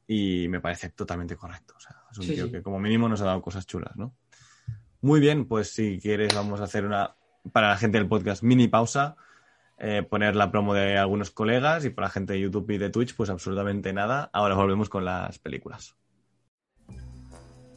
Y 0.06 0.48
me 0.50 0.60
parece 0.60 0.90
totalmente 0.90 1.36
correcto. 1.38 1.74
O 1.78 1.80
sea, 1.80 1.96
es 2.12 2.18
un 2.18 2.24
Sí, 2.26 2.34
tío 2.36 2.46
sí. 2.48 2.52
que 2.52 2.62
como 2.62 2.80
mínimo 2.80 3.08
nos 3.08 3.22
ha 3.22 3.26
dado 3.26 3.42
cosas 3.42 3.66
chulas, 3.66 3.96
¿no? 3.96 4.14
Muy 5.02 5.20
bien, 5.20 5.46
pues 5.48 5.70
si 5.70 6.00
quieres 6.00 6.34
vamos 6.36 6.60
a 6.62 6.66
hacer 6.66 6.86
una, 6.86 7.16
para 7.52 7.70
la 7.70 7.78
gente 7.78 7.98
del 7.98 8.08
podcast, 8.08 8.44
mini 8.44 8.68
pausa, 8.68 9.16
eh, 9.86 10.02
poner 10.02 10.34
la 10.38 10.50
promo 10.50 10.74
de 10.74 10.98
algunos 10.98 11.30
colegas 11.30 11.84
y 11.84 11.90
para 11.90 12.08
la 12.08 12.12
gente 12.12 12.32
de 12.32 12.40
YouTube 12.40 12.72
y 12.72 12.78
de 12.78 12.90
Twitch, 12.90 13.14
pues 13.18 13.30
absolutamente 13.30 13.92
nada. 13.92 14.30
Ahora 14.32 14.56
volvemos 14.56 14.88
con 14.88 15.04
las 15.04 15.40
películas. 15.40 15.98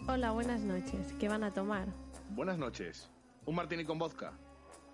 Hola, 0.06 0.30
buenas 0.30 0.60
noches. 0.60 1.12
¿Qué 1.18 1.28
van 1.28 1.42
a 1.42 1.52
tomar? 1.52 1.88
Buenas 2.30 2.58
noches. 2.58 3.10
Un 3.44 3.56
martini 3.56 3.84
con 3.84 3.98
vodka. 3.98 4.32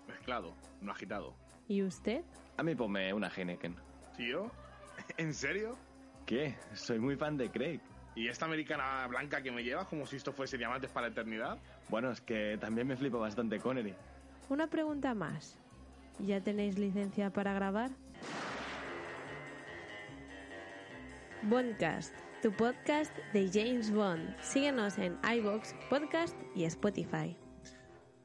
Mezclado, 0.07 0.55
no 0.81 0.91
agitado. 0.91 1.35
¿Y 1.67 1.83
usted? 1.83 2.23
A 2.57 2.63
mí 2.63 2.73
ponme 2.73 3.13
una 3.13 3.29
Heineken. 3.29 3.75
¿Tío? 4.17 4.49
¿En 5.17 5.35
serio? 5.35 5.77
¿Qué? 6.25 6.55
Soy 6.73 6.97
muy 6.97 7.15
fan 7.15 7.37
de 7.37 7.51
Craig. 7.51 7.79
¿Y 8.15 8.27
esta 8.27 8.45
americana 8.45 9.05
blanca 9.05 9.43
que 9.43 9.51
me 9.51 9.63
llevas 9.63 9.85
como 9.85 10.07
si 10.07 10.15
esto 10.15 10.33
fuese 10.33 10.57
diamantes 10.57 10.89
para 10.89 11.05
la 11.05 11.11
eternidad? 11.11 11.59
Bueno, 11.89 12.09
es 12.09 12.21
que 12.21 12.57
también 12.59 12.87
me 12.87 12.97
flipa 12.97 13.19
bastante 13.19 13.59
Connery. 13.59 13.93
Una 14.49 14.65
pregunta 14.65 15.13
más. 15.13 15.62
¿Ya 16.19 16.41
tenéis 16.41 16.77
licencia 16.77 17.29
para 17.31 17.53
grabar? 17.53 17.91
Bondcast, 21.43 22.13
tu 22.41 22.51
podcast 22.51 23.11
de 23.33 23.49
James 23.51 23.91
Bond. 23.91 24.35
Síguenos 24.41 24.97
en 24.97 25.17
iBox, 25.37 25.75
Podcast 25.89 26.35
y 26.55 26.63
Spotify. 26.65 27.35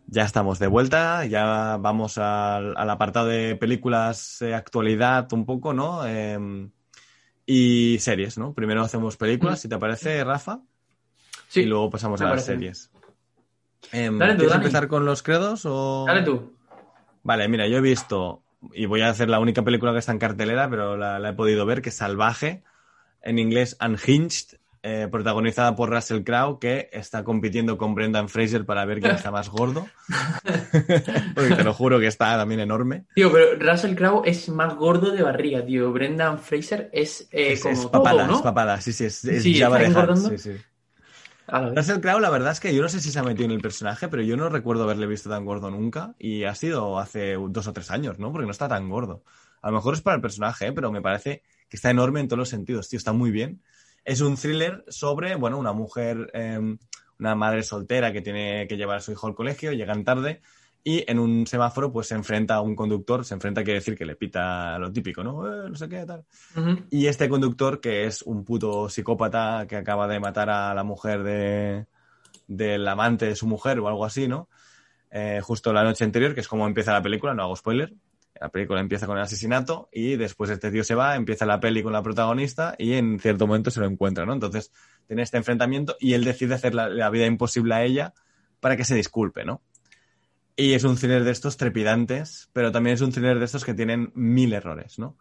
Ya 0.07 0.23
estamos 0.23 0.59
de 0.59 0.69
vuelta, 0.69 1.27
ya 1.27 1.77
vamos 1.79 2.17
al, 2.19 2.75
al 2.77 2.91
apartado 2.91 3.27
de 3.27 3.57
películas, 3.57 4.41
eh, 4.41 4.55
actualidad 4.55 5.31
un 5.33 5.45
poco, 5.45 5.75
¿no? 5.75 6.07
Eh, 6.07 6.69
y 7.45 7.99
series, 7.99 8.39
¿no? 8.39 8.55
Primero 8.55 8.83
hacemos 8.83 9.17
películas, 9.17 9.61
si 9.61 9.69
te 9.69 9.79
parece, 9.79 10.23
Rafa, 10.25 10.61
Sí, 11.49 11.61
y 11.61 11.67
luego 11.67 11.91
pasamos 11.91 12.21
a 12.21 12.25
las 12.25 12.33
parece. 12.33 12.53
series. 12.53 12.91
Em, 13.93 14.19
Dale 14.19 14.33
tú, 14.33 14.39
¿Quieres 14.39 14.53
Dani. 14.53 14.65
empezar 14.65 14.89
con 14.89 15.05
los 15.07 15.23
credos 15.23 15.65
o...? 15.67 16.05
Dale 16.07 16.23
tú. 16.23 16.53
Vale, 17.29 17.47
mira, 17.47 17.67
yo 17.67 17.77
he 17.77 17.83
visto, 17.83 18.43
y 18.73 18.87
voy 18.87 19.03
a 19.03 19.11
hacer 19.11 19.29
la 19.29 19.39
única 19.39 19.63
película 19.63 19.93
que 19.93 19.99
está 19.99 20.13
en 20.13 20.19
cartelera, 20.19 20.71
pero 20.71 20.97
la, 20.97 21.19
la 21.19 21.29
he 21.29 21.33
podido 21.35 21.67
ver, 21.67 21.83
que 21.83 21.91
es 21.91 21.95
Salvaje, 21.97 22.63
en 23.21 23.39
inglés 23.39 23.77
Unhinged, 23.85 24.57
eh, 24.83 25.09
protagonizada 25.11 25.77
por 25.77 25.91
Russell 25.91 26.23
Crowe, 26.23 26.59
que 26.59 26.89
está 26.91 27.25
compitiendo 27.25 27.77
con 27.77 27.95
Brendan 27.95 28.31
Fraser 28.31 28.65
para 28.65 28.87
ver 28.87 29.01
quién 29.01 29.15
está 29.15 29.31
más 29.31 29.51
gordo. 29.51 29.87
Porque 31.35 31.55
te 31.55 31.65
lo 31.65 31.75
juro 31.75 32.01
que 32.01 32.07
está 32.07 32.39
también 32.39 32.61
enorme. 32.61 33.05
Tío, 33.15 33.31
pero 33.31 33.57
Russell 33.59 33.95
Crowe 33.95 34.23
es 34.25 34.49
más 34.49 34.75
gordo 34.77 35.11
de 35.11 35.23
barriga, 35.23 35.63
tío. 35.67 35.93
Brendan 35.93 36.39
Fraser 36.39 36.89
es, 36.95 37.29
eh, 37.31 37.53
es, 37.53 37.61
como 37.61 37.75
es 37.75 37.81
todo, 37.83 37.91
papada, 37.91 38.27
¿no? 38.27 38.37
es 38.37 38.41
papada, 38.41 38.81
sí, 38.81 38.95
sí, 38.95 39.05
es, 39.05 39.23
es 39.27 39.43
Sí, 39.43 39.59
the 39.59 39.69
Hutt, 39.69 39.81
engordando. 39.83 40.31
sí, 40.31 40.39
sí. 40.39 40.53
Russell 41.49 42.01
Crowe, 42.01 42.21
la 42.21 42.29
verdad 42.31 42.53
es 42.53 42.61
que 42.61 42.75
yo 42.75 42.83
no 42.83 42.89
sé 42.89 43.01
si 43.01 43.11
se 43.11 43.19
ha 43.19 43.23
metido 43.23 43.47
en 43.47 43.53
el 43.53 43.61
personaje, 43.61 44.09
pero 44.09 44.23
yo 44.23 44.37
no 44.37 44.51
recuerdo 44.51 44.85
haberle 44.85 45.07
visto 45.07 45.31
tan 45.31 45.45
gordo 45.45 45.71
nunca. 45.71 46.15
Y 46.19 46.45
ha 46.45 46.55
sido 46.55 46.99
hace 46.99 47.35
dos 47.35 47.67
o 47.67 47.73
tres 47.73 47.91
años, 47.91 48.19
¿no? 48.19 48.31
Porque 48.33 48.47
no 48.47 48.53
está 48.53 48.69
tan 48.69 48.89
gordo. 48.89 49.23
A 49.63 49.71
lo 49.71 49.77
mejor 49.77 49.95
es 49.95 50.03
para 50.03 50.17
el 50.17 50.21
personaje, 50.21 50.67
¿eh? 50.67 50.73
pero 50.73 50.93
me 50.93 51.01
parece 51.01 51.43
que 51.69 51.77
está 51.77 51.91
enorme 51.91 52.21
en 52.21 52.29
todos 52.29 52.39
los 52.39 52.49
sentidos, 52.49 52.89
tío. 52.89 52.99
Está 52.99 53.13
muy 53.13 53.31
bien. 53.31 53.63
Es 54.05 54.21
un 54.21 54.37
thriller 54.37 54.85
sobre, 54.89 55.37
bueno, 55.37 55.59
una 55.59 55.73
mujer, 55.73 56.31
eh, 56.35 56.77
una 57.19 57.35
madre 57.35 57.63
soltera 57.63 58.13
que 58.13 58.21
tiene 58.21 58.67
que 58.69 58.77
llevar 58.77 58.99
a 58.99 59.01
su 59.01 59.13
hijo 59.13 59.27
al 59.27 59.35
colegio, 59.35 59.73
llegan 59.73 60.05
tarde 60.05 60.43
y 60.85 61.05
en 61.11 61.19
un 61.19 61.47
semáforo 61.47 61.93
pues 61.93 62.09
se 62.09 62.15
enfrenta 62.15 62.55
a 62.55 62.61
un 62.61 62.75
conductor, 62.75 63.25
se 63.25 63.35
enfrenta 63.35 63.63
quiere 63.63 63.81
decir 63.81 63.97
que 63.97 64.07
le 64.07 64.17
pita 64.17 64.79
lo 64.79 64.93
típico, 64.93 65.23
¿no? 65.23 65.47
Eh, 65.47 65.69
no 65.69 65.75
sé 65.75 65.89
qué, 65.89 66.05
tal. 66.07 66.25
Y 66.91 67.07
este 67.07 67.29
conductor, 67.29 67.81
que 67.81 68.07
es 68.07 68.23
un 68.23 68.45
puto 68.45 68.89
psicópata 68.89 69.67
que 69.69 69.77
acaba 69.77 70.09
de 70.09 70.21
matar 70.21 70.51
a 70.51 70.73
la 70.75 70.85
mujer 70.85 71.23
de, 71.23 71.87
del 72.47 72.87
amante 72.89 73.27
de 73.27 73.37
su 73.37 73.47
mujer 73.47 73.79
o 73.81 73.89
algo 73.89 74.05
así, 74.05 74.29
¿no? 74.29 74.49
Eh, 75.11 75.41
justo 75.43 75.73
la 75.73 75.85
noche 75.85 76.05
anterior, 76.05 76.35
que 76.35 76.41
es 76.41 76.49
como 76.49 76.67
empieza 76.67 76.93
la 76.93 77.03
película, 77.03 77.35
no 77.35 77.43
hago 77.43 77.57
spoiler. 77.57 77.95
La 78.41 78.51
película 78.51 78.81
empieza 78.81 79.07
con 79.07 79.17
el 79.17 79.25
asesinato 79.25 79.89
y 79.93 80.15
después 80.15 80.49
este 80.51 80.71
tío 80.71 80.85
se 80.85 80.95
va, 80.95 81.17
empieza 81.17 81.45
la 81.45 81.59
peli 81.59 81.83
con 81.83 81.93
la 81.93 82.03
protagonista 82.05 82.77
y 82.79 82.93
en 82.93 83.19
cierto 83.19 83.49
momento 83.49 83.73
se 83.73 83.81
lo 83.81 83.87
encuentra, 83.87 84.25
¿no? 84.25 84.33
Entonces 84.33 84.71
tiene 85.09 85.23
este 85.23 85.39
enfrentamiento 85.39 85.97
y 85.99 86.13
él 86.13 86.25
decide 86.25 86.55
hacer 86.55 86.73
la, 86.73 86.89
la 86.89 87.11
vida 87.11 87.27
imposible 87.27 87.75
a 87.75 87.83
ella 87.83 88.15
para 88.61 88.77
que 88.77 88.85
se 88.85 88.95
disculpe, 88.95 89.45
¿no? 89.45 89.63
Y 90.61 90.75
es 90.75 90.83
un 90.83 90.97
thriller 90.97 91.23
de 91.23 91.31
estos 91.31 91.57
trepidantes, 91.57 92.51
pero 92.53 92.73
también 92.73 92.95
es 92.95 93.01
un 93.01 93.13
thriller 93.13 93.39
de 93.39 93.45
estos 93.45 93.65
que 93.65 93.75
tienen 93.75 94.11
mil 94.17 94.53
errores, 94.53 94.99
¿no? 94.99 95.17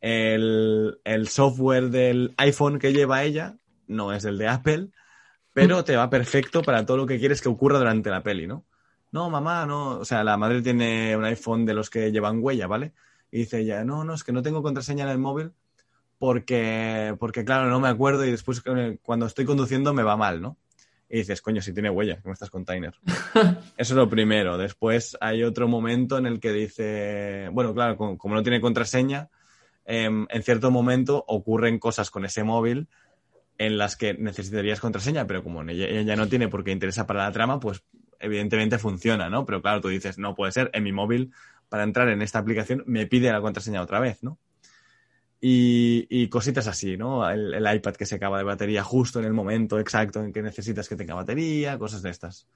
El, 0.00 0.98
software 1.28 1.90
del 1.90 2.34
iPhone 2.38 2.80
que 2.80 2.92
lleva 2.92 3.22
ella 3.22 3.56
no 3.86 4.12
es 4.12 4.24
el 4.24 4.36
de 4.36 4.48
Apple, 4.48 4.88
pero 5.52 5.84
te 5.84 5.94
va 5.94 6.10
perfecto 6.10 6.62
para 6.62 6.84
todo 6.84 6.96
lo 6.96 7.06
que 7.06 7.20
quieres 7.20 7.40
que 7.40 7.48
ocurra 7.48 7.78
durante 7.78 8.10
la 8.10 8.24
peli, 8.24 8.48
¿no? 8.48 8.64
No, 9.12 9.30
mamá, 9.30 9.64
no. 9.64 10.00
O 10.00 10.04
sea, 10.04 10.24
la 10.24 10.36
madre 10.36 10.60
tiene 10.60 11.16
un 11.16 11.24
iPhone 11.24 11.64
de 11.64 11.74
los 11.74 11.88
que 11.88 12.10
llevan 12.10 12.42
huella, 12.42 12.66
¿vale? 12.66 12.92
Y 13.30 13.38
dice 13.38 13.60
ella, 13.60 13.84
no, 13.84 14.02
no, 14.02 14.14
es 14.14 14.24
que 14.24 14.32
no 14.32 14.42
tengo 14.42 14.60
contraseña 14.60 15.04
en 15.04 15.10
el 15.10 15.18
móvil 15.18 15.52
porque, 16.18 17.14
porque 17.20 17.44
claro, 17.44 17.70
no 17.70 17.78
me 17.78 17.88
acuerdo 17.88 18.24
y 18.24 18.32
después 18.32 18.60
eh, 18.64 18.98
cuando 19.02 19.26
estoy 19.26 19.44
conduciendo 19.44 19.94
me 19.94 20.02
va 20.02 20.16
mal, 20.16 20.42
¿no? 20.42 20.56
Y 21.12 21.18
dices, 21.18 21.42
coño, 21.42 21.60
si 21.60 21.72
tiene 21.72 21.90
huella, 21.90 22.20
me 22.24 22.32
estás 22.32 22.50
container. 22.50 22.94
Eso 23.34 23.58
es 23.76 23.90
lo 23.90 24.08
primero. 24.08 24.56
Después 24.56 25.18
hay 25.20 25.42
otro 25.42 25.66
momento 25.66 26.16
en 26.16 26.26
el 26.26 26.38
que 26.38 26.52
dice, 26.52 27.48
bueno, 27.52 27.74
claro, 27.74 27.96
como, 27.96 28.16
como 28.16 28.36
no 28.36 28.44
tiene 28.44 28.60
contraseña, 28.60 29.28
em, 29.84 30.26
en 30.30 30.42
cierto 30.44 30.70
momento 30.70 31.24
ocurren 31.26 31.80
cosas 31.80 32.10
con 32.10 32.24
ese 32.24 32.44
móvil 32.44 32.86
en 33.58 33.76
las 33.76 33.96
que 33.96 34.14
necesitarías 34.14 34.78
contraseña, 34.78 35.26
pero 35.26 35.42
como 35.42 35.62
ella, 35.62 35.86
ella 35.86 36.14
no 36.14 36.28
tiene 36.28 36.48
porque 36.48 36.70
interesa 36.70 37.08
para 37.08 37.24
la 37.24 37.32
trama, 37.32 37.58
pues 37.58 37.82
evidentemente 38.20 38.78
funciona, 38.78 39.28
¿no? 39.28 39.44
Pero 39.44 39.60
claro, 39.62 39.80
tú 39.80 39.88
dices, 39.88 40.16
no 40.16 40.36
puede 40.36 40.52
ser, 40.52 40.70
en 40.74 40.84
mi 40.84 40.92
móvil, 40.92 41.32
para 41.68 41.82
entrar 41.82 42.08
en 42.08 42.22
esta 42.22 42.38
aplicación, 42.38 42.84
me 42.86 43.06
pide 43.06 43.32
la 43.32 43.40
contraseña 43.40 43.82
otra 43.82 43.98
vez, 43.98 44.22
¿no? 44.22 44.38
Y, 45.40 46.06
y 46.10 46.28
cositas 46.28 46.66
así, 46.66 46.96
¿no? 46.98 47.28
El, 47.30 47.54
iPad 47.74 47.94
que 47.94 48.04
se 48.04 48.16
acaba 48.16 48.36
de 48.38 48.44
batería 48.44 48.84
justo 48.84 49.20
en 49.20 49.24
el 49.24 49.32
momento 49.32 49.78
exacto 49.78 50.22
en 50.22 50.32
que 50.32 50.42
necesitas 50.42 50.88
que 50.88 50.96
tenga 50.96 51.14
batería, 51.14 51.78
cosas 51.78 52.02
de 52.02 52.10
estas. 52.10 52.46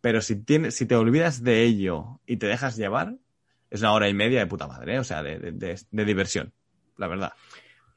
Pero 0.00 0.20
si, 0.20 0.36
tienes, 0.36 0.74
si 0.74 0.86
te 0.86 0.96
olvidas 0.96 1.42
de 1.44 1.62
ello 1.62 2.20
y 2.26 2.36
te 2.38 2.46
dejas 2.46 2.76
llevar, 2.76 3.14
es 3.70 3.80
una 3.80 3.92
hora 3.92 4.08
y 4.08 4.14
media 4.14 4.40
de 4.40 4.46
puta 4.46 4.66
madre, 4.66 4.98
o 4.98 5.04
sea, 5.04 5.22
de- 5.22 5.38
de 5.90 6.04
diversión, 6.04 6.52
la 6.96 7.06
verdad. 7.06 7.32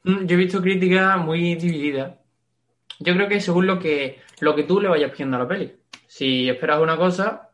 Mm, 0.04 0.26
Yo 0.26 0.36
he 0.36 0.40
visto 0.40 0.62
críticas 0.62 1.18
muy 1.24 1.56
divididas. 1.56 2.14
Yo 3.00 3.14
creo 3.16 3.28
que 3.28 3.40
según 3.40 3.66
lo 3.66 3.80
que, 3.80 4.20
lo 4.42 4.56
que 4.56 4.64
tú 4.64 4.80
le 4.80 4.90
vayas 4.90 5.12
pidiendo 5.12 5.38
a 5.38 5.40
la 5.40 5.48
peli. 5.48 5.74
Si 6.08 6.50
esperas 6.50 6.82
una 6.82 6.98
cosa, 6.98 7.49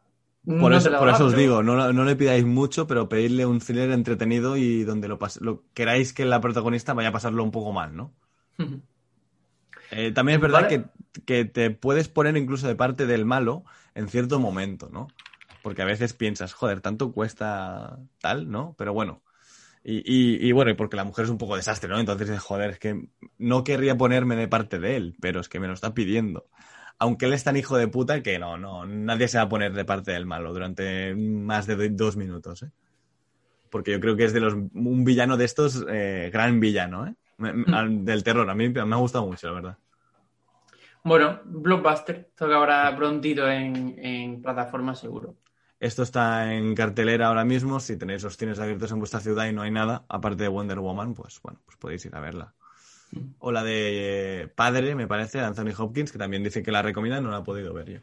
Por 0.46 0.72
no 0.72 0.78
eso, 0.78 0.90
por 0.98 1.10
eso 1.10 1.26
os 1.26 1.36
digo, 1.36 1.64
no, 1.64 1.92
no 1.94 2.04
le 2.06 2.16
pidáis 2.16 2.46
mucho, 2.46 2.88
pero 2.88 3.10
pedirle 3.10 3.46
un 3.46 3.60
thriller 3.60 3.92
entretenido 3.92 4.58
y 4.58 4.84
donde 4.84 5.08
lo, 5.08 5.18
lo 5.42 5.64
queráis 5.74 6.14
que 6.14 6.26
la 6.26 6.42
protagonista 6.42 6.94
vaya 6.94 7.10
a 7.10 7.12
pasarlo 7.12 7.44
un 7.44 7.52
poco 7.52 7.72
mal, 7.74 7.96
¿no? 7.96 8.14
Eh, 9.92 10.12
también 10.12 10.38
es 10.38 10.42
verdad 10.42 10.64
Vale. 10.64 10.90
que, 11.14 11.22
que 11.26 11.46
te 11.46 11.70
puedes 11.72 12.08
poner 12.10 12.36
incluso 12.38 12.68
de 12.68 12.76
parte 12.76 13.06
del 13.06 13.26
malo 13.26 13.64
en 13.94 14.08
cierto 14.10 14.40
momento, 14.40 14.90
¿no? 14.92 15.08
Porque 15.62 15.82
a 15.82 15.86
veces 15.86 16.14
piensas, 16.14 16.54
joder, 16.54 16.82
tanto 16.82 17.12
cuesta 17.12 18.00
tal, 18.20 18.50
¿no? 18.52 18.76
Pero 18.78 18.94
bueno. 18.94 19.22
Y, 19.84 19.98
y- 20.06 20.48
y 20.50 20.52
bueno, 20.54 20.72
y 20.72 20.76
porque 20.76 20.98
la 20.98 21.06
mujer 21.06 21.26
es 21.26 21.32
un 21.32 21.38
poco 21.40 21.56
desastre, 21.58 21.90
¿no? 21.90 22.00
Entonces 22.00 22.40
joder, 22.40 22.72
es 22.72 22.80
que 22.80 23.08
no 23.38 23.64
querría 23.64 23.98
ponerme 23.98 24.36
de 24.36 24.48
parte 24.48 24.80
de 24.80 24.98
él, 24.98 25.16
pero 25.22 25.42
es 25.42 25.50
que 25.50 25.60
me 25.60 25.68
lo 25.68 25.74
está 25.74 25.94
pidiendo. 25.94 26.48
Aunque 27.00 27.26
él 27.26 27.34
es 27.34 27.44
tan 27.44 27.58
hijo 27.58 27.78
de 27.78 27.88
puta 27.88 28.24
que 28.24 28.40
no, 28.40 28.58
no, 28.58 28.86
nadie 28.86 29.28
se 29.28 29.38
va 29.38 29.44
a 29.44 29.50
poner 29.50 29.74
de 29.74 29.86
parte 29.86 30.12
del 30.12 30.26
malo 30.26 30.54
durante 30.54 31.14
más 31.16 31.68
de 31.68 31.76
do- 31.76 31.96
dos 31.96 32.16
minutos, 32.18 32.64
¿eh? 32.64 32.72
Porque 33.70 33.92
yo 33.92 34.00
creo 34.00 34.16
que 34.16 34.24
es 34.26 34.34
de 34.34 34.40
los 34.40 34.54
un 34.54 35.04
villano 35.04 35.36
de 35.36 35.46
estos, 35.46 35.86
eh, 35.90 36.30
gran 36.32 36.60
villano, 36.60 37.08
¿eh? 37.08 37.16
Al- 37.68 38.06
Del 38.06 38.24
terror. 38.24 38.50
A 38.50 38.56
mí 38.56 38.70
me 38.70 38.80
ha 38.82 38.98
gustado 38.98 39.26
mucho, 39.26 39.48
la 39.48 39.54
verdad. 39.54 39.78
Bueno, 41.04 41.40
Blockbuster 41.46 42.32
toca 42.36 42.56
ahora 42.56 42.96
prontito 42.96 43.48
en, 43.50 43.96
en 44.00 44.42
plataforma 44.42 44.96
seguro. 44.96 45.36
Esto 45.80 46.04
está 46.04 46.54
en 46.54 46.74
cartelera 46.74 47.28
ahora 47.28 47.46
mismo. 47.46 47.80
Si 47.80 47.98
tenéis 47.98 48.24
los 48.24 48.38
cines 48.38 48.60
abiertos 48.60 48.92
en 48.92 49.00
vuestra 49.00 49.20
ciudad 49.20 49.46
y 49.48 49.54
no 49.54 49.62
hay 49.62 49.72
nada, 49.72 50.06
aparte 50.08 50.44
de 50.44 50.50
Wonder 50.50 50.80
Woman, 50.80 51.14
pues 51.14 51.40
bueno, 51.44 51.60
pues 51.66 51.78
podéis 51.78 52.06
ir 52.06 52.16
a 52.16 52.22
verla. 52.22 52.54
O 53.40 53.52
la 53.52 53.64
de 53.64 54.42
eh, 54.44 54.48
Padre, 54.48 54.96
me 54.96 55.08
parece, 55.08 55.38
de 55.40 55.46
Anthony 55.46 55.74
Hopkins, 55.78 56.12
que 56.12 56.18
también 56.18 56.44
dice 56.44 56.64
que 56.64 56.72
la 56.72 56.82
recomienda, 56.82 57.22
no 57.22 57.32
la 57.32 57.40
he 57.40 57.44
podido 57.44 57.74
ver 57.74 57.90
yo. 57.90 58.00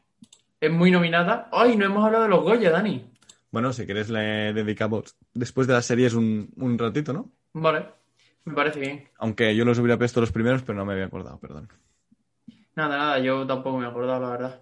Es 0.60 0.70
muy 0.70 0.90
nominada. 0.90 1.48
¡Ay! 1.52 1.76
No 1.76 1.84
hemos 1.84 2.04
hablado 2.04 2.24
de 2.24 2.30
los 2.30 2.42
Goya, 2.42 2.70
Dani. 2.70 3.04
Bueno, 3.50 3.72
si 3.72 3.84
quieres 3.84 4.08
le 4.08 4.52
dedicamos 4.52 5.16
después 5.34 5.66
de 5.66 5.74
las 5.74 5.84
series 5.84 6.14
un, 6.14 6.48
un 6.56 6.78
ratito, 6.78 7.12
¿no? 7.12 7.30
Vale, 7.52 7.86
me 8.44 8.54
parece 8.54 8.80
bien. 8.80 9.08
Aunque 9.18 9.54
yo 9.54 9.64
los 9.64 9.78
hubiera 9.78 9.98
puesto 9.98 10.20
los 10.20 10.32
primeros, 10.32 10.62
pero 10.62 10.78
no 10.78 10.84
me 10.86 10.92
había 10.94 11.06
acordado, 11.06 11.38
perdón. 11.38 11.68
Nada, 12.74 12.96
nada, 12.96 13.18
yo 13.18 13.46
tampoco 13.46 13.78
me 13.78 13.84
he 13.84 13.88
acordado, 13.88 14.22
la 14.22 14.30
verdad. 14.30 14.60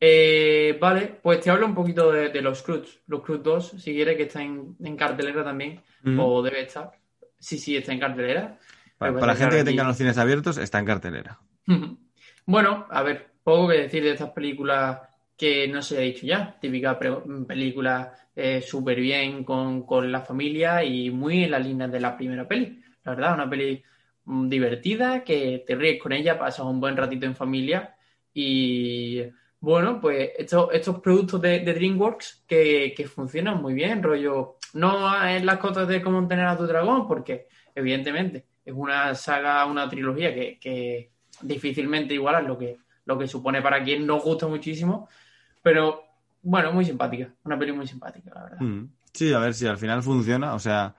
Eh, 0.00 0.78
vale, 0.80 1.18
pues 1.22 1.40
te 1.40 1.50
hablo 1.50 1.66
un 1.66 1.74
poquito 1.74 2.10
de, 2.10 2.30
de 2.30 2.40
los 2.42 2.62
Cruz. 2.62 3.00
Los 3.06 3.22
Cruz 3.22 3.42
2, 3.42 3.68
si 3.78 3.92
quieres, 3.92 4.16
que 4.16 4.24
está 4.24 4.42
en, 4.42 4.76
en 4.82 4.96
cartelera 4.96 5.44
también, 5.44 5.80
Ujú. 6.04 6.20
o 6.20 6.42
debe 6.42 6.62
estar. 6.62 6.90
Sí, 7.38 7.58
sí, 7.58 7.76
está 7.76 7.92
en 7.92 8.00
cartelera. 8.00 8.58
Para, 9.02 9.26
la 9.26 9.36
gente 9.36 9.56
que 9.56 9.64
tenga 9.64 9.84
los 9.84 9.96
cines 9.96 10.18
abiertos, 10.18 10.58
está 10.58 10.78
en 10.78 10.86
cartelera. 10.86 11.38
Bueno, 12.44 12.86
a 12.90 13.04
ver, 13.04 13.34
poco 13.44 13.68
que 13.68 13.82
decir 13.82 14.02
de 14.02 14.10
estas 14.10 14.30
películas 14.30 14.98
que 15.36 15.68
no 15.68 15.80
se 15.80 15.96
ha 15.96 16.00
dicho 16.00 16.26
ya. 16.26 16.58
Típica 16.60 16.98
película 16.98 18.14
eh, 18.34 18.62
súper 18.62 19.00
bien 19.00 19.44
con, 19.44 19.84
con 19.84 20.10
la 20.10 20.22
familia 20.22 20.82
y 20.84 21.10
muy 21.10 21.44
en 21.44 21.50
las 21.52 21.64
líneas 21.64 21.92
de 21.92 22.00
la 22.00 22.16
primera 22.16 22.46
peli. 22.46 22.80
La 23.04 23.14
verdad, 23.14 23.34
una 23.34 23.50
peli 23.50 23.82
mm, 24.24 24.48
divertida, 24.48 25.24
que 25.24 25.64
te 25.66 25.74
ríes 25.74 26.02
con 26.02 26.12
ella, 26.12 26.38
pasas 26.38 26.66
un 26.66 26.80
buen 26.80 26.96
ratito 26.96 27.26
en 27.26 27.36
familia 27.36 27.94
y 28.34 29.22
bueno, 29.60 30.00
pues 30.00 30.30
estos, 30.36 30.70
estos 30.72 31.00
productos 31.00 31.40
de, 31.40 31.60
de 31.60 31.74
DreamWorks 31.74 32.44
que, 32.46 32.94
que 32.96 33.06
funcionan 33.06 33.62
muy 33.62 33.74
bien, 33.74 34.02
rollo, 34.02 34.56
no 34.74 35.24
es 35.24 35.44
las 35.44 35.58
cosas 35.58 35.86
de 35.86 36.02
cómo 36.02 36.26
tener 36.26 36.46
a 36.46 36.56
tu 36.56 36.66
dragón, 36.66 37.06
porque 37.06 37.46
evidentemente 37.74 38.46
es 38.64 38.74
una 38.74 39.14
saga, 39.14 39.64
una 39.66 39.88
trilogía 39.88 40.34
que, 40.34 40.58
que 40.58 41.10
difícilmente 41.40 42.14
igualas 42.14 42.44
lo 42.44 42.56
que, 42.58 42.78
lo 43.04 43.18
que 43.18 43.26
supone 43.26 43.60
para 43.62 43.82
quien 43.82 44.06
nos 44.06 44.22
gusta 44.22 44.46
muchísimo, 44.46 45.08
pero 45.62 46.04
bueno, 46.42 46.72
muy 46.72 46.84
simpática, 46.84 47.28
una 47.44 47.58
peli 47.58 47.72
muy 47.72 47.86
simpática, 47.86 48.30
la 48.34 48.42
verdad. 48.44 48.60
Mm. 48.60 48.88
Sí, 49.12 49.32
a 49.32 49.38
ver 49.38 49.54
si 49.54 49.66
al 49.66 49.78
final 49.78 50.02
funciona. 50.02 50.54
O 50.54 50.58
sea, 50.58 50.94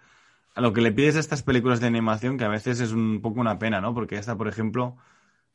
a 0.56 0.62
lo 0.62 0.72
que 0.72 0.82
le 0.82 0.92
pides 0.92 1.16
a 1.16 1.20
estas 1.20 1.42
películas 1.44 1.80
de 1.82 1.88
animación, 1.88 2.38
que 2.38 2.44
a 2.46 2.50
veces 2.50 2.80
es 2.80 2.92
un 2.92 3.22
poco 3.22 3.40
una 3.42 3.58
pena, 3.58 3.82
¿no? 3.82 3.94
Porque 3.94 4.16
esta, 4.18 4.38
por 4.38 4.48
ejemplo, 4.48 4.98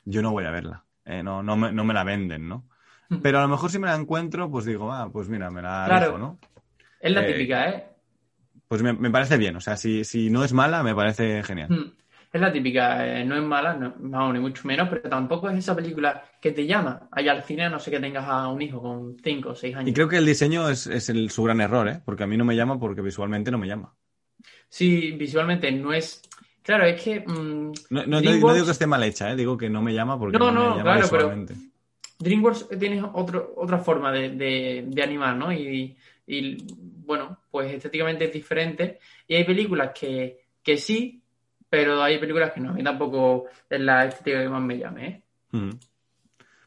yo 0.05 0.21
no 0.21 0.31
voy 0.31 0.43
a 0.45 0.51
verla. 0.51 0.83
Eh, 1.05 1.23
no, 1.23 1.41
no, 1.41 1.55
me, 1.55 1.71
no 1.71 1.83
me 1.85 1.93
la 1.93 2.03
venden, 2.03 2.47
¿no? 2.49 2.65
Pero 3.23 3.39
a 3.39 3.41
lo 3.41 3.47
mejor 3.47 3.71
si 3.71 3.79
me 3.79 3.87
la 3.87 3.95
encuentro, 3.95 4.51
pues 4.51 4.65
digo, 4.65 4.91
ah, 4.91 5.09
pues 5.11 5.29
mira, 5.29 5.49
me 5.49 5.61
la 5.63 5.85
Claro. 5.87 6.05
dejo, 6.05 6.17
¿no? 6.19 6.37
Es 6.99 7.11
la 7.11 7.25
Eh, 7.25 7.33
típica, 7.33 7.69
¿eh? 7.69 7.87
Pues 8.69 8.83
me, 8.83 8.93
me 8.93 9.09
parece 9.09 9.35
bien. 9.37 9.55
O 9.55 9.59
sea, 9.61 9.75
si, 9.75 10.03
si 10.05 10.29
no 10.29 10.43
es 10.45 10.53
mala, 10.53 10.83
me 10.83 10.93
parece 10.95 11.41
genial. 11.43 11.69
Mm. 11.69 11.91
Es 12.31 12.39
la 12.39 12.51
típica, 12.53 13.07
eh, 13.21 13.25
no 13.25 13.35
es 13.35 13.41
mala, 13.41 13.73
no, 13.73 13.95
no, 13.99 14.31
ni 14.31 14.39
mucho 14.39 14.61
menos, 14.67 14.87
pero 14.87 15.09
tampoco 15.09 15.49
es 15.49 15.57
esa 15.57 15.75
película 15.75 16.23
que 16.39 16.51
te 16.51 16.67
llama 16.67 17.09
allá 17.11 17.31
al 17.31 17.43
cine, 17.43 17.63
a 17.65 17.69
no 17.71 17.79
sé 17.79 17.89
que 17.89 17.99
tengas 17.99 18.25
a 18.27 18.47
un 18.49 18.61
hijo 18.61 18.79
con 18.79 19.17
5 19.23 19.49
o 19.49 19.55
6 19.55 19.75
años. 19.75 19.89
Y 19.89 19.93
creo 19.93 20.07
que 20.07 20.17
el 20.17 20.27
diseño 20.27 20.69
es, 20.69 20.85
es 20.85 21.09
el- 21.09 21.31
su 21.31 21.41
gran 21.43 21.59
error, 21.59 21.87
¿eh? 21.87 21.99
Porque 22.05 22.23
a 22.23 22.27
mí 22.27 22.37
no 22.37 22.45
me 22.45 22.55
llama 22.55 22.79
porque 22.79 23.01
visualmente 23.01 23.49
no 23.49 23.57
me 23.57 23.65
llama. 23.65 23.95
Sí, 24.69 25.13
visualmente 25.13 25.71
no 25.71 25.91
es. 25.91 26.21
Claro, 26.61 26.85
es 26.85 27.01
que. 27.01 27.21
mm, 27.21 27.25
No, 27.31 27.71
no- 27.89 28.05
no- 28.05 28.05
no 28.05 28.21
DreamWorks- 28.21 28.53
digo 28.53 28.65
que 28.65 28.71
esté 28.73 28.85
mal 28.85 29.01
hecha, 29.03 29.31
¿eh? 29.31 29.35
Digo 29.35 29.57
que 29.57 29.67
no 29.71 29.81
me 29.81 29.95
llama 29.95 30.19
porque 30.19 30.37
No, 30.37 30.51
no, 30.51 30.61
me 30.61 30.69
llama 30.77 30.83
claro, 30.83 31.07
pero- 31.09 31.29
visualmente. 31.29 31.55
DreamWorks 32.19 32.67
tiene 32.77 33.01
otro, 33.13 33.53
otra 33.57 33.79
forma 33.79 34.11
de, 34.11 34.29
de- 34.29 34.83
de 34.87 35.03
animar, 35.03 35.35
¿no? 35.35 35.51
Y, 35.51 35.97
y, 36.31 36.57
bueno, 37.05 37.39
pues 37.49 37.73
estéticamente 37.73 38.25
es 38.25 38.33
diferente. 38.33 38.99
Y 39.27 39.35
hay 39.35 39.43
películas 39.43 39.91
que, 39.99 40.43
que 40.61 40.77
sí, 40.77 41.21
pero 41.69 42.01
hay 42.03 42.19
películas 42.19 42.51
que 42.51 42.59
no. 42.61 42.69
A 42.69 42.73
mí 42.73 42.83
tampoco 42.83 43.45
es 43.69 43.79
la 43.79 44.05
estética 44.05 44.43
que 44.43 44.49
más 44.49 44.61
me 44.61 44.77
llame, 44.77 45.07
¿eh? 45.07 45.21
Mm. 45.51 45.69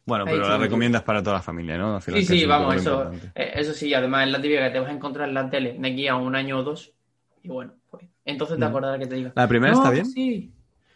Bueno, 0.04 0.24
pero 0.24 0.48
la 0.48 0.58
recomiendas 0.58 1.02
para 1.02 1.22
toda 1.22 1.36
la 1.36 1.42
familia, 1.42 1.78
¿no? 1.78 1.94
Al 1.94 2.02
final, 2.02 2.20
Sí, 2.24 2.40
sí, 2.40 2.44
vamos, 2.44 2.74
eso, 2.74 3.12
eh, 3.36 3.52
eso 3.54 3.72
sí, 3.72 3.94
además 3.94 4.26
es 4.26 4.32
la 4.32 4.42
típica 4.42 4.64
que 4.64 4.70
te 4.70 4.80
vas 4.80 4.88
a 4.88 4.92
encontrar 4.92 5.28
en 5.28 5.34
la 5.34 5.48
tele 5.48 5.76
de 5.78 5.88
aquí 5.88 6.08
a 6.08 6.16
un 6.16 6.34
año 6.34 6.58
o 6.58 6.62
dos. 6.64 6.92
Y 7.44 7.48
bueno, 7.48 7.74
pues 7.88 8.04
entonces 8.24 8.58
te 8.58 8.64
Mm. 8.64 8.68
acordarás 8.68 8.98
que 8.98 9.06
te 9.06 9.14
diga. 9.14 9.32
¿La 9.36 9.46
primera 9.46 9.72
No, 9.74 9.78
está 9.78 9.90
bien? 9.92 10.06
Sí. 10.06 10.50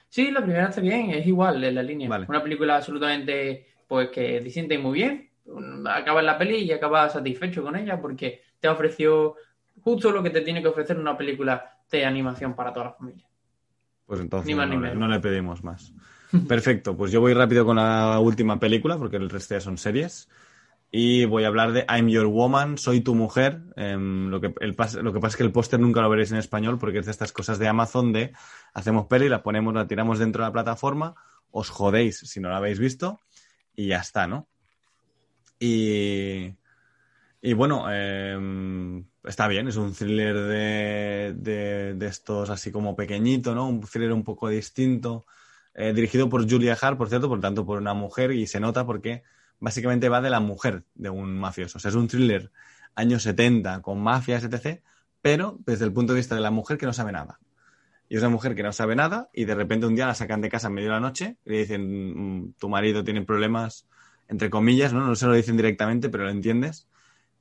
Sí, 0.08 0.30
la 0.32 0.40
primera 0.42 0.68
está 0.68 0.80
bien, 0.80 1.10
es 1.10 1.24
igual 1.24 1.62
en 1.62 1.74
la 1.76 1.82
línea. 1.84 2.08
Vale. 2.08 2.26
Una 2.28 2.42
película 2.42 2.76
absolutamente, 2.76 3.66
pues 3.86 4.08
que 4.10 4.40
te 4.40 4.50
sientes 4.50 4.80
muy 4.80 4.94
bien. 4.94 5.30
Acabas 5.88 6.24
la 6.24 6.36
peli 6.36 6.56
y 6.64 6.72
acabas 6.72 7.12
satisfecho 7.12 7.62
con 7.62 7.76
ella 7.76 8.00
porque 8.00 8.40
te 8.60 8.68
ofreció 8.68 9.34
justo 9.80 10.10
lo 10.10 10.22
que 10.22 10.30
te 10.30 10.40
tiene 10.40 10.62
que 10.62 10.68
ofrecer 10.68 10.98
una 10.98 11.16
película 11.16 11.78
de 11.90 12.04
animación 12.04 12.54
para 12.54 12.72
toda 12.72 12.86
la 12.86 12.92
familia. 12.92 13.26
Pues 14.06 14.20
entonces 14.20 14.46
Ni 14.46 14.54
más 14.54 14.68
no, 14.68 14.74
ni 14.74 14.80
le- 14.80 14.88
menos. 14.88 14.98
no 15.00 15.08
le 15.08 15.20
pedimos 15.20 15.62
más. 15.64 15.92
Perfecto, 16.48 16.96
pues 16.96 17.12
yo 17.12 17.20
voy 17.20 17.34
rápido 17.34 17.64
con 17.64 17.76
la 17.76 18.18
última 18.20 18.58
película 18.58 18.98
porque 18.98 19.16
el 19.16 19.30
resto 19.30 19.54
ya 19.54 19.60
son 19.60 19.78
series. 19.78 20.28
Y 20.92 21.24
voy 21.24 21.42
a 21.44 21.48
hablar 21.48 21.72
de 21.72 21.84
I'm 21.88 22.08
Your 22.08 22.26
Woman, 22.26 22.78
Soy 22.78 23.00
tu 23.00 23.14
mujer. 23.16 23.60
Em, 23.74 24.28
lo, 24.30 24.40
que, 24.40 24.54
el 24.60 24.76
lo 25.02 25.12
que 25.12 25.20
pasa 25.20 25.32
es 25.32 25.36
que 25.36 25.42
el 25.42 25.50
póster 25.52 25.80
nunca 25.80 26.00
lo 26.00 26.08
veréis 26.08 26.30
en 26.30 26.38
español 26.38 26.78
porque 26.78 26.98
es 27.00 27.06
de 27.06 27.10
estas 27.10 27.32
cosas 27.32 27.58
de 27.58 27.66
Amazon 27.68 28.12
de 28.12 28.32
hacemos 28.72 29.06
peli, 29.06 29.28
la 29.28 29.42
ponemos, 29.42 29.74
la 29.74 29.86
tiramos 29.88 30.18
dentro 30.20 30.42
de 30.44 30.48
la 30.48 30.52
plataforma, 30.52 31.14
os 31.50 31.70
jodéis 31.70 32.18
si 32.20 32.38
no 32.40 32.48
la 32.48 32.58
habéis 32.58 32.78
visto 32.78 33.18
y 33.74 33.88
ya 33.88 33.98
está, 33.98 34.26
¿no? 34.28 34.46
Y, 35.58 36.54
y 37.46 37.52
bueno, 37.52 37.86
em, 37.92 39.04
está 39.22 39.46
bien, 39.46 39.68
es 39.68 39.76
un 39.76 39.94
thriller 39.94 40.34
de, 40.34 41.94
de, 41.94 42.06
estos 42.08 42.50
así 42.50 42.72
como 42.72 42.96
pequeñito, 42.96 43.54
¿no? 43.54 43.68
Un 43.68 43.80
thriller 43.82 44.12
un 44.12 44.24
poco 44.24 44.48
distinto, 44.48 45.26
eh, 45.72 45.92
dirigido 45.92 46.28
por 46.28 46.50
Julia 46.50 46.76
Hart, 46.80 46.98
por 46.98 47.08
cierto, 47.08 47.28
por 47.28 47.38
tanto 47.38 47.64
por 47.64 47.78
una 47.78 47.94
mujer 47.94 48.32
y 48.32 48.48
se 48.48 48.58
nota 48.58 48.84
porque 48.84 49.22
básicamente 49.60 50.08
va 50.08 50.20
de 50.20 50.30
la 50.30 50.40
mujer 50.40 50.82
de 50.96 51.08
un 51.08 51.38
mafioso. 51.38 51.78
O 51.78 51.80
sea, 51.80 51.90
es 51.90 51.94
un 51.94 52.08
thriller 52.08 52.50
años 52.96 53.22
70 53.22 53.80
con 53.80 54.00
mafias, 54.02 54.42
etc., 54.42 54.82
pero 55.22 55.56
desde 55.64 55.84
el 55.84 55.92
punto 55.92 56.14
de 56.14 56.18
vista 56.18 56.34
de 56.34 56.40
la 56.40 56.50
mujer 56.50 56.78
que 56.78 56.86
no 56.86 56.92
sabe 56.92 57.12
nada. 57.12 57.38
Y 58.08 58.16
es 58.16 58.22
una 58.22 58.30
mujer 58.30 58.56
que 58.56 58.64
no 58.64 58.72
sabe 58.72 58.96
nada 58.96 59.30
y 59.32 59.44
de 59.44 59.54
repente 59.54 59.86
un 59.86 59.94
día 59.94 60.06
la 60.08 60.16
sacan 60.16 60.40
de 60.40 60.48
casa 60.48 60.66
en 60.66 60.74
medio 60.74 60.88
de 60.88 60.94
la 60.94 61.00
noche 61.00 61.36
y 61.44 61.50
le 61.50 61.58
dicen, 61.58 62.40
"Mm, 62.40 62.54
tu 62.58 62.68
marido 62.68 63.04
tiene 63.04 63.22
problemas, 63.22 63.86
entre 64.26 64.50
comillas, 64.50 64.92
¿no? 64.92 65.06
No 65.06 65.14
se 65.14 65.26
lo 65.26 65.34
dicen 65.34 65.56
directamente, 65.56 66.08
pero 66.08 66.24
lo 66.24 66.30
entiendes. 66.30 66.88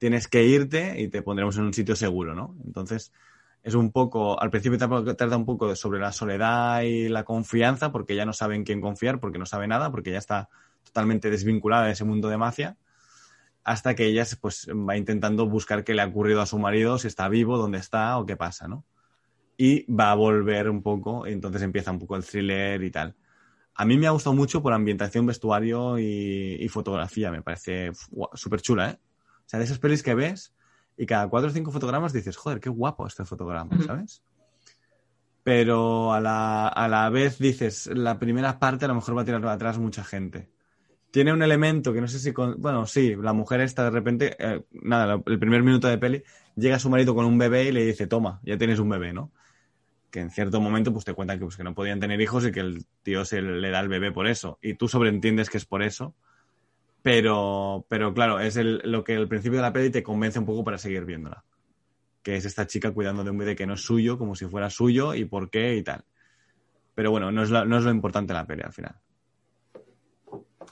Tienes 0.06 0.28
que 0.28 0.44
irte 0.44 1.02
y 1.02 1.08
te 1.08 1.24
pondremos 1.24 1.58
en 1.58 1.64
un 1.64 1.74
sitio 1.74 1.96
seguro, 1.96 2.36
¿no? 2.36 2.56
Entonces, 2.64 3.12
es 3.64 3.74
un 3.74 3.92
poco, 3.92 4.40
al 4.40 4.52
principio 4.52 4.78
trata 4.78 5.36
un 5.36 5.46
poco 5.48 5.76
sobre 5.76 6.00
la 6.00 6.12
soledad 6.12 6.84
y 6.84 7.10
la 7.10 7.24
confianza, 7.24 7.92
porque 7.92 8.16
ya 8.16 8.24
no 8.24 8.32
sabe 8.32 8.54
en 8.54 8.64
quién 8.64 8.82
confiar, 8.82 9.20
porque 9.20 9.40
no 9.40 9.48
sabe 9.48 9.68
nada, 9.68 9.90
porque 9.90 10.12
ya 10.12 10.20
está 10.20 10.48
totalmente 10.84 11.32
desvinculada 11.32 11.88
de 11.88 11.94
ese 11.94 12.04
mundo 12.04 12.30
de 12.30 12.38
mafia, 12.38 12.78
hasta 13.64 13.96
que 13.96 14.06
ella 14.06 14.24
pues, 14.42 14.70
va 14.70 14.96
intentando 14.96 15.50
buscar 15.50 15.84
qué 15.84 15.96
le 15.96 16.04
ha 16.04 16.06
ocurrido 16.06 16.40
a 16.40 16.46
su 16.46 16.60
marido, 16.60 17.00
si 17.00 17.08
está 17.08 17.28
vivo, 17.28 17.58
dónde 17.58 17.80
está 17.80 18.20
o 18.20 18.28
qué 18.28 18.38
pasa, 18.38 18.68
¿no? 18.68 18.86
Y 19.58 19.92
va 19.92 20.12
a 20.12 20.16
volver 20.16 20.70
un 20.70 20.84
poco, 20.84 21.28
y 21.28 21.32
entonces 21.32 21.64
empieza 21.64 21.90
un 21.90 21.98
poco 21.98 22.16
el 22.16 22.24
thriller 22.24 22.84
y 22.84 22.92
tal. 22.92 23.16
A 23.74 23.86
mí 23.86 23.98
me 23.98 24.06
ha 24.06 24.12
gustado 24.12 24.36
mucho 24.36 24.62
por 24.62 24.72
ambientación, 24.72 25.26
vestuario 25.26 25.98
y, 25.98 26.58
y 26.60 26.68
fotografía, 26.70 27.32
me 27.32 27.42
parece 27.42 27.90
súper 28.36 28.62
chula, 28.62 28.92
¿eh? 28.92 29.00
O 29.46 29.50
sea, 29.50 29.60
de 29.60 29.66
esas 29.66 29.80
pelis 29.80 30.02
que 30.04 30.16
ves 30.16 30.54
y 30.98 31.06
cada 31.06 31.28
cuatro 31.28 31.50
o 31.50 31.54
cinco 31.54 31.72
fotogramas 31.72 32.14
dices, 32.14 32.36
joder, 32.38 32.60
qué 32.60 32.70
guapo 32.70 33.06
este 33.06 33.26
fotograma. 33.26 33.78
¿sabes? 33.86 34.24
Pero 35.44 36.12
a 36.12 36.20
la, 36.20 36.68
a 36.68 36.88
la 36.88 37.10
vez 37.10 37.38
dices, 37.38 37.88
la 37.94 38.18
primera 38.18 38.58
parte 38.58 38.86
a 38.86 38.88
lo 38.88 38.96
mejor 38.96 39.16
va 39.16 39.22
a 39.22 39.26
tirar 39.26 39.42
para 39.42 39.54
atrás 39.54 39.78
mucha 39.78 40.04
gente. 40.04 40.50
Tiene 41.12 41.32
un 41.32 41.44
elemento 41.44 41.94
que 41.94 42.02
no 42.02 42.08
sé 42.08 42.20
si... 42.20 42.34
con- 42.34 42.60
bueno, 42.60 42.88
sí, 42.88 43.16
la 43.16 43.32
mujer 43.32 43.62
esta 43.62 43.84
de 43.84 43.92
repente, 43.92 44.36
eh, 44.40 44.66
nada, 44.72 45.22
el 45.26 45.40
primer 45.40 45.62
minuto 45.62 45.88
de 45.88 45.98
peli, 46.00 46.24
llega 46.56 46.80
su 46.80 46.90
marido 46.90 47.14
con 47.14 47.26
un 47.26 47.38
bebé 47.38 47.66
y 47.66 47.72
le 47.72 47.86
dice, 47.86 48.08
toma, 48.08 48.42
ya 48.44 48.58
tienes 48.58 48.80
un 48.80 48.90
bebé, 48.90 49.14
¿no? 49.14 49.32
Que 50.10 50.22
en 50.22 50.32
cierto 50.32 50.60
momento 50.60 50.92
pues 50.92 51.06
te 51.06 51.14
cuentan 51.14 51.38
que, 51.38 51.46
pues, 51.46 51.58
que 51.58 51.64
no 51.64 51.76
podían 51.76 52.00
tener 52.00 52.20
hijos 52.20 52.46
y 52.46 52.52
que 52.52 52.62
el 52.62 52.86
tío 53.04 53.24
se 53.24 53.42
le 53.42 53.70
da 53.70 53.82
el 53.82 53.88
bebé 53.88 54.12
por 54.12 54.28
eso. 54.28 54.58
Y 54.62 54.74
tú 54.74 54.88
sobreentiendes 54.88 55.50
que 55.50 55.58
es 55.58 55.66
por 55.66 55.84
eso. 55.84 56.16
Pero, 57.06 57.86
pero 57.88 58.16
claro, 58.16 58.40
es 58.40 58.58
el- 58.58 58.82
lo 58.84 59.04
que 59.04 59.16
al 59.16 59.28
principio 59.28 59.60
de 59.60 59.62
la 59.62 59.72
peli 59.72 59.92
te 59.92 60.02
convence 60.02 60.40
un 60.40 60.46
poco 60.48 60.64
para 60.64 60.80
seguir 60.80 61.06
viéndola. 61.06 61.44
Que 62.24 62.36
es 62.36 62.46
esta 62.46 62.66
chica 62.66 62.90
cuidando 62.94 63.24
de 63.24 63.30
un 63.30 63.38
bebé 63.38 63.56
que 63.56 63.68
no 63.68 63.76
es 63.76 63.82
suyo, 63.82 64.18
como 64.18 64.34
si 64.36 64.48
fuera 64.48 64.72
suyo, 64.72 65.14
y 65.14 65.24
por 65.26 65.52
qué 65.52 65.76
y 65.76 65.84
tal. 65.84 66.04
Pero 66.96 67.12
bueno, 67.12 67.32
no 67.32 67.44
es, 67.44 67.52
la- 67.52 67.64
no 67.64 67.78
es 67.78 67.84
lo 67.84 67.92
importante 67.92 68.34
la 68.34 68.48
peli 68.48 68.64
al 68.64 68.74
final. 68.74 68.96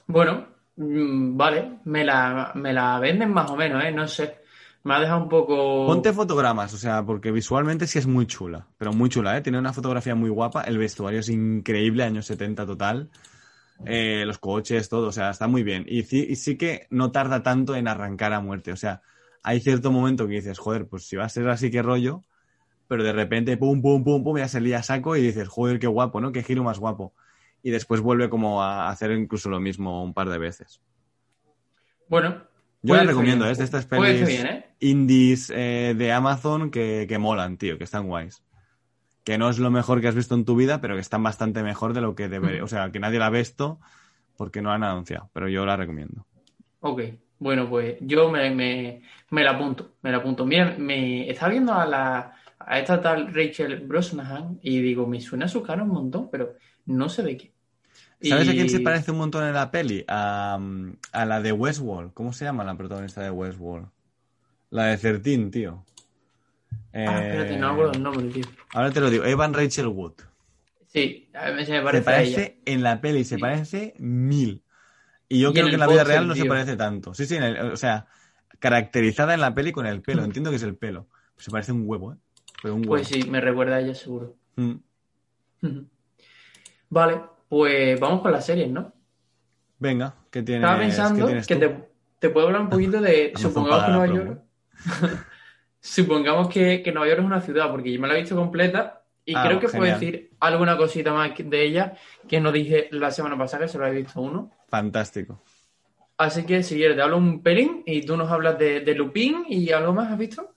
Bueno, 0.08 0.48
mm, 0.74 1.36
vale, 1.36 1.78
me 1.84 2.04
la, 2.04 2.50
me 2.56 2.72
la 2.72 2.98
venden 2.98 3.32
más 3.32 3.48
o 3.52 3.54
menos, 3.56 3.84
¿eh? 3.84 3.92
No 3.92 4.08
sé. 4.08 4.38
Me 4.82 4.94
ha 4.94 4.98
dejado 5.00 5.22
un 5.22 5.28
poco... 5.28 5.86
Ponte 5.86 6.12
fotogramas, 6.12 6.74
o 6.74 6.78
sea, 6.78 7.04
porque 7.06 7.30
visualmente 7.30 7.86
sí 7.86 8.00
es 8.00 8.08
muy 8.08 8.26
chula, 8.26 8.66
pero 8.76 8.92
muy 8.92 9.08
chula, 9.08 9.36
¿eh? 9.38 9.40
Tiene 9.40 9.60
una 9.60 9.72
fotografía 9.72 10.16
muy 10.16 10.30
guapa, 10.30 10.62
el 10.62 10.78
vestuario 10.78 11.20
es 11.20 11.28
increíble, 11.28 12.02
años 12.02 12.26
70 12.26 12.66
total, 12.66 13.08
eh, 13.86 14.24
los 14.26 14.38
coches, 14.38 14.88
todo, 14.88 15.08
o 15.08 15.12
sea, 15.12 15.30
está 15.30 15.46
muy 15.46 15.62
bien. 15.62 15.84
Y 15.88 16.02
sí, 16.04 16.26
y 16.28 16.36
sí 16.36 16.56
que 16.56 16.86
no 16.90 17.10
tarda 17.12 17.42
tanto 17.42 17.74
en 17.76 17.88
arrancar 17.88 18.32
a 18.32 18.40
muerte, 18.40 18.72
o 18.72 18.76
sea, 18.76 19.02
hay 19.42 19.60
cierto 19.60 19.92
momento 19.92 20.26
que 20.26 20.34
dices, 20.34 20.58
joder, 20.58 20.86
pues 20.86 21.06
si 21.06 21.16
va 21.16 21.24
a 21.24 21.28
ser 21.28 21.48
así, 21.48 21.70
qué 21.70 21.82
rollo, 21.82 22.22
pero 22.88 23.04
de 23.04 23.12
repente, 23.12 23.56
pum, 23.56 23.82
pum, 23.82 24.04
pum, 24.04 24.22
pum, 24.22 24.38
ya 24.38 24.48
se 24.48 24.60
lía 24.60 24.82
saco 24.82 25.16
y 25.16 25.22
dices, 25.22 25.48
joder, 25.48 25.78
qué 25.78 25.86
guapo, 25.86 26.20
¿no? 26.20 26.32
Qué 26.32 26.42
giro 26.42 26.62
más 26.62 26.78
guapo. 26.78 27.12
Y 27.62 27.70
después 27.70 28.00
vuelve 28.00 28.28
como 28.28 28.62
a 28.62 28.88
hacer 28.88 29.10
incluso 29.12 29.48
lo 29.48 29.60
mismo 29.60 30.04
un 30.04 30.14
par 30.14 30.28
de 30.28 30.38
veces. 30.38 30.80
Bueno. 32.08 32.44
Yo 32.82 32.94
la 32.94 33.04
recomiendo, 33.04 33.46
bien. 33.46 33.52
es 33.52 33.58
de 33.58 33.64
estas 33.64 33.86
pelis 33.86 34.26
bien, 34.26 34.46
¿eh? 34.46 34.66
indies 34.80 35.50
eh, 35.54 35.94
de 35.96 36.12
Amazon 36.12 36.70
que, 36.70 37.06
que 37.08 37.16
molan, 37.16 37.56
tío, 37.56 37.78
que 37.78 37.84
están 37.84 38.06
guays. 38.06 38.43
Que 39.24 39.38
no 39.38 39.48
es 39.48 39.58
lo 39.58 39.70
mejor 39.70 40.00
que 40.00 40.08
has 40.08 40.14
visto 40.14 40.34
en 40.34 40.44
tu 40.44 40.54
vida, 40.54 40.80
pero 40.80 40.94
que 40.94 41.00
están 41.00 41.22
bastante 41.22 41.62
mejor 41.62 41.94
de 41.94 42.00
lo 42.00 42.14
que 42.14 42.28
debería. 42.28 42.62
O 42.62 42.68
sea, 42.68 42.92
que 42.92 43.00
nadie 43.00 43.18
la 43.18 43.26
ha 43.26 43.30
visto 43.30 43.80
porque 44.36 44.62
no 44.62 44.68
la 44.68 44.76
han 44.76 44.84
anunciado, 44.84 45.30
pero 45.32 45.48
yo 45.48 45.64
la 45.64 45.76
recomiendo. 45.76 46.26
Ok, 46.80 47.02
bueno, 47.38 47.68
pues 47.68 47.96
yo 48.00 48.30
me, 48.30 48.50
me, 48.50 49.02
me 49.30 49.42
la 49.42 49.52
apunto, 49.52 49.94
me 50.02 50.10
la 50.10 50.18
apunto. 50.18 50.44
Mira, 50.44 50.76
me 50.78 51.28
estaba 51.30 51.50
viendo 51.50 51.72
a 51.72 51.86
la 51.86 52.34
a 52.66 52.78
esta 52.78 53.00
tal 53.00 53.32
Rachel 53.34 53.80
Brosnahan 53.80 54.58
y 54.62 54.80
digo, 54.80 55.06
me 55.06 55.20
suena 55.20 55.48
su 55.48 55.62
cara 55.62 55.82
un 55.82 55.90
montón, 55.90 56.30
pero 56.30 56.54
no 56.86 57.08
sé 57.08 57.22
de 57.22 57.36
qué. 57.36 57.52
¿Sabes 58.22 58.48
a 58.48 58.52
quién 58.52 58.70
se 58.70 58.80
parece 58.80 59.10
un 59.10 59.18
montón 59.18 59.44
en 59.44 59.52
la 59.52 59.70
peli? 59.70 60.04
A, 60.08 60.58
a 61.12 61.24
la 61.26 61.40
de 61.42 61.52
Westworld. 61.52 62.14
¿Cómo 62.14 62.32
se 62.32 62.44
llama 62.44 62.64
la 62.64 62.74
protagonista 62.74 63.22
de 63.22 63.30
Westworld? 63.30 63.88
La 64.70 64.86
de 64.86 64.96
Certín, 64.96 65.50
tío. 65.50 65.84
Ah, 66.92 67.20
espérate, 67.22 67.56
no 67.56 67.66
me 67.68 67.72
acuerdo 67.72 67.92
el 67.92 68.02
nombre, 68.02 68.26
tío. 68.28 68.44
Ahora 68.72 68.90
te 68.90 69.00
lo 69.00 69.10
digo, 69.10 69.24
Evan 69.24 69.52
Rachel 69.54 69.88
Wood. 69.88 70.14
Sí, 70.86 71.30
a 71.34 71.50
mí 71.50 71.64
se 71.66 71.72
me 71.72 71.78
Se 71.78 71.82
parece, 71.82 72.10
a 72.10 72.22
ella. 72.22 72.36
parece 72.36 72.60
en 72.66 72.82
la 72.82 73.00
peli, 73.00 73.24
se 73.24 73.38
parece 73.38 73.94
mil. 73.98 74.62
Y 75.28 75.40
yo 75.40 75.50
Y 75.50 75.52
creo 75.54 75.64
en 75.64 75.70
que 75.70 75.74
en 75.74 75.80
la 75.80 75.86
vida 75.88 76.04
real 76.04 76.28
no 76.28 76.34
se 76.34 76.44
parece 76.44 76.76
tanto. 76.76 77.14
Sí, 77.14 77.26
sí, 77.26 77.34
en 77.36 77.42
el- 77.42 77.72
o 77.72 77.76
sea, 77.76 78.06
caracterizada 78.60 79.34
en 79.34 79.40
la 79.40 79.54
peli 79.54 79.72
con 79.72 79.86
el 79.86 80.02
pelo. 80.02 80.22
Entiendo 80.24 80.50
que 80.50 80.56
es 80.56 80.62
el 80.62 80.76
pelo. 80.76 81.08
Se 81.36 81.50
parece 81.50 81.72
un 81.72 81.82
huevo, 81.84 82.12
¿eh? 82.12 82.16
Pero 82.62 82.74
un 82.74 82.80
huevo. 82.82 82.90
Pues 82.92 83.08
sí, 83.08 83.24
me 83.28 83.40
recuerda 83.40 83.76
a 83.76 83.80
ella 83.80 83.94
seguro. 83.94 84.36
Mm. 84.56 84.74
Vale, 86.90 87.20
pues 87.48 87.98
vamos 87.98 88.20
con 88.22 88.30
las 88.30 88.46
series, 88.46 88.70
¿no? 88.70 88.92
Venga, 89.78 90.14
¿qué 90.30 90.42
tienes? 90.42 90.62
Estaba 90.62 90.78
¿qué 90.78 90.84
pensando 90.86 91.26
tienes 91.26 91.46
que 91.46 91.56
te, 91.56 91.88
te 92.20 92.30
puedo 92.30 92.46
hablar 92.46 92.62
un 92.62 92.68
poquito 92.70 93.00
de. 93.00 93.32
Supongamos 93.36 93.84
que 93.84 93.90
Nueva. 93.90 94.06
York. 94.06 94.42
Supongamos 95.84 96.48
que, 96.48 96.82
que 96.82 96.92
Nueva 96.92 97.08
York 97.08 97.20
es 97.20 97.26
una 97.26 97.40
ciudad, 97.42 97.70
porque 97.70 97.92
yo 97.92 98.00
me 98.00 98.08
la 98.08 98.14
he 98.16 98.20
visto 98.20 98.34
completa 98.34 99.02
y 99.26 99.34
Ah, 99.34 99.44
creo 99.46 99.60
que 99.60 99.68
puedo 99.68 99.84
decir 99.84 100.30
alguna 100.40 100.76
cosita 100.76 101.12
más 101.12 101.32
de 101.36 101.62
ella 101.62 101.94
que 102.26 102.40
no 102.40 102.52
dije 102.52 102.88
la 102.90 103.10
semana 103.10 103.36
pasada, 103.36 103.64
que 103.64 103.72
solo 103.72 103.86
he 103.86 103.92
visto 103.92 104.20
uno. 104.20 104.50
Fantástico. 104.68 105.42
Así 106.16 106.44
que 106.44 106.62
si 106.62 106.76
quieres, 106.76 106.96
te 106.96 107.02
hablo 107.02 107.18
un 107.18 107.42
pelín 107.42 107.82
y 107.86 108.02
tú 108.02 108.16
nos 108.16 108.30
hablas 108.30 108.58
de, 108.58 108.80
de 108.80 108.94
Lupin 108.94 109.44
y 109.48 109.72
algo 109.72 109.92
más, 109.92 110.10
¿has 110.10 110.18
visto? 110.18 110.54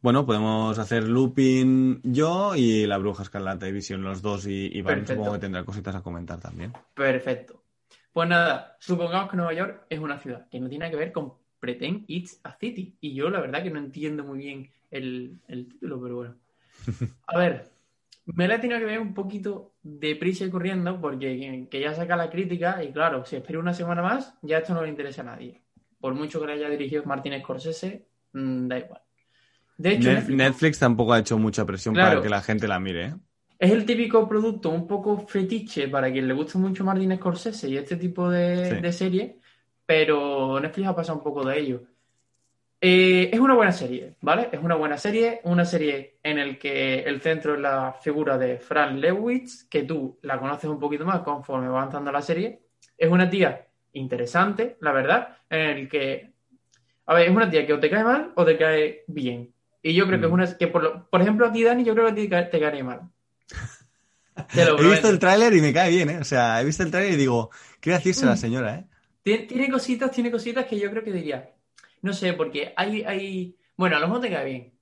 Bueno, 0.00 0.26
podemos 0.26 0.78
hacer 0.78 1.04
Lupin 1.04 2.00
yo 2.02 2.54
y 2.54 2.86
la 2.86 2.98
Bruja 2.98 3.22
Escarlata 3.22 3.68
y 3.68 3.72
Visión 3.72 4.02
los 4.02 4.20
dos 4.20 4.46
y, 4.46 4.66
y 4.66 4.82
supongo 5.06 5.32
que 5.32 5.38
tendrá 5.38 5.64
cositas 5.64 5.94
a 5.94 6.02
comentar 6.02 6.40
también. 6.40 6.72
Perfecto. 6.94 7.62
Pues 8.12 8.28
nada, 8.28 8.76
supongamos 8.78 9.30
que 9.30 9.36
Nueva 9.36 9.54
York 9.54 9.86
es 9.88 9.98
una 9.98 10.18
ciudad 10.18 10.48
que 10.50 10.60
no 10.60 10.68
tiene 10.68 10.90
que 10.90 10.96
ver 10.96 11.12
con 11.12 11.34
Pretend 11.62 12.04
It's 12.08 12.40
a 12.42 12.56
City. 12.58 12.96
Y 13.00 13.14
yo 13.14 13.30
la 13.30 13.40
verdad 13.40 13.62
que 13.62 13.70
no 13.70 13.78
entiendo 13.78 14.24
muy 14.24 14.40
bien 14.40 14.68
el, 14.90 15.38
el 15.46 15.68
título, 15.68 16.02
pero 16.02 16.16
bueno. 16.16 16.34
A 17.28 17.38
ver, 17.38 17.70
me 18.26 18.48
la 18.48 18.56
he 18.56 18.58
tenido 18.58 18.80
que 18.80 18.84
ver 18.86 18.98
un 18.98 19.14
poquito 19.14 19.72
deprisa 19.82 20.44
y 20.44 20.50
corriendo 20.50 21.00
porque 21.00 21.68
que- 21.70 21.80
ya 21.80 21.94
saca 21.94 22.16
la 22.16 22.30
crítica 22.30 22.82
y 22.82 22.90
claro, 22.90 23.24
si 23.24 23.36
espero 23.36 23.60
una 23.60 23.74
semana 23.74 24.02
más, 24.02 24.34
ya 24.42 24.58
esto 24.58 24.74
no 24.74 24.82
le 24.82 24.88
interesa 24.88 25.22
a 25.22 25.26
nadie. 25.26 25.60
Por 26.00 26.14
mucho 26.14 26.40
que 26.40 26.48
la 26.48 26.54
haya 26.54 26.68
dirigido 26.68 27.04
Martin 27.04 27.38
Scorsese, 27.40 28.06
mm, 28.32 28.66
da 28.66 28.78
igual. 28.80 29.00
De 29.78 29.92
hecho, 29.92 30.08
Net- 30.10 30.16
Netflix- 30.26 30.36
Netflix 30.36 30.78
tampoco 30.80 31.12
ha 31.12 31.20
hecho 31.20 31.38
mucha 31.38 31.64
presión 31.64 31.94
Claro. 31.94 32.10
para 32.10 32.22
que 32.22 32.28
la 32.28 32.42
gente 32.42 32.66
la 32.66 32.80
mire, 32.80 33.04
¿eh? 33.06 33.14
es 33.60 33.70
el 33.70 33.86
típico 33.86 34.28
producto 34.28 34.70
un 34.70 34.88
poco 34.88 35.24
fetiche 35.28 35.86
para 35.86 36.10
quien 36.10 36.26
le 36.26 36.34
gusta 36.34 36.58
mucho 36.58 36.82
Martin 36.84 37.14
Scorsese 37.16 37.68
y 37.70 37.76
este 37.76 37.94
tipo 37.96 38.28
de, 38.28 38.70
Sí. 38.70 38.80
de 38.82 38.92
serie, 38.92 39.36
pero 39.86 40.58
Netflix 40.60 40.88
ha 40.88 40.96
pasado 40.96 41.18
un 41.18 41.24
poco 41.24 41.44
de 41.44 41.58
ello. 41.58 41.82
Eh, 42.84 43.30
es 43.32 43.38
una 43.38 43.54
buena 43.54 43.70
serie, 43.70 44.16
¿vale? 44.22 44.48
Es 44.50 44.60
una 44.60 44.74
buena 44.74 44.98
serie, 44.98 45.40
una 45.44 45.64
serie 45.64 46.18
en 46.22 46.38
el 46.38 46.58
que 46.58 47.00
el 47.00 47.20
centro 47.20 47.54
es 47.54 47.60
la 47.60 47.92
figura 47.92 48.36
de 48.36 48.58
Fran 48.58 49.00
Lewis, 49.00 49.68
que 49.70 49.84
tú 49.84 50.18
la 50.22 50.38
conoces 50.40 50.68
un 50.68 50.80
poquito 50.80 51.04
más 51.04 51.20
conforme 51.20 51.68
va 51.68 51.78
avanzando 51.80 52.10
la 52.10 52.20
serie. 52.22 52.60
Es 52.98 53.08
una 53.08 53.30
tía 53.30 53.66
interesante, 53.92 54.76
la 54.80 54.90
verdad, 54.90 55.36
en 55.48 55.60
el 55.60 55.88
que, 55.88 56.32
a 57.06 57.14
ver, 57.14 57.28
es 57.28 57.36
una 57.36 57.48
tía 57.48 57.64
que 57.64 57.72
o 57.72 57.78
te 57.78 57.88
cae 57.88 58.02
mal 58.02 58.32
o 58.34 58.44
te 58.44 58.58
cae 58.58 59.04
bien. 59.06 59.52
Y 59.80 59.94
yo 59.94 60.06
creo 60.08 60.18
que 60.18 60.26
es 60.26 60.30
Mm. 60.32 60.34
una, 60.34 60.58
que 60.58 60.66
por, 60.66 60.82
lo- 60.82 61.08
por 61.08 61.20
ejemplo 61.22 61.46
a 61.46 61.52
ti, 61.52 61.62
Dani, 61.62 61.84
yo 61.84 61.92
creo 61.94 62.06
que 62.06 62.12
a 62.12 62.14
ti 62.16 62.28
te 62.50 62.58
cae- 62.60 62.82
mal. 62.82 63.02
Te 64.54 64.64
lo 64.64 64.78
He 64.78 64.90
visto 64.90 65.08
el 65.08 65.18
tráiler 65.18 65.52
y 65.54 65.60
me 65.60 65.72
cae 65.72 65.90
bien, 65.90 66.10
¿eh? 66.10 66.18
O 66.18 66.24
sea, 66.24 66.60
he 66.60 66.64
visto 66.64 66.82
el 66.82 66.90
tráiler 66.90 67.12
y 67.14 67.16
digo, 67.16 67.50
¿qué 67.80 67.90
va 67.90 67.96
a 67.96 67.98
decirse 67.98 68.24
Mm. 68.24 68.28
la 68.28 68.36
señora, 68.36 68.74
eh? 68.76 68.86
Tiene, 69.22 69.44
tiene 69.44 69.70
cositas, 69.70 70.10
tiene 70.10 70.30
cositas 70.30 70.66
que 70.66 70.78
yo 70.78 70.90
creo 70.90 71.04
que 71.04 71.12
diría. 71.12 71.54
No 72.02 72.12
sé, 72.12 72.32
porque 72.32 72.72
hay, 72.76 73.02
hay... 73.04 73.56
Bueno, 73.76 73.96
a 73.96 74.00
lo 74.00 74.08
mejor 74.08 74.22
te 74.22 74.30
cae 74.30 74.44
bien. 74.44 74.72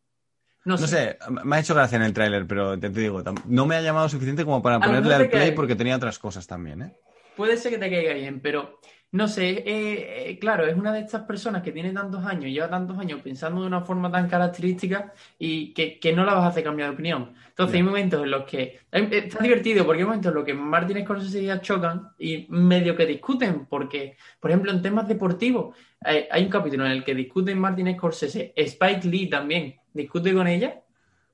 No 0.65 0.77
sé. 0.77 0.83
No 0.83 0.89
sé, 0.89 1.19
me 1.45 1.57
ha 1.57 1.61
hecho 1.61 1.75
gracia 1.75 1.97
en 1.97 2.03
el 2.03 2.13
tráiler, 2.13 2.47
pero 2.47 2.79
te, 2.79 2.91
te 2.91 3.01
digo, 3.01 3.23
no 3.47 3.67
me 3.67 3.77
ha 3.77 3.81
llamado 3.81 4.09
suficiente 4.09 4.45
como 4.45 4.63
para 4.63 4.77
A 4.77 4.81
ponerle 4.81 5.15
al 5.15 5.29
play 5.31 5.53
porque 5.53 5.75
tenía 5.75 5.97
otras 5.97 6.19
cosas 6.19 6.47
también, 6.47 6.83
¿eh? 6.83 6.97
Puede 7.37 7.57
ser 7.57 7.73
que 7.73 7.79
te 7.79 7.91
caiga 7.91 8.13
bien, 8.13 8.41
pero 8.41 8.81
no 9.13 9.27
sé, 9.27 9.51
eh, 9.67 10.31
eh, 10.31 10.39
claro, 10.39 10.67
es 10.67 10.77
una 10.77 10.93
de 10.93 11.01
estas 11.01 11.23
personas 11.23 11.63
que 11.63 11.73
tiene 11.73 11.93
tantos 11.93 12.25
años, 12.25 12.45
lleva 12.53 12.71
tantos 12.71 12.97
años 12.99 13.21
pensando 13.23 13.61
de 13.63 13.67
una 13.67 13.81
forma 13.81 14.11
tan 14.11 14.29
característica 14.29 15.13
y 15.39 15.73
que, 15.75 15.99
que 15.99 16.13
no 16.13 16.25
la 16.25 16.35
vas 16.35 16.45
a 16.45 16.49
hacer 16.49 16.63
cambiar 16.63 16.91
de 16.91 16.95
opinión. 16.95 17.35
Entonces 17.49 17.75
hay 17.77 17.83
momentos 17.83 18.23
en 18.23 18.31
los 18.31 18.45
que... 18.45 18.79
hay- 18.93 19.09
Está 19.11 19.43
divertido 19.43 19.85
porque 19.85 20.01
hay 20.03 20.07
momentos 20.07 20.31
en 20.31 20.35
los 20.37 20.45
que 20.45 20.55
Martin 20.55 21.03
Scorsese 21.05 21.41
y 21.41 21.45
ella 21.45 21.61
chocan 21.61 22.11
y 22.19 22.47
medio 22.51 22.95
que 22.97 23.05
discuten, 23.07 23.67
porque, 23.67 24.17
por 24.39 24.51
ejemplo, 24.51 24.71
en 24.71 24.81
temas 24.83 25.09
deportivos, 25.09 25.77
hay, 26.01 26.27
hay 26.31 26.45
un 26.45 26.51
capítulo 26.51 26.87
en 26.87 26.93
el 26.93 27.05
que 27.05 27.15
discuten 27.15 27.59
Martin 27.59 27.93
Scorsese, 27.97 28.53
Spike 28.57 29.09
Lee 29.09 29.29
también 29.29 29.75
discute 29.93 30.33
con 30.33 30.47
ella 30.47 30.81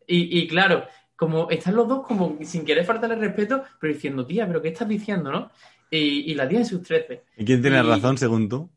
y, 0.07 0.39
y 0.41 0.49
claro, 0.49 0.85
como 1.17 1.51
están 1.51 1.75
los 1.77 1.89
dos 1.89 2.07
como 2.07 2.39
sin 2.43 2.65
querer 2.65 2.85
faltarle 2.85 3.17
respeto, 3.17 3.63
pero 3.81 3.93
diciendo, 3.93 4.27
tía, 4.27 4.47
pero 4.47 4.61
¿qué 4.63 4.69
estás 4.69 4.89
diciendo, 4.89 5.31
no? 5.33 5.51
Y, 5.91 6.33
y 6.33 6.35
la 6.35 6.45
en 6.45 6.67
sus 6.67 6.83
13. 6.83 7.23
¿Y 7.37 7.45
quién 7.45 7.63
tiene 7.63 7.79
Y- 7.79 7.83
razón, 7.83 8.19
según 8.19 8.49
tú? 8.49 8.69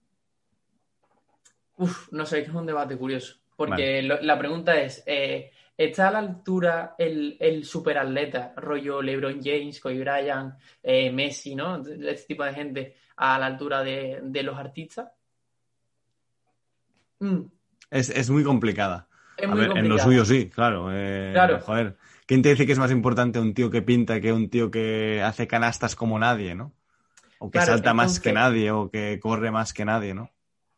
Uf, 1.78 2.12
no 2.12 2.26
sé, 2.26 2.39
es 2.39 2.43
que 2.45 2.49
es 2.51 2.55
un 2.55 2.66
debate 2.66 2.97
curioso. 2.97 3.36
Porque 3.55 3.72
Vale. 3.72 4.03
lo- 4.03 4.22
la 4.22 4.38
pregunta 4.38 4.80
es, 4.80 5.03
eh, 5.05 5.51
¿está 5.78 6.10
a 6.10 6.12
la 6.12 6.20
altura 6.20 6.95
el, 6.97 7.36
el 7.39 7.66
superatleta, 7.66 8.53
rollo 8.57 9.01
LeBron 9.01 9.41
James, 9.43 9.80
Kobe 9.80 9.99
Bryant, 9.99 10.55
eh, 10.84 11.12
Messi, 11.12 11.55
¿no? 11.55 11.78
Este 11.86 12.28
tipo 12.28 12.43
de 12.43 12.53
gente 12.53 12.95
a 13.18 13.38
la 13.39 13.47
altura 13.47 13.82
de, 13.84 14.20
de 14.24 14.43
los 14.43 14.57
artistas. 14.57 15.10
Mm, 17.20 17.41
Es, 17.91 18.10
es 18.10 18.30
muy 18.30 18.43
complicada. 18.43 19.07
es 19.38 19.45
A 19.45 19.51
muy 19.51 19.60
ver, 19.68 19.78
en 19.78 19.89
lo 19.89 19.97
suyo 19.99 20.24
sí, 20.26 20.49
claro. 20.49 20.89
eh, 20.91 21.32
Claro. 21.34 21.60
Joder, 21.60 21.97
¿quién 22.26 22.41
te 22.41 22.49
dice 22.49 22.66
que 22.66 22.72
es 22.74 22.80
más 22.80 22.91
importante 22.91 23.39
un 23.39 23.53
tío 23.53 23.70
que 23.70 23.82
pinta 23.82 24.22
que 24.22 24.32
un 24.32 24.49
tío 24.49 24.70
que 24.72 25.22
hace 25.22 25.47
canastas 25.47 25.95
como 25.95 26.18
nadie, 26.20 26.55
¿no? 26.55 26.72
O 27.39 27.49
que 27.49 27.57
Claro, 27.57 27.71
salta 27.71 27.93
más 27.93 28.19
que 28.19 28.33
nadie, 28.33 28.71
o 28.71 28.89
que 28.89 29.19
corre 29.19 29.49
más 29.49 29.73
que 29.73 29.85
nadie, 29.85 30.13
¿no? 30.13 30.29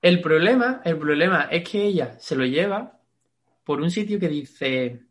El 0.02 0.22
problema, 0.22 0.82
el 0.84 0.98
problema 0.98 1.48
es 1.52 1.68
que 1.68 1.84
ella 1.84 2.16
se 2.20 2.36
lo 2.36 2.46
lleva 2.46 3.00
por 3.64 3.82
un 3.82 3.92
sitio 3.92 4.20
que 4.20 4.30
dice, 4.30 5.02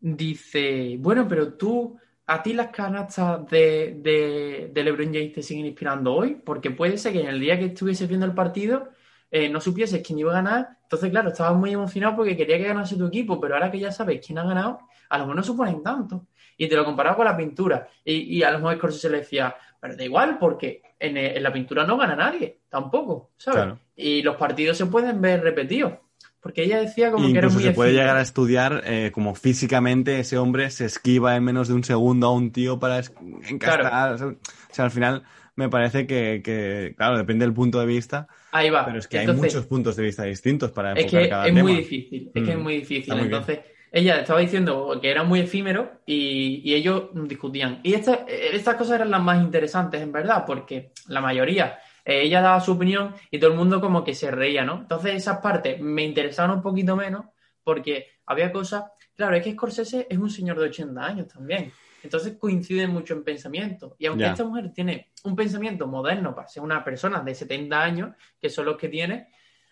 dice, 0.00 0.96
bueno, 0.98 1.26
pero 1.28 1.54
tú, 1.54 1.96
a 2.26 2.42
ti 2.42 2.52
las 2.52 2.68
canastas 2.68 3.48
de, 3.48 3.98
de, 4.00 4.70
de 4.72 4.84
LeBron 4.84 5.12
James 5.12 5.32
te 5.32 5.42
siguen 5.42 5.66
inspirando 5.66 6.14
hoy, 6.14 6.34
porque 6.34 6.70
puede 6.70 6.98
ser 6.98 7.12
que 7.12 7.20
en 7.20 7.28
el 7.28 7.40
día 7.40 7.58
que 7.58 7.66
estuvieses 7.66 8.08
viendo 8.08 8.26
el 8.26 8.34
partido 8.34 8.90
eh, 9.30 9.48
no 9.48 9.60
supieses 9.60 10.02
quién 10.04 10.18
iba 10.18 10.32
a 10.32 10.42
ganar, 10.42 10.78
entonces 10.82 11.10
claro, 11.10 11.30
estabas 11.30 11.56
muy 11.56 11.72
emocionado 11.72 12.16
porque 12.16 12.36
quería 12.36 12.58
que 12.58 12.64
ganase 12.64 12.96
tu 12.96 13.06
equipo, 13.06 13.40
pero 13.40 13.54
ahora 13.54 13.70
que 13.70 13.80
ya 13.80 13.92
sabes 13.92 14.24
quién 14.24 14.38
ha 14.38 14.44
ganado, 14.44 14.80
a 15.08 15.18
lo 15.18 15.24
mejor 15.24 15.36
no 15.36 15.42
suponen 15.42 15.82
tanto. 15.82 16.26
Y 16.56 16.68
te 16.68 16.76
lo 16.76 16.84
comparaba 16.84 17.16
con 17.16 17.24
la 17.24 17.36
pintura. 17.36 17.88
Y, 18.04 18.14
y 18.38 18.42
a 18.42 18.50
lo 18.50 18.58
mejor 18.58 18.76
Scorsese 18.76 19.10
le 19.10 19.18
decía, 19.18 19.54
pero 19.80 19.96
da 19.96 20.04
igual, 20.04 20.38
porque 20.38 20.82
en, 20.98 21.16
en 21.16 21.42
la 21.42 21.52
pintura 21.52 21.84
no 21.86 21.96
gana 21.96 22.14
nadie, 22.16 22.58
tampoco, 22.68 23.30
¿sabes? 23.36 23.62
Claro. 23.62 23.78
Y 23.96 24.22
los 24.22 24.36
partidos 24.36 24.76
se 24.78 24.86
pueden 24.86 25.20
ver 25.20 25.42
repetidos. 25.42 25.94
Porque 26.40 26.62
ella 26.64 26.78
decía 26.78 27.10
como 27.10 27.26
Y 27.28 27.32
que 27.32 27.38
era 27.38 27.48
muy 27.48 27.62
se 27.62 27.70
puede 27.72 27.90
eficaz. 27.90 28.02
llegar 28.04 28.16
a 28.18 28.22
estudiar 28.22 28.82
eh, 28.84 29.10
como 29.14 29.34
físicamente 29.34 30.18
ese 30.20 30.36
hombre 30.36 30.70
se 30.70 30.84
esquiva 30.84 31.36
en 31.36 31.44
menos 31.44 31.68
de 31.68 31.74
un 31.74 31.84
segundo 31.84 32.26
a 32.26 32.32
un 32.32 32.52
tío 32.52 32.78
para 32.78 32.98
es- 32.98 33.12
encastar. 33.48 34.12
O 34.12 34.18
sea, 34.18 34.26
o 34.28 34.34
sea, 34.70 34.84
al 34.84 34.90
final 34.90 35.22
me 35.56 35.70
parece 35.70 36.06
que, 36.06 36.42
que, 36.44 36.94
claro, 36.98 37.16
depende 37.16 37.46
del 37.46 37.54
punto 37.54 37.80
de 37.80 37.86
vista, 37.86 38.26
Ahí 38.52 38.68
va. 38.68 38.84
pero 38.84 38.98
es 38.98 39.08
que 39.08 39.18
hay 39.18 39.24
Entonces, 39.24 39.54
muchos 39.54 39.66
puntos 39.66 39.96
de 39.96 40.02
vista 40.02 40.24
distintos 40.24 40.70
para 40.72 40.92
Es 40.92 41.04
enfocar 41.04 41.22
que 41.22 41.28
cada 41.30 41.46
es 41.46 41.54
tema. 41.54 41.62
muy 41.62 41.76
difícil, 41.78 42.30
es 42.34 42.42
que 42.42 42.50
es 42.50 42.58
Mm. 42.58 42.62
muy 42.62 42.74
difícil. 42.74 43.02
Está 43.04 43.14
muy 43.14 43.28
bien. 43.28 43.34
Entonces, 43.40 43.58
ella 43.94 44.20
estaba 44.20 44.40
diciendo 44.40 44.98
que 45.00 45.10
era 45.10 45.22
muy 45.22 45.40
efímero 45.40 46.00
y, 46.04 46.60
y 46.68 46.74
ellos 46.74 47.10
discutían. 47.14 47.80
Y 47.82 47.94
esta- 47.94 48.24
estas 48.28 48.74
cosas 48.74 48.96
eran 48.96 49.10
las 49.10 49.22
más 49.22 49.42
interesantes, 49.42 50.02
en 50.02 50.12
verdad, 50.12 50.44
porque 50.46 50.92
la 51.08 51.20
mayoría, 51.20 51.78
eh, 52.04 52.22
ella 52.22 52.40
daba 52.40 52.60
su 52.60 52.72
opinión 52.72 53.14
y 53.30 53.38
todo 53.38 53.52
el 53.52 53.56
mundo 53.56 53.80
como 53.80 54.02
que 54.04 54.12
se 54.14 54.30
reía, 54.30 54.64
¿no? 54.64 54.80
Entonces, 54.80 55.14
esas 55.14 55.38
partes 55.38 55.80
me 55.80 56.02
interesaron 56.04 56.56
un 56.56 56.62
poquito 56.62 56.96
menos 56.96 57.26
porque 57.62 58.08
había 58.26 58.50
cosas. 58.52 58.84
Claro, 59.16 59.36
es 59.36 59.44
que 59.44 59.52
Scorsese 59.52 60.06
es 60.10 60.18
un 60.18 60.28
señor 60.28 60.58
de 60.58 60.66
80 60.66 61.04
años 61.06 61.28
también. 61.28 61.72
Entonces 62.02 62.36
coinciden 62.38 62.90
mucho 62.90 63.14
en 63.14 63.24
pensamiento. 63.24 63.94
Y 63.98 64.06
aunque 64.06 64.24
esta 64.32 64.44
mujer 64.44 64.72
tiene 64.74 65.12
un 65.22 65.34
pensamiento 65.36 65.86
moderno 65.86 66.34
para 66.34 66.48
ser 66.48 66.62
una 66.62 66.84
persona 66.84 67.20
de 67.22 67.34
70 67.34 67.80
años, 67.82 68.14
que 68.40 68.50
son 68.50 68.66
los 68.66 68.76
que 68.76 68.88
tiene, 68.90 69.28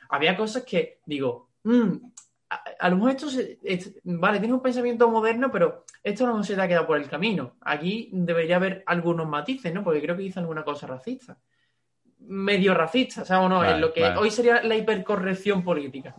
había 0.08 0.34
cosas 0.36 0.64
que 0.64 1.00
digo, 1.04 1.50
"Mm, 1.64 2.11
a, 2.54 2.62
a 2.86 2.88
lo 2.90 2.96
mejor 2.96 3.10
esto 3.12 3.28
se- 3.30 3.58
es- 3.62 3.94
vale, 4.04 4.38
tienes 4.38 4.54
un 4.54 4.62
pensamiento 4.62 5.08
moderno, 5.10 5.50
pero 5.50 5.84
esto 6.02 6.26
no 6.26 6.42
se 6.44 6.54
te 6.54 6.60
ha 6.62 6.68
quedado 6.68 6.86
por 6.86 6.98
el 6.98 7.08
camino. 7.08 7.56
Aquí 7.62 8.10
debería 8.12 8.56
haber 8.56 8.82
algunos 8.86 9.28
matices, 9.28 9.72
¿no? 9.72 9.82
Porque 9.84 10.02
creo 10.02 10.16
que 10.16 10.24
hizo 10.24 10.40
alguna 10.40 10.64
cosa 10.64 10.86
racista. 10.86 11.38
Medio 12.20 12.72
racista, 12.74 13.24
¿sabes 13.24 13.46
o 13.46 13.48
no? 13.48 13.58
Vale, 13.58 13.74
en 13.74 13.80
lo 13.80 13.92
que 13.92 14.02
vale. 14.02 14.16
hoy 14.18 14.30
sería 14.30 14.62
la 14.62 14.76
hipercorrección 14.76 15.64
política. 15.64 16.14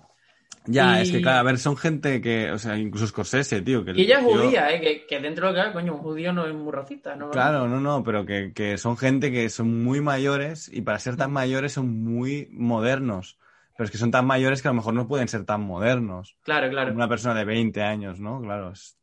Ya, 0.66 1.00
Y- 1.00 1.04
es 1.04 1.12
que, 1.12 1.22
claro, 1.22 1.40
a 1.40 1.44
ver, 1.44 1.58
son 1.60 1.76
gente 1.76 2.22
que, 2.22 2.50
o 2.52 2.58
sea, 2.58 2.78
incluso 2.78 3.06
Scorsese, 3.08 3.62
tío. 3.62 3.84
Que 3.84 3.92
Y 3.92 4.02
ella 4.04 4.20
es 4.20 4.26
tío- 4.28 4.38
judía, 4.42 4.72
¿eh? 4.74 4.80
Que, 4.82 5.06
que 5.06 5.20
dentro 5.20 5.48
de 5.48 5.52
lo 5.54 5.56
que 5.62 5.68
hay, 5.68 5.74
coño, 5.74 5.94
un 5.96 6.00
judío 6.02 6.32
no 6.34 6.46
es 6.46 6.54
muy 6.54 6.72
racista, 6.72 7.16
¿no? 7.18 7.30
Claro, 7.32 7.68
no, 7.68 7.80
no, 7.82 8.02
pero 8.04 8.26
que, 8.26 8.54
que 8.54 8.78
son 8.78 8.96
gente 8.98 9.30
que 9.32 9.50
son 9.50 9.84
muy 9.84 10.00
mayores 10.02 10.70
y 10.74 10.82
para 10.82 11.00
ser 11.00 11.18
tan 11.18 11.32
mayores 11.34 11.74
son 11.74 12.04
muy 12.04 12.48
modernos. 12.52 13.38
Pero 13.76 13.86
es 13.86 13.92
que 13.92 13.98
son 13.98 14.12
tan 14.12 14.26
mayores 14.26 14.62
que 14.62 14.68
a 14.68 14.72
lo 14.72 14.76
mejor 14.76 14.94
no 14.94 15.08
pueden 15.08 15.28
ser 15.28 15.46
tan 15.46 15.62
modernos. 15.62 16.38
Claro, 16.44 16.70
claro. 16.70 16.90
Como 16.90 16.98
una 16.98 17.10
persona 17.10 17.34
de 17.36 17.46
20 17.46 17.82
años, 17.82 18.20
¿no? 18.20 18.42
Claro. 18.42 18.72
es- 18.72 18.98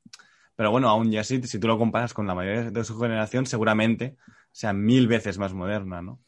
Pero 0.56 0.70
bueno, 0.70 0.88
aún 0.88 1.10
ya 1.10 1.20
así, 1.22 1.42
si 1.42 1.58
tú 1.58 1.66
lo 1.68 1.78
comparas 1.78 2.12
con 2.14 2.26
la 2.26 2.34
mayoría 2.34 2.70
de 2.70 2.84
su 2.84 2.98
generación, 2.98 3.46
seguramente 3.46 4.16
sea 4.52 4.72
mil 4.72 5.06
veces 5.08 5.38
más 5.38 5.52
moderna, 5.54 6.02
¿no? 6.02 6.20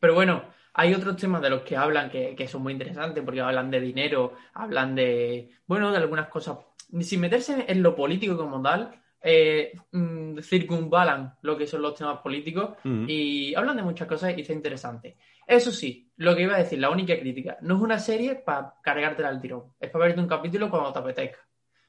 Pero 0.00 0.14
bueno, 0.14 0.44
hay 0.74 0.94
otros 0.94 1.16
temas 1.16 1.42
de 1.42 1.50
los 1.50 1.62
que 1.62 1.76
hablan 1.76 2.10
que, 2.10 2.34
que 2.36 2.46
son 2.48 2.62
muy 2.62 2.72
interesantes, 2.72 3.22
porque 3.24 3.40
hablan 3.40 3.70
de 3.70 3.80
dinero, 3.80 4.34
hablan 4.54 4.94
de, 4.94 5.50
bueno, 5.66 5.90
de 5.90 5.96
algunas 5.98 6.28
cosas, 6.28 6.58
sin 7.00 7.20
meterse 7.20 7.64
en 7.68 7.82
lo 7.82 7.96
político 7.96 8.36
como 8.36 8.62
tal, 8.62 8.92
eh, 9.22 9.72
mm, 9.92 10.38
circunvalan 10.40 11.34
lo 11.42 11.58
que 11.58 11.66
son 11.66 11.82
los 11.82 11.94
temas 11.96 12.18
políticos 12.20 12.76
y 13.08 13.54
hablan 13.56 13.76
de 13.76 13.82
muchas 13.82 14.06
cosas 14.06 14.36
y 14.36 14.42
está 14.42 14.52
interesante. 14.52 15.16
Eso 15.48 15.72
sí, 15.72 16.12
lo 16.16 16.36
que 16.36 16.42
iba 16.42 16.54
a 16.54 16.58
decir, 16.58 16.78
la 16.78 16.90
única 16.90 17.18
crítica, 17.18 17.56
no 17.62 17.76
es 17.76 17.80
una 17.80 17.98
serie 17.98 18.34
para 18.34 18.74
cargártela 18.82 19.30
al 19.30 19.40
tirón, 19.40 19.72
es 19.80 19.90
para 19.90 20.04
verte 20.04 20.20
un 20.20 20.28
capítulo 20.28 20.68
cuando 20.68 20.92
te 20.92 20.98
apetezca. 20.98 21.38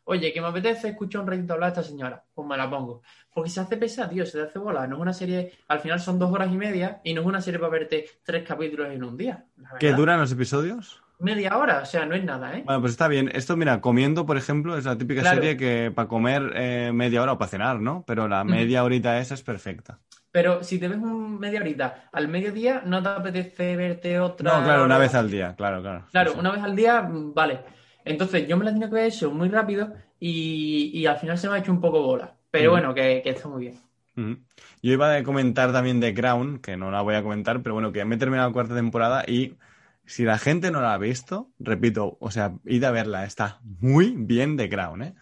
Oye, 0.05 0.31
que 0.31 0.39
me 0.39 0.47
apetece 0.47 0.87
escuchar 0.87 1.21
un 1.21 1.27
ratito 1.27 1.53
hablar 1.53 1.67
a 1.67 1.73
esta 1.73 1.83
señora, 1.83 2.23
pues 2.33 2.47
me 2.47 2.55
la 2.55 2.69
pongo. 2.69 3.03
Porque 3.31 3.49
se 3.49 3.59
hace 3.59 3.75
pesada, 3.75 4.09
tío, 4.09 4.25
se 4.25 4.39
te 4.39 4.45
hace 4.45 4.57
bola. 4.59 4.87
No 4.87 4.95
es 4.95 5.01
una 5.01 5.13
serie, 5.13 5.51
al 5.67 5.81
final 5.81 5.99
son 5.99 6.17
dos 6.17 6.31
horas 6.31 6.49
y 6.51 6.55
media 6.55 7.01
y 7.03 7.13
no 7.13 7.21
es 7.21 7.27
una 7.27 7.41
serie 7.41 7.59
para 7.59 7.73
verte 7.73 8.05
tres 8.23 8.47
capítulos 8.47 8.87
en 8.91 9.03
un 9.03 9.17
día. 9.17 9.45
¿Qué 9.77 9.91
duran 9.91 10.21
los 10.21 10.31
episodios? 10.31 11.03
Media 11.19 11.57
hora, 11.57 11.81
o 11.81 11.85
sea, 11.85 12.05
no 12.05 12.15
es 12.15 12.23
nada, 12.23 12.57
¿eh? 12.57 12.63
Bueno, 12.65 12.79
pues 12.81 12.91
está 12.93 13.07
bien. 13.09 13.29
Esto, 13.33 13.57
mira, 13.57 13.81
comiendo, 13.81 14.25
por 14.25 14.37
ejemplo, 14.37 14.77
es 14.77 14.85
la 14.85 14.97
típica 14.97 15.21
Claro. 15.21 15.37
serie 15.37 15.57
que 15.57 15.91
para 15.93 16.07
comer 16.07 16.53
eh, 16.55 16.91
media 16.93 17.21
hora 17.21 17.33
o 17.33 17.37
para 17.37 17.49
cenar, 17.51 17.79
¿no? 17.81 18.03
Pero 18.07 18.27
la 18.29 18.43
media 18.45 18.83
horita 18.83 19.19
esa 19.19 19.33
es 19.33 19.43
perfecta. 19.43 19.99
Pero 20.31 20.63
si 20.63 20.79
te 20.79 20.87
ves 20.87 20.97
un 20.97 21.39
media 21.39 21.59
horita 21.59 22.09
al 22.13 22.27
mediodía, 22.29 22.83
no 22.85 23.01
te 23.03 23.09
apetece 23.09 23.75
verte 23.75 24.19
otra. 24.19 24.57
No, 24.59 24.63
claro, 24.63 24.85
una 24.85 24.97
vez 24.97 25.13
al 25.15 25.29
día, 25.29 25.55
claro, 25.55 25.81
claro. 25.81 26.05
Claro, 26.11 26.31
Sí, 26.33 26.39
una 26.39 26.51
vez 26.51 26.63
al 26.63 26.75
día, 26.75 27.01
mm, 27.01 27.33
vale. 27.33 27.59
Entonces 28.05 28.47
yo 28.47 28.55
me 28.55 28.63
la 28.65 28.71
tengo 28.71 28.87
que 28.87 28.93
ver 28.95 29.07
eso 29.07 29.29
muy 29.31 29.49
rápido 29.49 29.93
y, 30.19 30.91
y 30.93 31.05
al 31.05 31.17
final 31.17 31.37
se 31.37 31.49
me 31.49 31.55
ha 31.55 31.59
hecho 31.59 31.71
un 31.71 31.81
poco 31.81 32.01
bola. 32.01 32.35
Pero 32.51 32.69
Mm. 32.69 32.73
bueno, 32.73 32.93
que, 32.93 33.21
que 33.23 33.29
está 33.31 33.47
muy 33.49 33.61
bien. 33.61 33.77
Yo 34.81 34.93
iba 34.93 35.15
a 35.15 35.23
comentar 35.23 35.71
también 35.71 35.99
de 35.99 36.13
Crown, 36.13 36.59
que 36.59 36.75
no 36.77 36.91
la 36.91 37.01
voy 37.01 37.15
a 37.15 37.23
comentar, 37.23 37.61
pero 37.63 37.73
bueno, 37.75 37.91
que 37.91 38.03
me 38.05 38.15
he 38.15 38.17
terminado 38.17 38.49
la 38.49 38.53
cuarta 38.53 38.75
temporada 38.75 39.23
y 39.27 39.55
si 40.09 40.23
la 40.23 40.39
gente 40.39 40.71
no 40.71 40.81
la 40.81 40.95
ha 40.95 40.97
visto, 40.97 41.51
repito, 41.59 42.17
o 42.19 42.31
sea, 42.31 42.55
id 42.65 42.83
a 42.83 42.89
verla, 42.89 43.25
está 43.25 43.59
muy 43.61 44.15
bien 44.17 44.57
de 44.57 44.67
Crown, 44.67 45.03
¿eh? 45.03 45.15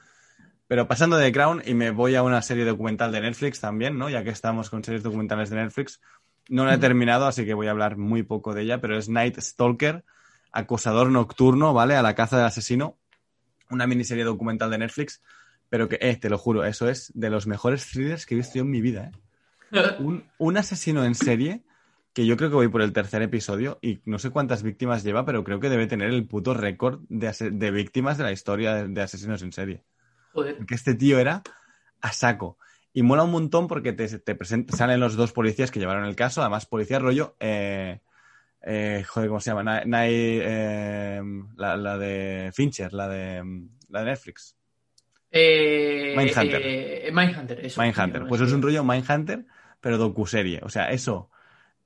Pero 0.65 0.87
pasando 0.87 1.17
de 1.17 1.29
Crown 1.33 1.61
y 1.65 1.73
me 1.73 1.91
voy 1.91 2.15
a 2.15 2.23
una 2.23 2.41
serie 2.41 2.63
documental 2.63 3.11
de 3.11 3.19
Netflix 3.19 3.59
también, 3.59 3.97
¿no? 3.97 4.09
Ya 4.09 4.23
que 4.23 4.29
estamos 4.29 4.69
con 4.69 4.85
series 4.85 5.03
documentales 5.03 5.49
de 5.49 5.57
Netflix. 5.57 5.99
No 6.47 6.63
la 6.63 6.75
he 6.75 6.77
terminado, 6.77 7.27
así 7.27 7.45
que 7.45 7.53
voy 7.53 7.67
a 7.67 7.71
hablar 7.71 7.97
muy 7.97 8.23
poco 8.23 8.53
de 8.53 8.61
ella, 8.61 8.79
pero 8.79 8.97
es 8.97 9.09
Night 9.09 9.37
Stalker, 9.41 10.05
acosador 10.53 11.11
nocturno, 11.11 11.73
¿vale? 11.73 11.97
A 11.97 12.01
la 12.01 12.15
caza 12.15 12.37
del 12.37 12.45
asesino. 12.45 12.97
Una 13.69 13.87
miniserie 13.87 14.23
documental 14.23 14.71
de 14.71 14.77
Netflix, 14.77 15.21
pero 15.67 15.89
que, 15.89 15.97
eh, 15.99 16.15
te 16.15 16.29
lo 16.29 16.37
juro, 16.37 16.63
eso 16.63 16.87
es 16.87 17.11
de 17.13 17.29
los 17.29 17.45
mejores 17.45 17.87
thrillers 17.87 18.25
que 18.25 18.35
he 18.35 18.37
visto 18.37 18.55
yo 18.55 18.61
en 18.61 18.71
mi 18.71 18.79
vida, 18.79 19.11
¿eh? 19.11 19.97
Un, 19.99 20.23
un 20.37 20.57
asesino 20.57 21.03
en 21.03 21.13
serie 21.13 21.65
que 22.17 22.25
yo 22.25 22.35
creo 22.35 22.49
que 22.49 22.55
voy 22.55 22.67
por 22.67 22.81
el 22.81 22.93
tercer 22.93 23.21
episodio 23.21 23.77
y 23.79 23.99
no 24.05 24.17
sé 24.17 24.31
cuántas 24.31 24.63
víctimas 24.63 25.03
lleva, 25.03 25.23
pero 25.23 25.43
creo 25.43 25.59
que 25.59 25.69
debe 25.69 25.85
tener 25.85 26.09
el 26.09 26.25
puto 26.25 26.55
récord 26.55 27.01
de, 27.09 27.31
de 27.51 27.69
víctimas 27.69 28.17
de 28.17 28.23
la 28.23 28.31
historia 28.31 28.87
de, 28.87 29.01
asesinos 29.03 29.43
en 29.43 29.51
serie. 29.53 29.83
Joder. 30.33 30.57
Porque 30.57 30.73
este 30.73 30.95
tío 30.95 31.19
era 31.19 31.43
a 32.01 32.11
saco. 32.11 32.57
Y 32.91 33.03
mola 33.03 33.21
un 33.21 33.29
montón 33.29 33.67
porque 33.67 33.93
te, 33.93 34.07
te 34.07 34.35
salen 34.75 34.99
los 34.99 35.15
dos 35.15 35.31
policías 35.31 35.69
que 35.69 35.79
llevaron 35.79 36.05
el 36.05 36.15
caso, 36.15 36.41
además 36.41 36.65
policía 36.65 36.97
rollo... 36.97 37.35
eh, 37.39 37.99
eh, 38.63 39.03
joder, 39.07 39.29
¿cómo 39.29 39.39
se 39.39 39.51
llama? 39.51 39.83
Na- 39.85 40.07
eh, 40.07 41.21
la, 41.55 41.77
la 41.77 41.99
de 41.99 42.49
Fincher, 42.51 42.93
la 42.93 43.07
de, 43.07 43.43
la 43.89 43.99
de 43.99 44.05
Netflix. 44.07 44.57
Eh, 45.29 46.15
Mindhunter. 46.17 47.13
Mindhunter, 47.13 47.63
eso. 47.63 47.79
Mindhunter. 47.79 48.25
Pues 48.27 48.41
es 48.41 48.51
un 48.51 48.63
rollo 48.63 48.83
Mindhunter, 48.83 49.45
pero 49.79 49.99
docuserie. 49.99 50.61
O 50.63 50.69
sea, 50.69 50.89
eso. 50.89 51.29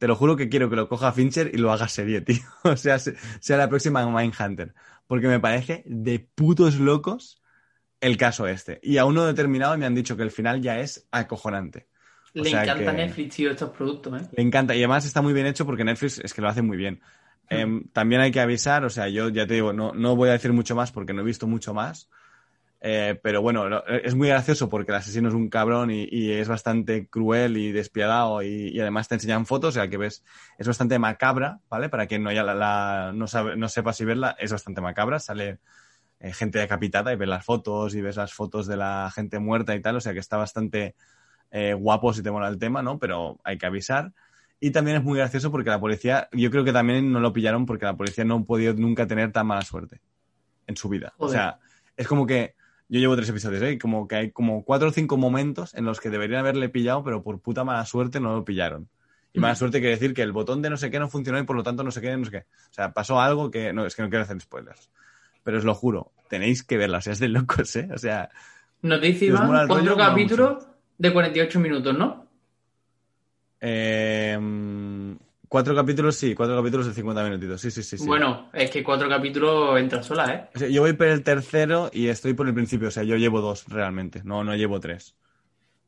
Te 0.01 0.07
lo 0.07 0.15
juro 0.15 0.35
que 0.35 0.49
quiero 0.49 0.67
que 0.67 0.75
lo 0.75 0.89
coja 0.89 1.11
Fincher 1.11 1.51
y 1.53 1.59
lo 1.59 1.71
haga 1.71 1.87
serie, 1.87 2.21
tío. 2.21 2.39
O 2.63 2.75
sea, 2.75 2.97
se- 2.97 3.15
sea 3.39 3.55
la 3.57 3.69
próxima 3.69 4.03
Mindhunter. 4.03 4.73
Porque 5.05 5.27
me 5.27 5.39
parece 5.39 5.83
de 5.85 6.17
putos 6.17 6.79
locos 6.79 7.39
el 7.99 8.17
caso 8.17 8.47
este. 8.47 8.79
Y 8.81 8.97
aún 8.97 9.13
no 9.13 9.29
he 9.29 9.33
terminado 9.35 9.75
y 9.75 9.77
me 9.77 9.85
han 9.85 9.93
dicho 9.93 10.17
que 10.17 10.23
el 10.23 10.31
final 10.31 10.59
ya 10.59 10.79
es 10.79 11.07
acojonante. 11.11 11.87
O 12.35 12.41
Le 12.43 12.49
encanta 12.49 12.77
que- 12.77 12.91
Netflix, 12.93 13.35
tío, 13.35 13.51
estos 13.51 13.69
productos, 13.69 14.19
¿eh? 14.23 14.25
Le 14.35 14.41
encanta. 14.41 14.73
Y 14.73 14.79
además 14.79 15.05
está 15.05 15.21
muy 15.21 15.33
bien 15.33 15.45
hecho 15.45 15.67
porque 15.67 15.83
Netflix 15.83 16.17
es 16.17 16.33
que 16.33 16.41
lo 16.41 16.49
hace 16.49 16.63
muy 16.63 16.77
bien. 16.77 16.99
Em, 17.47 17.83
también 17.93 18.21
hay 18.21 18.31
que 18.31 18.39
avisar, 18.39 18.83
o 18.85 18.89
sea, 18.89 19.07
yo 19.07 19.29
ya 19.29 19.45
te 19.45 19.53
digo, 19.53 19.71
no, 19.71 19.93
no 19.93 20.15
voy 20.15 20.29
a 20.29 20.31
decir 20.31 20.51
mucho 20.51 20.75
más 20.75 20.91
porque 20.91 21.13
no 21.13 21.21
he 21.21 21.25
visto 21.25 21.45
mucho 21.45 21.75
más. 21.75 22.09
Eh, 22.83 23.19
pero 23.21 23.43
bueno, 23.43 23.69
lo- 23.69 23.85
es 23.85 24.15
muy 24.15 24.29
gracioso 24.29 24.67
porque 24.67 24.91
el 24.91 24.97
asesino 24.97 25.29
es 25.29 25.35
un 25.35 25.49
cabrón 25.49 25.91
y, 25.91 26.07
y 26.09 26.31
es 26.31 26.47
bastante 26.47 27.07
cruel 27.07 27.57
y 27.57 27.71
despiadado 27.71 28.41
y, 28.41 28.69
y 28.69 28.79
además 28.79 29.07
te 29.07 29.15
enseñan 29.15 29.45
fotos, 29.45 29.69
o 29.69 29.71
sea 29.79 29.87
que 29.87 29.97
ves, 29.97 30.23
es 30.57 30.67
bastante 30.67 30.97
macabra, 30.97 31.59
¿vale? 31.69 31.89
Para 31.89 32.07
quien 32.07 32.23
no, 32.23 32.31
haya 32.31 32.41
la, 32.43 32.55
la- 32.55 33.11
no, 33.13 33.27
sabe, 33.27 33.55
no 33.55 33.69
sepa 33.69 33.93
si 33.93 34.03
verla, 34.03 34.35
es 34.39 34.51
bastante 34.51 34.81
macabra, 34.81 35.19
sale 35.19 35.59
eh, 36.19 36.33
gente 36.33 36.57
decapitada 36.57 37.13
y 37.13 37.17
ves 37.17 37.29
las 37.29 37.45
fotos 37.45 37.93
y 37.93 38.01
ves 38.01 38.15
las 38.17 38.33
fotos 38.33 38.65
de 38.65 38.77
la 38.77 39.11
gente 39.13 39.37
muerta 39.37 39.75
y 39.75 39.81
tal, 39.81 39.97
o 39.97 40.01
sea 40.01 40.13
que 40.13 40.19
está 40.19 40.37
bastante 40.37 40.95
eh, 41.51 41.73
guapo 41.75 42.13
si 42.13 42.23
te 42.23 42.31
mola 42.31 42.47
el 42.47 42.57
tema, 42.57 42.81
¿no? 42.81 42.97
Pero 42.97 43.39
hay 43.43 43.59
que 43.59 43.67
avisar. 43.67 44.11
Y 44.59 44.71
también 44.71 44.97
es 44.97 45.03
muy 45.03 45.17
gracioso 45.19 45.51
porque 45.51 45.69
la 45.69 45.79
policía, 45.79 46.29
yo 46.31 46.49
creo 46.49 46.63
que 46.63 46.73
también 46.73 47.11
no 47.11 47.19
lo 47.19 47.31
pillaron 47.33 47.65
porque 47.67 47.85
la 47.85 47.95
policía 47.95 48.23
no 48.25 48.37
ha 48.37 48.43
podido 48.43 48.73
nunca 48.73 49.05
tener 49.05 49.31
tan 49.31 49.45
mala 49.45 49.61
suerte 49.61 50.01
en 50.67 50.75
su 50.77 50.89
vida. 50.89 51.13
O 51.17 51.27
sea, 51.29 51.59
es 51.97 52.07
como 52.07 52.25
que 52.25 52.55
yo 52.91 52.99
llevo 52.99 53.15
tres 53.15 53.29
episodios, 53.29 53.63
¿eh? 53.63 53.79
Como 53.79 54.05
que 54.05 54.15
hay 54.15 54.31
como 54.31 54.65
cuatro 54.65 54.89
o 54.89 54.91
cinco 54.91 55.15
momentos 55.15 55.73
en 55.75 55.85
los 55.85 56.01
que 56.01 56.09
deberían 56.09 56.41
haberle 56.41 56.67
pillado, 56.67 57.05
pero 57.05 57.23
por 57.23 57.39
puta 57.39 57.63
mala 57.63 57.85
suerte 57.85 58.19
no 58.19 58.35
lo 58.35 58.43
pillaron. 58.43 58.89
Y 59.31 59.39
mala 59.39 59.55
suerte 59.55 59.79
quiere 59.79 59.95
decir 59.95 60.13
que 60.13 60.21
el 60.23 60.33
botón 60.33 60.61
de 60.61 60.69
no 60.69 60.75
sé 60.75 60.91
qué 60.91 60.99
no 60.99 61.07
funcionó 61.07 61.39
y 61.39 61.43
por 61.43 61.55
lo 61.55 61.63
tanto 61.63 61.85
no 61.85 61.91
sé 61.91 62.01
qué, 62.01 62.17
no 62.17 62.25
sé 62.25 62.31
qué. 62.31 62.37
O 62.39 62.73
sea, 62.73 62.91
pasó 62.91 63.21
algo 63.21 63.49
que 63.49 63.71
no, 63.71 63.85
es 63.85 63.95
que 63.95 64.01
no 64.01 64.09
quiero 64.09 64.23
hacer 64.23 64.41
spoilers. 64.41 64.89
Pero 65.41 65.57
os 65.57 65.63
lo 65.63 65.73
juro, 65.73 66.11
tenéis 66.29 66.63
que 66.63 66.75
verla, 66.75 66.97
o 66.97 67.01
sea, 67.01 67.13
es 67.13 67.19
de 67.19 67.29
locos, 67.29 67.73
¿eh? 67.77 67.87
O 67.93 67.97
sea, 67.97 68.29
Noticia, 68.81 69.19
Si 69.19 69.31
os 69.31 69.41
mola 69.41 69.63
Iván, 69.63 69.85
mola 69.85 69.95
capítulos 69.95 70.67
de 70.97 71.13
48 71.13 71.59
minutos, 71.61 71.97
¿no? 71.97 72.27
eh, 73.61 74.37
cuatro 75.51 75.75
capítulos, 75.75 76.15
sí, 76.15 76.33
cuatro 76.33 76.55
capítulos 76.55 76.87
de 76.87 76.93
50 76.93 77.25
minutitos, 77.25 77.59
sí, 77.59 77.71
sí, 77.71 77.83
sí. 77.83 77.97
sí. 77.97 78.07
Bueno, 78.07 78.49
es 78.53 78.71
que 78.71 78.81
cuatro 78.81 79.09
capítulos 79.09 79.77
entra 79.77 80.01
sola, 80.01 80.33
¿eh? 80.33 80.49
O 80.55 80.59
sea, 80.59 80.69
yo 80.69 80.81
voy 80.81 80.93
por 80.93 81.07
el 81.07 81.23
tercero 81.23 81.89
y 81.91 82.07
estoy 82.07 82.33
por 82.33 82.47
el 82.47 82.53
principio, 82.53 82.87
o 82.87 82.91
sea, 82.91 83.03
yo 83.03 83.17
llevo 83.17 83.41
dos 83.41 83.65
realmente, 83.67 84.21
no, 84.23 84.45
no 84.45 84.55
llevo 84.55 84.79
tres. 84.79 85.17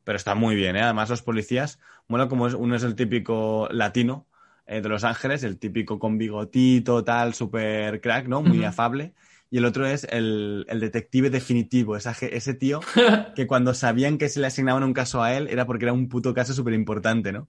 Pero 0.04 0.16
está 0.16 0.34
muy 0.34 0.54
bien, 0.54 0.76
¿eh? 0.76 0.82
Además, 0.82 1.08
los 1.08 1.22
policías, 1.22 1.80
mola 2.08 2.28
como 2.28 2.46
es, 2.46 2.52
uno 2.52 2.76
es 2.76 2.82
el 2.82 2.94
típico 2.94 3.66
latino 3.70 4.26
eh, 4.66 4.82
de 4.82 4.88
Los 4.90 5.02
Ángeles, 5.02 5.42
el 5.44 5.58
típico 5.58 5.98
con 5.98 6.18
bigotito, 6.18 7.02
tal, 7.02 7.32
super 7.32 8.02
crack, 8.02 8.28
¿no? 8.28 8.42
Muy 8.42 8.58
Ujú. 8.58 8.66
afable. 8.66 9.14
Y 9.50 9.56
el 9.56 9.64
otro 9.64 9.86
es 9.86 10.06
el, 10.10 10.66
el 10.68 10.78
detective 10.78 11.30
definitivo, 11.30 11.96
esa 11.96 12.10
ese 12.20 12.52
tío 12.52 12.80
que 13.34 13.46
cuando 13.46 13.72
sabían 13.72 14.18
que 14.18 14.28
se 14.28 14.40
le 14.40 14.48
asignaban 14.48 14.84
un 14.84 14.92
caso 14.92 15.22
a 15.22 15.32
él 15.34 15.48
era 15.48 15.64
porque 15.64 15.86
era 15.86 15.94
un 15.94 16.10
puto 16.10 16.34
caso 16.34 16.52
súper 16.52 16.74
importante, 16.74 17.32
¿no? 17.32 17.48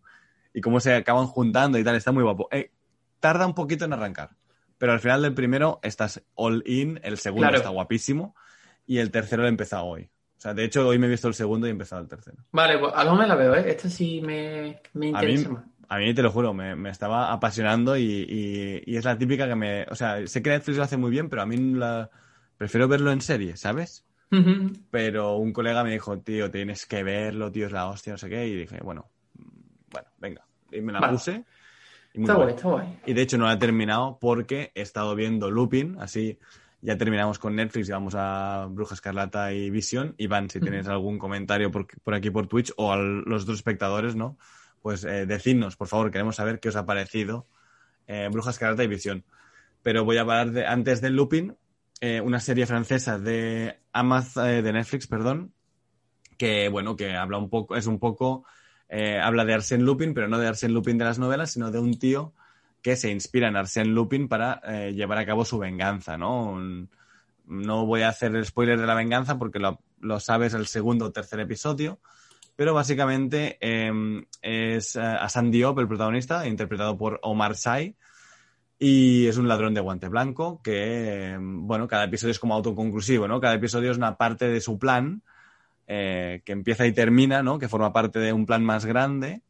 Y 0.56 0.62
cómo 0.62 0.80
se 0.80 0.95
acaban 0.95 1.28
juntando 1.28 1.78
y 1.78 1.84
tal, 1.84 1.95
está 1.97 2.14
muy 2.14 2.24
guapo. 2.24 2.47
Eh, 2.51 2.72
tarda 3.20 3.45
un 3.45 3.53
poquito 3.53 3.84
en 3.86 3.91
arrancar, 3.93 4.30
pero 4.78 4.93
al 4.93 5.01
final 5.01 5.22
del 5.22 5.34
primero 5.34 5.80
estás 5.84 6.24
all 6.34 6.64
in, 6.66 6.99
el 7.03 7.18
segundo 7.18 7.43
Claro. 7.47 7.58
está 7.58 7.70
guapísimo 7.70 8.36
y 8.88 8.99
el 8.99 9.12
tercero 9.12 9.41
lo 9.41 9.47
he 9.47 9.51
empezado 9.51 9.86
hoy. 9.86 10.03
O 10.38 10.41
sea, 10.41 10.53
de 10.53 10.64
hecho, 10.64 10.88
hoy 10.88 10.97
me 10.97 11.08
he 11.08 11.10
visto 11.10 11.28
el 11.28 11.34
segundo 11.34 11.68
y 11.68 11.70
he 11.70 11.72
empezado 11.72 12.01
el 12.01 12.08
tercero. 12.08 12.38
Vale, 12.51 12.78
pues 12.78 12.93
a 12.95 13.03
lo 13.03 13.16
me 13.16 13.28
la 13.28 13.36
veo, 13.36 13.53
¿eh? 13.56 13.66
Esta 13.70 13.89
sí 13.89 14.22
me, 14.22 14.80
me 14.93 15.08
A 15.08 15.24
mí, 15.24 15.34
interesa 15.34 15.49
más. 15.49 15.64
a 15.89 15.97
mí 15.97 16.14
te 16.14 16.22
lo 16.24 16.32
juro, 16.32 16.53
me, 16.53 16.76
me 16.76 16.89
estaba 16.89 17.34
apasionando 17.34 17.97
y, 17.97 18.03
y- 18.30 18.82
y 18.86 18.95
es 18.97 19.03
la 19.06 19.18
típica 19.18 19.47
que 19.47 19.56
me... 19.56 19.84
O 19.89 19.95
sea, 19.95 20.26
sé 20.28 20.41
que 20.41 20.51
Netflix 20.51 20.78
lo 20.78 20.84
hace 20.84 20.97
muy 20.97 21.12
bien, 21.12 21.30
pero 21.30 21.41
a 21.41 21.45
mí 21.45 21.58
la, 21.58 22.10
prefiero 22.58 22.88
verlo 22.88 23.12
en 23.12 23.22
serie, 23.22 23.58
¿sabes? 23.58 24.06
Ujú. 24.32 24.72
Pero 24.91 25.36
un 25.38 25.51
colega 25.53 25.84
me 25.84 25.91
dijo, 25.91 26.18
tío, 26.20 26.49
tienes 26.51 26.86
que 26.86 27.03
verlo, 27.03 27.51
tío, 27.51 27.66
es 27.68 27.72
la 27.74 27.88
hostia, 27.88 28.14
no 28.14 28.18
sé 28.18 28.30
qué. 28.30 28.47
Y 28.47 28.56
dije, 28.56 28.80
bueno. 28.84 29.10
Y 30.72 30.82
me 30.82 30.91
la 30.93 30.99
Vale. 30.99 31.13
puse. 31.13 31.43
Y 32.13 32.22
Está 32.22 32.34
guay. 32.36 32.49
está 32.53 32.68
guay. 32.70 32.99
Y 33.05 33.13
de 33.13 33.22
hecho 33.22 33.38
no 33.38 33.45
la 33.45 33.53
he 33.53 33.57
terminado 33.57 34.18
porque 34.20 34.72
he 34.76 34.82
estado 34.82 35.16
viendo 35.16 35.51
Lupin, 35.51 35.97
así 35.99 36.39
ya 36.82 36.97
terminamos 36.97 37.39
con 37.39 37.55
Netflix 37.55 37.89
y 37.89 37.91
vamos 37.91 38.13
a 38.16 38.68
Bruja 38.70 38.93
Escarlata 38.93 39.51
y 39.53 39.70
Visión. 39.70 40.13
Iván, 40.18 40.49
si 40.49 40.59
tienes 40.59 40.88
algún 40.88 41.18
comentario 41.18 41.72
por, 41.72 41.88
por 42.03 42.13
aquí 42.13 42.30
por 42.30 42.47
Twitch 42.47 42.72
o 42.78 42.91
a 42.93 42.97
los 42.97 43.43
otros 43.43 43.57
espectadores, 43.57 44.16
¿no? 44.16 44.38
Pues 44.82 45.03
eh, 45.03 45.26
decidnos, 45.26 45.76
por 45.76 45.88
favor, 45.88 46.11
queremos 46.11 46.36
saber 46.36 46.59
qué 46.59 46.70
os 46.70 46.76
ha 46.76 46.86
parecido 46.86 47.47
eh, 48.07 48.30
Bruja 48.32 48.51
Escarlata 48.51 48.84
y 48.84 48.88
Visión. 48.88 49.24
Pero 49.82 50.05
voy 50.05 50.18
a 50.18 50.22
hablar 50.22 50.51
de, 50.51 50.68
antes 50.68 51.01
del 51.01 51.16
Lupin, 51.16 51.55
eh, 52.01 52.22
una 52.22 52.39
serie 52.39 52.68
francesa 52.68 53.18
de 53.18 53.80
Amazon, 53.91 54.45
de 54.63 54.74
Netflix, 54.74 55.07
perdón, 55.07 55.53
que 56.38 56.70
bueno, 56.70 56.95
que 56.95 57.16
habla 57.16 57.38
un 57.39 57.49
poco, 57.49 57.76
es 57.76 57.88
un 57.88 57.97
poco, 57.97 58.45
eh, 58.89 59.19
habla 59.19 59.45
de 59.45 59.53
Arsène 59.53 59.83
Lupin, 59.83 60.13
pero 60.13 60.27
no 60.27 60.38
de 60.38 60.47
Arsène 60.47 60.73
Lupin 60.73 60.97
de 60.97 61.05
las 61.05 61.19
novelas, 61.19 61.51
sino 61.51 61.71
de 61.71 61.79
un 61.79 61.97
tío 61.97 62.33
que 62.81 62.95
se 62.95 63.09
inspira 63.09 63.47
en 63.47 63.55
Arsène 63.55 63.93
Lupin 63.93 64.27
para 64.27 64.61
eh, 64.63 64.93
llevar 64.93 65.17
a 65.17 65.25
cabo 65.25 65.43
su 65.43 65.57
venganza, 65.57 66.17
¿no? 66.17 66.59
No 67.47 67.86
voy 67.86 68.01
a 68.01 68.09
hacer 68.09 68.36
el 68.36 68.45
spoiler 68.45 68.79
de 68.79 68.88
la 68.88 68.93
venganza 68.93 69.38
porque 69.38 69.59
lo, 69.59 69.79
lo 69.99 70.19
sabes 70.19 70.53
el 70.53 70.67
segundo 70.67 71.05
o 71.05 71.11
tercer 71.11 71.39
episodio, 71.39 71.99
pero 72.55 72.73
básicamente 72.73 73.57
eh, 73.59 73.91
es 74.41 74.95
eh, 74.95 75.01
Hassan 75.01 75.51
Diop, 75.51 75.79
el 75.79 75.88
protagonista, 75.88 76.47
interpretado 76.47 76.97
por 76.97 77.19
Omar 77.23 77.55
Sy, 77.55 77.95
y 78.77 79.27
es 79.27 79.38
un 79.38 79.47
ladrón 79.47 79.73
de 79.73 79.81
guante 79.81 80.07
blanco 80.09 80.61
que, 80.61 81.33
eh, 81.33 81.38
bueno, 81.39 81.88
cada 81.88 82.05
episodio 82.05 82.31
es 82.31 82.39
como 82.39 82.53
autoconclusivo, 82.55 83.27
¿no? 83.27 83.39
Cada 83.39 83.55
episodio 83.55 83.91
es 83.91 83.97
una 83.97 84.17
parte 84.17 84.47
de 84.47 84.61
su 84.61 84.77
plan 84.77 85.23
eh, 85.88 86.41
que 86.45 86.51
empieza 86.51 86.86
y 86.88 86.93
termina, 86.93 87.43
¿no? 87.43 87.59
Que 87.59 87.67
forma 87.69 87.93
parte 87.93 88.19
de 88.19 88.33
un 88.33 88.45
plan 88.45 88.63
más 88.63 88.86
grande 88.86 89.41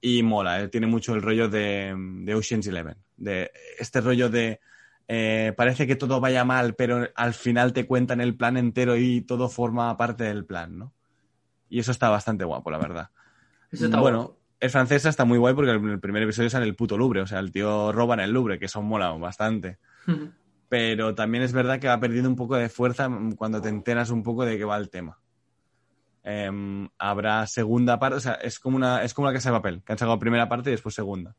y 0.00 0.22
mola. 0.22 0.60
eh, 0.62 0.68
Tiene 0.68 0.86
mucho 0.86 1.14
el 1.14 1.22
rollo 1.22 1.48
de, 1.48 1.94
de 1.96 2.34
Ocean's 2.34 2.66
Eleven, 2.66 2.96
de 3.16 3.50
este 3.78 4.00
rollo 4.00 4.28
de 4.28 4.60
eh, 5.08 5.52
parece 5.56 5.86
que 5.86 5.96
todo 5.96 6.20
vaya 6.20 6.44
mal, 6.44 6.74
pero 6.74 7.08
al 7.14 7.34
final 7.34 7.72
te 7.72 7.86
cuentan 7.86 8.20
el 8.20 8.36
plan 8.36 8.56
entero 8.56 8.96
y 8.96 9.22
todo 9.22 9.48
forma 9.48 9.96
parte 9.96 10.24
del 10.24 10.44
plan, 10.44 10.78
¿no? 10.78 10.92
Y 11.68 11.80
eso 11.80 11.90
está 11.92 12.08
bastante 12.08 12.44
guapo, 12.44 12.70
la 12.70 12.78
verdad. 12.78 13.10
Eso 13.72 13.84
está 13.86 14.00
bueno, 14.00 14.18
guapo. 14.18 14.38
el 14.60 14.70
francesa 14.70 15.08
está 15.08 15.24
muy 15.24 15.38
guay 15.38 15.54
porque 15.54 15.70
en 15.72 15.88
el 15.88 16.00
primer 16.00 16.22
episodio 16.22 16.50
sale 16.50 16.66
el 16.66 16.74
puto 16.76 16.96
Louvre, 16.98 17.22
o 17.22 17.26
sea, 17.26 17.38
el 17.38 17.52
tío 17.52 17.92
roba 17.92 18.14
en 18.14 18.20
el 18.20 18.32
Louvre, 18.32 18.58
que 18.58 18.66
eso 18.66 18.82
mola 18.82 19.10
bastante. 19.12 19.78
Pero 20.68 21.14
también 21.14 21.42
es 21.42 21.52
verdad 21.52 21.80
que 21.80 21.88
va 21.88 21.98
perdiendo 21.98 22.28
un 22.28 22.36
poco 22.36 22.56
de 22.56 22.68
fuerza 22.68 23.08
cuando 23.36 23.60
te 23.60 23.68
enteras 23.68 24.10
un 24.10 24.22
poco 24.22 24.44
de 24.44 24.56
qué 24.58 24.64
va 24.64 24.76
el 24.76 24.90
tema. 24.90 25.18
Em, 26.22 26.88
habrá 26.98 27.46
segunda 27.46 27.98
parte, 27.98 28.16
o 28.16 28.20
sea, 28.20 28.34
es 28.34 28.58
como 28.58 28.76
una, 28.76 29.02
es 29.02 29.14
como 29.14 29.26
la 29.28 29.32
casa 29.34 29.50
de 29.50 29.56
papel, 29.56 29.82
que 29.84 29.92
han 29.92 29.98
sacado 29.98 30.18
primera 30.18 30.48
parte 30.48 30.70
y 30.70 30.72
después 30.72 30.94
segunda. 30.94 31.34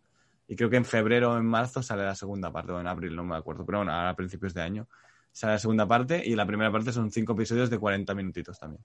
Y 0.48 0.56
creo 0.56 0.70
que 0.70 0.78
en 0.78 0.86
febrero 0.86 1.34
o 1.34 1.38
en 1.38 1.46
marzo 1.46 1.82
sale 1.84 2.04
la 2.04 2.16
segunda 2.16 2.52
parte, 2.52 2.72
o 2.72 2.80
en 2.80 2.88
abril, 2.88 3.16
no 3.16 3.24
me 3.24 3.36
acuerdo, 3.38 3.66
pero 3.66 3.80
bueno, 3.80 3.94
a 3.94 4.14
principios 4.16 4.54
de 4.54 4.62
año 4.64 4.88
sale 5.32 5.54
la 5.54 5.60
segunda 5.60 5.88
parte 5.88 6.22
y 6.26 6.36
la 6.36 6.46
primera 6.46 6.72
parte 6.72 6.92
son 6.92 7.10
cinco 7.12 7.34
episodios 7.34 7.70
de 7.70 7.78
40 7.80 8.14
minutitos 8.16 8.60
también. 8.60 8.84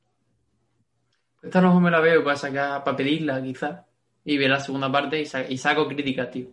Esta 1.42 1.60
no 1.60 1.78
me 1.80 1.90
la 1.90 2.00
veo 2.00 2.22
para 2.24 2.36
sacar, 2.36 2.82
para 2.84 2.96
pedirla, 2.96 3.42
quizás. 3.42 3.80
Y 4.24 4.36
ver 4.38 4.50
la 4.50 4.60
segunda 4.60 4.90
parte 4.90 5.20
y, 5.20 5.26
sa- 5.26 5.48
y 5.48 5.56
saco 5.58 5.86
críticas, 5.86 6.30
tío. 6.30 6.48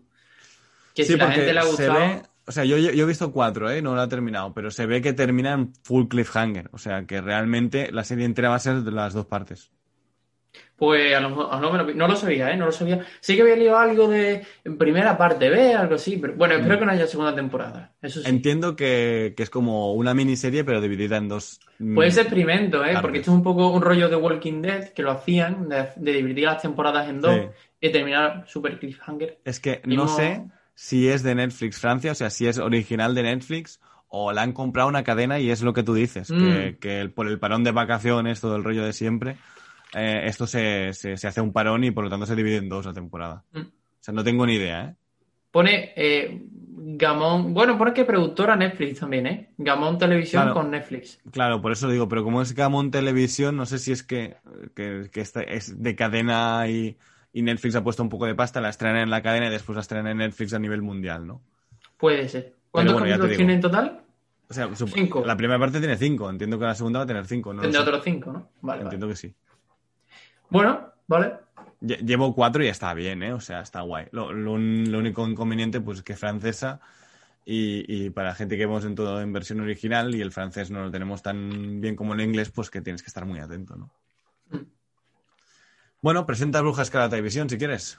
Que 0.93 1.03
si 1.03 1.17
la 1.17 1.31
gente 1.31 1.53
le 1.53 1.59
ha 1.59 1.63
se 1.63 1.69
gustado. 1.69 1.99
ve- 1.99 2.21
o 2.45 2.51
sea, 2.51 2.65
yo, 2.65 2.77
yo 2.77 3.03
he 3.03 3.07
visto 3.07 3.31
cuatro, 3.31 3.69
¿eh? 3.71 3.81
No 3.81 3.95
lo 3.95 4.01
ha 4.01 4.07
terminado, 4.09 4.53
pero 4.53 4.69
se 4.71 4.85
ve 4.85 5.01
que 5.01 5.13
termina 5.13 5.53
en 5.53 5.73
full 5.83 6.07
cliffhanger. 6.07 6.69
O 6.73 6.77
sea, 6.77 7.05
que 7.05 7.21
realmente 7.21 7.91
la 7.91 8.03
serie 8.03 8.25
entera 8.25 8.49
va 8.49 8.55
a 8.55 8.59
ser 8.59 8.81
de 8.81 8.91
las 8.91 9.13
dos 9.13 9.25
partes. 9.25 9.71
Pues 10.75 11.15
a 11.15 11.19
lo 11.19 11.29
mejor 11.29 11.47
a 11.51 11.59
lo 11.61 11.71
mejor- 11.71 11.95
no 11.95 12.07
lo 12.07 12.15
sabía, 12.15 12.51
¿eh? 12.51 12.57
No 12.57 12.65
lo 12.65 12.71
sabía. 12.71 13.05
Sí 13.21 13.35
que 13.35 13.43
había 13.43 13.55
leído 13.55 13.77
algo 13.77 14.07
de 14.07 14.41
en 14.65 14.77
primera 14.77 15.17
parte 15.17 15.49
B, 15.49 15.73
algo 15.73 15.95
así, 15.95 16.17
pero 16.17 16.33
bueno, 16.35 16.55
espero 16.55 16.79
que 16.79 16.85
no 16.85 16.91
haya 16.91 17.07
segunda 17.07 17.33
temporada. 17.33 17.93
Eso 18.01 18.19
sí. 18.21 18.29
Entiendo 18.29 18.75
que, 18.75 19.33
que 19.37 19.43
es 19.43 19.49
como 19.49 19.93
una 19.93 20.13
miniserie, 20.13 20.63
pero 20.63 20.81
dividida 20.81 21.17
en 21.17 21.29
dos. 21.29 21.59
mm, 21.79 21.95
Puede 21.95 22.11
ser 22.11 22.23
experimento, 22.23 22.79
¿eh? 22.83 22.87
Partes. 22.87 23.01
Porque 23.01 23.17
esto 23.19 23.31
es 23.31 23.37
un 23.37 23.43
poco 23.43 23.71
un 23.71 23.81
rollo 23.81 24.09
de 24.09 24.15
Walking 24.15 24.61
Dead, 24.61 24.89
que 24.89 25.03
lo 25.03 25.11
hacían, 25.11 25.69
de, 25.69 25.89
de 25.95 26.11
dividir 26.13 26.45
las 26.45 26.61
temporadas 26.61 27.07
en 27.07 27.21
dos 27.21 27.33
Sí. 27.35 27.47
y 27.79 27.89
terminar 27.91 28.43
super 28.47 28.77
cliffhanger. 28.79 29.39
Es 29.45 29.59
que 29.59 29.81
no- 29.85 30.07
sé 30.07 30.43
si 30.75 31.07
es 31.07 31.23
de 31.23 31.35
Netflix 31.35 31.79
Francia, 31.79 32.11
o 32.11 32.15
sea, 32.15 32.29
si 32.29 32.47
es 32.47 32.57
original 32.57 33.13
de 33.15 33.23
Netflix 33.23 33.79
o 34.07 34.31
la 34.31 34.41
han 34.43 34.53
comprado 34.53 34.89
una 34.89 35.03
cadena 35.03 35.39
y 35.39 35.49
es 35.49 35.61
lo 35.63 35.73
que 35.73 35.83
tú 35.83 35.93
dices, 35.93 36.27
que, 36.27 36.75
Mm. 36.75 36.79
que 36.79 36.99
el- 37.01 37.11
por 37.11 37.27
el 37.27 37.39
parón 37.39 37.63
de 37.63 37.71
vacaciones, 37.71 38.41
todo 38.41 38.55
el 38.55 38.63
rollo 38.63 38.83
de 38.85 38.93
siempre, 38.93 39.37
eh, 39.95 40.21
esto 40.25 40.45
se, 40.47 40.93
se, 40.93 41.17
se 41.17 41.27
hace 41.27 41.41
un 41.41 41.51
parón 41.53 41.83
y 41.83 41.91
por 41.91 42.03
lo 42.03 42.09
tanto 42.09 42.25
se 42.25 42.35
divide 42.35 42.57
en 42.57 42.69
dos 42.69 42.85
la 42.85 42.93
temporada. 42.93 43.43
Mm. 43.53 43.59
O 43.59 43.65
sea, 43.99 44.13
no 44.13 44.23
tengo 44.23 44.45
ni 44.45 44.55
idea, 44.55 44.85
¿eh? 44.85 44.95
Pone 45.51 45.93
eh, 45.95 46.41
Gamón, 46.85 47.53
bueno, 47.53 47.77
pone 47.77 47.93
que 47.93 48.05
productora 48.05 48.55
Netflix 48.55 48.99
también, 48.99 49.27
¿eh? 49.27 49.49
Gamón 49.57 49.97
Televisión 49.99 50.43
Claro. 50.43 50.55
con 50.55 50.71
Netflix. 50.71 51.19
Claro, 51.31 51.61
por 51.61 51.71
eso 51.71 51.87
digo, 51.89 52.07
pero 52.09 52.23
como 52.23 52.41
es 52.41 52.53
Gamon 52.55 52.89
Televisión, 52.91 53.55
no 53.55 53.65
sé 53.65 53.77
si 53.79 53.91
es 53.91 54.03
que, 54.03 54.35
que, 54.75 55.09
que 55.11 55.21
esta 55.21 55.41
es 55.41 55.81
de 55.81 55.95
cadena 55.95 56.67
y, 56.67 56.97
y 57.33 57.41
Netflix 57.41 57.75
ha 57.75 57.83
puesto 57.83 58.03
un 58.03 58.09
poco 58.09 58.25
de 58.27 58.35
pasta, 58.35 58.61
la 58.61 58.69
estrenan 58.69 58.97
en 58.97 59.09
la 59.09 59.21
cadena 59.21 59.47
y 59.47 59.49
después 59.49 59.75
la 59.75 59.81
estrenan 59.81 60.07
en 60.07 60.17
Netflix 60.19 60.53
a 60.53 60.59
nivel 60.59 60.81
mundial, 60.81 61.25
¿no? 61.27 61.41
Puede 61.97 62.29
ser. 62.29 62.53
¿Cuántos 62.71 62.93
bueno, 62.93 63.07
capítulos 63.07 63.35
tiene 63.35 63.53
en 63.53 63.61
total? 63.61 64.01
O 64.49 64.53
sea, 64.53 64.67
sup- 64.69 64.91
Cinco. 64.93 65.25
la 65.25 65.35
primera 65.35 65.59
parte 65.59 65.79
tiene 65.79 65.97
cinco, 65.97 66.29
entiendo 66.29 66.59
que 66.59 66.65
la 66.65 66.75
segunda 66.75 66.99
va 66.99 67.03
a 67.03 67.07
tener 67.07 67.25
cinco, 67.25 67.53
no 67.53 67.61
Tendrá 67.61 67.81
otros 67.81 68.03
cinco, 68.03 68.31
¿no? 68.31 68.39
Vale, 68.61 68.79
vale. 68.79 68.81
Entiendo 68.83 69.07
que 69.07 69.15
sí. 69.15 69.33
Bueno, 70.49 70.91
vale. 71.07 71.33
Lle- 71.81 71.99
Llevo 72.05 72.33
cuatro 72.35 72.63
y 72.63 72.67
está 72.67 72.93
bien, 72.93 73.23
¿eh? 73.23 73.33
O 73.33 73.39
sea, 73.39 73.61
está 73.61 73.81
guay. 73.81 74.07
Lo, 74.11 74.31
lo 74.31 74.53
un- 74.53 74.85
lo 74.91 74.99
único 74.99 75.27
inconveniente, 75.27 75.81
pues, 75.81 76.01
que 76.03 76.13
es 76.13 76.19
francesa 76.19 76.79
y, 77.45 77.83
y 78.05 78.09
para 78.11 78.35
gente 78.35 78.57
que 78.57 78.65
vemos 78.65 78.85
en 78.85 78.95
todo 78.95 79.21
en 79.21 79.33
versión 79.33 79.59
original 79.61 80.13
y 80.15 80.21
el 80.21 80.31
francés 80.31 80.71
no 80.71 80.81
lo 80.83 80.91
tenemos 80.91 81.21
tan 81.23 81.81
bien 81.81 81.95
como 81.95 82.13
el 82.13 82.21
inglés, 82.21 82.51
pues 82.51 82.69
que 82.69 82.81
tienes 82.81 83.01
que 83.01 83.07
estar 83.07 83.25
muy 83.25 83.39
atento, 83.39 83.75
¿no? 83.75 83.89
Bueno, 86.03 86.25
presenta 86.25 86.59
Brujas 86.59 86.87
Escarlata 86.87 87.11
Televisión 87.11 87.49
si 87.49 87.57
quieres. 87.57 87.97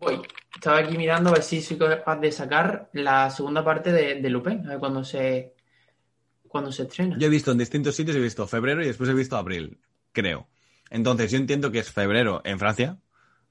Voy. 0.00 0.22
Estaba 0.54 0.78
aquí 0.78 0.96
mirando 0.96 1.28
a 1.28 1.34
ver 1.34 1.42
si 1.42 1.60
soy 1.60 1.76
capaz 1.76 2.18
de 2.20 2.32
sacar 2.32 2.88
la 2.94 3.28
segunda 3.28 3.62
parte 3.62 3.92
de, 3.92 4.20
de 4.22 4.30
Lupin. 4.30 4.64
A 4.66 4.70
ver 4.70 4.78
cuándo 4.78 5.04
se. 5.04 5.52
cuando 6.48 6.72
se 6.72 6.84
estrena. 6.84 7.16
Yo 7.18 7.26
he 7.26 7.30
visto 7.30 7.52
en 7.52 7.58
distintos 7.58 7.94
sitios, 7.94 8.16
he 8.16 8.20
visto 8.20 8.46
febrero 8.46 8.82
y 8.82 8.86
después 8.86 9.10
he 9.10 9.14
visto 9.14 9.36
abril, 9.36 9.78
creo. 10.12 10.48
Entonces 10.88 11.30
yo 11.30 11.36
entiendo 11.36 11.70
que 11.70 11.80
es 11.80 11.90
febrero 11.90 12.40
en 12.44 12.58
Francia, 12.58 12.96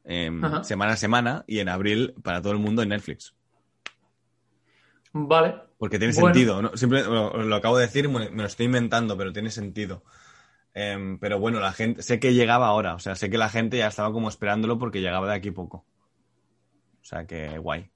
em, 0.06 0.42
semana 0.64 0.94
a 0.94 0.98
semana, 0.98 1.44
y 1.46 1.60
en 1.60 1.70
abril 1.70 2.16
para 2.24 2.42
todo 2.42 2.54
el 2.54 2.60
mundo 2.60 2.82
en 2.82 2.90
Netflix. 2.90 3.36
Vale. 5.14 5.54
Porque 5.78 6.00
tiene 6.00 6.14
Bueno. 6.16 6.34
sentido. 6.34 6.62
¿no? 6.64 6.76
Simple- 6.76 7.04
lo, 7.04 7.38
lo 7.44 7.56
acabo 7.56 7.78
de 7.78 7.86
decir, 7.86 8.10
me 8.10 8.28
lo 8.30 8.46
estoy 8.46 8.66
inventando, 8.66 9.16
pero 9.16 9.32
tiene 9.32 9.52
sentido. 9.52 10.04
Em, 10.74 11.20
pero 11.20 11.40
bueno, 11.40 11.60
la 11.60 11.74
gente, 11.74 12.02
sé 12.02 12.20
que 12.20 12.34
llegaba 12.34 12.68
ahora, 12.68 12.96
o 12.96 13.00
sea, 13.00 13.16
sé 13.16 13.30
que 13.30 13.38
la 13.38 13.50
gente 13.50 13.78
ya 13.78 13.88
estaba 13.88 14.12
como 14.14 14.30
esperándolo 14.30 14.80
porque 14.80 15.02
llegaba 15.02 15.28
de 15.28 15.36
aquí 15.36 15.52
poco. 15.52 15.86
O 17.02 17.06
sea 17.06 17.26
que 17.26 17.58
guay. 17.58 17.90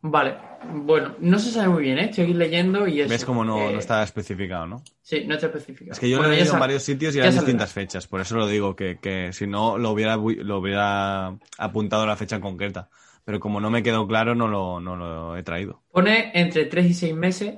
Vale. 0.00 0.36
Bueno, 0.72 1.16
no 1.18 1.38
se 1.38 1.50
sabe 1.50 1.68
muy 1.68 1.82
bien, 1.82 1.98
¿eh? 1.98 2.04
Estoy 2.04 2.24
aquí 2.24 2.34
leyendo 2.34 2.86
y 2.86 3.00
eso. 3.00 3.10
¿Ves 3.10 3.24
cómo 3.24 3.44
no, 3.44 3.58
eh, 3.58 3.72
no 3.72 3.78
está 3.78 4.02
especificado, 4.02 4.66
no? 4.66 4.82
Sí, 5.02 5.24
no 5.26 5.34
está 5.34 5.46
especificado. 5.46 5.92
Es 5.92 5.98
que 5.98 6.08
yo 6.08 6.18
Bueno, 6.18 6.28
lo 6.28 6.34
he 6.34 6.38
leído 6.38 6.54
en 6.54 6.60
varios 6.60 6.82
sitios 6.84 7.14
y 7.14 7.18
eran 7.18 7.34
distintas 7.34 7.72
fechas, 7.72 8.06
por 8.06 8.20
eso 8.20 8.36
lo 8.36 8.46
digo, 8.46 8.76
que, 8.76 8.98
que 9.00 9.32
si 9.32 9.46
no 9.46 9.76
lo 9.76 9.90
hubiera, 9.90 10.16
lo 10.16 10.58
hubiera 10.58 11.36
apuntado 11.58 12.06
la 12.06 12.16
fecha 12.16 12.40
concreta. 12.40 12.88
Pero 13.24 13.40
como 13.40 13.60
no 13.60 13.70
me 13.70 13.82
quedó 13.82 14.06
claro, 14.06 14.34
no 14.34 14.48
lo, 14.48 14.80
no 14.80 14.96
lo 14.96 15.36
he 15.36 15.42
traído. 15.42 15.82
Pone 15.92 16.30
entre 16.32 16.64
3 16.64 16.86
y 16.86 16.94
6 16.94 17.14
meses. 17.14 17.54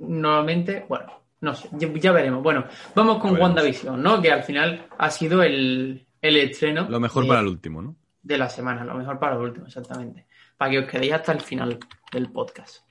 Normalmente, 0.00 0.84
bueno, 0.88 1.12
no 1.40 1.54
sé, 1.54 1.68
ya, 1.72 1.88
ya 1.94 2.12
veremos. 2.12 2.42
Bueno, 2.42 2.64
vamos 2.94 3.18
con. 3.18 3.40
WandaVision, 3.40 4.02
¿no? 4.02 4.20
Que 4.20 4.32
al 4.32 4.42
final 4.42 4.86
ha 4.98 5.10
sido 5.10 5.42
el, 5.42 6.06
el 6.20 6.36
estreno 6.36 6.88
Lo 6.88 7.00
mejor 7.00 7.24
de, 7.24 7.28
para 7.28 7.40
el 7.40 7.46
último, 7.46 7.82
¿no? 7.82 7.96
de 8.22 8.38
la 8.38 8.48
semana, 8.48 8.84
lo 8.84 8.94
mejor 8.94 9.18
para 9.18 9.36
el 9.36 9.42
último, 9.42 9.66
exactamente. 9.66 10.26
Para 10.56 10.70
que 10.70 10.78
os 10.80 10.86
quedéis 10.86 11.14
hasta 11.14 11.32
el 11.32 11.40
final 11.40 11.78
del 12.12 12.30
podcast. 12.30 12.84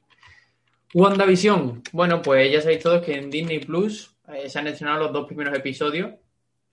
WandaVision, 0.94 1.84
bueno, 1.92 2.22
pues 2.22 2.52
ya 2.52 2.62
sabéis 2.62 2.82
todos 2.82 3.04
que 3.04 3.16
en 3.16 3.30
Disney 3.30 3.60
Plus 3.60 4.16
eh, 4.30 4.50
se 4.50 4.58
han 4.58 4.68
estrenado 4.68 5.04
los 5.04 5.14
dos 5.14 5.28
primeros 5.28 5.56
episodios. 5.56 6.12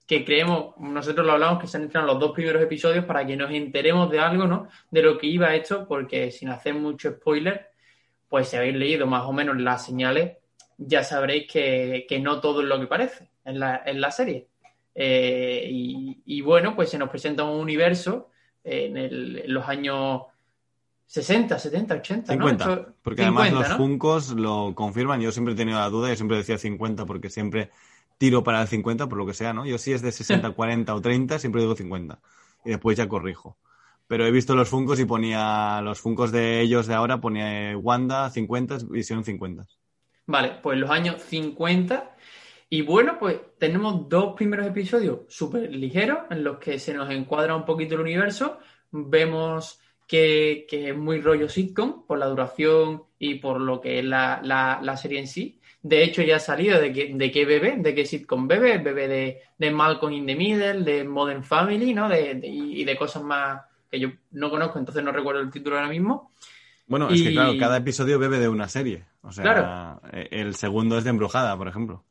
Que 0.06 0.24
creemos, 0.24 0.76
nosotros 0.78 1.26
lo 1.26 1.32
hablamos, 1.32 1.60
que 1.60 1.66
se 1.66 1.76
han 1.76 1.84
estrenado 1.84 2.12
los 2.12 2.20
dos 2.20 2.32
primeros 2.32 2.62
episodios 2.62 3.04
para 3.04 3.26
que 3.26 3.36
nos 3.36 3.50
enteremos 3.50 4.10
de 4.10 4.20
algo, 4.20 4.46
¿no? 4.46 4.68
De 4.90 5.02
lo 5.02 5.18
que 5.18 5.26
iba 5.26 5.54
esto, 5.54 5.86
porque 5.86 6.30
sin 6.30 6.50
hacer 6.50 6.74
mucho 6.74 7.10
spoiler, 7.10 7.70
pues 8.28 8.48
si 8.48 8.56
habéis 8.56 8.76
leído 8.76 9.06
más 9.06 9.24
o 9.24 9.32
menos 9.32 9.58
las 9.58 9.84
señales, 9.84 10.36
ya 10.78 11.04
sabréis 11.04 11.50
que, 11.50 12.06
que 12.08 12.18
no 12.20 12.40
todo 12.40 12.60
es 12.62 12.66
lo 12.68 12.78
que 12.80 12.86
parece 12.86 13.28
en 13.44 13.58
la, 13.60 13.82
en 13.84 14.00
la 14.00 14.10
serie. 14.10 14.48
Eh, 14.94 15.68
y, 15.70 16.22
y 16.24 16.40
bueno, 16.40 16.76
pues 16.76 16.90
se 16.90 16.98
nos 16.98 17.08
presenta 17.10 17.44
un 17.44 17.60
universo 17.60 18.30
eh, 18.62 18.86
en, 18.86 18.96
el- 18.96 19.38
en 19.44 19.52
los 19.54 19.68
años 19.68 20.22
60, 21.06 21.58
70, 21.58 21.94
80, 21.96 22.36
¿no? 22.36 22.46
50. 22.48 22.64
Esto- 22.72 22.94
Porque 23.02 23.22
50, 23.24 23.42
además 23.42 23.60
los 23.60 23.70
¿no? 23.70 23.76
Funcos 23.84 24.30
lo 24.30 24.72
confirman. 24.74 25.20
Yo 25.20 25.32
siempre 25.32 25.54
he 25.54 25.56
tenido 25.56 25.78
la 25.78 25.88
duda, 25.90 26.08
yo 26.08 26.16
siempre 26.16 26.36
decía 26.38 26.58
50 26.58 27.04
porque 27.06 27.30
siempre 27.30 27.70
tiro 28.18 28.42
para 28.42 28.62
el 28.62 28.68
50 28.68 29.08
por 29.08 29.18
lo 29.18 29.26
que 29.26 29.34
sea, 29.34 29.52
¿no? 29.52 29.66
Yo 29.66 29.78
sí 29.78 29.92
es 29.92 30.02
de 30.02 30.12
60, 30.12 30.50
40 30.52 30.94
o 30.94 31.00
30, 31.00 31.38
siempre 31.38 31.60
digo 31.60 31.74
50. 31.76 32.20
Y 32.64 32.70
después 32.70 32.96
ya 32.96 33.08
corrijo. 33.08 33.56
Pero 34.06 34.26
he 34.26 34.30
visto 34.30 34.54
los 34.54 34.68
Funcos 34.68 35.00
y 35.00 35.04
ponía 35.06 35.80
los 35.82 36.00
Funcos 36.00 36.30
de 36.30 36.60
ellos 36.60 36.86
de 36.86 36.94
ahora, 36.94 37.20
ponía 37.20 37.76
Wanda 37.76 38.30
50, 38.30 38.78
Visión 38.90 39.24
50. 39.24 39.66
Vale, 40.26 40.58
pues 40.62 40.78
los 40.78 40.90
años 40.90 41.22
50. 41.22 42.16
Y 42.70 42.82
bueno, 42.82 43.18
pues 43.18 43.38
tenemos 43.58 44.08
dos 44.08 44.34
primeros 44.34 44.66
episodios 44.66 45.20
súper 45.28 45.70
ligeros 45.74 46.20
en 46.30 46.42
los 46.44 46.58
que 46.58 46.78
se 46.78 46.94
nos 46.94 47.10
encuadra 47.10 47.54
un 47.56 47.64
poquito 47.64 47.94
el 47.94 48.00
universo. 48.00 48.58
Vemos 48.90 49.80
que, 50.06 50.66
que 50.68 50.90
es 50.90 50.96
muy 50.96 51.20
rollo 51.20 51.48
sitcom 51.48 52.06
por 52.06 52.18
la 52.18 52.26
duración 52.26 53.04
y 53.18 53.36
por 53.36 53.60
lo 53.60 53.80
que 53.80 53.98
es 54.00 54.04
la, 54.04 54.40
la- 54.42 54.80
la 54.82 54.96
serie 54.96 55.20
en 55.20 55.26
sí. 55.28 55.60
De 55.82 56.02
hecho, 56.02 56.22
ya 56.22 56.36
ha 56.36 56.40
salido 56.40 56.80
de, 56.80 56.92
que, 56.92 57.12
de 57.14 57.30
qué 57.30 57.44
bebé, 57.44 57.76
de 57.78 57.94
qué 57.94 58.06
sitcom 58.06 58.48
bebé, 58.48 58.78
bebé 58.78 59.06
de, 59.08 59.42
de 59.58 59.70
Malcolm 59.70 60.12
in 60.14 60.26
the 60.26 60.34
Middle, 60.34 60.82
de 60.82 61.04
Modern 61.04 61.44
Family, 61.44 61.92
¿no? 61.94 62.08
De, 62.08 62.34
de- 62.36 62.48
y 62.48 62.84
de 62.84 62.96
cosas 62.96 63.22
más 63.22 63.60
que 63.90 64.00
yo 64.00 64.08
no 64.32 64.50
conozco, 64.50 64.78
entonces 64.78 65.04
no 65.04 65.12
recuerdo 65.12 65.40
el 65.42 65.50
título 65.50 65.76
ahora 65.76 65.88
mismo. 65.88 66.32
Bueno, 66.86 67.12
es 67.12 67.22
que 67.22 67.32
claro, 67.32 67.56
cada 67.56 67.76
episodio 67.78 68.18
bebe 68.18 68.38
de 68.38 68.48
una 68.48 68.68
serie. 68.68 69.04
O 69.24 69.32
sea, 69.32 69.42
Claro. 69.42 70.00
eh, 70.12 70.28
el 70.30 70.54
segundo 70.54 70.98
es 70.98 71.04
de 71.04 71.10
Embrujada, 71.10 71.56
por 71.56 71.66
ejemplo. 71.68 72.04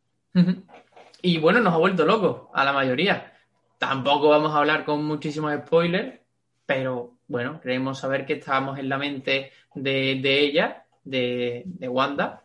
Y 1.21 1.37
bueno, 1.37 1.59
nos 1.61 1.73
ha 1.73 1.77
vuelto 1.77 2.05
locos 2.05 2.49
a 2.53 2.65
la 2.65 2.73
mayoría. 2.73 3.31
Tampoco 3.77 4.29
vamos 4.29 4.51
a 4.53 4.57
hablar 4.57 4.83
con 4.83 5.05
muchísimos 5.05 5.53
spoilers, 5.65 6.19
pero 6.65 7.17
bueno, 7.27 7.61
queremos 7.61 7.99
saber 7.99 8.25
que 8.25 8.33
estábamos 8.33 8.79
en 8.79 8.89
la 8.89 8.97
mente 8.97 9.51
de, 9.75 10.19
de 10.21 10.39
ella, 10.39 10.85
de, 11.03 11.63
de 11.65 11.87
Wanda. 11.87 12.43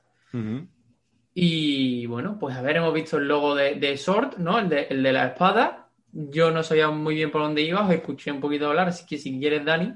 Y 1.35 2.07
bueno, 2.07 2.37
pues 2.39 2.57
a 2.57 2.63
ver, 2.63 2.77
hemos 2.77 2.93
visto 2.93 3.17
el 3.19 3.29
logo 3.29 3.55
de, 3.55 3.75
de 3.77 3.97
Sword, 3.97 4.39
¿no? 4.39 4.59
El 4.59 4.69
de, 4.69 4.83
el 4.91 5.03
de 5.03 5.13
la 5.13 5.27
espada. 5.29 5.89
Yo 6.13 6.51
no 6.51 6.63
sabía 6.63 6.91
muy 6.91 7.15
bien 7.15 7.31
por 7.31 7.43
dónde 7.43 7.63
iba, 7.63 7.85
os 7.87 7.93
escuché 7.93 8.33
un 8.33 8.41
poquito 8.41 8.67
hablar, 8.69 8.89
así 8.89 9.07
que 9.07 9.19
si 9.19 9.39
quieres, 9.39 9.65
Dani, 9.65 9.93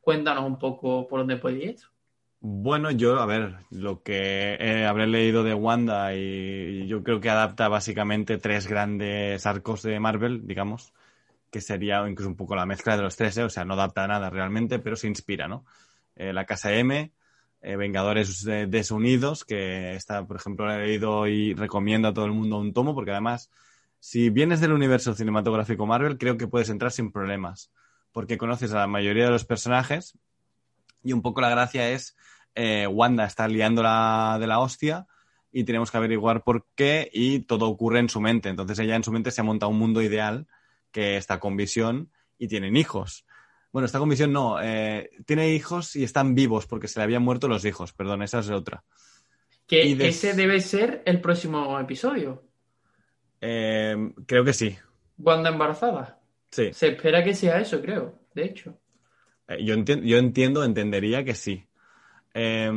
cuéntanos 0.00 0.44
un 0.44 0.58
poco 0.58 1.06
por 1.08 1.20
dónde 1.20 1.36
puede 1.36 1.56
ir 1.58 1.70
esto. 1.70 1.88
Bueno, 2.42 2.90
yo, 2.90 3.20
a 3.20 3.26
ver, 3.26 3.66
lo 3.70 4.02
que 4.02 4.84
habré 4.88 5.06
leído 5.06 5.44
de 5.44 5.52
Wanda 5.52 6.14
y 6.14 6.86
yo 6.86 7.02
creo 7.02 7.20
que 7.20 7.28
adapta 7.28 7.68
básicamente 7.68 8.38
tres 8.38 8.66
grandes 8.66 9.44
arcos 9.44 9.82
de 9.82 10.00
Marvel, 10.00 10.46
digamos, 10.46 10.94
que 11.50 11.60
sería 11.60 12.08
incluso 12.08 12.30
un 12.30 12.36
poco 12.36 12.56
la 12.56 12.64
mezcla 12.64 12.96
de 12.96 13.02
los 13.02 13.16
tres, 13.16 13.36
¿eh? 13.36 13.44
o 13.44 13.50
sea, 13.50 13.66
no 13.66 13.74
adapta 13.74 14.06
nada 14.06 14.30
realmente, 14.30 14.78
pero 14.78 14.96
se 14.96 15.06
inspira, 15.06 15.48
¿no? 15.48 15.66
Eh, 16.16 16.32
la 16.32 16.46
Casa 16.46 16.72
M, 16.72 17.12
eh, 17.60 17.76
Vengadores 17.76 18.42
Desunidos, 18.44 19.44
que 19.44 19.94
está, 19.94 20.26
por 20.26 20.36
ejemplo, 20.36 20.64
lo 20.64 20.72
he 20.72 20.86
leído 20.86 21.26
y 21.26 21.52
recomiendo 21.52 22.08
a 22.08 22.14
todo 22.14 22.24
el 22.24 22.32
mundo 22.32 22.58
un 22.58 22.72
tomo, 22.72 22.94
porque 22.94 23.10
además, 23.10 23.50
si 23.98 24.30
vienes 24.30 24.60
del 24.62 24.72
universo 24.72 25.14
cinematográfico 25.14 25.84
Marvel, 25.84 26.16
creo 26.16 26.38
que 26.38 26.48
puedes 26.48 26.70
entrar 26.70 26.90
sin 26.90 27.12
problemas, 27.12 27.70
porque 28.12 28.38
conoces 28.38 28.72
a 28.72 28.78
la 28.78 28.86
mayoría 28.86 29.26
de 29.26 29.30
los 29.30 29.44
personajes 29.44 30.18
y 31.02 31.12
un 31.12 31.22
poco 31.22 31.40
la 31.40 31.50
gracia 31.50 31.90
es 31.90 32.16
eh, 32.54 32.86
Wanda 32.86 33.24
está 33.24 33.46
liándola 33.48 34.36
de 34.40 34.46
la 34.46 34.60
hostia 34.60 35.06
y 35.52 35.64
tenemos 35.64 35.90
que 35.90 35.96
averiguar 35.96 36.42
por 36.42 36.66
qué 36.74 37.10
y 37.12 37.40
todo 37.40 37.66
ocurre 37.68 37.98
en 38.00 38.08
su 38.08 38.20
mente. 38.20 38.48
Entonces 38.48 38.78
ella 38.78 38.96
en 38.96 39.04
su 39.04 39.12
mente 39.12 39.30
se 39.30 39.40
ha 39.40 39.44
montado 39.44 39.70
un 39.70 39.78
mundo 39.78 40.02
ideal 40.02 40.46
que 40.92 41.16
está 41.16 41.38
con 41.40 41.56
visión 41.56 42.10
y 42.38 42.48
tienen 42.48 42.76
hijos. 42.76 43.24
Bueno, 43.72 43.86
está 43.86 43.98
con 44.00 44.08
visión 44.08 44.32
no, 44.32 44.60
eh, 44.60 45.10
tiene 45.26 45.54
hijos 45.54 45.94
y 45.94 46.02
están 46.02 46.34
vivos 46.34 46.66
porque 46.66 46.88
se 46.88 46.98
le 46.98 47.04
habían 47.04 47.22
muerto 47.22 47.46
los 47.48 47.64
hijos, 47.64 47.92
perdón, 47.92 48.22
esa 48.22 48.40
es 48.40 48.50
otra. 48.50 48.82
Que 49.66 49.94
de- 49.94 50.08
ese 50.08 50.34
debe 50.34 50.60
ser 50.60 51.02
el 51.06 51.20
próximo 51.20 51.78
episodio. 51.78 52.42
Eh, 53.40 53.96
creo 54.26 54.44
que 54.44 54.52
sí, 54.52 54.76
Wanda 55.18 55.50
embarazada. 55.50 56.18
sí. 56.50 56.72
Se 56.72 56.88
espera 56.88 57.22
que 57.22 57.34
sea 57.34 57.60
eso, 57.60 57.80
creo, 57.80 58.18
de 58.34 58.44
hecho. 58.44 58.78
Eh, 59.50 59.64
yo, 59.64 59.74
enti- 59.74 60.02
yo 60.02 60.16
entiendo, 60.18 60.64
entendería 60.64 61.24
que 61.24 61.34
sí. 61.34 61.66
Eh, 62.32 62.70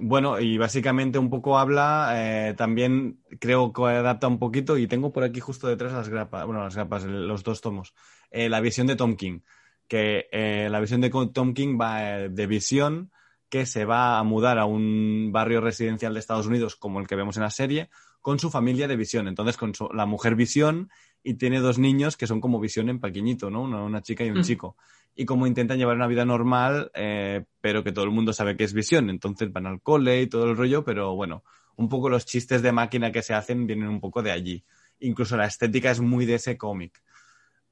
bueno, 0.00 0.40
y 0.40 0.56
básicamente 0.56 1.18
un 1.18 1.28
poco 1.28 1.58
habla, 1.58 2.12
eh, 2.14 2.54
también 2.56 3.20
creo 3.38 3.70
que 3.72 3.82
adapta 3.82 4.26
un 4.26 4.38
poquito, 4.38 4.78
y 4.78 4.86
tengo 4.86 5.12
por 5.12 5.22
aquí 5.22 5.38
justo 5.38 5.68
detrás 5.68 5.92
las 5.92 6.08
grapas, 6.08 6.46
bueno, 6.46 6.64
las 6.64 6.74
grapas, 6.74 7.04
los 7.04 7.42
dos 7.44 7.60
tomos, 7.60 7.94
Eh, 8.30 8.48
la 8.48 8.60
visión 8.60 8.86
de 8.86 8.96
Tom 8.96 9.14
King, 9.16 9.40
que 9.86 10.26
eh, 10.32 10.68
la 10.70 10.80
visión 10.80 11.00
de 11.02 11.10
Tom 11.10 11.54
King 11.54 11.78
va 11.80 12.20
eh, 12.24 12.28
de 12.30 12.46
visión 12.46 13.12
que 13.48 13.66
se 13.66 13.84
va 13.84 14.18
a 14.18 14.24
mudar 14.24 14.58
a 14.58 14.64
un 14.64 15.30
barrio 15.32 15.60
residencial 15.60 16.12
de 16.14 16.20
Estados 16.20 16.46
Unidos 16.48 16.74
como 16.74 16.98
el 16.98 17.06
que 17.06 17.14
vemos 17.14 17.36
en 17.36 17.44
la 17.44 17.50
serie, 17.50 17.88
con 18.20 18.40
su 18.40 18.50
familia 18.50 18.88
de 18.88 18.96
visión, 18.96 19.28
entonces 19.28 19.56
con 19.56 19.74
su- 19.74 19.88
la 19.92 20.04
mujer 20.06 20.34
visión 20.34 20.90
y 21.22 21.34
tiene 21.34 21.60
dos 21.60 21.78
niños 21.78 22.16
que 22.16 22.26
son 22.26 22.40
como 22.40 22.58
visión 22.58 22.88
en 22.88 22.98
pequeñito, 22.98 23.48
¿no? 23.50 23.62
Una, 23.62 23.82
una 23.84 24.02
chica 24.02 24.24
y 24.24 24.30
un 24.30 24.38
Mm. 24.38 24.42
chico 24.42 24.76
y 25.16 25.24
cómo 25.24 25.46
intentan 25.46 25.78
llevar 25.78 25.96
una 25.96 26.06
vida 26.06 26.26
normal, 26.26 26.90
eh, 26.94 27.44
pero 27.62 27.82
que 27.82 27.90
todo 27.90 28.04
el 28.04 28.10
mundo 28.10 28.34
sabe 28.34 28.56
que 28.56 28.64
es 28.64 28.74
visión. 28.74 29.08
Entonces 29.08 29.50
van 29.50 29.66
al 29.66 29.80
cole 29.80 30.20
y 30.20 30.26
todo 30.26 30.44
el 30.44 30.56
rollo, 30.56 30.84
pero 30.84 31.14
bueno, 31.14 31.42
un 31.76 31.88
poco 31.88 32.10
los 32.10 32.26
chistes 32.26 32.60
de 32.60 32.70
máquina 32.70 33.10
que 33.10 33.22
se 33.22 33.32
hacen 33.32 33.66
vienen 33.66 33.88
un 33.88 33.98
poco 33.98 34.22
de 34.22 34.30
allí. 34.30 34.62
Incluso 35.00 35.36
la 35.38 35.46
estética 35.46 35.90
es 35.90 36.00
muy 36.00 36.26
de 36.26 36.34
ese 36.34 36.58
cómic. 36.58 37.02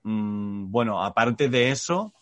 Mm, 0.04 0.70
bueno, 0.70 1.04
aparte 1.04 1.50
de 1.50 1.70
eso, 1.70 2.14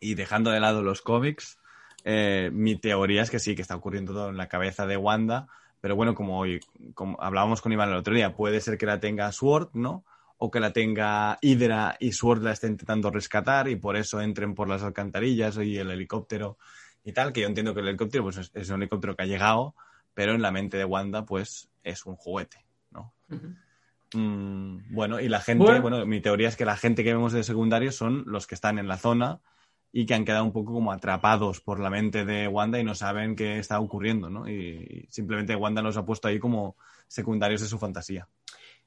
y 0.00 0.14
dejando 0.14 0.50
de 0.50 0.60
lado 0.60 0.82
los 0.82 1.02
cómics, 1.02 1.58
eh, 2.04 2.50
mi 2.52 2.76
teoría 2.76 3.22
es 3.22 3.30
que 3.30 3.38
sí, 3.38 3.54
que 3.54 3.62
está 3.62 3.76
ocurriendo 3.76 4.12
todo 4.12 4.30
en 4.30 4.36
la 4.36 4.48
cabeza 4.48 4.86
de 4.86 4.96
Wanda, 4.96 5.46
pero 5.80 5.94
bueno, 5.94 6.16
como, 6.16 6.40
hoy, 6.40 6.58
como 6.94 7.16
hablábamos 7.20 7.62
con 7.62 7.72
Iván 7.72 7.90
el 7.90 7.96
otro 7.96 8.14
día, 8.14 8.34
puede 8.34 8.60
ser 8.60 8.76
que 8.76 8.86
la 8.86 8.98
tenga 8.98 9.30
Sword, 9.30 9.70
¿no? 9.74 10.04
O 10.38 10.50
que 10.50 10.60
la 10.60 10.72
tenga 10.72 11.38
Hydra 11.40 11.96
y 11.98 12.12
Sword 12.12 12.42
la 12.42 12.52
esté 12.52 12.66
intentando 12.66 13.10
rescatar 13.10 13.68
y 13.68 13.76
por 13.76 13.96
eso 13.96 14.20
entren 14.20 14.54
por 14.54 14.68
las 14.68 14.82
alcantarillas 14.82 15.56
y 15.58 15.78
el 15.78 15.90
helicóptero 15.90 16.58
y 17.04 17.12
tal, 17.12 17.32
que 17.32 17.42
yo 17.42 17.46
entiendo 17.46 17.72
que 17.72 17.80
el 17.80 17.88
helicóptero 17.88 18.24
pues, 18.24 18.36
es, 18.38 18.50
es 18.52 18.68
un 18.68 18.82
helicóptero 18.82 19.14
que 19.16 19.22
ha 19.22 19.26
llegado, 19.26 19.74
pero 20.12 20.34
en 20.34 20.42
la 20.42 20.50
mente 20.50 20.76
de 20.76 20.84
Wanda 20.84 21.24
pues 21.24 21.68
es 21.84 22.04
un 22.04 22.16
juguete, 22.16 22.66
¿no? 22.90 23.14
Mm, 24.14 24.92
bueno, 24.94 25.20
y 25.20 25.28
la 25.28 25.40
gente, 25.40 25.64
Bueno. 25.64 25.80
bueno. 25.82 26.06
mi 26.06 26.20
teoría 26.20 26.48
es 26.48 26.56
que 26.56 26.64
la 26.64 26.76
gente 26.76 27.04
que 27.04 27.12
vemos 27.12 27.32
de 27.32 27.42
secundario 27.42 27.92
son 27.92 28.24
los 28.26 28.46
que 28.46 28.54
están 28.54 28.78
en 28.78 28.88
la 28.88 28.98
zona 28.98 29.40
y 29.92 30.04
que 30.04 30.14
han 30.14 30.24
quedado 30.24 30.44
un 30.44 30.52
poco 30.52 30.72
como 30.72 30.92
atrapados 30.92 31.60
por 31.60 31.80
la 31.80 31.90
mente 31.90 32.24
de 32.24 32.48
Wanda 32.48 32.78
y 32.78 32.84
no 32.84 32.94
saben 32.94 33.36
qué 33.36 33.58
está 33.58 33.80
ocurriendo, 33.80 34.28
¿no? 34.28 34.48
Y 34.48 35.06
simplemente 35.08 35.56
Wanda 35.56 35.82
los 35.82 35.96
ha 35.96 36.04
puesto 36.04 36.28
ahí 36.28 36.38
como 36.38 36.76
secundarios 37.08 37.60
de 37.60 37.68
su 37.68 37.78
fantasía. 37.78 38.28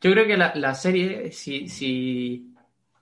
Yo 0.02 0.12
creo 0.12 0.26
que 0.26 0.38
la, 0.38 0.54
la 0.56 0.74
serie, 0.76 1.32
si, 1.32 1.68
si, 1.68 2.54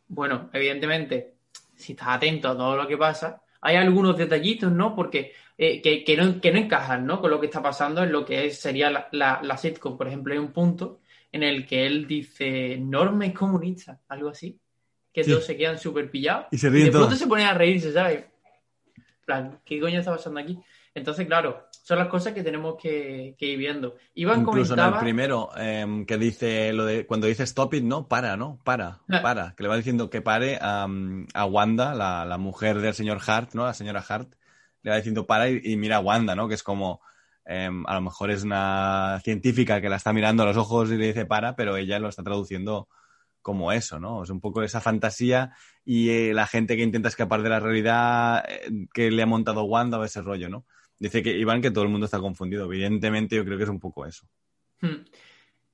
bueno, 0.07 0.49
evidentemente, 0.53 1.35
si 1.75 1.93
estás 1.93 2.09
atento 2.09 2.49
a 2.49 2.57
todo 2.57 2.75
lo 2.75 2.87
que 2.87 2.97
pasa, 2.97 3.41
hay 3.61 3.75
algunos 3.75 4.17
detallitos, 4.17 4.71
¿no? 4.71 4.95
Porque 4.95 5.33
eh, 5.57 5.81
que, 5.81 6.03
que 6.03 6.17
no, 6.17 6.39
que 6.41 6.51
no 6.51 6.57
encajan, 6.59 7.05
¿no? 7.05 7.21
Con 7.21 7.29
lo 7.31 7.39
que 7.39 7.47
está 7.47 7.61
pasando 7.61 8.03
en 8.03 8.11
lo 8.11 8.25
que 8.25 8.45
es, 8.45 8.59
sería 8.59 8.89
la, 8.89 9.07
la, 9.11 9.39
la 9.43 9.57
sitcom. 9.57 9.97
Por 9.97 10.07
ejemplo, 10.07 10.33
hay 10.33 10.39
un 10.39 10.51
punto 10.51 10.99
en 11.31 11.43
el 11.43 11.65
que 11.67 11.85
él 11.85 12.07
dice 12.07 12.77
norma 12.79 13.25
es 13.25 13.33
comunista, 13.33 13.99
algo 14.07 14.29
así, 14.29 14.59
que 15.13 15.23
Sí. 15.23 15.31
todos 15.31 15.45
se 15.45 15.57
quedan 15.57 15.77
súper 15.77 16.09
pillados. 16.09 16.47
Y 16.51 16.57
se 16.57 16.69
ríen 16.69 16.85
de 16.85 16.91
pronto 16.91 17.15
se 17.15 17.27
ponen 17.27 17.47
a 17.47 17.53
reírse, 17.53 17.91
¿sabes? 17.91 18.25
Plan, 19.25 19.59
¿qué 19.65 19.79
coño 19.79 19.99
está 19.99 20.15
pasando 20.15 20.39
aquí? 20.39 20.57
Entonces, 20.95 21.27
claro, 21.27 21.66
son 21.87 21.99
las 21.99 22.09
cosas 22.09 22.33
que 22.33 22.43
tenemos 22.43 22.75
que, 22.75 23.33
que 23.37 23.45
ir 23.45 23.57
viendo. 23.57 23.95
Iván 24.13 24.41
Incluso 24.41 24.73
en 24.73 24.81
el 24.81 24.95
primero, 24.95 25.51
em, 25.55 26.05
que 26.05 26.17
dice 26.17 26.73
lo 26.73 26.83
de 26.83 27.05
cuando 27.05 27.27
dice 27.27 27.43
stop 27.43 27.75
it, 27.75 27.83
no, 27.85 28.09
para, 28.09 28.35
¿no? 28.35 28.59
Para, 28.65 28.99
Ah. 29.07 29.21
para. 29.21 29.53
Que 29.55 29.63
le 29.63 29.69
va 29.69 29.77
diciendo 29.77 30.09
que 30.09 30.21
pare 30.21 30.59
a, 30.61 30.85
a 31.33 31.45
Wanda, 31.45 31.95
la, 31.95 32.25
la 32.25 32.37
mujer 32.37 32.79
del 32.81 32.93
señor 32.93 33.19
Hart, 33.25 33.53
¿no? 33.53 33.63
La 33.63 33.73
señora 33.73 34.03
Hart. 34.05 34.33
Le 34.81 34.91
va 34.91 34.97
diciendo 34.97 35.25
para 35.25 35.49
y, 35.49 35.61
y 35.63 35.77
mira 35.77 35.95
a 35.95 35.99
Wanda, 36.01 36.35
¿no? 36.35 36.49
Que 36.49 36.55
es 36.55 36.63
como, 36.63 36.99
em, 37.45 37.85
a 37.87 37.93
lo 37.93 38.01
mejor 38.01 38.31
es 38.31 38.43
una 38.43 39.21
científica 39.23 39.79
que 39.79 39.87
la 39.87 39.95
está 39.95 40.11
mirando 40.11 40.43
a 40.43 40.47
los 40.47 40.57
ojos 40.57 40.91
y 40.91 40.97
le 40.97 41.07
dice 41.07 41.25
para, 41.25 41.55
pero 41.55 41.77
ella 41.77 41.99
lo 41.99 42.09
está 42.09 42.21
traduciendo 42.21 42.89
como 43.41 43.71
eso, 43.71 43.97
¿no? 43.97 44.23
Es 44.23 44.29
un 44.29 44.41
poco 44.41 44.61
esa 44.61 44.81
fantasía 44.81 45.53
y 45.85 46.09
eh, 46.09 46.33
la 46.33 46.47
gente 46.47 46.75
que 46.75 46.83
intenta 46.83 47.07
escapar 47.07 47.43
de 47.43 47.49
la 47.49 47.61
realidad 47.61 48.43
eh, 48.45 48.87
que 48.93 49.09
le 49.09 49.23
ha 49.23 49.25
montado 49.25 49.63
Wanda 49.63 49.97
o 49.97 50.03
ese 50.03 50.21
rollo, 50.21 50.49
¿no? 50.49 50.65
Dice 50.99 51.21
que 51.21 51.37
Iván 51.37 51.61
que 51.61 51.71
todo 51.71 51.83
el 51.83 51.89
mundo 51.89 52.05
está 52.05 52.19
confundido. 52.19 52.65
Evidentemente 52.65 53.35
yo 53.35 53.45
creo 53.45 53.57
que 53.57 53.63
es 53.63 53.69
un 53.69 53.79
poco 53.79 54.05
eso. 54.05 54.25
Hmm. 54.81 55.05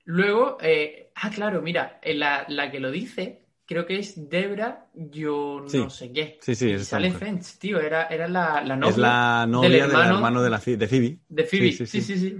Luego, 0.05 0.57
eh, 0.61 1.11
ah, 1.15 1.30
claro, 1.30 1.61
mira, 1.61 1.99
la, 2.03 2.45
la 2.49 2.69
que 2.69 2.80
lo 2.82 2.91
dice, 2.91 3.45
creo 3.65 3.86
que 3.86 3.99
es 3.99 4.30
Debra, 4.30 4.88
yo 4.93 5.63
Sí. 5.67 5.78
no 5.78 5.89
sé 5.89 6.11
qué. 6.11 6.38
Sí, 6.41 6.55
sí, 6.55 6.71
es 6.71 6.88
sale. 6.88 7.11
Friends, 7.11 7.57
tío, 7.57 7.80
era, 7.80 8.07
era 8.07 8.28
la, 8.28 8.61
la 8.63 8.76
novia 8.76 8.91
es 8.91 8.97
la 8.97 9.45
novia 9.47 9.69
del 9.69 9.80
del 9.80 9.99
hermano, 10.01 10.41
de, 10.43 10.49
la, 10.49 10.57
de 10.57 10.88
Phoebe. 10.88 11.19
de 11.30 11.43
Phoebe. 11.45 11.71
Sí, 11.71 11.86
Sí, 11.88 12.01
sí, 12.01 12.17
sí, 12.17 12.38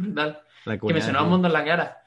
Que 0.86 0.93
me 0.93 1.01
sonaba 1.01 1.23
un 1.23 1.29
montón 1.31 1.53
la 1.53 1.63
cara. 1.63 1.97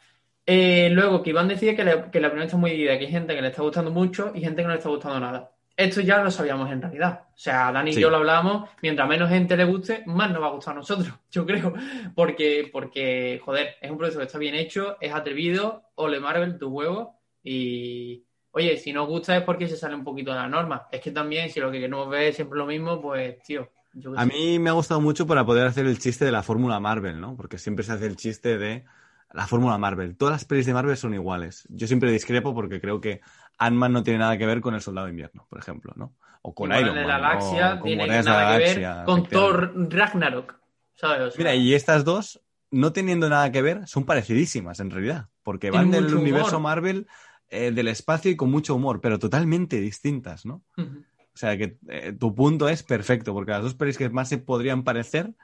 Eh, 0.44 0.90
luego, 0.92 1.22
que 1.22 1.30
Iván 1.30 1.48
decía 1.48 1.74
que, 1.74 1.82
la- 1.84 2.10
que 2.10 2.20
la 2.20 2.28
primera 2.28 2.44
está 2.44 2.56
muy 2.58 2.70
dividida, 2.70 2.98
que 2.98 3.06
hay 3.06 3.10
gente 3.10 3.34
que 3.34 3.40
le 3.42 3.48
está 3.48 3.62
gustando 3.62 3.90
mucho 3.90 4.32
y 4.34 4.40
gente 4.42 4.58
que 4.62 4.64
no 4.64 4.70
le 4.74 4.76
está 4.78 4.90
gustando 4.90 5.18
nada. 5.20 5.50
Esto 5.76 6.00
ya 6.00 6.22
lo 6.22 6.30
sabíamos 6.30 6.70
en 6.70 6.80
realidad. 6.80 7.24
O 7.28 7.38
sea, 7.38 7.70
Dani 7.70 7.90
y 7.90 8.00
yo 8.00 8.08
lo 8.08 8.16
hablábamos, 8.16 8.70
mientras 8.80 9.06
menos 9.06 9.28
gente 9.28 9.56
le 9.56 9.64
guste, 9.64 10.02
más 10.06 10.30
nos 10.30 10.42
va 10.42 10.46
a 10.46 10.52
gustar 10.52 10.72
a 10.72 10.78
nosotros, 10.78 11.12
yo 11.30 11.44
creo. 11.44 11.74
Porque, 12.14 12.70
porque 12.72 13.40
joder, 13.44 13.76
es 13.80 13.90
un 13.90 13.98
proyecto 13.98 14.20
que 14.20 14.26
está 14.26 14.38
bien 14.38 14.54
hecho, 14.54 14.96
es 15.00 15.12
atrevido, 15.12 15.90
ole 15.96 16.18
Marvel, 16.18 16.58
tu 16.58 16.68
huevo. 16.68 17.20
Y, 17.42 18.24
oye, 18.52 18.78
si 18.78 18.92
nos 18.92 19.06
gusta 19.06 19.36
es 19.36 19.42
porque 19.42 19.68
se 19.68 19.76
sale 19.76 19.94
un 19.94 20.04
poquito 20.04 20.30
de 20.30 20.38
la 20.38 20.48
norma. 20.48 20.88
Es 20.90 21.00
que 21.02 21.10
también, 21.10 21.50
si 21.50 21.60
lo 21.60 21.70
que 21.70 21.78
queremos 21.78 22.08
ver 22.08 22.28
es 22.28 22.36
siempre 22.36 22.58
lo 22.58 22.64
mismo, 22.64 23.00
pues, 23.00 23.42
tío, 23.42 23.70
yo 23.92 24.12
A 24.18 24.24
mí 24.24 24.58
me 24.58 24.70
ha 24.70 24.74
gustado 24.74 25.00
mucho 25.00 25.26
para 25.26 25.44
poder 25.44 25.66
hacer 25.66 25.86
el 25.86 25.98
chiste 25.98 26.24
de 26.24 26.32
la 26.32 26.42
fórmula 26.42 26.80
Marvel, 26.80 27.20
¿no? 27.20 27.36
Porque 27.36 27.58
siempre 27.58 27.84
se 27.84 27.92
hace 27.92 28.06
el 28.06 28.16
chiste 28.16 28.56
de 28.56 28.84
la 29.32 29.46
fórmula 29.46 29.78
Marvel. 29.78 30.16
Todas 30.16 30.32
las 30.32 30.44
pelis 30.44 30.66
de 30.66 30.74
Marvel 30.74 30.96
son 30.96 31.14
iguales. 31.14 31.66
Yo 31.68 31.86
siempre 31.86 32.10
discrepo 32.12 32.54
porque 32.54 32.80
creo 32.80 33.00
que 33.00 33.20
Ant-Man 33.58 33.92
no 33.92 34.02
tiene 34.02 34.18
nada 34.18 34.36
que 34.38 34.46
ver 34.46 34.60
con 34.60 34.74
el 34.74 34.80
Soldado 34.80 35.06
de 35.06 35.12
Invierno, 35.12 35.46
por 35.48 35.58
ejemplo, 35.58 35.92
¿no? 35.96 36.14
O 36.42 36.54
con 36.54 36.70
Iron 36.70 36.94
de 36.94 37.04
Man. 37.04 37.08
la 37.08 37.18
galaxia 37.18 37.74
o 37.74 37.80
con 37.80 37.88
tiene 37.88 38.22
nada 38.22 38.58
que 38.58 38.64
ver 38.64 39.04
con. 39.04 39.26
Thor 39.28 39.72
Ragnarok. 39.90 40.54
¿Sabes? 40.94 41.20
O 41.20 41.30
sea, 41.30 41.38
Mira, 41.38 41.54
y 41.54 41.74
estas 41.74 42.04
dos, 42.04 42.40
no 42.70 42.92
teniendo 42.92 43.28
nada 43.28 43.50
que 43.52 43.62
ver, 43.62 43.86
son 43.86 44.04
parecidísimas 44.04 44.80
en 44.80 44.90
realidad. 44.90 45.28
Porque 45.42 45.70
van 45.70 45.90
del 45.90 46.06
humor. 46.06 46.20
universo 46.20 46.60
Marvel, 46.60 47.06
eh, 47.48 47.70
del 47.70 47.88
espacio 47.88 48.30
y 48.30 48.36
con 48.36 48.50
mucho 48.50 48.74
humor, 48.74 49.00
pero 49.00 49.18
totalmente 49.18 49.80
distintas, 49.80 50.44
¿no? 50.44 50.64
O 50.76 51.38
sea, 51.38 51.56
que 51.56 51.78
eh, 51.88 52.12
tu 52.18 52.34
punto 52.34 52.68
es 52.68 52.82
perfecto, 52.82 53.32
porque 53.34 53.52
las 53.52 53.62
dos 53.62 53.74
pelis 53.74 53.98
que 53.98 54.08
más 54.08 54.28
se 54.28 54.38
podrían 54.38 54.82
parecer, 54.82 55.34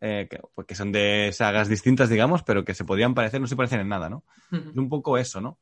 eh, 0.00 0.28
que, 0.30 0.40
pues 0.54 0.66
que 0.66 0.74
son 0.74 0.92
de 0.92 1.30
sagas 1.32 1.68
distintas, 1.68 2.08
digamos, 2.08 2.42
pero 2.42 2.64
que 2.64 2.74
se 2.74 2.84
podrían 2.84 3.14
parecer, 3.14 3.40
no 3.40 3.46
se 3.46 3.56
parecen 3.56 3.80
en 3.80 3.88
nada, 3.88 4.08
¿no? 4.08 4.22
Es 4.52 4.76
un 4.76 4.88
poco 4.88 5.18
eso, 5.18 5.40
¿no? 5.40 5.58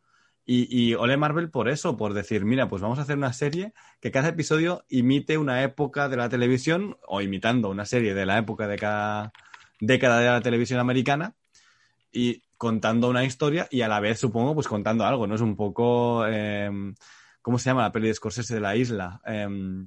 Y, 0.51 0.66
y 0.74 0.94
ole 0.94 1.18
Marvel 1.18 1.51
por 1.51 1.68
eso, 1.68 1.99
por 1.99 2.14
decir, 2.14 2.46
mira, 2.46 2.70
pues 2.70 2.80
vamos 2.80 2.99
a 2.99 3.03
hacer 3.03 3.18
una 3.18 3.34
serie 3.34 3.74
que 4.01 4.11
cada 4.11 4.28
episodio 4.28 4.82
imite 4.88 5.36
una 5.36 5.62
época 5.62 6.09
de 6.09 6.16
la 6.16 6.30
televisión, 6.30 6.96
o 7.07 7.20
imitando 7.20 7.68
una 7.68 7.84
serie 7.84 8.14
de 8.14 8.24
la 8.24 8.38
época 8.38 8.66
de 8.66 8.76
cada 8.78 9.32
década 9.78 10.20
de 10.20 10.26
la 10.28 10.40
televisión 10.40 10.80
americana, 10.80 11.34
y 12.11 12.42
contando 12.57 13.11
una 13.11 13.24
historia 13.24 13.68
y 13.70 13.82
a 13.82 13.88
la 13.88 14.01
vez, 14.01 14.18
supongo, 14.20 14.55
pues 14.55 14.66
contando 14.68 15.05
algo, 15.05 15.26
¿no? 15.26 15.34
Es 15.34 15.42
un 15.42 15.55
poco... 15.55 16.26
em, 16.26 16.94
¿Cómo 17.42 17.59
se 17.59 17.70
llama 17.70 17.82
la 17.82 17.92
peli 17.92 18.09
de 18.09 18.14
Scorsese 18.14 18.55
de 18.55 18.61
la 18.61 18.74
isla? 18.74 19.20
Em, 19.26 19.86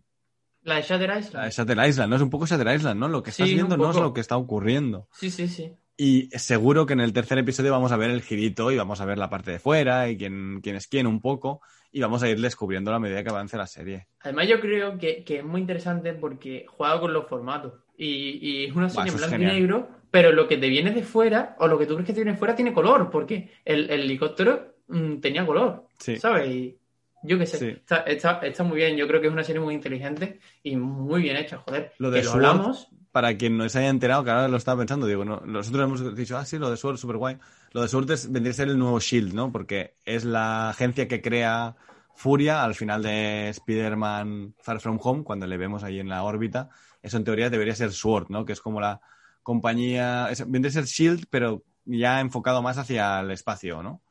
La 0.61 0.75
de 0.75 0.81
Shatter 0.83 1.09
la 1.09 1.19
Island. 1.19 1.45
de 1.45 1.51
Shutter 1.51 1.87
Island, 1.89 2.09
¿no? 2.11 2.15
Es 2.17 2.21
un 2.21 2.29
poco 2.29 2.45
Shutter 2.45 2.75
Island, 2.75 2.99
¿no? 2.99 3.07
Lo 3.07 3.23
que 3.23 3.31
estás 3.31 3.47
Sí, 3.47 3.55
viendo 3.55 3.75
un 3.75 3.81
no 3.81 3.89
es 3.89 3.97
lo 3.97 4.13
que 4.13 4.21
está 4.21 4.37
ocurriendo. 4.37 5.07
Sí, 5.11 5.31
sí, 5.31 5.47
sí. 5.47 5.73
Y 6.03 6.29
seguro 6.31 6.87
que 6.87 6.93
en 6.93 6.99
el 6.99 7.13
tercer 7.13 7.37
episodio 7.37 7.71
vamos 7.71 7.91
a 7.91 7.95
ver 7.95 8.09
el 8.09 8.23
girito 8.23 8.71
y 8.71 8.75
vamos 8.75 9.01
a 9.01 9.05
ver 9.05 9.19
la 9.19 9.29
parte 9.29 9.51
de 9.51 9.59
fuera 9.59 10.09
y 10.09 10.17
quién, 10.17 10.59
quién 10.63 10.75
es 10.75 10.87
quién 10.87 11.05
un 11.05 11.21
poco 11.21 11.61
y 11.91 12.01
vamos 12.01 12.23
a 12.23 12.27
ir 12.29 12.41
descubriendo 12.41 12.91
a 12.91 12.97
medida 12.97 13.23
que 13.23 13.29
avance 13.29 13.55
la 13.55 13.67
serie. 13.67 14.07
Además, 14.21 14.47
yo 14.47 14.59
creo 14.59 14.97
que, 14.97 15.23
que 15.23 15.37
es 15.37 15.43
muy 15.43 15.61
interesante 15.61 16.13
porque 16.13 16.65
juega 16.67 16.99
con 16.99 17.13
los 17.13 17.27
formatos. 17.27 17.73
Y, 17.95 18.39
y 18.41 18.65
es 18.65 18.75
una 18.75 18.89
serie 18.89 19.11
en 19.11 19.17
blanco 19.17 19.35
y 19.35 19.45
negro, 19.45 19.89
pero 20.09 20.31
lo 20.31 20.47
que 20.47 20.57
te 20.57 20.69
viene 20.69 20.89
de 20.89 21.03
fuera, 21.03 21.55
o 21.59 21.67
lo 21.67 21.77
que 21.77 21.85
tú 21.85 21.93
crees 21.93 22.07
que 22.07 22.13
te 22.13 22.21
viene 22.21 22.31
de 22.31 22.37
fuera, 22.39 22.55
tiene 22.55 22.73
color, 22.73 23.11
porque 23.11 23.51
el, 23.63 23.87
el 23.91 24.01
helicóptero 24.01 24.77
mm, 24.87 25.17
tenía 25.19 25.45
color, 25.45 25.85
Sí. 25.99 26.17
¿sabes? 26.17 26.49
Y 26.49 26.77
yo 27.21 27.37
qué 27.37 27.45
sé, 27.45 27.57
Sí. 27.59 27.67
está, 27.67 27.97
está, 27.97 28.39
está 28.41 28.63
muy 28.63 28.77
bien. 28.77 28.97
Yo 28.97 29.07
creo 29.07 29.21
que 29.21 29.27
es 29.27 29.33
una 29.33 29.43
serie 29.43 29.61
muy 29.61 29.75
inteligente 29.75 30.39
y 30.63 30.75
muy 30.77 31.21
bien 31.21 31.37
hecha, 31.37 31.59
joder. 31.59 31.93
Lo 31.99 32.09
de 32.09 32.21
que 32.21 32.25
lo 32.25 32.31
Sword, 32.31 32.45
hablamos. 32.45 32.87
Para 33.11 33.37
quien 33.37 33.57
no 33.57 33.67
se 33.67 33.79
haya 33.79 33.89
enterado, 33.89 34.23
que 34.23 34.31
ahora 34.31 34.47
lo 34.47 34.57
estaba 34.57 34.79
pensando, 34.79 35.05
digo, 35.05 35.25
no, 35.25 35.41
nosotros 35.45 35.83
hemos 35.83 36.15
dicho, 36.15 36.37
ah, 36.37 36.45
sí, 36.45 36.57
lo 36.57 36.69
de 36.69 36.77
Sword, 36.77 36.97
super 36.97 37.17
guay. 37.17 37.37
Lo 37.73 37.81
de 37.81 37.87
Sword 37.89 38.09
es, 38.11 38.31
vendría 38.31 38.51
a 38.51 38.55
ser 38.55 38.69
el 38.69 38.79
nuevo 38.79 38.99
Shield, 38.99 39.33
¿no? 39.33 39.51
Porque 39.51 39.95
es 40.05 40.23
la 40.23 40.69
agencia 40.69 41.07
que 41.07 41.21
crea 41.21 41.75
Furia 42.15 42.63
al 42.63 42.75
final 42.75 43.03
de 43.03 43.49
Spider-Man 43.49 44.55
Far 44.59 44.79
From 44.79 44.99
Home, 45.01 45.23
cuando 45.23 45.47
le 45.47 45.57
vemos 45.57 45.83
ahí 45.83 45.99
en 45.99 46.07
la 46.07 46.23
órbita. 46.23 46.69
Eso 47.01 47.17
en 47.17 47.23
teoría 47.23 47.49
debería 47.49 47.75
ser 47.75 47.91
Sword, 47.91 48.27
¿no? 48.29 48.45
Que 48.45 48.53
es 48.53 48.61
como 48.61 48.79
la 48.79 49.01
compañía, 49.43 50.29
es, 50.29 50.49
vendría 50.49 50.69
a 50.69 50.73
ser 50.73 50.85
Shield, 50.85 51.25
pero 51.29 51.63
ya 51.85 52.19
enfocado 52.19 52.61
más 52.61 52.77
hacia 52.77 53.19
el 53.19 53.31
espacio, 53.31 53.83
¿no? 53.83 54.01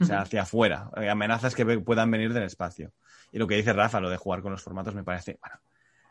O 0.00 0.04
sea, 0.06 0.22
hacia 0.22 0.42
afuera, 0.42 0.90
eh, 0.96 1.10
amenazas 1.10 1.54
que 1.54 1.66
puedan 1.80 2.10
venir 2.10 2.32
del 2.32 2.44
espacio. 2.44 2.94
Y 3.32 3.38
lo 3.38 3.46
que 3.46 3.56
dice 3.56 3.74
Rafa, 3.74 4.00
lo 4.00 4.08
de 4.08 4.16
jugar 4.16 4.40
con 4.40 4.50
los 4.50 4.62
formatos, 4.62 4.94
me 4.94 5.04
parece, 5.04 5.38
bueno, 5.42 5.60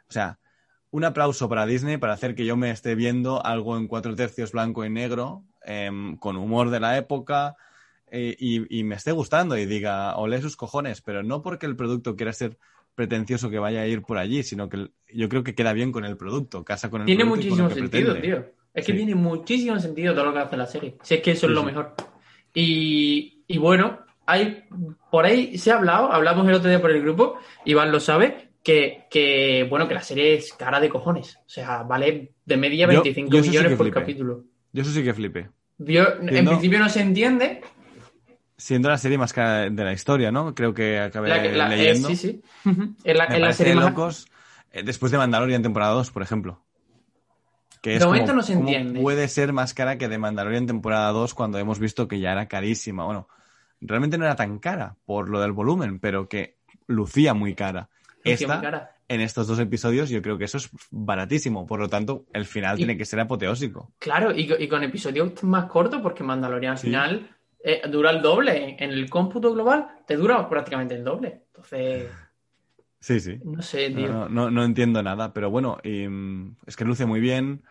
o 0.07 0.11
sea, 0.11 0.37
un 0.91 1.03
aplauso 1.03 1.47
para 1.49 1.65
Disney 1.65 1.97
para 1.97 2.13
hacer 2.13 2.33
que 2.35 2.45
yo 2.45 2.57
me 2.57 2.71
esté 2.71 2.95
viendo 2.95 3.45
algo 3.45 3.77
en 3.77 3.87
cuatro 3.87 4.15
tercios 4.15 4.51
blanco 4.53 4.83
y 4.85 4.89
negro, 4.89 5.43
em, 5.63 6.17
con 6.17 6.35
humor 6.37 6.69
de 6.71 6.79
la 6.79 6.97
época, 6.97 7.55
eh, 8.11 8.35
y, 8.39 8.79
y 8.79 8.83
me 8.83 8.95
esté 8.95 9.11
gustando 9.11 9.55
y 9.57 9.65
diga, 9.67 10.15
olé 10.17 10.41
sus 10.41 10.55
cojones, 10.57 11.01
pero 11.01 11.21
no 11.21 11.41
porque 11.43 11.67
el 11.67 11.75
producto 11.75 12.15
quiera 12.15 12.33
ser 12.33 12.57
pretencioso 12.95 13.49
que 13.49 13.59
vaya 13.59 13.81
a 13.81 13.87
ir 13.87 14.01
por 14.01 14.17
allí, 14.17 14.41
sino 14.43 14.67
que 14.67 14.89
yo 15.13 15.29
creo 15.29 15.43
que 15.43 15.53
queda 15.55 15.73
bien 15.73 15.91
con 15.91 16.05
el 16.05 16.17
producto, 16.17 16.63
casa 16.65 16.89
con 16.89 17.01
el 17.01 17.05
Tiene 17.05 17.23
producto 17.23 17.43
lo 17.43 17.49
muchísimo 17.49 17.69
que 17.69 17.75
sentido, 17.75 18.13
pretende. 18.13 18.37
tío. 18.43 18.53
Es 18.73 18.85
que 18.85 18.91
Sí. 18.91 18.97
tiene 18.97 19.15
muchísimo 19.15 19.79
sentido 19.79 20.13
todo 20.13 20.25
lo 20.25 20.33
que 20.33 20.39
hace 20.39 20.57
la 20.57 20.65
serie. 20.65 20.95
Si 21.03 21.15
es 21.15 21.21
que 21.21 21.31
eso 21.31 21.45
es 21.47 21.53
lo 21.53 21.61
sí. 21.61 21.65
mejor. 21.67 21.93
Y, 22.53 23.43
y 23.47 23.57
bueno, 23.57 23.99
hay 24.25 24.63
por 25.11 25.25
ahí 25.25 25.57
se 25.57 25.71
ha 25.71 25.77
hablado, 25.77 26.11
hablamos 26.11 26.47
el 26.47 26.53
otro 26.55 26.69
día 26.69 26.81
por 26.81 26.91
el 26.91 27.01
grupo, 27.01 27.37
Iván 27.65 27.91
lo 27.91 27.99
sabe, 27.99 28.48
que, 28.69 29.05
que 29.09 29.65
bueno, 29.69 29.87
que 29.87 29.93
la 29.95 30.01
serie 30.03 30.35
es 30.35 30.53
cara 30.53 30.79
de 30.79 30.89
cojones. 30.89 31.37
O 31.37 31.49
sea, 31.49 31.83
vale 31.83 32.33
de 32.45 32.57
media 32.57 32.85
Yo- 32.91 33.01
25 33.01 33.31
yo 33.31 33.37
eso 33.39 33.43
sí 33.45 33.49
millones 33.49 33.77
por 33.77 33.85
flipé. 33.87 33.99
capítulo. 33.99 34.43
Yo 34.73 34.81
eso 34.83 34.91
sí 34.91 35.03
que 35.03 35.13
flipé. 35.13 35.49
Yo, 35.79 36.03
en 36.21 36.45
principio 36.45 36.77
no 36.79 36.87
se 36.89 37.01
entiende. 37.01 37.61
Siendo 38.57 38.89
la 38.89 38.97
serie 38.97 39.17
más 39.17 39.31
cara 39.33 39.69
de 39.69 39.83
la 39.83 39.93
historia, 39.93 40.31
¿no? 40.31 40.53
Creo 40.53 40.73
que 40.73 40.99
acabé 40.99 41.29
La, 41.29 41.41
que- 41.41 41.51
la- 41.53 41.73
eh, 41.73 41.77
leyendo. 41.77 42.09
sí, 42.09 42.15
sí. 42.15 42.41
Es 43.03 43.17
la, 43.17 43.27
Me 43.27 43.35
es 43.35 43.39
la 43.39 43.45
parece 43.47 43.53
serie 43.57 43.75
más- 43.75 43.85
locos 43.85 44.27
eh, 44.71 44.83
después 44.83 45.11
de 45.11 45.17
Mandalorian 45.17 45.63
temporada 45.63 45.93
2, 45.93 46.11
por 46.11 46.21
ejemplo. 46.21 46.63
Que 47.81 47.97
De 47.97 48.05
momento 48.05 48.33
no 48.33 48.43
se 48.43 48.53
entiende. 48.53 48.99
puede 49.01 49.27
ser 49.29 49.53
más 49.53 49.73
cara 49.73 49.97
que 49.97 50.09
de 50.09 50.17
Mandalorian 50.17 50.67
temporada 50.67 51.11
2 51.11 51.33
cuando 51.33 51.57
hemos 51.59 51.79
visto 51.79 52.07
que 52.09 52.19
ya 52.19 52.33
era 52.33 52.47
carísima. 52.47 53.05
Bueno, 53.05 53.29
realmente 53.79 54.17
no 54.17 54.25
era 54.25 54.35
tan 54.35 54.59
cara 54.59 54.97
por 55.05 55.29
lo 55.29 55.39
del 55.39 55.53
volumen, 55.53 55.99
pero 55.99 56.27
que 56.27 56.57
lucía 56.87 57.33
muy 57.33 57.55
cara. 57.55 57.89
Esta, 58.31 58.95
en 59.07 59.21
estos 59.21 59.47
dos 59.47 59.59
episodios, 59.59 60.09
yo 60.09 60.21
creo 60.21 60.37
que 60.37 60.45
eso 60.45 60.57
es 60.57 60.69
baratísimo. 60.91 61.65
Por 61.65 61.79
lo 61.79 61.89
tanto, 61.89 62.25
el 62.33 62.45
final 62.45 62.75
Y- 62.75 62.77
tiene 62.79 62.97
que 62.97 63.05
ser 63.05 63.19
apoteósico. 63.19 63.91
Claro, 63.99 64.31
y, 64.35 64.47
co- 64.47 64.55
y 64.59 64.67
con 64.67 64.83
episodios 64.83 65.43
más 65.43 65.65
cortos, 65.65 66.01
porque 66.01 66.23
Mandalorian 66.23 66.73
al 66.73 66.77
Sí. 66.77 66.87
final 66.87 67.29
eh, 67.63 67.81
dura 67.91 68.11
el 68.11 68.21
doble. 68.21 68.77
En 68.79 68.91
el 68.91 69.09
cómputo 69.09 69.53
global 69.53 69.87
te 70.07 70.15
dura 70.15 70.47
prácticamente 70.47 70.95
el 70.95 71.03
doble. 71.03 71.41
Entonces, 71.47 72.07
Sí, 73.01 73.19
sí. 73.21 73.39
No 73.45 73.61
sé, 73.61 73.89
No, 73.89 73.95
tío. 73.97 74.07
no, 74.09 74.29
no, 74.29 74.51
no 74.51 74.63
entiendo 74.65 75.01
nada, 75.01 75.33
pero 75.33 75.49
bueno, 75.49 75.77
y, 75.83 76.07
mm, 76.07 76.55
es 76.67 76.75
que 76.75 76.83
luce 76.85 77.05
muy 77.05 77.19
bien. 77.21 77.63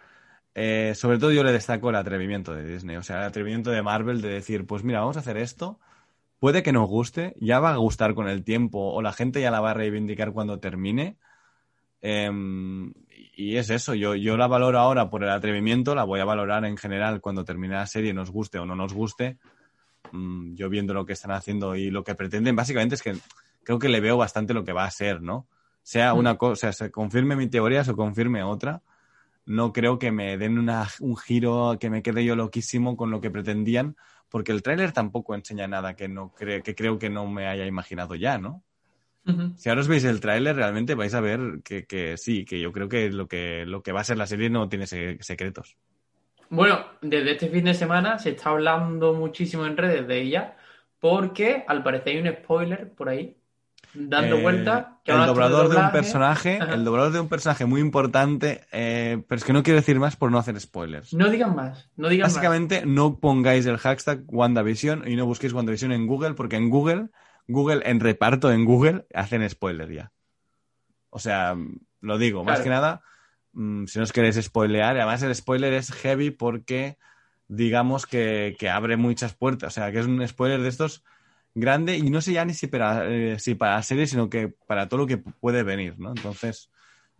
Eh, 0.54 0.92
sobre 0.94 1.18
todo 1.18 1.32
yo 1.32 1.44
le 1.44 1.52
destaco 1.52 1.90
el 1.90 1.96
atrevimiento 1.96 2.54
de 2.54 2.64
Disney, 2.66 2.96
o 2.96 3.02
sea, 3.02 3.18
el 3.18 3.24
atrevimiento 3.24 3.70
de 3.70 3.82
Marvel 3.82 4.20
de 4.22 4.28
decir, 4.30 4.66
pues 4.66 4.82
mira, 4.84 5.00
vamos 5.00 5.16
a 5.16 5.20
hacer 5.20 5.36
esto, 5.36 5.78
puede 6.38 6.62
que 6.62 6.72
nos 6.72 6.88
guste, 6.88 7.34
ya 7.40 7.60
va 7.60 7.72
a 7.72 7.76
gustar 7.76 8.14
con 8.14 8.28
el 8.28 8.44
tiempo 8.44 8.78
o 8.92 9.02
la 9.02 9.12
gente 9.12 9.40
ya 9.40 9.50
la 9.50 9.60
va 9.60 9.70
a 9.72 9.74
reivindicar 9.74 10.32
cuando 10.32 10.60
termine. 10.60 11.16
Em, 12.00 12.92
y 13.36 13.56
es 13.56 13.70
eso, 13.70 13.94
yo, 13.94 14.14
yo 14.14 14.36
la 14.36 14.46
valoro 14.46 14.78
ahora 14.78 15.10
por 15.10 15.24
el 15.24 15.30
atrevimiento, 15.30 15.94
la 15.94 16.04
voy 16.04 16.20
a 16.20 16.24
valorar 16.24 16.64
en 16.64 16.76
general 16.76 17.20
cuando 17.20 17.44
termine 17.44 17.74
la 17.74 17.86
serie, 17.86 18.14
nos 18.14 18.30
guste 18.30 18.58
o 18.58 18.66
no 18.66 18.76
nos 18.76 18.94
guste. 18.94 19.38
Mm, 20.12 20.54
yo 20.54 20.68
viendo 20.68 20.94
lo 20.94 21.04
que 21.04 21.12
están 21.12 21.32
haciendo 21.32 21.74
y 21.76 21.90
lo 21.90 22.04
que 22.04 22.14
pretenden, 22.14 22.56
básicamente 22.56 22.94
es 22.94 23.02
que 23.02 23.16
creo 23.64 23.78
que 23.78 23.88
le 23.88 24.00
veo 24.00 24.16
bastante 24.16 24.54
lo 24.54 24.64
que 24.64 24.72
va 24.72 24.84
a 24.84 24.90
ser, 24.90 25.20
¿no? 25.22 25.46
Sea 25.82 26.14
una 26.14 26.36
cosa, 26.36 26.72
se 26.72 26.90
confirme 26.90 27.34
mi 27.36 27.48
teoría, 27.48 27.82
se 27.84 27.94
confirme 27.94 28.42
otra. 28.42 28.82
No 29.46 29.72
creo 29.72 29.98
que 29.98 30.12
me 30.12 30.36
den 30.36 30.58
una- 30.58 30.88
un 31.00 31.16
giro 31.16 31.78
que 31.80 31.88
me 31.90 32.02
quede 32.02 32.24
yo 32.24 32.36
loquísimo 32.36 32.96
con 32.96 33.10
lo 33.10 33.20
que 33.20 33.30
pretendían, 33.30 33.96
porque 34.28 34.52
el 34.52 34.62
tráiler 34.62 34.92
tampoco 34.92 35.34
enseña 35.34 35.66
nada 35.68 35.94
que 35.94 36.08
no 36.08 36.32
cre- 36.34 36.62
que 36.62 36.74
creo 36.74 36.98
que 36.98 37.10
no 37.10 37.26
me 37.26 37.46
haya 37.46 37.66
imaginado 37.66 38.14
ya, 38.14 38.38
¿no? 38.38 38.62
Si 39.56 39.68
ahora 39.68 39.80
os 39.80 39.88
veis 39.88 40.04
el 40.04 40.20
tráiler, 40.20 40.54
realmente 40.56 40.94
vais 40.94 41.14
a 41.14 41.20
ver 41.20 41.40
que, 41.64 41.84
que 41.84 42.16
sí, 42.16 42.44
que 42.44 42.60
yo 42.60 42.72
creo 42.72 42.88
que 42.88 43.10
lo 43.10 43.26
que 43.26 43.64
lo 43.66 43.82
que 43.82 43.92
va 43.92 44.00
a 44.00 44.04
ser 44.04 44.16
la 44.16 44.26
serie 44.26 44.50
no 44.50 44.68
tiene 44.68 44.86
se- 44.86 45.18
secretos. 45.20 45.76
Bueno, 46.50 46.84
desde 47.02 47.32
este 47.32 47.48
fin 47.48 47.64
de 47.64 47.74
semana 47.74 48.18
se 48.18 48.30
está 48.30 48.50
hablando 48.50 49.14
muchísimo 49.14 49.66
en 49.66 49.76
redes 49.76 50.06
de 50.06 50.20
ella 50.20 50.56
porque 51.00 51.64
al 51.66 51.82
parecer 51.82 52.14
hay 52.16 52.22
un 52.22 52.34
spoiler 52.36 52.92
por 52.92 53.08
ahí 53.08 53.36
dando 53.94 54.36
Eh, 54.36 54.42
vuelta 54.42 55.00
que 55.04 55.12
el 55.12 55.26
doblador 55.26 55.68
de 55.68 55.76
un 55.76 55.90
personaje, 55.90 56.58
Ajá. 56.60 56.74
el 56.74 56.84
doblador 56.84 57.12
de 57.12 57.20
un 57.20 57.28
personaje 57.28 57.64
muy 57.64 57.80
importante, 57.80 58.66
eh, 58.72 59.22
pero 59.28 59.38
es 59.38 59.44
que 59.44 59.52
no 59.52 59.62
quiero 59.62 59.78
decir 59.80 59.98
más 59.98 60.16
por 60.16 60.30
no 60.30 60.38
hacer 60.38 60.58
spoilers. 60.60 61.14
No 61.14 61.28
digan 61.30 61.54
más, 61.54 61.90
no 61.96 62.08
digan 62.08 62.26
más. 62.26 62.34
Básicamente, 62.34 62.84
no 62.86 63.18
pongáis 63.18 63.66
el 63.66 63.78
hashtag 63.78 64.22
WandaVision 64.26 65.08
y 65.08 65.16
no 65.16 65.26
busquéis 65.26 65.52
WandaVision 65.52 65.92
en 65.92 66.06
Google, 66.06 66.34
porque 66.34 66.56
en 66.56 66.70
Google, 66.70 67.08
Google, 67.46 67.82
en 67.84 68.00
reparto 68.00 68.52
en 68.52 68.64
Google, 68.64 69.06
hacen 69.14 69.48
spoiler 69.48 69.90
ya. 69.92 70.12
O 71.10 71.18
sea, 71.18 71.56
lo 72.00 72.18
digo, 72.18 72.44
más 72.44 72.60
que 72.60 72.68
nada, 72.68 73.02
mm, 73.52 73.86
si 73.86 73.98
no 73.98 74.04
os 74.04 74.12
queréis 74.12 74.36
spoilear, 74.36 74.96
y 74.96 74.98
además 74.98 75.22
el 75.22 75.34
spoiler 75.34 75.72
es 75.72 75.90
heavy 75.92 76.30
porque 76.30 76.98
digamos 77.48 78.04
que, 78.06 78.54
que 78.58 78.68
abre 78.68 78.98
muchas 78.98 79.32
puertas, 79.34 79.72
o 79.72 79.74
sea, 79.74 79.90
que 79.90 80.00
es 80.00 80.06
un 80.06 80.26
spoiler 80.28 80.60
de 80.60 80.68
estos 80.68 81.02
grande 81.54 81.96
y 81.96 82.10
no 82.10 82.20
sé 82.20 82.32
ya 82.32 82.44
ni 82.44 82.54
si 82.54 82.66
para, 82.66 83.08
eh, 83.08 83.38
si 83.38 83.54
para 83.54 83.76
la 83.76 83.82
serie, 83.82 84.06
sino 84.06 84.28
que 84.30 84.48
para 84.66 84.88
todo 84.88 85.00
lo 85.00 85.06
que 85.06 85.18
puede 85.18 85.62
venir, 85.62 85.98
¿no? 85.98 86.10
Entonces, 86.10 86.70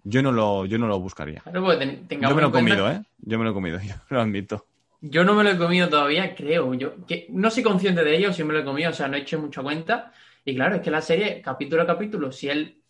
yo 0.05 0.23
no 0.23 0.33
lo, 0.33 0.65
yo 0.67 0.79
no 0.79 0.87
lo 0.87 1.01
buscaría. 1.01 1.41
Claro, 1.41 1.65
pues 1.65 1.79
ten- 1.79 2.07
tengamos 2.07 2.31
Yo 2.31 2.37
me 2.37 2.43
lo 2.43 2.49
he 2.49 2.53
comido, 2.53 2.91
¿eh? 2.91 3.03
Yo 3.19 3.39
me 3.39 3.45
lo 3.45 3.51
he 3.51 3.55
comido, 3.55 3.81
yo 3.83 3.95
lo 4.11 4.21
admito. 4.21 4.67
Yo 5.01 5.23
no 5.25 5.35
me 5.35 5.45
lo 5.45 5.51
he 5.51 5.59
comido 5.59 5.89
todavía, 5.89 6.35
creo. 6.35 6.75
Yo 6.75 7.07
que 7.07 7.27
no 7.31 7.51
soy 7.51 7.63
consciente 7.63 8.03
de 8.03 8.17
ello, 8.17 8.33
sí 8.33 8.43
me 8.45 8.53
lo 8.53 8.61
he 8.61 8.65
comido, 8.65 8.91
o 8.91 8.95
sea, 8.95 9.09
no 9.09 9.17
he 9.17 9.21
hecho 9.21 9.39
mucha 9.41 9.63
cuenta. 9.63 10.13
Y 10.45 10.55
claro, 10.55 10.77
es 10.77 10.83
que 10.83 10.91
la 10.91 11.03
serie, 11.03 11.41
capítulo 11.43 11.83
a 11.83 11.87
capítulo, 11.87 12.33
si 12.33 12.49
el 12.49 12.81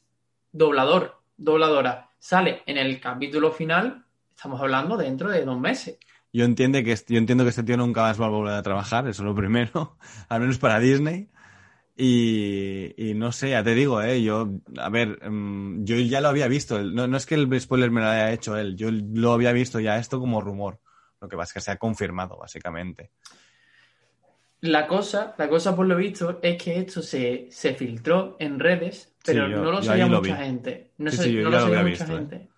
doblador, 0.52 1.20
dobladora, 1.36 2.10
sale 2.18 2.62
en 2.66 2.78
el 2.78 3.00
capítulo 3.00 3.52
final, 3.52 4.04
estamos 4.34 4.60
hablando 4.60 4.96
dentro 4.96 5.28
de 5.30 5.44
dos 5.44 5.58
meses. 5.58 5.98
Yo, 6.32 6.44
entiende 6.44 6.84
que, 6.84 6.94
yo 7.08 7.18
entiendo 7.18 7.44
que 7.44 7.50
este 7.50 7.62
tío 7.62 7.76
nunca 7.76 8.02
más 8.02 8.20
va 8.20 8.26
a 8.26 8.28
volver 8.28 8.54
a 8.54 8.62
trabajar, 8.62 9.08
eso 9.08 9.22
es 9.22 9.26
lo 9.26 9.34
primero, 9.34 9.96
al 10.28 10.40
menos 10.40 10.58
para 10.58 10.78
Disney. 10.78 11.28
Y, 11.96 12.94
y 12.96 13.14
no 13.14 13.32
sé, 13.32 13.50
ya 13.50 13.64
te 13.64 13.74
digo, 13.74 14.02
¿eh? 14.02 14.22
yo, 14.22 14.48
a 14.78 14.88
ver, 14.88 15.18
mm, 15.30 15.84
yo 15.84 15.96
ya 15.98 16.20
lo 16.20 16.28
había 16.28 16.48
visto, 16.48 16.80
no, 16.82 17.08
no 17.08 17.16
es 17.16 17.26
que 17.26 17.34
el 17.34 17.60
spoiler 17.60 17.90
me 17.90 18.00
lo 18.00 18.08
haya 18.08 18.32
hecho 18.32 18.56
él, 18.56 18.76
yo 18.76 18.90
lo 18.92 19.32
había 19.32 19.52
visto 19.52 19.80
ya 19.80 19.98
esto 19.98 20.20
como 20.20 20.40
rumor, 20.40 20.80
lo 21.20 21.28
que 21.28 21.36
pasa 21.36 21.50
es 21.50 21.54
que 21.54 21.60
se 21.62 21.70
ha 21.72 21.76
confirmado, 21.76 22.38
básicamente. 22.38 23.10
La 24.60 24.86
cosa, 24.88 25.34
la 25.38 25.48
cosa 25.48 25.74
por 25.76 25.86
lo 25.86 25.96
visto, 25.96 26.40
es 26.42 26.60
que 26.62 26.78
esto 26.78 27.00
se, 27.00 27.46
se 27.50 27.74
filtró 27.74 28.36
en 28.40 28.58
redes, 28.58 29.14
pero 29.24 29.46
Sí, 29.46 29.50
yo- 29.52 29.62
no 29.62 29.70
lo 29.72 29.82
sabía 29.82 30.06
mucha 30.06 30.36
vi. 30.36 30.42
gente. 30.42 30.90
No, 30.98 31.10
Sí, 31.10 31.16
sí, 31.18 31.32
lo 31.32 31.50
lo 31.50 31.60
sabía 31.60 31.82
mucha 31.82 32.04
visto, 32.04 32.12
¿eh? 32.12 32.16
gente. 32.18 32.48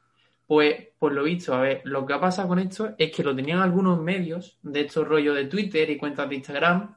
Pues, 0.46 0.88
por 1.00 1.12
lo 1.14 1.22
visto, 1.22 1.54
a 1.54 1.62
ver, 1.62 1.80
lo 1.84 2.04
que 2.04 2.12
ha 2.12 2.20
pasado 2.20 2.46
con 2.46 2.58
esto 2.58 2.94
es 2.98 3.10
que 3.10 3.24
lo 3.24 3.34
tenían 3.34 3.60
algunos 3.60 3.98
medios 3.98 4.58
de 4.62 4.82
estos 4.82 5.08
rollos 5.08 5.34
de 5.34 5.46
Twitter 5.46 5.88
y 5.88 5.96
cuentas 5.96 6.28
de 6.28 6.34
Instagram, 6.34 6.94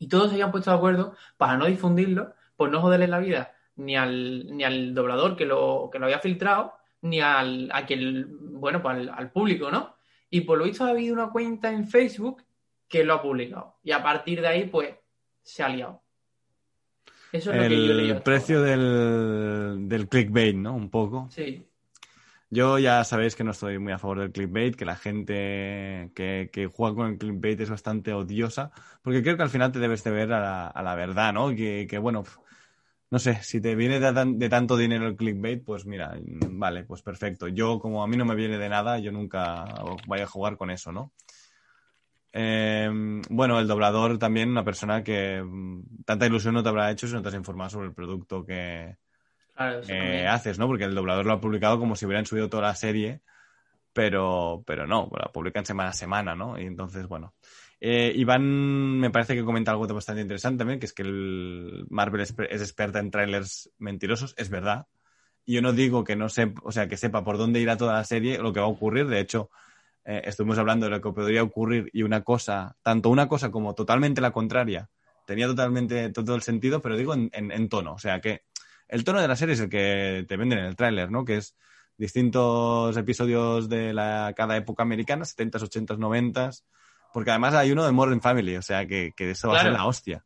y 0.00 0.08
todos 0.08 0.30
se 0.30 0.34
habían 0.34 0.50
puesto 0.50 0.72
de 0.72 0.76
acuerdo 0.76 1.14
para 1.36 1.56
no 1.56 1.66
difundirlo, 1.66 2.34
por 2.56 2.70
no 2.70 2.80
joderle 2.80 3.06
la 3.06 3.20
vida 3.20 3.54
ni 3.76 3.96
al, 3.96 4.56
ni 4.56 4.64
al 4.64 4.94
doblador 4.94 5.36
que 5.36 5.46
lo, 5.46 5.90
que 5.92 6.00
lo 6.00 6.06
había 6.06 6.18
filtrado, 6.18 6.74
ni 7.02 7.20
al, 7.20 7.70
a 7.72 7.86
quien, 7.86 8.58
bueno, 8.60 8.82
pues 8.82 8.96
al, 8.96 9.08
al 9.10 9.30
público, 9.30 9.70
¿no? 9.70 9.94
Y 10.28 10.40
por 10.40 10.58
lo 10.58 10.64
visto 10.64 10.84
ha 10.84 10.88
habido 10.88 11.14
una 11.14 11.30
cuenta 11.30 11.70
en 11.70 11.86
Facebook 11.86 12.42
que 12.88 13.04
lo 13.04 13.14
ha 13.14 13.22
publicado. 13.22 13.76
Y 13.84 13.92
a 13.92 14.02
partir 14.02 14.40
de 14.40 14.48
ahí, 14.48 14.64
pues, 14.66 14.92
se 15.40 15.62
ha 15.62 15.68
liado. 15.68 16.02
Eso 17.30 17.52
es 17.52 17.62
lo 17.62 17.68
que 17.68 17.86
yo 18.08 18.14
El 18.16 18.22
precio 18.22 18.60
del, 18.60 19.88
del 19.88 20.08
clickbait, 20.08 20.56
¿no? 20.56 20.74
Un 20.74 20.90
poco. 20.90 21.28
Sí. 21.30 21.64
Yo 22.50 22.78
ya 22.78 23.02
sabéis 23.04 23.34
que 23.34 23.44
no 23.44 23.50
estoy 23.50 23.78
muy 23.78 23.92
a 23.92 23.98
favor 23.98 24.20
del 24.20 24.32
clickbait, 24.32 24.76
que 24.76 24.84
la 24.84 24.96
gente 24.96 26.10
que, 26.14 26.70
juega 26.72 26.94
con 26.94 27.10
el 27.12 27.18
clickbait 27.18 27.60
es 27.60 27.70
bastante 27.70 28.12
odiosa, 28.12 28.70
porque 29.02 29.22
creo 29.22 29.36
que 29.36 29.42
al 29.42 29.50
final 29.50 29.72
te 29.72 29.78
debes 29.80 30.04
de 30.04 30.10
ver 30.10 30.32
a 30.32 30.72
la, 30.82 30.94
verdad, 30.94 31.32
¿no? 31.32 31.48
Que, 31.54 31.98
bueno, 32.00 32.22
no 33.10 33.18
sé, 33.18 33.42
si 33.42 33.60
te 33.60 33.74
viene 33.74 34.00
de, 34.00 34.12
tan- 34.12 34.38
de 34.38 34.48
tanto 34.48 34.76
dinero 34.76 35.06
el 35.06 35.16
clickbait, 35.16 35.64
pues 35.64 35.86
mira, 35.86 36.14
mm, 36.16 36.58
vale, 36.58 36.84
pues 36.84 37.02
perfecto. 37.02 37.48
Yo, 37.48 37.78
como 37.80 38.02
a 38.02 38.06
mí 38.06 38.16
no 38.16 38.24
me 38.24 38.34
viene 38.34 38.58
de 38.58 38.68
nada, 38.68 38.98
yo 38.98 39.12
nunca 39.12 39.64
voy 40.06 40.20
a 40.20 40.26
jugar 40.26 40.56
con 40.56 40.70
eso, 40.70 40.92
¿no? 40.92 41.12
Eh, 42.32 42.90
bueno, 43.30 43.60
el 43.60 43.68
doblador 43.68 44.18
también, 44.18 44.50
una 44.50 44.64
persona 44.64 45.04
que 45.04 45.42
mm, 45.42 46.04
tanta 46.04 46.26
ilusión 46.26 46.54
no 46.54 46.62
te 46.62 46.68
habrá 46.68 46.90
hecho 46.90 47.06
si 47.06 47.12
no 47.14 47.22
te 47.22 47.28
has 47.28 47.34
informado 47.34 47.70
sobre 47.70 47.86
el 47.86 47.94
producto 47.94 48.44
que, 48.44 48.96
Claro, 49.54 49.80
eh, 49.88 50.26
haces, 50.26 50.58
¿no? 50.58 50.66
Porque 50.66 50.84
el 50.84 50.94
doblador 50.94 51.26
lo 51.26 51.32
ha 51.34 51.40
publicado 51.40 51.78
como 51.78 51.96
si 51.96 52.06
hubieran 52.06 52.26
subido 52.26 52.48
toda 52.48 52.64
la 52.64 52.74
serie, 52.74 53.20
pero, 53.92 54.62
pero 54.66 54.86
no, 54.86 55.10
la 55.18 55.30
publican 55.32 55.64
semana 55.64 55.90
a 55.90 55.94
semana, 55.94 56.34
¿no? 56.34 56.58
Y 56.58 56.64
entonces, 56.64 57.06
bueno. 57.06 57.34
Eh, 57.80 58.12
Iván 58.16 58.98
me 58.98 59.10
parece 59.10 59.34
que 59.34 59.44
comenta 59.44 59.70
algo 59.70 59.86
bastante 59.86 60.22
interesante 60.22 60.58
también, 60.58 60.80
que 60.80 60.86
es 60.86 60.92
que 60.94 61.02
el 61.02 61.86
Marvel 61.90 62.22
es, 62.22 62.34
es 62.50 62.62
experta 62.62 62.98
en 62.98 63.10
trailers 63.10 63.70
mentirosos, 63.78 64.34
es 64.38 64.48
verdad. 64.48 64.86
Y 65.44 65.54
yo 65.54 65.62
no 65.62 65.72
digo 65.72 66.04
que 66.04 66.16
no 66.16 66.28
sepa, 66.30 66.62
o 66.64 66.72
sea, 66.72 66.88
que 66.88 66.96
sepa 66.96 67.22
por 67.24 67.36
dónde 67.36 67.60
irá 67.60 67.76
toda 67.76 67.94
la 67.94 68.04
serie, 68.04 68.38
lo 68.38 68.52
que 68.52 68.60
va 68.60 68.66
a 68.66 68.70
ocurrir. 68.70 69.06
De 69.08 69.20
hecho, 69.20 69.50
eh, 70.04 70.22
estuvimos 70.24 70.58
hablando 70.58 70.86
de 70.86 70.90
lo 70.92 71.00
que 71.00 71.10
podría 71.12 71.42
ocurrir 71.42 71.90
y 71.92 72.02
una 72.02 72.22
cosa, 72.22 72.76
tanto 72.82 73.10
una 73.10 73.28
cosa 73.28 73.50
como 73.50 73.74
totalmente 73.74 74.20
la 74.22 74.30
contraria, 74.32 74.88
tenía 75.26 75.46
totalmente 75.46 76.10
todo 76.10 76.34
el 76.34 76.42
sentido, 76.42 76.80
pero 76.80 76.96
digo 76.96 77.12
en, 77.14 77.30
en- 77.34 77.52
en 77.52 77.68
tono. 77.68 77.94
O 77.94 77.98
sea, 77.98 78.20
que 78.20 78.42
el 78.88 79.04
tono 79.04 79.20
de 79.20 79.28
la 79.28 79.36
serie 79.36 79.54
es 79.54 79.60
el 79.60 79.68
que 79.68 80.24
te 80.28 80.36
venden 80.36 80.58
en 80.60 80.64
el 80.66 80.76
tráiler, 80.76 81.10
¿no? 81.10 81.24
Que 81.24 81.36
es 81.38 81.56
distintos 81.96 82.96
episodios 82.96 83.68
de 83.68 83.92
la, 83.92 84.32
cada 84.36 84.56
época 84.56 84.82
americana, 84.82 85.24
70s, 85.24 85.62
80s, 85.62 85.98
90s, 85.98 86.64
porque 87.12 87.30
además 87.30 87.54
hay 87.54 87.70
uno 87.72 87.84
de 87.84 87.92
Modern 87.92 88.20
Family, 88.20 88.56
o 88.56 88.62
sea, 88.62 88.86
que, 88.86 89.12
que 89.16 89.30
eso 89.30 89.48
va 89.48 89.54
a 89.54 89.62
ser 89.62 89.72
la 89.78 89.86
hostia. 89.86 90.24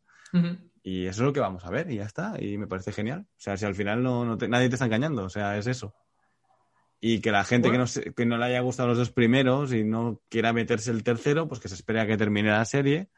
Y 0.83 1.07
eso 1.07 1.23
es 1.23 1.27
lo 1.27 1.33
que 1.33 1.41
vamos 1.41 1.65
a 1.67 1.71
ver 1.71 1.91
y 1.91 1.97
ya 1.97 2.05
está. 2.05 2.35
Y 2.43 2.57
me 2.57 2.67
parece 2.67 2.93
genial. 2.93 3.27
O 3.31 3.35
sea, 3.41 3.57
si 3.59 3.67
al 3.67 3.75
final 3.75 4.03
no, 4.03 4.25
no 4.25 4.39
te- 4.39 4.49
nadie 4.49 4.69
te 4.71 4.77
está 4.77 4.87
engañando, 4.87 5.25
o 5.25 5.29
sea, 5.29 5.59
es 5.59 5.67
eso. 5.67 5.95
Y 7.01 7.21
que 7.21 7.31
la 7.31 7.45
gente 7.45 7.71
que, 7.71 7.79
no, 7.79 7.87
se- 7.87 8.13
que 8.15 8.25
no 8.27 8.39
le 8.39 8.47
haya 8.47 8.61
gustado 8.61 8.89
los 8.89 8.99
dos 8.99 9.11
primeros 9.11 9.73
y 9.73 9.85
no 9.85 10.21
quiera 10.31 10.53
meterse 10.55 10.91
el 10.91 11.03
tercero, 11.05 11.47
pues 11.47 11.61
que 11.61 11.69
se 11.69 11.75
espere 11.75 12.01
a 12.01 12.07
que 12.07 12.17
termine 12.17 12.49
la 12.51 12.65
serie 12.65 13.09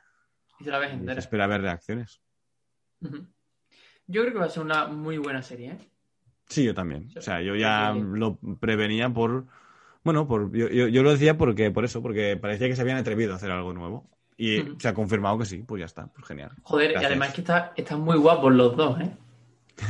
Y 0.59 0.65
te 0.65 0.71
la 0.71 0.79
ves 0.79 0.89
y 0.89 0.93
se 0.95 0.99
entera. 1.01 1.21
espera 1.21 1.45
a 1.45 1.47
ver 1.47 1.63
reacciones. 1.63 2.21
Yo 4.11 4.23
creo 4.23 4.33
que 4.33 4.41
va 4.41 4.47
a 4.47 4.51
ser 4.51 4.65
una 4.65 4.87
muy 4.87 5.19
buena 5.19 5.41
serie, 5.41 5.71
¿eh? 5.71 5.79
Sí, 6.49 6.65
yo 6.65 6.75
también. 6.75 7.09
O 7.17 7.23
sea, 7.23 7.41
yo 7.41 7.55
ya 7.55 7.95
lo 7.95 8.37
prevenía 8.59 9.09
por... 9.11 9.47
Bueno, 10.03 10.27
por, 10.27 10.51
yo, 10.57 10.69
yo, 10.69 10.89
yo 10.89 11.03
lo 11.03 11.13
decía 11.13 11.39
porque 11.39 11.71
por 11.71 11.85
eso, 11.85 12.03
porque 12.03 12.37
parecía 12.37 12.67
que 12.67 12.75
se 12.75 12.83
habían 12.83 12.97
atrevido 12.97 13.33
a 13.33 13.37
hacer 13.37 13.53
algo 13.53 13.73
nuevo. 13.73 14.11
Y 14.37 14.61
Ujú. 14.61 14.81
se 14.81 14.89
ha 14.89 14.95
confirmado 14.95 15.39
que 15.39 15.45
sí, 15.45 15.63
pues 15.63 15.81
ya 15.81 15.87
está, 15.87 16.09
pues 16.09 16.27
genial. 16.27 16.51
Joder, 16.63 16.93
Gracias. 16.93 17.03
y 17.03 17.13
además 17.13 17.35
que 17.35 17.43
está, 17.43 17.73
están 17.77 18.01
muy 18.01 18.17
guapos 18.17 18.53
los 18.53 18.77
dos, 18.77 19.01
¿eh? 19.01 19.13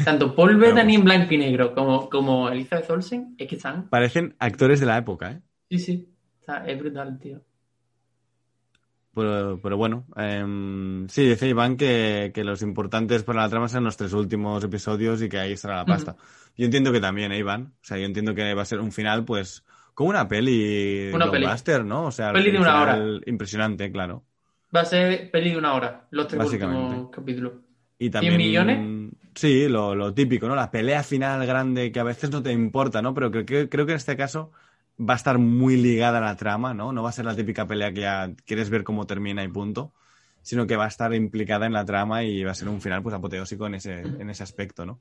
Tanto 0.04 0.34
Paul 0.34 0.56
Bettany 0.58 0.96
en 0.96 1.04
blanco 1.04 1.32
y 1.32 1.38
negro 1.38 1.74
como, 1.74 2.10
como 2.10 2.48
Elizabeth 2.50 2.90
Olsen, 2.90 3.36
es 3.38 3.48
que 3.48 3.56
están. 3.56 3.88
Parecen 3.88 4.34
actores 4.38 4.80
de 4.80 4.86
la 4.86 4.98
época, 4.98 5.32
¿eh? 5.32 5.40
Sí, 5.70 5.78
sí. 5.78 6.14
Está, 6.40 6.66
es 6.66 6.78
brutal, 6.78 7.18
tío. 7.18 7.40
Pero, 9.12 9.58
pero 9.60 9.76
bueno, 9.76 10.06
em, 10.16 11.08
sí, 11.08 11.28
dice 11.28 11.48
Iván 11.48 11.76
que, 11.76 12.30
que 12.32 12.44
los 12.44 12.62
importantes 12.62 13.24
para 13.24 13.42
la 13.42 13.48
trama 13.48 13.68
son 13.68 13.82
los 13.84 13.96
tres 13.96 14.12
últimos 14.12 14.62
episodios 14.62 15.20
y 15.22 15.28
que 15.28 15.38
ahí 15.38 15.52
estará 15.52 15.76
la 15.76 15.84
pasta. 15.86 16.16
Yo 16.56 16.64
entiendo 16.66 16.92
que 16.92 17.00
también, 17.00 17.32
¿eh, 17.32 17.38
Iván? 17.38 17.72
O 17.82 17.84
sea, 17.84 17.98
yo 17.98 18.04
entiendo 18.04 18.34
que 18.34 18.54
va 18.54 18.62
a 18.62 18.66
ser 18.66 18.78
un 18.80 18.92
final, 18.92 19.24
pues, 19.24 19.64
como 19.94 20.10
una 20.10 20.28
peli 20.28 21.10
Una 21.12 21.28
peli. 21.30 21.44
blockbuster, 21.44 21.84
¿no? 21.84 22.04
O 22.06 22.10
sea, 22.12 22.32
Peli 22.32 22.50
de 22.52 22.58
un 22.58 22.62
una 22.62 22.80
final 22.80 23.22
impresionante, 23.26 23.90
claro. 23.90 24.24
Va 24.74 24.82
a 24.82 24.84
ser 24.84 25.30
peli 25.32 25.50
de 25.50 25.58
una 25.58 25.74
hora, 25.74 26.06
los 26.10 26.28
tres 26.28 26.40
últimos 26.44 27.10
capítulos. 27.10 27.52
Y 27.98 28.10
también, 28.10 28.36
millones? 28.36 29.10
Sí, 29.34 29.68
lo, 29.68 29.94
lo 29.94 30.14
típico, 30.14 30.48
¿no? 30.48 30.54
La 30.54 30.70
pelea 30.70 31.02
final 31.02 31.44
grande 31.46 31.92
que 31.92 32.00
a 32.00 32.04
veces 32.04 32.30
no 32.30 32.42
te 32.42 32.52
importa, 32.52 33.02
¿no? 33.02 33.12
Pero 33.14 33.30
creo, 33.30 33.44
que- 33.44 33.68
creo 33.68 33.86
que 33.86 33.92
en 33.92 33.96
este 33.98 34.16
caso 34.16 34.52
va 35.00 35.14
a 35.14 35.16
estar 35.16 35.38
muy 35.38 35.76
ligada 35.76 36.18
a 36.18 36.20
la 36.20 36.36
trama, 36.36 36.74
¿no? 36.74 36.92
No 36.92 37.02
va 37.02 37.10
a 37.10 37.12
ser 37.12 37.24
la 37.24 37.34
típica 37.34 37.66
pelea 37.66 37.92
que 37.92 38.02
ya 38.02 38.32
quieres 38.44 38.68
ver 38.70 38.84
cómo 38.84 39.06
termina 39.06 39.42
y 39.42 39.48
punto, 39.48 39.92
sino 40.42 40.66
que 40.66 40.76
va 40.76 40.84
a 40.84 40.88
estar 40.88 41.14
implicada 41.14 41.66
en 41.66 41.72
la 41.72 41.84
trama 41.84 42.22
y 42.22 42.44
va 42.44 42.52
a 42.52 42.54
ser 42.54 42.68
un 42.68 42.80
final 42.80 43.02
pues 43.02 43.14
apoteósico 43.14 43.66
en 43.66 43.76
ese, 43.76 44.00
en 44.00 44.28
ese 44.28 44.42
aspecto, 44.42 44.84
¿no? 44.84 45.00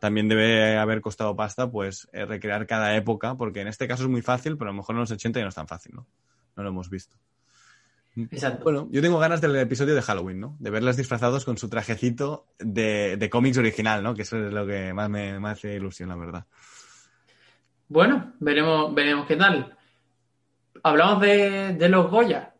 También 0.00 0.28
debe 0.28 0.76
haber 0.76 1.00
costado 1.00 1.36
pasta, 1.36 1.70
pues, 1.70 2.08
eh, 2.12 2.24
recrear 2.26 2.66
cada 2.66 2.94
época, 2.96 3.36
porque 3.36 3.60
en 3.60 3.68
este 3.68 3.88
caso 3.88 4.02
es 4.02 4.08
muy 4.08 4.22
fácil, 4.22 4.56
pero 4.56 4.70
a 4.70 4.72
lo 4.72 4.78
mejor 4.78 4.96
en 4.96 5.00
los 5.00 5.10
80 5.10 5.40
ya 5.40 5.44
no 5.44 5.48
es 5.48 5.54
tan 5.54 5.68
fácil, 5.68 5.94
¿no? 5.94 6.06
No 6.56 6.62
lo 6.62 6.68
hemos 6.68 6.90
visto. 6.90 7.16
Exacto. 8.16 8.64
Bueno, 8.64 8.88
yo 8.90 9.02
tengo 9.02 9.18
ganas 9.18 9.40
del 9.40 9.56
episodio 9.56 9.94
de 9.94 10.02
Halloween, 10.02 10.40
¿no? 10.40 10.56
De 10.58 10.70
verles 10.70 10.96
disfrazados 10.96 11.44
con 11.44 11.58
su 11.58 11.68
trajecito 11.68 12.46
de, 12.58 13.16
de 13.16 13.30
cómics 13.30 13.58
original, 13.58 14.02
¿no? 14.02 14.14
Que 14.14 14.22
eso 14.22 14.36
es 14.36 14.52
lo 14.52 14.66
que 14.66 14.92
más 14.92 15.10
me, 15.10 15.40
me 15.40 15.48
hace 15.48 15.74
ilusión, 15.74 16.10
la 16.10 16.16
verdad. 16.16 16.46
Bueno, 17.88 18.32
veremos, 18.40 18.94
veremos 18.94 19.26
qué 19.26 19.36
tal. 19.36 19.76
Hablamos 20.82 21.20
de, 21.20 21.74
de 21.74 21.88
los 21.88 22.10
Goya. 22.10 22.54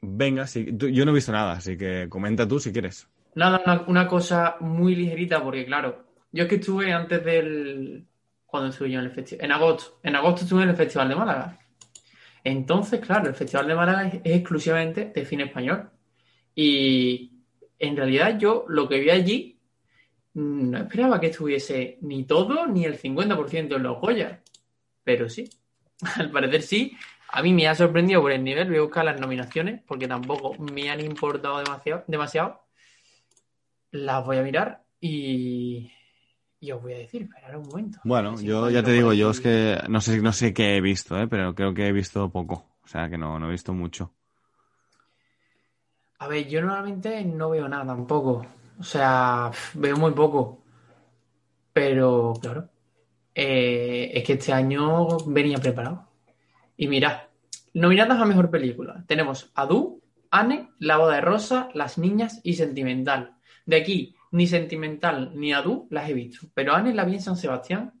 Venga, 0.00 0.46
sí, 0.46 0.72
tú- 0.76 0.88
yo 0.88 1.04
no 1.04 1.10
he 1.10 1.14
visto 1.14 1.32
nada, 1.32 1.52
así 1.52 1.76
que 1.76 2.08
comenta 2.08 2.46
tú 2.46 2.58
si 2.60 2.72
quieres. 2.72 3.08
Nada, 3.34 3.60
una, 3.64 3.82
una 3.86 4.08
cosa 4.08 4.56
muy 4.60 4.94
ligerita, 4.94 5.42
porque 5.42 5.64
claro, 5.66 6.04
yo 6.32 6.44
es 6.44 6.48
que 6.48 6.56
estuve 6.56 6.92
antes 6.92 7.24
del. 7.24 8.06
cuando 8.46 8.70
estuve 8.70 8.90
yo 8.90 8.98
en 9.00 9.06
el 9.06 9.12
festival? 9.12 9.44
En 9.44 9.52
agosto. 9.52 9.98
En 10.02 10.16
agosto 10.16 10.42
estuve 10.42 10.62
en 10.62 10.70
el 10.70 10.76
Festival 10.76 11.08
de 11.08 11.16
Málaga. 11.16 11.58
Entonces, 12.44 13.00
claro, 13.00 13.28
el 13.28 13.34
Festival 13.34 13.68
de 13.68 13.74
Málaga 13.74 14.08
es, 14.08 14.14
es 14.24 14.36
exclusivamente 14.36 15.12
de 15.14 15.24
cine 15.26 15.44
español. 15.44 15.90
Y 16.54 17.32
en 17.78 17.96
realidad 17.96 18.38
yo 18.38 18.64
lo 18.68 18.88
que 18.88 19.00
vi 19.00 19.10
allí 19.10 19.57
no 20.38 20.78
esperaba 20.78 21.20
que 21.20 21.28
estuviese 21.28 21.98
ni 22.02 22.24
todo 22.24 22.66
ni 22.66 22.84
el 22.84 22.98
50% 23.00 23.76
en 23.76 23.82
los 23.82 24.00
Goya. 24.00 24.40
Pero 25.02 25.28
sí, 25.28 25.48
al 26.16 26.30
parecer 26.30 26.62
sí. 26.62 26.96
A 27.30 27.42
mí 27.42 27.52
me 27.52 27.68
ha 27.68 27.74
sorprendido 27.74 28.22
por 28.22 28.32
el 28.32 28.42
nivel. 28.42 28.68
Voy 28.68 28.78
a 28.78 28.82
buscar 28.82 29.04
las 29.04 29.20
nominaciones 29.20 29.82
porque 29.86 30.08
tampoco 30.08 30.54
me 30.72 30.90
han 30.90 31.00
importado 31.00 31.58
demasiado. 31.58 32.04
demasiado 32.06 32.62
las 33.90 34.24
voy 34.24 34.36
a 34.36 34.42
mirar 34.42 34.84
y, 35.00 35.90
y 36.60 36.70
os 36.72 36.82
voy 36.82 36.92
a 36.92 36.98
decir, 36.98 37.22
esperad 37.22 37.58
un 37.58 37.66
momento. 37.68 37.98
Bueno, 38.04 38.40
yo 38.40 38.70
ya 38.70 38.82
te 38.82 38.92
digo, 38.92 39.12
yo 39.12 39.30
es 39.30 39.40
que 39.40 39.78
no 39.88 40.00
sé, 40.00 40.20
no 40.20 40.32
sé 40.32 40.52
qué 40.52 40.76
he 40.76 40.80
visto, 40.80 41.18
¿eh? 41.18 41.26
pero 41.26 41.54
creo 41.54 41.74
que 41.74 41.86
he 41.86 41.92
visto 41.92 42.30
poco. 42.30 42.66
O 42.84 42.86
sea, 42.86 43.08
que 43.08 43.18
no, 43.18 43.38
no 43.38 43.48
he 43.48 43.52
visto 43.52 43.72
mucho. 43.72 44.12
A 46.18 46.28
ver, 46.28 46.48
yo 46.48 46.60
normalmente 46.60 47.24
no 47.24 47.50
veo 47.50 47.68
nada 47.68 47.86
tampoco. 47.86 48.46
O 48.78 48.82
sea, 48.82 49.50
veo 49.74 49.96
muy 49.96 50.12
poco. 50.12 50.62
Pero, 51.72 52.34
claro, 52.40 52.68
eh, 53.34 54.10
es 54.14 54.24
que 54.24 54.34
este 54.34 54.52
año 54.52 55.18
venía 55.26 55.58
preparado. 55.58 56.08
Y 56.76 56.88
mirad, 56.88 57.22
nominadas 57.74 58.20
a 58.20 58.24
mejor 58.24 58.50
película. 58.50 59.04
Tenemos 59.06 59.50
Adu, 59.54 60.02
Anne, 60.30 60.70
La 60.78 60.96
boda 60.96 61.16
de 61.16 61.20
rosa, 61.20 61.68
Las 61.74 61.98
niñas 61.98 62.40
y 62.42 62.54
Sentimental. 62.54 63.36
De 63.66 63.76
aquí, 63.76 64.14
ni 64.30 64.46
Sentimental 64.46 65.32
ni 65.34 65.52
Adu 65.52 65.86
las 65.90 66.08
he 66.08 66.14
visto. 66.14 66.46
Pero 66.54 66.74
Anne 66.74 66.94
la 66.94 67.04
vi 67.04 67.14
en 67.14 67.22
San 67.22 67.36
Sebastián. 67.36 67.92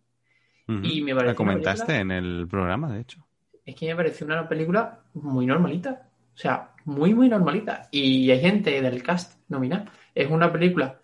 Y 0.66 1.00
me 1.00 1.14
pareció 1.14 1.32
La 1.32 1.34
comentaste 1.34 1.96
en 1.96 2.10
el 2.10 2.46
programa, 2.46 2.92
de 2.92 3.00
hecho. 3.00 3.24
es 3.64 3.74
que 3.74 3.86
me 3.86 3.96
pareció 3.96 4.26
una 4.26 4.46
película 4.46 5.00
muy 5.14 5.46
normalita. 5.46 6.10
O 6.34 6.36
sea, 6.36 6.72
muy, 6.84 7.14
muy 7.14 7.28
normalita. 7.28 7.88
Y 7.90 8.30
hay 8.30 8.40
gente 8.40 8.82
del 8.82 9.02
cast 9.02 9.37
nominada. 9.48 9.92
Es 10.14 10.30
una 10.30 10.52
película 10.52 11.00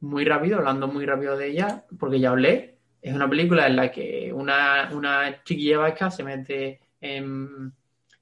muy 0.00 0.24
rápido, 0.24 0.58
hablando 0.58 0.88
muy 0.88 1.04
rápido 1.06 1.36
de 1.36 1.48
ella, 1.48 1.84
porque 1.98 2.20
ya 2.20 2.30
hablé. 2.30 2.76
Es 3.02 3.14
una 3.14 3.28
película 3.28 3.66
en 3.66 3.76
la 3.76 3.90
que 3.90 4.32
una, 4.32 4.90
una 4.92 5.42
chiquilla 5.42 5.78
vasca 5.78 6.10
se 6.10 6.22
mete 6.22 6.80
en, 7.00 7.72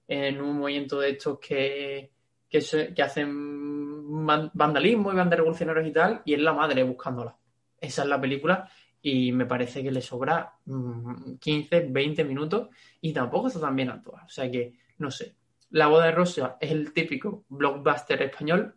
en 0.06 0.40
un 0.40 0.58
movimiento 0.58 1.00
de 1.00 1.10
estos 1.10 1.38
que, 1.40 2.10
que, 2.48 2.58
hacen 3.02 4.24
van- 4.26 4.50
vandalismo 4.54 5.12
y 5.12 5.16
van 5.16 5.30
de 5.30 5.36
revolucionarios 5.36 5.86
y 5.86 5.92
tal, 5.92 6.22
y 6.24 6.34
es 6.34 6.40
la 6.40 6.52
madre 6.52 6.82
buscándola. 6.82 7.36
Esa 7.80 8.02
es 8.02 8.08
la 8.08 8.20
película 8.20 8.68
y 9.02 9.30
me 9.32 9.46
parece 9.46 9.82
que 9.82 9.90
le 9.92 10.00
sobra 10.02 10.52
mm, 10.66 11.34
15, 11.40 11.86
20 11.90 12.24
minutos 12.24 12.68
y 13.00 13.12
tampoco 13.12 13.48
está 13.48 13.60
tan 13.60 13.76
bien 13.76 13.90
actuada. 13.90 14.24
O 14.24 14.28
sea 14.28 14.50
que, 14.50 14.74
no 14.98 15.10
sé. 15.10 15.34
La 15.70 15.86
boda 15.88 16.06
de 16.06 16.12
Rosa 16.12 16.56
es 16.60 16.70
el 16.72 16.92
típico 16.92 17.44
blockbuster 17.48 18.22
español 18.22 18.74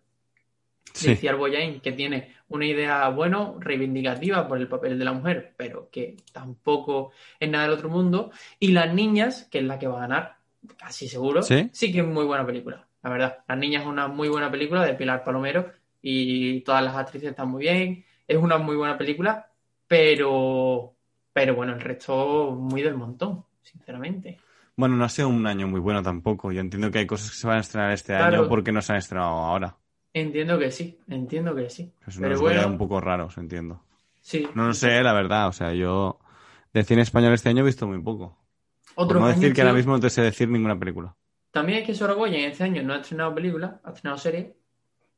Sí. 0.93 1.07
de 1.09 1.15
Ciar 1.15 1.37
Boyain, 1.37 1.79
que 1.79 1.91
tiene 1.93 2.33
una 2.49 2.65
idea, 2.65 3.07
bueno, 3.09 3.55
reivindicativa 3.59 4.47
por 4.47 4.57
el 4.57 4.67
papel 4.67 4.99
de 4.99 5.05
la 5.05 5.13
mujer, 5.13 5.53
pero 5.55 5.89
que 5.89 6.17
tampoco 6.33 7.11
es 7.39 7.49
nada 7.49 7.63
del 7.65 7.73
otro 7.73 7.89
mundo. 7.89 8.31
Y 8.59 8.71
Las 8.73 8.93
Niñas, 8.93 9.47
que 9.49 9.59
es 9.59 9.63
la 9.63 9.79
que 9.79 9.87
va 9.87 9.97
a 9.99 10.01
ganar, 10.01 10.35
casi 10.77 11.07
seguro, 11.07 11.41
¿Sí? 11.43 11.69
que 11.71 11.99
es 11.99 12.05
muy 12.05 12.25
buena 12.25 12.45
película, 12.45 12.85
la 13.03 13.09
verdad. 13.09 13.37
Las 13.47 13.57
Niñas 13.57 13.83
es 13.83 13.87
una 13.87 14.07
muy 14.09 14.27
buena 14.27 14.51
película 14.51 14.85
de 14.85 14.93
Pilar 14.95 15.23
Palomero 15.23 15.71
y 16.01 16.59
todas 16.61 16.83
las 16.83 16.95
actrices 16.95 17.29
están 17.29 17.47
muy 17.49 17.61
bien. 17.63 18.03
Es 18.27 18.37
una 18.37 18.57
muy 18.57 18.75
buena 18.75 18.97
película, 18.97 19.47
pero, 19.87 20.93
pero 21.33 21.55
bueno, 21.55 21.73
el 21.73 21.81
resto 21.81 22.51
muy 22.51 22.81
del 22.81 22.95
montón, 22.95 23.45
sinceramente. 23.61 24.39
Bueno, 24.75 24.95
no 24.95 25.05
ha 25.05 25.09
sido 25.09 25.29
un 25.29 25.45
año 25.47 25.67
muy 25.67 25.79
bueno 25.79 26.01
tampoco. 26.01 26.51
Yo 26.51 26.59
entiendo 26.61 26.91
que 26.91 26.99
hay 26.99 27.07
cosas 27.07 27.29
que 27.31 27.37
se 27.37 27.47
van 27.47 27.57
a 27.57 27.61
estrenar 27.61 27.91
este 27.91 28.15
Claro. 28.15 28.39
año 28.41 28.49
porque 28.49 28.71
no 28.71 28.81
se 28.81 28.93
han 28.93 28.99
estrenado 28.99 29.29
ahora. 29.31 29.77
Entiendo 30.13 30.59
que 30.59 30.71
sí, 30.71 30.99
entiendo 31.07 31.55
que 31.55 31.69
sí. 31.69 31.93
Es 32.05 32.17
Pero 32.17 32.29
unos 32.29 32.41
bueno, 32.41 32.67
un 32.67 32.77
poco 32.77 32.99
raros, 32.99 33.37
entiendo. 33.37 33.81
sí. 34.21 34.47
No 34.55 34.67
lo 34.67 34.73
sé, 34.73 35.01
la 35.01 35.13
verdad. 35.13 35.47
O 35.47 35.53
sea, 35.53 35.73
yo 35.73 36.19
de 36.73 36.83
cine 36.83 37.01
español 37.01 37.33
este 37.33 37.49
año 37.49 37.63
he 37.63 37.65
visto 37.65 37.87
muy 37.87 38.01
poco. 38.01 38.37
Por 38.95 39.05
Otros 39.05 39.21
no 39.21 39.27
decir 39.27 39.53
que 39.53 39.61
ahora 39.61 39.73
mismo 39.73 39.93
no 39.93 39.99
te 39.99 40.09
sé 40.09 40.21
decir 40.21 40.49
ninguna 40.49 40.77
película. 40.77 41.15
También 41.51 41.79
es 41.79 41.85
que 41.85 41.93
Sorogoyen 41.93 42.41
en 42.41 42.51
este 42.51 42.63
año 42.63 42.83
no 42.83 42.93
ha 42.93 42.97
estrenado 42.97 43.33
película, 43.35 43.79
ha 43.83 43.89
estrenado 43.89 44.17
serie. 44.17 44.55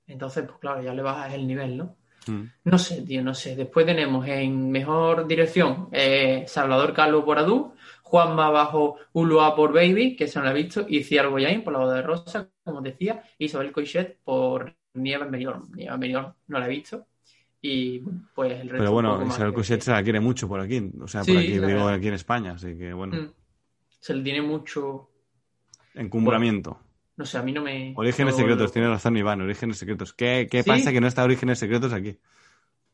Entonces, 0.07 0.43
pues 0.45 0.57
claro, 0.59 0.81
ya 0.81 0.93
le 0.93 1.01
bajas 1.01 1.33
el 1.33 1.47
nivel, 1.47 1.77
¿no? 1.77 1.95
Mm. 2.27 2.43
No 2.65 2.77
sé, 2.77 3.01
tío, 3.01 3.23
no 3.23 3.33
sé. 3.33 3.55
Después 3.55 3.85
tenemos 3.85 4.27
en 4.27 4.71
mejor 4.71 5.27
dirección 5.27 5.89
eh, 5.91 6.43
Salvador 6.47 6.93
Calvo 6.93 7.23
por 7.25 7.39
Adu, 7.39 7.73
Juanma 8.03 8.49
bajo 8.49 8.97
Ulua 9.13 9.55
por 9.55 9.73
Baby, 9.73 10.15
que 10.15 10.27
se 10.27 10.39
no 10.39 10.45
la 10.45 10.51
he 10.51 10.55
visto, 10.55 10.85
y 10.87 11.03
Ciar 11.03 11.29
Boyain 11.29 11.63
por 11.63 11.73
La 11.73 11.79
Boda 11.79 11.95
de 11.95 12.01
Rosa, 12.03 12.49
como 12.63 12.81
decía, 12.81 13.23
Isabel 13.37 13.71
Coixet 13.71 14.19
por 14.23 14.75
Nieve 14.93 15.25
en 15.25 15.31
Benidorm. 15.31 15.71
Nieve 15.73 15.93
en 15.93 15.99
Benidorm 15.99 16.33
no 16.47 16.59
la 16.59 16.65
he 16.67 16.69
visto. 16.69 17.07
Y 17.61 17.99
bueno, 17.99 18.21
pues 18.35 18.51
el 18.53 18.69
resto 18.69 18.77
Pero 18.77 18.91
bueno, 18.91 19.25
Isabel 19.25 19.51
que- 19.51 19.55
Coixet 19.55 19.81
se 19.81 19.91
la 19.91 20.03
quiere 20.03 20.19
mucho 20.19 20.47
por 20.47 20.59
aquí. 20.59 20.91
O 21.01 21.07
sea, 21.07 21.23
Sí, 21.23 21.31
por 21.31 21.41
aquí, 21.41 21.59
digo, 21.59 21.87
aquí 21.87 22.07
en 22.09 22.13
España. 22.13 22.51
Así 22.53 22.77
que 22.77 22.93
bueno, 22.93 23.15
Mm. 23.15 23.31
Se 23.99 24.13
le 24.13 24.21
tiene 24.23 24.41
mucho. 24.41 25.09
encumbramiento. 25.95 26.79
No 27.15 27.25
sé, 27.25 27.37
a 27.37 27.43
mí 27.43 27.51
no 27.51 27.61
me. 27.61 27.93
Orígenes 27.95 28.33
no- 28.33 28.39
secretos, 28.39 28.71
tiene 28.71 28.87
razón 28.89 29.15
Iván, 29.15 29.39
orígenes 29.41 29.77
secretos. 29.77 30.11
¿Qué, 30.13 30.47
qué 30.49 30.63
¿Sí? 30.63 30.67
pasa 30.69 30.91
que 30.91 30.99
no 30.99 31.07
está 31.07 31.23
Orígenes 31.23 31.59
secretos 31.59 31.93
aquí? 31.93 32.17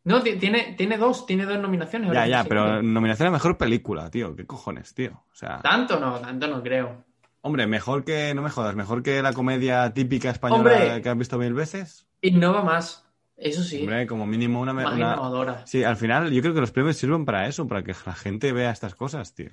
No, 0.04 0.22
ti- 0.22 0.36
tiene, 0.38 0.76
tiene 0.78 0.98
dos, 0.98 1.26
tiene 1.26 1.46
dos 1.46 1.60
nominaciones. 1.60 2.12
Ya, 2.12 2.28
ya, 2.28 2.44
pero 2.44 2.82
nominación 2.84 3.30
a 3.30 3.32
mejor 3.32 3.58
película, 3.58 4.10
tío. 4.12 4.36
¿Qué 4.36 4.46
cojones, 4.46 4.94
tío? 4.94 5.24
O 5.32 5.36
sea, 5.36 5.62
Tanto 5.62 6.00
no, 6.00 6.20
tanto 6.20 6.48
no 6.48 6.62
creo. 6.62 7.06
Hombre, 7.42 7.68
mejor 7.68 8.04
que, 8.04 8.34
no 8.34 8.42
me 8.42 8.50
jodas, 8.50 8.76
mejor 8.76 9.04
que 9.04 9.22
la 9.22 9.34
comedia 9.34 9.94
típica 9.94 10.30
española 10.30 10.60
Hombre. 10.72 11.02
que 11.02 11.10
has 11.10 11.18
visto 11.18 11.38
mil 11.38 11.54
veces. 11.54 12.08
Innova 12.22 12.64
más, 12.64 13.06
eso 13.38 13.64
sí, 13.64 13.82
Hombre, 13.82 14.08
como 14.08 14.26
mínimo 14.26 14.60
una, 14.62 14.74
más 14.74 14.94
una- 14.94 15.14
innovadora. 15.14 15.66
Sí, 15.66 15.84
al 15.84 15.96
final 15.98 16.32
yo 16.32 16.42
creo 16.42 16.54
que 16.54 16.62
los 16.62 16.72
premios 16.72 16.98
sirven 16.98 17.26
para 17.26 17.48
eso, 17.48 17.68
para 17.68 17.84
que 17.84 17.94
la 18.06 18.14
gente 18.14 18.52
vea 18.52 18.72
estas 18.72 18.96
cosas, 18.96 19.34
tío. 19.34 19.50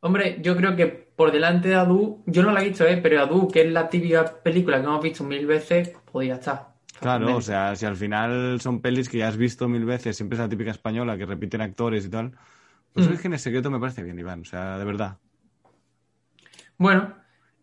Hombre, 0.00 0.38
yo 0.42 0.54
creo 0.56 0.76
que 0.76 0.86
por 0.86 1.32
delante 1.32 1.68
de 1.68 1.76
Adu, 1.76 2.22
yo 2.26 2.42
no 2.42 2.52
la 2.52 2.60
he 2.62 2.68
visto, 2.68 2.86
eh, 2.86 2.98
pero 3.02 3.22
Adu, 3.22 3.48
que 3.48 3.62
es 3.62 3.72
la 3.72 3.88
típica 3.88 4.24
película 4.42 4.78
que 4.78 4.84
hemos 4.84 5.02
visto 5.02 5.24
mil 5.24 5.46
veces, 5.46 5.92
podría 6.12 6.34
estar. 6.34 6.74
Claro, 7.00 7.36
o 7.36 7.40
sea, 7.40 7.74
si 7.74 7.86
al 7.86 7.96
final 7.96 8.60
son 8.60 8.80
pelis 8.80 9.08
que 9.08 9.18
ya 9.18 9.28
has 9.28 9.36
visto 9.36 9.66
mil 9.68 9.84
veces, 9.84 10.16
siempre 10.16 10.36
es 10.36 10.40
la 10.40 10.48
típica 10.48 10.70
española 10.70 11.16
que 11.16 11.26
repiten 11.26 11.60
actores 11.62 12.04
y 12.04 12.10
tal, 12.10 12.32
pues 12.92 13.06
Mm. 13.06 13.08
Orígenes 13.10 13.42
secretos 13.42 13.72
me 13.72 13.80
parece 13.80 14.02
bien, 14.02 14.18
Iván, 14.18 14.42
o 14.42 14.44
sea, 14.44 14.78
de 14.78 14.84
verdad. 14.84 15.16
Bueno, 16.78 17.14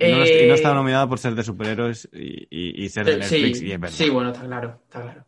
Y 0.08 0.12
no, 0.12 0.24
eh, 0.24 0.44
y 0.44 0.48
no 0.48 0.54
está 0.54 0.74
nominada 0.74 1.08
por 1.08 1.20
ser 1.20 1.36
de 1.36 1.44
superhéroes 1.44 2.10
y, 2.14 2.48
y- 2.50 2.84
y 2.86 2.90
ser 2.90 3.06
de 3.06 3.14
eh, 3.14 3.18
Netflix, 3.18 3.60
sí, 3.60 3.68
y 3.68 3.72
es 3.72 3.80
verdad, 3.80 3.96
sí, 3.96 4.10
bueno, 4.10 4.32
está 4.32 4.46
claro, 4.46 4.80
está 4.84 5.02
claro. 5.02 5.26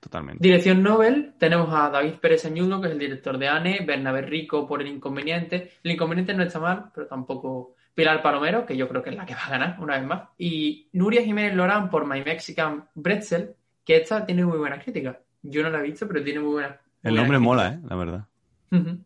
totalmente. 0.00 0.42
Dirección 0.42 0.82
Nobel, 0.82 1.34
tenemos 1.38 1.68
a 1.72 1.90
David 1.90 2.14
Pérez 2.20 2.44
Añudo, 2.46 2.80
que 2.80 2.86
es 2.88 2.92
el 2.92 2.98
director 2.98 3.38
de 3.38 3.48
Anne, 3.48 3.80
Bernabé 3.86 4.22
Rico 4.22 4.66
por 4.66 4.80
El 4.80 4.88
Inconveniente. 4.88 5.72
El 5.82 5.90
Inconveniente 5.92 6.32
no 6.34 6.42
está 6.44 6.58
mal, 6.60 6.86
pero 6.94 7.06
tampoco 7.06 7.74
Pilar 7.94 8.22
Palomero, 8.22 8.64
que 8.66 8.76
yo 8.76 8.88
creo 8.88 9.02
que 9.02 9.10
es 9.10 9.16
la 9.16 9.26
que 9.26 9.34
va 9.34 9.44
a 9.46 9.50
ganar 9.50 9.76
una 9.80 9.96
vez 9.98 10.06
más. 10.06 10.28
Y 10.38 10.88
Nuria 10.92 11.22
Jiménez 11.22 11.54
Lorán 11.54 11.90
por 11.90 12.06
My 12.06 12.22
Mexican 12.22 12.88
Pretzel, 13.02 13.54
que 13.84 13.96
esta 13.96 14.24
tiene 14.26 14.44
muy 14.44 14.58
buena 14.58 14.78
crítica. 14.78 15.20
Yo 15.42 15.62
no 15.62 15.70
la 15.70 15.78
he 15.78 15.82
visto, 15.82 16.06
pero 16.08 16.22
tiene 16.22 16.40
muy 16.40 16.52
buena. 16.52 16.68
El 17.02 17.12
buena 17.14 17.16
nombre 17.22 17.38
crítica. 17.38 17.40
mola, 17.40 17.68
¿eh? 17.72 17.78
La 17.88 17.96
verdad. 17.96 18.26
Ujú. 18.72 18.98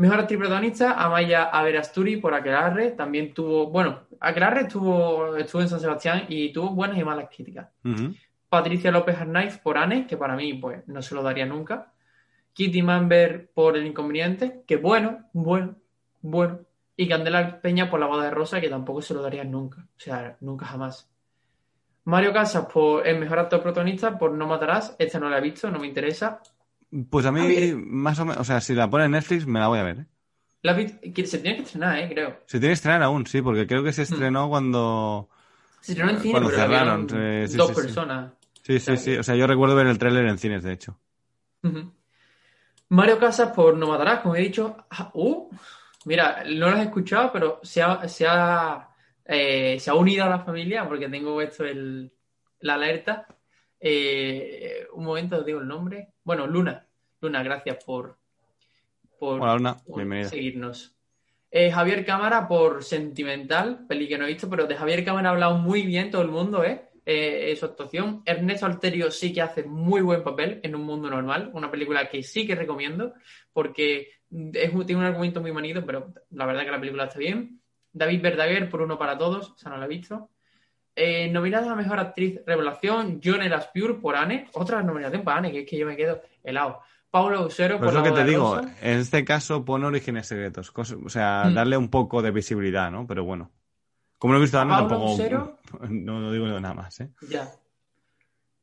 Mejor 0.00 0.20
actriz 0.20 0.38
protagonista, 0.38 0.94
Amaya 0.94 1.50
Averasturi 1.50 2.16
por 2.16 2.32
Aquelarre. 2.32 2.92
También 2.92 3.34
tuvo, 3.34 3.66
bueno, 3.66 4.04
Aquelarre 4.18 4.62
estuvo, 4.62 5.36
estuvo 5.36 5.60
en 5.60 5.68
San 5.68 5.78
Sebastián 5.78 6.24
y 6.26 6.54
tuvo 6.54 6.70
buenas 6.70 6.96
y 6.96 7.04
malas 7.04 7.28
críticas. 7.28 7.68
Patricia 8.48 8.90
López 8.90 9.18
Arnaiz 9.18 9.58
por 9.58 9.76
Anne, 9.76 10.06
que 10.06 10.16
para 10.16 10.36
mí 10.36 10.54
pues 10.54 10.88
no 10.88 11.02
se 11.02 11.14
lo 11.14 11.22
daría 11.22 11.44
nunca. 11.44 11.92
Kitty 12.54 12.80
Manber 12.80 13.50
por 13.52 13.76
El 13.76 13.84
Inconveniente, 13.84 14.62
que 14.66 14.76
bueno, 14.76 15.28
bueno, 15.34 15.76
bueno. 16.22 16.60
Y 16.96 17.06
Candela 17.06 17.60
Peña 17.60 17.90
por 17.90 18.00
La 18.00 18.06
Boda 18.06 18.24
de 18.24 18.30
Rosa, 18.30 18.58
que 18.58 18.70
tampoco 18.70 19.02
se 19.02 19.12
lo 19.12 19.20
darían 19.20 19.50
nunca. 19.50 19.82
O 19.82 20.00
sea, 20.00 20.34
nunca 20.40 20.64
jamás. 20.64 21.10
Mario 22.04 22.32
Casas 22.32 22.64
por 22.72 23.06
el 23.06 23.18
mejor 23.18 23.38
actor 23.38 23.62
protagonista 23.62 24.18
por 24.18 24.32
No 24.32 24.46
Matarás. 24.46 24.96
Esta 24.98 25.20
no 25.20 25.28
la 25.28 25.36
he 25.36 25.42
visto, 25.42 25.70
no 25.70 25.78
me 25.78 25.88
interesa. 25.88 26.40
Pues 27.08 27.24
a 27.26 27.32
mí, 27.32 27.40
A 27.40 27.46
ver. 27.46 27.76
más 27.76 28.18
o 28.18 28.24
menos, 28.24 28.40
o 28.40 28.44
sea, 28.44 28.60
si 28.60 28.74
la 28.74 28.90
pone 28.90 29.04
en 29.04 29.12
Netflix, 29.12 29.46
me 29.46 29.60
la 29.60 29.68
voy 29.68 29.78
a 29.78 29.82
ver. 29.84 29.98
¿eh? 30.00 30.06
La 30.62 30.74
vi- 30.74 31.12
que 31.12 31.24
se 31.26 31.38
tiene 31.38 31.56
que 31.58 31.62
estrenar, 31.62 31.98
eh, 31.98 32.08
creo. 32.08 32.38
Se 32.46 32.58
tiene 32.58 32.68
que 32.68 32.72
estrenar 32.74 33.02
aún, 33.02 33.26
sí, 33.26 33.40
porque 33.42 33.66
creo 33.66 33.82
que 33.84 33.92
se 33.92 34.02
estrenó 34.02 34.48
cuando. 34.48 35.28
Se 35.80 35.92
estrenó 35.92 36.10
en 36.12 36.18
cine, 36.20 36.32
Cuando 36.32 36.50
pero 36.50 36.60
cerraron, 36.62 37.08
eh, 37.14 37.46
sí, 37.48 37.56
dos 37.56 37.68
sí, 37.68 37.74
personas. 37.74 38.32
Sí, 38.62 38.78
sí, 38.80 38.96
sí. 38.96 39.16
O 39.16 39.22
sea, 39.22 39.36
yo 39.36 39.46
recuerdo 39.46 39.74
ver 39.76 39.86
el 39.86 39.98
tráiler 39.98 40.26
en 40.26 40.38
cines, 40.38 40.62
de 40.62 40.72
hecho. 40.72 40.98
Mario 42.88 43.18
Casas 43.18 43.52
por 43.52 43.76
No 43.76 43.86
Matarás, 43.88 44.20
como 44.20 44.34
he 44.36 44.40
dicho. 44.40 44.76
Ah, 44.90 45.10
uh, 45.14 45.48
mira, 46.06 46.42
no 46.44 46.70
lo 46.70 46.76
he 46.76 46.82
escuchado, 46.82 47.32
pero 47.32 47.60
se 47.62 47.82
ha, 47.82 48.06
se 48.08 48.26
ha, 48.26 48.88
eh, 49.24 49.78
se 49.78 49.90
ha 49.90 49.94
unido 49.94 50.24
a 50.24 50.28
la 50.28 50.40
familia 50.44 50.86
porque 50.88 51.08
tengo 51.08 51.34
puesto 51.34 51.64
el, 51.64 52.12
la 52.60 52.74
alerta. 52.74 53.26
Eh, 53.78 54.86
un 54.92 55.04
momento, 55.04 55.38
os 55.38 55.46
digo 55.46 55.60
el 55.60 55.68
nombre. 55.68 56.14
Bueno, 56.30 56.46
Luna. 56.46 56.86
Luna, 57.22 57.42
gracias 57.42 57.82
por, 57.82 58.16
por, 59.18 59.40
Hola, 59.40 59.54
Luna, 59.56 59.76
por 59.78 59.96
bienvenida. 59.96 60.28
seguirnos. 60.28 60.94
Eh, 61.50 61.72
Javier 61.72 62.04
Cámara 62.04 62.46
por 62.46 62.84
Sentimental, 62.84 63.84
peli 63.88 64.06
que 64.06 64.16
no 64.16 64.26
he 64.26 64.28
visto, 64.28 64.48
pero 64.48 64.68
de 64.68 64.76
Javier 64.76 65.04
Cámara 65.04 65.30
ha 65.30 65.32
hablado 65.32 65.58
muy 65.58 65.82
bien 65.82 66.08
todo 66.12 66.22
el 66.22 66.28
mundo, 66.28 66.62
¿eh? 66.62 66.88
Eh, 67.04 67.56
su 67.58 67.66
actuación. 67.66 68.22
Ernesto 68.24 68.64
Alterio 68.64 69.10
sí 69.10 69.32
que 69.32 69.42
hace 69.42 69.64
muy 69.64 70.02
buen 70.02 70.22
papel 70.22 70.60
en 70.62 70.76
Un 70.76 70.82
Mundo 70.82 71.10
Normal, 71.10 71.50
una 71.52 71.68
película 71.68 72.08
que 72.08 72.22
sí 72.22 72.46
que 72.46 72.54
recomiendo, 72.54 73.12
porque 73.52 74.10
es, 74.30 74.70
tiene 74.86 74.98
un 74.98 75.06
argumento 75.06 75.40
muy 75.40 75.50
manido, 75.50 75.84
pero 75.84 76.14
la 76.30 76.46
verdad 76.46 76.62
que 76.62 76.70
la 76.70 76.78
película 76.78 77.06
está 77.06 77.18
bien. 77.18 77.60
David 77.92 78.22
Verdaguer 78.22 78.70
por 78.70 78.82
Uno 78.82 78.96
para 78.96 79.18
Todos, 79.18 79.54
esa 79.56 79.68
no 79.68 79.78
la 79.78 79.86
he 79.86 79.88
visto. 79.88 80.30
Eh, 81.02 81.28
nominada 81.30 81.72
a 81.72 81.74
Mejor 81.74 81.98
Actriz 81.98 82.40
Revelación, 82.46 83.20
John 83.24 83.40
Pure 83.72 83.94
por 83.94 84.16
Anne, 84.16 84.48
otra 84.52 84.82
nominación 84.82 85.22
para 85.22 85.38
Anne, 85.38 85.50
que 85.50 85.60
es 85.60 85.66
que 85.66 85.78
yo 85.78 85.86
me 85.86 85.96
quedo 85.96 86.20
helado. 86.44 86.80
Paulo 87.10 87.46
Usero 87.46 87.78
por 87.78 87.88
es 87.88 87.94
lo 87.94 88.02
que 88.02 88.10
te 88.12 88.24
digo, 88.24 88.56
Rosa. 88.56 88.76
en 88.82 88.98
este 88.98 89.24
caso 89.24 89.64
pone 89.64 89.86
orígenes 89.86 90.26
secretos. 90.28 90.70
cos- 90.74 90.98
o 91.02 91.08
sea, 91.08 91.44
Mm. 91.46 91.54
darle 91.54 91.76
un 91.78 91.88
poco 91.88 92.20
de 92.20 92.30
visibilidad, 92.30 92.90
¿no? 92.90 93.06
Pero 93.06 93.24
bueno. 93.24 93.50
Como 94.18 94.34
no 94.34 94.38
he 94.38 94.42
visto 94.42 94.58
a 94.60 94.68
tampoco. 94.68 95.14
Usero. 95.14 95.58
No, 95.88 96.20
no 96.20 96.30
digo 96.32 96.46
nada 96.60 96.74
más, 96.74 97.00
¿eh? 97.00 97.08
Ya. 97.28 97.48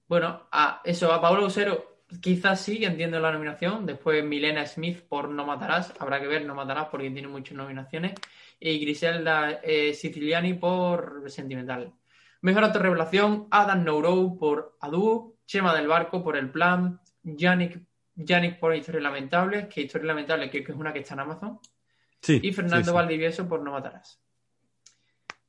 Bueno, 0.08 0.44
a 0.52 0.82
eso, 0.86 1.12
a 1.12 1.20
Pablo 1.20 1.48
Usero 1.48 2.04
quizás 2.22 2.62
sí, 2.62 2.86
entiendo 2.86 3.20
la 3.20 3.32
nominación. 3.32 3.86
Después 3.86 4.24
Milena 4.24 4.66
Smith 4.66 5.02
por 5.02 5.28
No 5.30 5.46
Matarás. 5.46 5.94
Habrá 6.00 6.22
que 6.22 6.28
ver 6.28 6.46
No 6.46 6.54
Matarás 6.56 6.88
porque 6.90 7.10
tiene 7.10 7.28
muchas 7.28 7.58
nominaciones. 7.58 8.14
Y 8.60 8.80
Griselda 8.80 9.60
eh, 9.64 9.94
Siciliani 9.94 10.54
por 10.54 11.24
Sentimental. 11.30 11.92
Mejor 12.42 12.64
actor 12.64 12.82
revelación, 12.82 13.48
Adam 13.52 13.84
Nourou 13.84 14.38
por 14.38 14.78
Adu, 14.82 15.36
Chema 15.46 15.76
del 15.76 15.88
Barco 15.88 16.24
por 16.24 16.38
El 16.38 16.50
Plan, 16.52 17.00
Yannick, 17.24 17.80
Yannick 18.16 18.60
por 18.60 18.76
Historias 18.76 19.04
Lamentables, 19.04 19.68
que 19.68 19.82
Historias 19.82 20.08
Lamentables 20.08 20.50
creo 20.52 20.64
que 20.64 20.72
es 20.72 20.78
una 20.78 20.94
que 20.94 21.00
está 21.00 21.14
en 21.16 21.20
Amazon. 21.22 21.60
Sí. 22.22 22.40
Y 22.44 22.52
Fernando 22.52 22.86
sí, 22.86 22.90
sí. 22.90 22.96
Valdivieso 22.96 23.48
por 23.48 23.62
No 23.62 23.72
Matarás. 23.72 24.20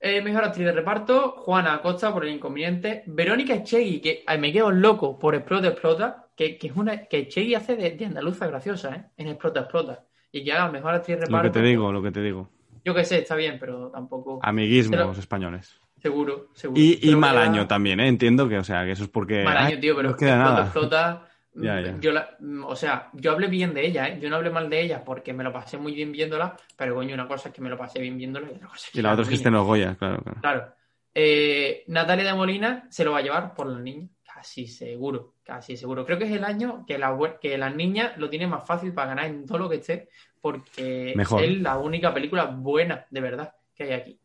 Eh, 0.00 0.20
mejor 0.22 0.44
actriz 0.44 0.64
de 0.64 0.72
reparto, 0.72 1.32
Juana 1.38 1.74
Acosta 1.74 2.12
por 2.12 2.24
El 2.24 2.32
Inconveniente, 2.34 3.02
Verónica 3.06 3.54
Echegui, 3.54 4.00
que 4.00 4.22
ay, 4.26 4.38
me 4.38 4.52
quedo 4.52 4.70
loco 4.70 5.18
por 5.18 5.34
Explota 5.34 5.68
Explota, 5.68 6.28
que, 6.36 6.56
que 6.56 6.68
es 6.68 6.76
una 6.76 7.06
que 7.06 7.18
Echegui 7.18 7.54
hace 7.56 7.74
de, 7.74 7.90
de 7.92 8.04
andaluza 8.04 8.46
graciosa, 8.46 8.94
¿eh? 8.94 9.04
En 9.16 9.26
Explota 9.28 9.60
Explota. 9.60 10.04
Y 10.30 10.44
que 10.44 10.52
haga 10.52 10.70
mejor 10.70 10.94
actriz 10.94 11.16
de 11.16 11.22
Lo 11.22 11.26
reparto. 11.26 11.52
que 11.54 11.58
te 11.60 11.66
digo, 11.66 11.90
lo 11.90 12.00
que 12.02 12.12
te 12.12 12.22
digo. 12.22 12.48
Yo 12.84 12.94
que 12.94 13.04
sé, 13.04 13.18
está 13.18 13.34
bien, 13.34 13.56
pero 13.58 13.90
tampoco. 13.90 14.38
Amiguismos 14.42 14.96
Pero- 14.96 15.12
españoles. 15.12 15.80
Seguro, 16.00 16.48
seguro. 16.54 16.80
Y, 16.80 17.14
mal 17.16 17.36
año 17.38 17.66
también, 17.66 18.00
¿eh? 18.00 18.08
Entiendo 18.08 18.48
que, 18.48 18.58
o 18.58 18.64
sea, 18.64 18.84
que 18.84 18.92
eso 18.92 19.04
es 19.04 19.10
porque. 19.10 19.42
Mal 19.44 19.56
ay, 19.56 19.72
año, 19.72 19.80
tío, 19.80 19.96
pero 19.96 20.10
no 20.10 20.16
queda 20.16 20.36
nada. 20.38 20.62
Explota. 20.64 21.24
Ya, 21.60 21.80
ya. 21.80 21.96
Yo 21.98 22.12
la- 22.12 22.36
o 22.66 22.76
sea, 22.76 23.08
yo 23.14 23.32
hablé 23.32 23.48
bien 23.48 23.74
de 23.74 23.84
ella, 23.84 24.06
¿eh? 24.06 24.18
Yo 24.22 24.30
no 24.30 24.36
hablé 24.36 24.48
mal 24.48 24.70
de 24.70 24.80
ella 24.80 25.02
porque 25.02 25.32
me 25.32 25.42
lo 25.42 25.52
pasé 25.52 25.76
muy 25.76 25.92
bien 25.92 26.12
viéndola, 26.12 26.54
pero 26.76 26.94
coño, 26.94 27.14
una 27.14 27.26
cosa 27.26 27.48
es 27.48 27.54
que 27.54 27.60
me 27.60 27.68
lo 27.68 27.76
pasé 27.76 28.00
bien 28.00 28.16
viéndola 28.16 28.46
y 28.46 28.54
otra 28.54 28.68
cosa 28.68 28.86
es 28.86 28.92
que 28.92 28.98
Y 29.00 29.02
la 29.02 29.10
otra 29.12 29.22
es 29.24 29.28
que 29.28 29.34
estén 29.34 29.54
los 29.54 29.66
Goya, 29.66 29.96
claro, 29.96 30.22
claro. 30.22 30.40
Claro. 30.40 30.72
Eh, 31.12 31.82
Natalia 31.88 32.26
de 32.26 32.34
Molina 32.34 32.86
se 32.90 33.04
lo 33.04 33.10
va 33.10 33.18
a 33.18 33.22
llevar 33.22 33.54
por 33.54 33.66
la 33.66 33.80
niña. 33.80 34.06
Casi 34.22 34.68
seguro, 34.68 35.34
casi 35.42 35.76
seguro. 35.76 36.06
Creo 36.06 36.16
que 36.16 36.26
es 36.26 36.30
el 36.30 36.44
año 36.44 36.84
que, 36.86 36.96
la, 36.96 37.16
que 37.40 37.58
las 37.58 37.74
niñas 37.74 38.16
lo 38.18 38.30
tienen 38.30 38.50
más 38.50 38.64
fácil 38.64 38.92
para 38.92 39.08
ganar 39.08 39.24
en 39.24 39.44
todo 39.44 39.58
lo 39.58 39.68
que 39.68 39.76
esté, 39.76 40.10
porque 40.40 41.12
Mejor. 41.16 41.42
es 41.42 41.60
la 41.60 41.76
única 41.78 42.14
película 42.14 42.44
buena, 42.44 43.04
de 43.10 43.20
verdad, 43.20 43.52
que 43.74 43.82
hay 43.84 43.92
aquí. 43.94 44.20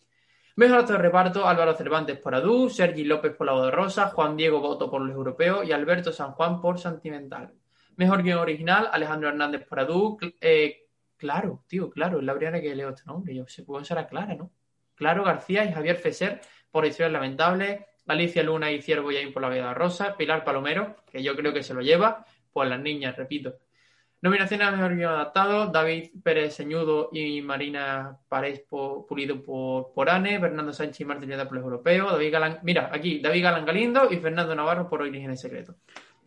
Mejor 0.55 0.81
actor 0.81 0.97
de 0.97 1.01
reparto, 1.01 1.47
Álvaro 1.47 1.75
Cervantes 1.75 2.19
por 2.19 2.35
Adu, 2.35 2.69
Sergi 2.69 3.03
López 3.05 3.35
por 3.35 3.47
La 3.47 3.53
Boda 3.53 3.65
de 3.65 3.71
Rosa, 3.71 4.09
Juan 4.09 4.37
Diego 4.37 4.59
Boto 4.59 4.87
por 4.87 5.01
Los 5.01 5.15
Europeos 5.15 5.67
y 5.67 5.71
Alberto 5.71 6.11
San 6.11 6.33
Juan 6.33 6.61
por 6.61 6.79
Sentimental. 6.79 7.51
Mejor 7.95 8.21
guion 8.21 8.37
original, 8.37 8.87
Alejandro 8.91 9.29
Hernández 9.29 9.65
por 9.67 9.79
Adu. 9.79 10.19
Eh, 10.39 10.85
claro, 11.17 11.63
tío, 11.67 11.89
claro, 11.89 12.19
es 12.19 12.23
la 12.23 12.35
primera 12.35 12.61
que 12.61 12.75
leo 12.75 12.89
este 12.89 13.03
nombre. 13.05 13.33
Yo 13.33 13.47
se 13.47 13.63
puede 13.63 13.83
ser 13.83 14.05
Clara, 14.05 14.35
¿no? 14.35 14.51
Claro 14.93 15.23
García 15.23 15.65
y 15.65 15.73
Javier 15.73 15.95
Feser 15.95 16.39
por 16.69 16.85
Historias 16.85 17.13
Lamentables, 17.13 17.81
Alicia 18.05 18.43
Luna 18.43 18.71
y 18.71 18.79
Ciervo 18.79 19.11
Yain 19.11 19.33
por 19.33 19.41
La 19.41 19.49
Vida 19.49 19.73
Rosa, 19.73 20.15
Pilar 20.15 20.43
Palomero, 20.43 20.97
que 21.11 21.23
yo 21.23 21.35
creo 21.35 21.51
que 21.51 21.63
se 21.63 21.73
lo 21.73 21.81
lleva, 21.81 22.27
por 22.51 22.67
las 22.67 22.79
niñas, 22.79 23.15
repito. 23.15 23.55
Nominaciones 24.23 24.65
a 24.65 24.71
Mejor 24.71 24.95
Guión 24.95 25.11
Adaptado, 25.11 25.67
David 25.67 26.11
Pérez 26.23 26.55
Señudo 26.55 27.09
y 27.11 27.41
Marina 27.41 28.15
Párez 28.29 28.63
Pulido 28.69 29.43
por, 29.43 29.91
por 29.93 30.09
Anne, 30.09 30.39
Fernando 30.39 30.71
Sánchez 30.71 31.01
y 31.01 31.05
Martín 31.05 31.27
Lleda 31.27 31.43
por 31.43 31.57
Los 31.57 31.65
Europeos, 31.65 32.09
David 32.09 32.31
Galán, 32.31 32.59
mira, 32.63 32.89
aquí, 32.93 33.19
David 33.19 33.43
Galán 33.43 33.65
Galindo 33.65 34.07
y 34.09 34.15
Fernando 34.19 34.55
Navarro 34.55 34.87
por 34.87 35.01
Orígenes 35.01 35.41
Secretos. 35.41 35.75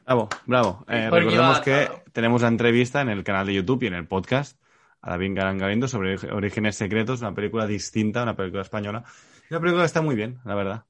Bravo, 0.05 0.29
bravo. 0.45 0.85
Eh, 0.91 1.09
recordemos 1.11 1.61
que 1.61 1.89
tenemos 2.13 2.43
la 2.43 2.49
entrevista 2.49 3.01
en 3.01 3.09
el 3.09 3.25
canal 3.25 3.47
de 3.47 3.55
YouTube 3.55 3.85
y 3.85 3.87
en 3.87 3.95
el 3.95 4.07
podcast 4.07 4.61
a 5.01 5.13
David 5.13 5.35
Galán 5.35 5.57
Galindo 5.57 5.89
sobre 5.89 6.17
Orígenes 6.33 6.77
Secretos, 6.77 7.23
una 7.23 7.35
película 7.35 7.67
distinta, 7.67 8.25
una 8.25 8.37
película 8.37 8.61
española. 8.61 9.05
La 9.49 9.59
película 9.59 9.87
está 9.87 10.03
muy 10.03 10.17
bien, 10.17 10.39
la 10.45 10.55
verdad. 10.55 10.85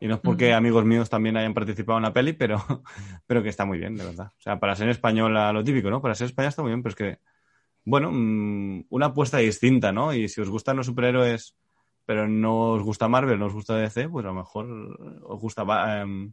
Y 0.00 0.06
no 0.06 0.14
es 0.14 0.20
porque 0.20 0.52
amigos 0.52 0.84
míos 0.84 1.10
también 1.10 1.36
hayan 1.36 1.54
participado 1.54 1.98
en 1.98 2.04
la 2.04 2.12
peli, 2.12 2.32
pero, 2.32 2.58
pero 3.26 3.42
que 3.42 3.48
está 3.48 3.64
muy 3.64 3.78
bien, 3.78 3.96
de 3.96 4.04
verdad. 4.04 4.30
O 4.38 4.40
sea, 4.40 4.60
para 4.60 4.76
ser 4.76 4.88
española, 4.88 5.52
lo 5.52 5.64
típico, 5.64 5.90
¿no? 5.90 6.00
Para 6.00 6.14
ser 6.14 6.26
española 6.26 6.50
está 6.50 6.62
muy 6.62 6.70
bien, 6.70 6.82
pero 6.82 6.90
es 6.90 6.96
que, 6.96 7.18
bueno, 7.84 8.10
mm, 8.12 8.86
una 8.90 9.06
apuesta 9.06 9.38
distinta, 9.38 9.90
¿no? 9.92 10.14
Y 10.14 10.28
si 10.28 10.40
os 10.40 10.48
gustan 10.48 10.76
los 10.76 10.86
superhéroes, 10.86 11.56
pero 12.06 12.28
no 12.28 12.70
os 12.72 12.82
gusta 12.82 13.08
Marvel, 13.08 13.38
no 13.38 13.46
os 13.46 13.52
gusta 13.52 13.76
DC, 13.76 14.08
pues 14.08 14.24
a 14.24 14.28
lo 14.28 14.34
mejor 14.34 14.66
os 15.24 15.40
gusta, 15.40 16.00
em, 16.00 16.32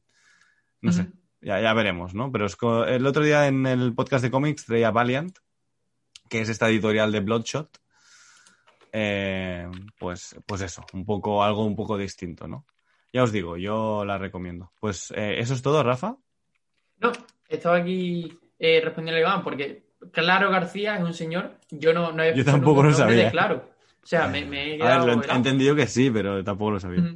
no 0.82 0.92
sé, 0.92 1.12
ya, 1.42 1.60
ya 1.60 1.74
veremos, 1.74 2.14
¿no? 2.14 2.32
Pero 2.32 2.46
es 2.46 2.56
el 2.88 3.06
otro 3.06 3.24
día 3.24 3.48
en 3.48 3.66
el 3.66 3.96
podcast 3.96 4.24
de 4.24 4.32
cómics 4.32 4.66
traía 4.66 4.92
Valiant, 4.92 5.38
que 6.30 6.42
es 6.42 6.50
esta 6.50 6.70
editorial 6.70 7.12
de 7.12 7.20
Bloodshot. 7.20 7.70
Eh, 8.92 9.70
pues, 10.00 10.36
pues 10.46 10.62
eso, 10.62 10.86
un 10.94 11.04
poco, 11.06 11.44
algo 11.44 11.66
un 11.66 11.76
poco 11.76 11.98
distinto, 11.98 12.48
¿no? 12.48 12.66
Ya 13.16 13.24
os 13.24 13.32
digo, 13.32 13.56
yo 13.56 14.04
la 14.04 14.18
recomiendo. 14.18 14.74
Pues 14.82 15.10
eh, 15.16 15.40
eso 15.40 15.54
es 15.54 15.62
todo, 15.62 15.82
Rafa. 15.82 16.18
No, 17.00 17.14
estaba 17.48 17.78
aquí 17.78 18.38
eh, 18.60 18.82
respondiendo 18.84 19.18
a 19.18 19.22
Iván 19.22 19.42
porque 19.42 19.86
Claro 20.12 20.52
García 20.52 20.98
es 20.98 21.02
un 21.02 21.14
señor, 21.14 21.56
yo 21.72 21.94
no, 21.94 22.12
no 22.12 22.22
he 22.22 22.36
Yo 22.36 22.44
tampoco 22.44 22.84
lo 22.84 22.92
sabía. 22.92 23.32
Claro. 23.32 23.70
O 24.04 24.06
sea, 24.06 24.28
me, 24.28 24.44
me 24.44 24.76
he 24.76 24.82
A 24.82 25.00
ver, 25.00 25.00
quedado 25.00 25.06
lo 25.06 25.12
he 25.14 25.16
helado. 25.24 25.38
entendido 25.38 25.76
que 25.78 25.88
sí, 25.88 26.12
pero 26.12 26.44
tampoco 26.44 26.72
lo 26.72 26.80
sabía. 26.82 27.16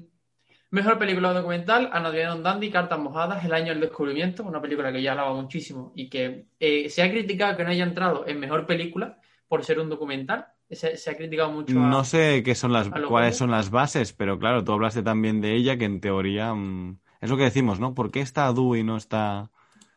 Mejor 0.72 0.98
película 0.98 1.34
documental, 1.34 1.90
Another 1.92 2.42
Dandy, 2.42 2.72
Cartas 2.72 2.98
Mojadas, 2.98 3.44
El 3.44 3.54
Año 3.54 3.74
del 3.74 3.82
Descubrimiento, 3.82 4.44
una 4.44 4.62
película 4.62 4.94
que 4.94 5.02
ya 5.02 5.12
hablaba 5.12 5.34
muchísimo 5.34 5.92
y 5.98 6.10
que 6.10 6.46
eh, 6.62 6.88
se 6.90 7.04
ha 7.04 7.12
criticado 7.12 7.58
que 7.58 7.66
no 7.66 7.72
haya 7.72 7.84
entrado 7.84 8.26
en 8.26 8.40
mejor 8.40 8.66
película 8.66 9.20
por 9.50 9.66
ser 9.66 9.80
un 9.82 9.90
documental. 9.90 10.48
Se, 10.70 10.98
se 10.98 11.10
ha 11.10 11.18
criticado 11.18 11.52
mucho 11.52 11.80
a... 11.82 11.90
No 11.90 12.04
sé 12.04 12.44
qué 12.44 12.54
son 12.56 12.74
las, 12.74 12.90
cuáles 12.90 13.36
son 13.38 13.52
las 13.52 13.72
bases, 13.72 14.14
pero 14.14 14.38
claro, 14.38 14.64
tú 14.64 14.72
hablaste 14.74 15.02
también 15.02 15.41
de 15.41 15.56
ella, 15.56 15.78
que 15.78 15.86
en 15.86 16.00
teoría 16.00 16.54
mm, 16.54 17.00
es 17.22 17.30
lo 17.30 17.38
que 17.38 17.44
decimos, 17.44 17.80
¿no? 17.80 17.94
¿Por 17.96 18.12
qué 18.12 18.22
está 18.22 18.46
Adu 18.48 18.76
y 18.76 18.84
no 18.84 18.96
está 18.98 19.50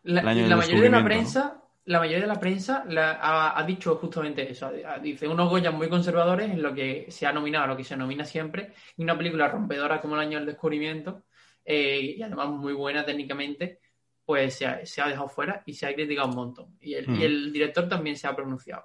La, 0.02 0.20
el 0.22 0.28
año 0.28 0.40
del 0.42 0.50
la 0.50 0.56
mayoría 0.56 0.82
de 0.82 0.90
la 0.90 1.04
prensa, 1.04 1.62
la 1.84 1.98
mayoría 1.98 2.20
de 2.22 2.26
la 2.26 2.40
prensa 2.40 2.84
la- 2.88 3.12
ha, 3.12 3.58
ha 3.58 3.62
dicho 3.64 3.96
justamente 3.96 4.50
eso. 4.50 4.70
Dice 5.02 5.28
unos 5.28 5.50
Goyas 5.50 5.74
muy 5.74 5.88
conservadores 5.88 6.50
en 6.50 6.62
lo 6.62 6.74
que 6.74 7.06
se 7.10 7.26
ha 7.26 7.32
nominado, 7.32 7.66
lo 7.66 7.76
que 7.76 7.84
se 7.84 7.96
nomina 7.96 8.24
siempre, 8.24 8.72
y 8.96 9.02
una 9.02 9.16
película 9.16 9.48
rompedora 9.48 10.00
como 10.00 10.14
El 10.14 10.20
Año 10.22 10.38
del 10.38 10.46
Descubrimiento, 10.46 11.24
eh, 11.64 12.14
y 12.16 12.22
además 12.22 12.48
muy 12.48 12.72
buena 12.72 13.04
técnicamente, 13.04 13.80
pues 14.24 14.54
se 14.54 14.66
ha, 14.66 14.86
se 14.86 15.02
ha 15.02 15.08
dejado 15.08 15.28
fuera 15.28 15.62
y 15.66 15.74
se 15.74 15.86
ha 15.86 15.94
criticado 15.94 16.28
un 16.28 16.34
montón. 16.36 16.76
Y 16.80 16.94
el, 16.94 17.08
Mm. 17.08 17.16
y 17.20 17.24
el 17.24 17.52
director 17.52 17.88
también 17.88 18.16
se 18.16 18.26
ha 18.26 18.34
pronunciado. 18.34 18.84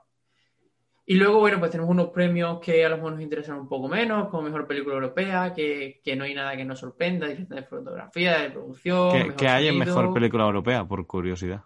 Y 1.09 1.15
luego, 1.15 1.39
bueno, 1.39 1.57
pues 1.59 1.71
tenemos 1.71 1.89
unos 1.89 2.09
premios 2.09 2.59
que 2.59 2.85
a 2.85 2.89
lo 2.89 2.97
mejor 2.97 3.13
nos 3.13 3.21
interesan 3.21 3.57
un 3.59 3.67
poco 3.69 3.87
menos, 3.87 4.27
como 4.27 4.43
Mejor 4.43 4.67
Película 4.67 4.95
Europea, 4.95 5.53
que, 5.53 6.01
que 6.03 6.15
no 6.17 6.25
hay 6.25 6.33
nada 6.33 6.57
que 6.57 6.65
nos 6.65 6.79
sorprenda, 6.79 7.27
dirección 7.27 7.57
de 7.59 7.65
fotografía, 7.65 8.39
de 8.39 8.49
producción, 8.51 9.11
¿Qué, 9.13 9.33
qué 9.37 9.47
hay 9.47 9.67
en 9.69 9.77
mejor 9.79 10.13
película 10.13 10.43
europea? 10.43 10.83
Por 10.85 11.07
curiosidad. 11.07 11.61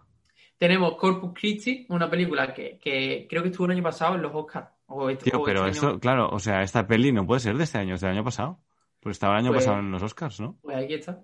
tenemos 0.58 0.94
Corpus 0.94 1.32
Christi, 1.34 1.86
una 1.88 2.08
película 2.08 2.54
que, 2.54 2.78
que 2.78 3.26
creo 3.28 3.42
que 3.42 3.48
estuvo 3.48 3.66
el 3.66 3.72
año 3.72 3.82
pasado 3.82 4.14
en 4.14 4.22
los 4.22 4.32
Oscars. 4.32 4.68
O 4.86 5.10
este, 5.10 5.30
Tío, 5.30 5.40
o 5.40 5.44
pero 5.44 5.66
este 5.66 5.78
eso, 5.78 5.88
año. 5.88 5.98
claro, 6.00 6.28
o 6.30 6.38
sea, 6.38 6.62
esta 6.62 6.86
peli 6.86 7.10
no 7.10 7.26
puede 7.26 7.40
ser 7.40 7.56
de 7.56 7.64
este 7.64 7.78
año, 7.78 7.96
es 7.96 8.00
del 8.00 8.10
año 8.10 8.22
pasado. 8.22 8.60
Pues 9.00 9.16
estaba 9.16 9.34
el 9.34 9.40
año 9.40 9.52
Pues- 9.52 9.64
pasado 9.64 9.80
en 9.80 9.90
los 9.90 10.02
Oscars, 10.04 10.38
¿no? 10.40 10.56
Pues 10.62 10.76
aquí 10.76 10.94
está. 10.94 11.18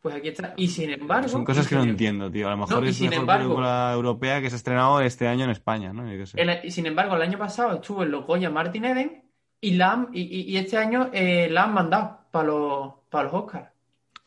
Pues 0.00 0.14
aquí 0.14 0.28
está. 0.28 0.54
Y 0.56 0.68
sin 0.68 0.90
embargo. 0.90 1.28
Son 1.28 1.44
cosas 1.44 1.68
que 1.68 1.74
no 1.74 1.82
sin- 1.82 1.90
entiendo, 1.90 2.30
tío. 2.30 2.48
A 2.48 2.52
lo 2.52 2.56
mejor 2.56 2.82
No, 2.82 2.88
es 2.88 3.00
embargo- 3.00 3.44
película 3.48 3.92
europea 3.94 4.40
que 4.40 4.48
se 4.48 4.54
ha 4.54 4.56
estrenado 4.56 5.00
este 5.02 5.28
año 5.28 5.44
en 5.44 5.50
España, 5.50 5.92
¿no? 5.92 6.10
Yo 6.10 6.18
qué 6.18 6.26
sé. 6.26 6.40
el- 6.40 6.60
y 6.64 6.70
sin 6.70 6.86
embargo, 6.86 7.16
el 7.16 7.22
año 7.22 7.38
pasado 7.38 7.74
estuvo 7.76 8.02
en 8.02 8.10
los 8.10 8.24
Goya 8.26 8.48
Martin 8.50 8.86
Eden 8.86 9.24
y, 9.60 9.72
la 9.74 9.92
han- 9.92 10.08
y, 10.12 10.22
y- 10.52 10.56
este 10.56 10.78
año 10.78 11.10
eh, 11.12 11.48
la 11.50 11.64
han 11.64 11.74
mandado 11.74 12.20
para 12.30 12.46
los, 12.46 12.92
para 13.10 13.24
los 13.24 13.34
Oscars. 13.34 13.68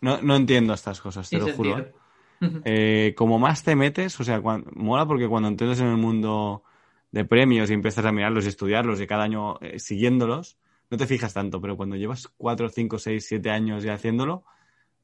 No, 0.02 0.22
no 0.22 0.36
entiendo 0.36 0.74
estas 0.74 1.02
cosas, 1.02 1.28
te 1.30 1.38
Sin 1.40 1.48
lo 1.48 1.54
juro. 1.56 1.76
sentido. 1.76 1.98
¿eh? 2.42 2.62
Eh, 2.66 3.16
como 3.18 3.40
más 3.40 3.64
te 3.64 3.76
metes, 3.76 4.20
o 4.20 4.24
sea, 4.26 4.42
mola 4.76 5.06
porque 5.08 5.28
cuando 5.30 5.48
entres 5.48 5.80
en 5.80 5.88
el 5.88 5.98
mundo 5.98 6.64
de 7.12 7.24
premios 7.26 7.70
y 7.70 7.74
empiezas 7.74 8.06
a 8.06 8.12
mirarlos 8.12 8.44
y 8.46 8.50
estudiarlos 8.50 9.00
y 9.00 9.08
cada 9.08 9.24
año 9.24 9.58
eh, 9.62 9.80
siguiéndolos, 9.80 10.58
no 10.92 10.98
te 10.98 11.08
fijas 11.08 11.34
tanto, 11.34 11.62
pero 11.62 11.78
cuando 11.78 11.96
llevas 11.96 12.28
4, 12.38 12.68
5, 12.70 13.00
6, 13.00 13.26
7 13.26 13.50
años 13.50 13.82
ya 13.84 13.94
haciéndolo, 13.94 14.44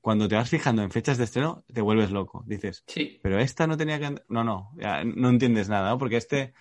cuando 0.02 0.28
te 0.28 0.36
vas 0.36 0.50
fijando 0.50 0.82
en 0.82 0.92
fechas 0.92 1.18
de 1.18 1.26
estreno, 1.26 1.64
te 1.74 1.82
vuelves 1.82 2.12
loco. 2.12 2.44
Dices, 2.48 2.84
Sí. 2.88 3.20
pero 3.22 3.40
esta 3.40 3.68
no 3.68 3.76
tenía 3.78 4.00
que... 4.00 4.16
No, 4.30 4.44
no, 4.44 4.72
ya 4.78 5.04
no 5.04 5.30
entiendes 5.30 5.70
nada, 5.70 5.90
¿no? 5.92 5.98
Porque 5.98 6.18
este... 6.18 6.54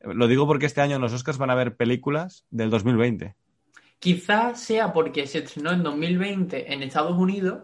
Lo 0.00 0.26
digo 0.28 0.46
porque 0.46 0.66
este 0.66 0.80
año 0.82 0.96
en 0.96 1.02
los 1.02 1.12
Oscars 1.14 1.38
van 1.38 1.50
a 1.50 1.54
haber 1.54 1.76
películas 1.76 2.44
del 2.50 2.68
2020. 2.70 3.34
Quizás 3.98 4.60
sea 4.60 4.92
porque 4.92 5.26
se 5.26 5.38
estrenó 5.38 5.72
en 5.72 5.82
2020 5.82 6.72
en 6.74 6.82
Estados 6.82 7.16
Unidos 7.16 7.62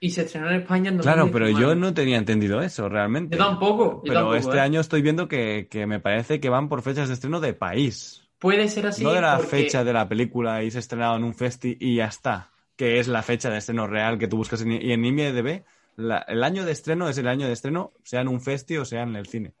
y 0.00 0.10
se 0.10 0.22
estrenó 0.22 0.50
en 0.50 0.56
España 0.56 0.90
en 0.90 0.98
2019. 0.98 1.02
Claro, 1.02 1.32
pero 1.32 1.58
yo 1.58 1.74
no 1.74 1.94
tenía 1.94 2.18
entendido 2.18 2.60
eso 2.60 2.90
realmente. 2.90 3.38
Yo 3.38 3.42
tampoco. 3.44 3.84
yo 3.96 4.00
Pero 4.02 4.14
tampoco, 4.16 4.36
este 4.36 4.56
¿eh? 4.58 4.60
año 4.60 4.80
estoy 4.80 5.00
viendo 5.00 5.26
que, 5.26 5.66
que 5.70 5.86
me 5.86 5.98
parece 5.98 6.40
que 6.40 6.50
van 6.50 6.68
por 6.68 6.82
fechas 6.82 7.08
de 7.08 7.14
estreno 7.14 7.40
de 7.40 7.54
país. 7.54 8.28
Puede 8.38 8.68
ser 8.68 8.88
así. 8.88 9.02
no 9.02 9.12
de 9.14 9.22
la 9.22 9.36
porque- 9.38 9.48
fecha 9.50 9.82
de 9.82 9.92
la 9.94 10.06
película 10.06 10.62
y 10.62 10.70
se 10.70 10.76
ha 10.76 10.80
estrenado 10.80 11.16
en 11.16 11.24
un 11.24 11.34
festi 11.34 11.74
y 11.80 11.96
ya 11.96 12.06
está. 12.06 12.50
Que 12.76 12.98
es 12.98 13.08
la 13.08 13.22
fecha 13.22 13.50
de 13.50 13.58
estreno 13.58 13.86
real 13.86 14.18
que 14.18 14.26
tú 14.28 14.36
buscas 14.36 14.62
en, 14.62 14.72
y 14.72 14.92
en 14.92 15.04
IMDb. 15.04 15.62
la- 15.96 16.24
el 16.26 16.42
año 16.42 16.64
de 16.64 16.72
estreno 16.72 17.08
es 17.08 17.18
el 17.18 17.28
año 17.28 17.46
de 17.46 17.52
estreno, 17.52 17.92
sea 18.02 18.20
en 18.20 18.28
un 18.28 18.40
festi 18.40 18.76
o 18.78 18.84
sea 18.84 19.02
en 19.02 19.14
el 19.16 19.26
cine. 19.26 19.52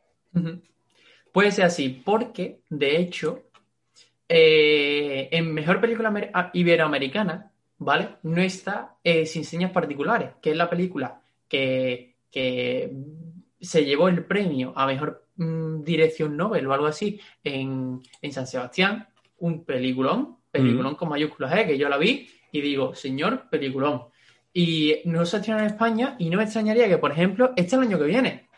Puede 1.32 1.52
ser 1.52 1.64
así, 1.66 2.02
porque, 2.04 2.58
de 2.70 2.96
hecho, 2.96 3.44
eh, 4.28 5.28
en 5.30 5.52
Mejor 5.52 5.80
Película 5.80 6.08
Amer- 6.10 6.30
a- 6.32 6.50
Iberoamericana, 6.52 7.52
¿vale? 7.78 8.16
No 8.22 8.40
está 8.40 8.96
eh, 9.04 9.26
Sin 9.26 9.44
Señas 9.44 9.70
Particulares, 9.70 10.30
que 10.40 10.50
es 10.50 10.56
la 10.56 10.68
película 10.70 11.20
que, 11.48 12.16
que 12.30 12.90
se 13.60 13.84
llevó 13.84 14.08
el 14.08 14.24
premio 14.24 14.72
a 14.76 14.86
Mejor 14.86 15.26
mm, 15.36 15.82
Dirección 15.84 16.36
Nobel 16.36 16.66
o 16.66 16.72
algo 16.72 16.86
así 16.86 17.20
en, 17.42 18.00
en 18.22 18.32
San 18.32 18.46
Sebastián. 18.46 19.06
Un 19.38 19.64
peliculón, 19.64 20.38
peliculón 20.50 20.94
con 20.94 21.08
mayúsculas, 21.08 21.52
¿eh? 21.58 21.66
Que 21.66 21.76
yo 21.78 21.88
la 21.88 21.98
vi 21.98 22.28
y 22.54 22.60
digo, 22.60 22.94
señor, 22.94 23.48
peliculón. 23.50 24.04
Y 24.52 25.00
no 25.06 25.26
se 25.26 25.38
estrena 25.38 25.60
en 25.60 25.66
España 25.66 26.14
y 26.20 26.30
no 26.30 26.36
me 26.38 26.44
extrañaría 26.44 26.88
que, 26.88 26.98
por 26.98 27.10
ejemplo, 27.10 27.52
esté 27.56 27.74
el 27.74 27.82
año 27.82 27.98
que 27.98 28.04
viene. 28.04 28.48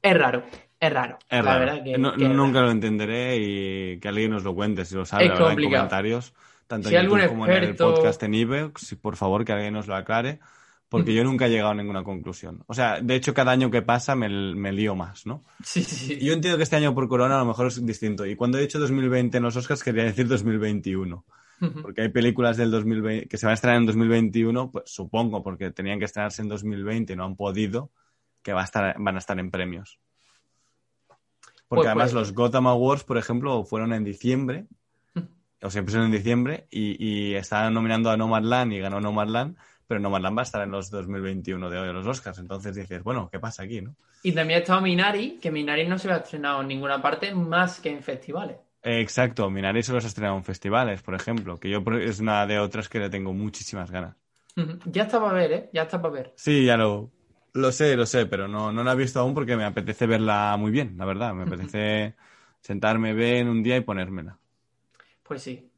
Es 0.00 0.16
raro, 0.16 0.42
es 0.80 0.92
raro. 0.92 1.18
Es 1.28 1.36
la 1.38 1.42
raro. 1.42 1.60
verdad 1.60 1.84
que, 1.84 1.98
No- 1.98 2.14
que 2.16 2.24
es 2.24 2.30
nunca 2.30 2.54
raro. 2.54 2.66
lo 2.66 2.72
entenderé 2.72 3.36
y 3.36 3.98
que 4.00 4.08
alguien 4.08 4.30
nos 4.30 4.42
lo 4.42 4.54
cuente 4.54 4.84
si 4.86 4.94
lo 4.94 5.04
sabe, 5.04 5.26
la 5.28 5.34
verdad, 5.34 5.52
en 5.52 5.64
comentarios, 5.64 6.32
tanto 6.66 6.88
Si 6.88 6.94
en 6.94 7.00
algún 7.02 7.18
YouTube 7.18 7.28
como 7.30 7.46
en 7.46 7.52
el 7.52 7.64
experto- 7.64 7.94
podcast 7.94 8.22
en 8.22 8.34
y 8.34 8.46
por 9.00 9.16
favor 9.16 9.44
que 9.44 9.52
alguien 9.52 9.74
nos 9.74 9.86
lo 9.86 9.94
aclare, 9.94 10.40
porque 10.88 11.14
yo 11.14 11.22
nunca 11.24 11.46
he 11.46 11.50
llegado 11.50 11.70
a 11.70 11.74
ninguna 11.74 12.02
conclusión. 12.02 12.64
O 12.66 12.74
sea, 12.74 13.00
de 13.00 13.14
hecho, 13.14 13.32
cada 13.32 13.52
año 13.52 13.70
que 13.70 13.80
pasa 13.82 14.14
me, 14.16 14.28
me 14.28 14.72
lío 14.72 14.94
más, 14.94 15.24
¿no? 15.26 15.44
Sí, 15.62 15.82
sí, 15.84 16.18
Yo 16.20 16.32
entiendo 16.32 16.56
que 16.56 16.64
este 16.64 16.76
año 16.76 16.94
por 16.94 17.08
Corona 17.08 17.36
a 17.36 17.40
lo 17.40 17.46
mejor 17.46 17.66
es 17.68 17.84
distinto. 17.86 18.26
Y 18.26 18.36
cuando 18.36 18.56
he 18.58 18.62
dicho 18.62 18.78
2020 18.78 19.36
en 19.36 19.42
los 19.42 19.56
Oscars 19.56 19.82
quería 19.84 20.04
decir 20.04 20.26
2021. 20.26 21.24
Porque 21.82 22.02
hay 22.02 22.08
películas 22.08 22.56
del 22.56 22.70
2020 22.70 23.28
que 23.28 23.36
se 23.36 23.46
van 23.46 23.52
a 23.52 23.54
estrenar 23.54 23.78
en 23.78 23.86
2021, 23.86 24.70
pues 24.72 24.84
supongo, 24.90 25.42
porque 25.42 25.70
tenían 25.70 25.98
que 25.98 26.06
estrenarse 26.06 26.42
en 26.42 26.48
2020 26.48 27.12
y 27.12 27.16
no 27.16 27.24
han 27.24 27.36
podido, 27.36 27.90
que 28.42 28.52
va 28.52 28.62
a 28.62 28.64
estar, 28.64 28.96
van 28.98 29.14
a 29.14 29.18
estar 29.18 29.38
en 29.38 29.50
premios. 29.50 30.00
Porque 31.68 31.82
Pues 31.82 31.86
además 31.86 32.12
puede 32.12 32.24
los 32.24 32.34
Gotham 32.34 32.66
Awards, 32.66 33.04
por 33.04 33.16
ejemplo, 33.16 33.64
fueron 33.64 33.92
en 33.92 34.04
diciembre, 34.04 34.66
o 35.62 35.70
siempre 35.70 35.92
son 35.92 36.04
en 36.04 36.10
diciembre, 36.10 36.66
y, 36.70 36.96
y 36.98 37.34
estaban 37.34 37.72
nominando 37.72 38.10
a 38.10 38.16
Nomadland 38.16 38.72
y 38.72 38.80
ganó 38.80 39.00
Nomadland, 39.00 39.56
pero 39.86 40.00
Nomadland 40.00 40.36
va 40.36 40.42
a 40.42 40.44
estar 40.44 40.62
en 40.62 40.70
los 40.70 40.90
2021 40.90 41.70
de 41.70 41.78
hoy 41.78 41.86
de 41.86 41.92
los 41.92 42.06
Oscars. 42.06 42.38
Entonces 42.38 42.74
dices, 42.74 43.02
bueno, 43.02 43.28
¿qué 43.30 43.38
pasa 43.38 43.62
aquí, 43.62 43.80
no? 43.80 43.94
Y 44.22 44.32
también 44.32 44.58
ha 44.58 44.62
estado 44.62 44.80
Minari, 44.80 45.38
que 45.40 45.50
Minari 45.50 45.86
no 45.86 45.98
se 45.98 46.10
ha 46.10 46.16
estrenado 46.16 46.62
en 46.62 46.68
ninguna 46.68 47.02
parte 47.02 47.34
más 47.34 47.80
que 47.80 47.90
en 47.90 48.02
festivales. 48.02 48.56
Exacto, 48.84 49.50
Minari 49.50 49.82
solo 49.82 50.00
se 50.00 50.06
ha 50.06 50.08
estrenado 50.08 50.36
en 50.36 50.44
festivales, 50.44 51.02
por 51.02 51.14
ejemplo, 51.14 51.58
que 51.58 51.68
yo 51.70 51.82
es 52.00 52.20
una 52.20 52.46
de 52.46 52.58
otras 52.60 52.88
que 52.88 52.98
le 53.00 53.10
tengo 53.10 53.32
muchísimas 53.32 53.90
ganas. 53.90 54.16
Ya 54.86 55.02
está 55.04 55.20
para 55.20 55.32
ver, 55.34 55.52
¿eh? 55.52 55.70
Ya 55.72 55.82
está 55.82 56.00
para 56.00 56.14
ver. 56.14 56.34
Sí, 56.34 56.64
ya 56.66 56.76
lo, 56.76 57.12
lo 57.52 57.72
sé, 57.72 57.96
lo 57.96 58.06
sé, 58.06 58.26
pero 58.26 58.48
no, 58.48 58.72
no 58.72 58.82
la 58.84 58.92
he 58.92 58.96
visto 58.96 59.20
aún 59.20 59.34
porque 59.34 59.56
me 59.56 59.64
apetece 59.64 60.06
verla 60.06 60.56
muy 60.58 60.70
bien, 60.70 60.96
la 60.98 61.04
verdad. 61.04 61.34
Me 61.34 61.44
apetece 61.44 62.16
sentarme 62.60 63.14
bien 63.14 63.48
un 63.48 63.62
día 63.62 63.76
y 63.76 63.80
ponérmela. 63.82 64.38
Pues 65.22 65.42
sí. 65.42 65.68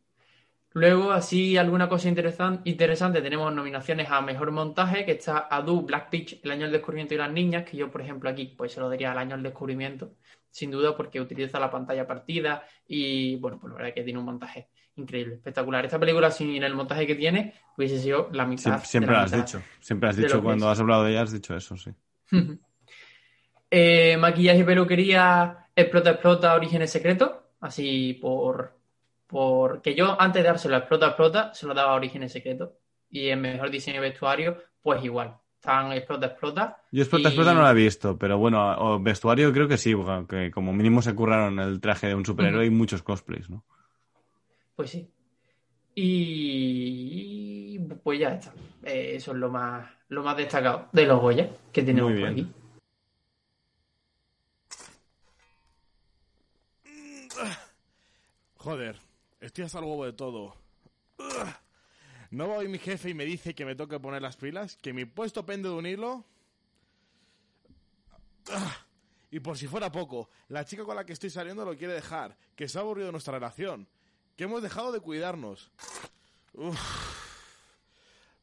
Luego, 0.72 1.12
así, 1.12 1.56
alguna 1.58 1.88
cosa 1.88 2.08
interesan- 2.10 2.62
interesante, 2.64 3.22
tenemos 3.22 3.52
nominaciones 3.54 4.10
a 4.10 4.20
Mejor 4.22 4.52
Montaje, 4.52 5.04
que 5.06 5.12
está 5.12 5.48
Adu, 5.50 5.82
Black 5.82 6.10
Peach, 6.10 6.40
El 6.44 6.50
Año 6.52 6.62
del 6.64 6.72
Descubrimiento 6.72 7.14
y 7.14 7.18
las 7.18 7.32
Niñas, 7.32 7.64
que 7.64 7.76
yo, 7.78 7.90
por 7.90 8.02
ejemplo, 8.02 8.30
aquí, 8.30 8.54
pues 8.56 8.72
se 8.72 8.80
lo 8.80 8.88
daría 8.90 9.12
al 9.12 9.18
Año 9.18 9.36
del 9.36 9.44
Descubrimiento, 9.44 10.14
sin 10.54 10.70
duda, 10.70 10.96
porque 10.96 11.20
utiliza 11.20 11.58
la 11.58 11.68
pantalla 11.68 12.06
partida 12.06 12.64
y, 12.86 13.34
bueno, 13.38 13.58
pues 13.58 13.70
la 13.72 13.74
verdad 13.74 13.88
es 13.88 13.94
que 13.96 14.04
tiene 14.04 14.20
un 14.20 14.24
montaje 14.24 14.68
increíble, 14.94 15.34
espectacular. 15.34 15.84
Esta 15.84 15.98
película, 15.98 16.30
sin 16.30 16.62
el 16.62 16.74
montaje 16.76 17.08
que 17.08 17.16
tiene, 17.16 17.54
hubiese 17.76 17.98
sido 17.98 18.28
la 18.30 18.46
mitad. 18.46 18.80
Siempre, 18.84 18.86
siempre 18.86 19.08
de 19.08 19.12
lo 19.14 19.18
la 19.18 19.24
has 19.24 19.32
mitad. 19.32 19.46
dicho, 19.46 19.62
siempre 19.80 20.08
has 20.10 20.16
dicho 20.16 20.40
cuando 20.40 20.70
has 20.70 20.78
hablado 20.78 21.02
de 21.02 21.10
ella, 21.10 21.22
has 21.22 21.32
dicho 21.32 21.56
eso, 21.56 21.76
sí. 21.76 21.90
Eh, 23.76 24.16
maquillaje 24.18 24.60
y 24.60 24.62
peluquería, 24.62 25.66
explota, 25.74 26.10
explota, 26.10 26.54
orígenes 26.54 26.92
secretos. 26.92 27.32
Así 27.58 28.16
por, 28.22 28.78
por. 29.26 29.82
Que 29.82 29.96
yo 29.96 30.16
antes 30.20 30.44
de 30.44 30.48
dárselo 30.48 30.76
a 30.76 30.78
explota, 30.78 31.08
explota, 31.08 31.52
se 31.54 31.66
lo 31.66 31.74
daba 31.74 31.90
a 31.90 31.96
orígenes 31.96 32.30
secretos. 32.30 32.70
Y 33.10 33.30
en 33.30 33.40
mejor 33.40 33.70
diseño 33.70 34.00
de 34.00 34.10
vestuario, 34.10 34.62
pues 34.80 35.02
igual. 35.02 35.38
Están 35.64 35.92
explota, 35.92 36.26
explota. 36.26 36.76
Yo 36.92 37.00
Explota 37.00 37.28
y- 37.28 37.32
Explota 37.32 37.54
no 37.54 37.62
la 37.62 37.70
he 37.70 37.74
visto, 37.74 38.18
pero 38.18 38.36
bueno, 38.36 38.76
o 38.76 39.00
vestuario 39.00 39.50
creo 39.50 39.66
que 39.66 39.78
sí, 39.78 39.94
porque 39.94 40.50
como 40.50 40.74
mínimo 40.74 41.00
se 41.00 41.14
curraron 41.14 41.58
el 41.58 41.80
traje 41.80 42.08
de 42.08 42.14
un 42.14 42.26
superhéroe 42.26 42.66
y 42.66 42.70
muchos 42.70 43.02
cosplays, 43.02 43.48
¿no? 43.48 43.64
Pues 44.76 44.90
sí. 44.90 45.10
Y 45.94 47.78
pues 48.02 48.20
ya 48.20 48.34
está. 48.34 48.52
Eh, 48.82 49.12
eso 49.14 49.30
es 49.32 49.38
lo 49.38 49.48
más, 49.48 49.88
lo 50.08 50.22
más 50.22 50.36
destacado 50.36 50.90
de 50.92 51.06
los 51.06 51.18
Goya 51.18 51.48
que 51.72 51.82
tenemos 51.82 52.10
Muy 52.12 52.20
por 52.20 52.28
bien. 52.30 52.44
aquí. 52.44 52.52
Joder, 58.56 58.96
estoy 59.40 59.64
hasta 59.64 59.78
el 59.78 59.84
huevo 59.84 60.04
de 60.04 60.12
todo. 60.12 60.54
¿No 62.34 62.48
va 62.48 62.56
hoy 62.56 62.66
mi 62.66 62.80
jefe 62.80 63.10
y 63.10 63.14
me 63.14 63.24
dice 63.24 63.54
que 63.54 63.64
me 63.64 63.76
toque 63.76 64.00
poner 64.00 64.20
las 64.20 64.36
pilas? 64.36 64.76
¿Que 64.82 64.92
mi 64.92 65.04
puesto 65.04 65.46
pende 65.46 65.68
de 65.68 65.74
un 65.76 65.86
hilo? 65.86 66.24
Y 69.30 69.38
por 69.38 69.56
si 69.56 69.68
fuera 69.68 69.92
poco, 69.92 70.28
la 70.48 70.64
chica 70.64 70.82
con 70.82 70.96
la 70.96 71.06
que 71.06 71.12
estoy 71.12 71.30
saliendo 71.30 71.64
lo 71.64 71.76
quiere 71.76 71.94
dejar, 71.94 72.36
que 72.56 72.68
se 72.68 72.76
ha 72.76 72.80
aburrido 72.80 73.12
nuestra 73.12 73.34
relación, 73.34 73.86
que 74.36 74.44
hemos 74.44 74.62
dejado 74.62 74.90
de 74.90 74.98
cuidarnos. 74.98 75.70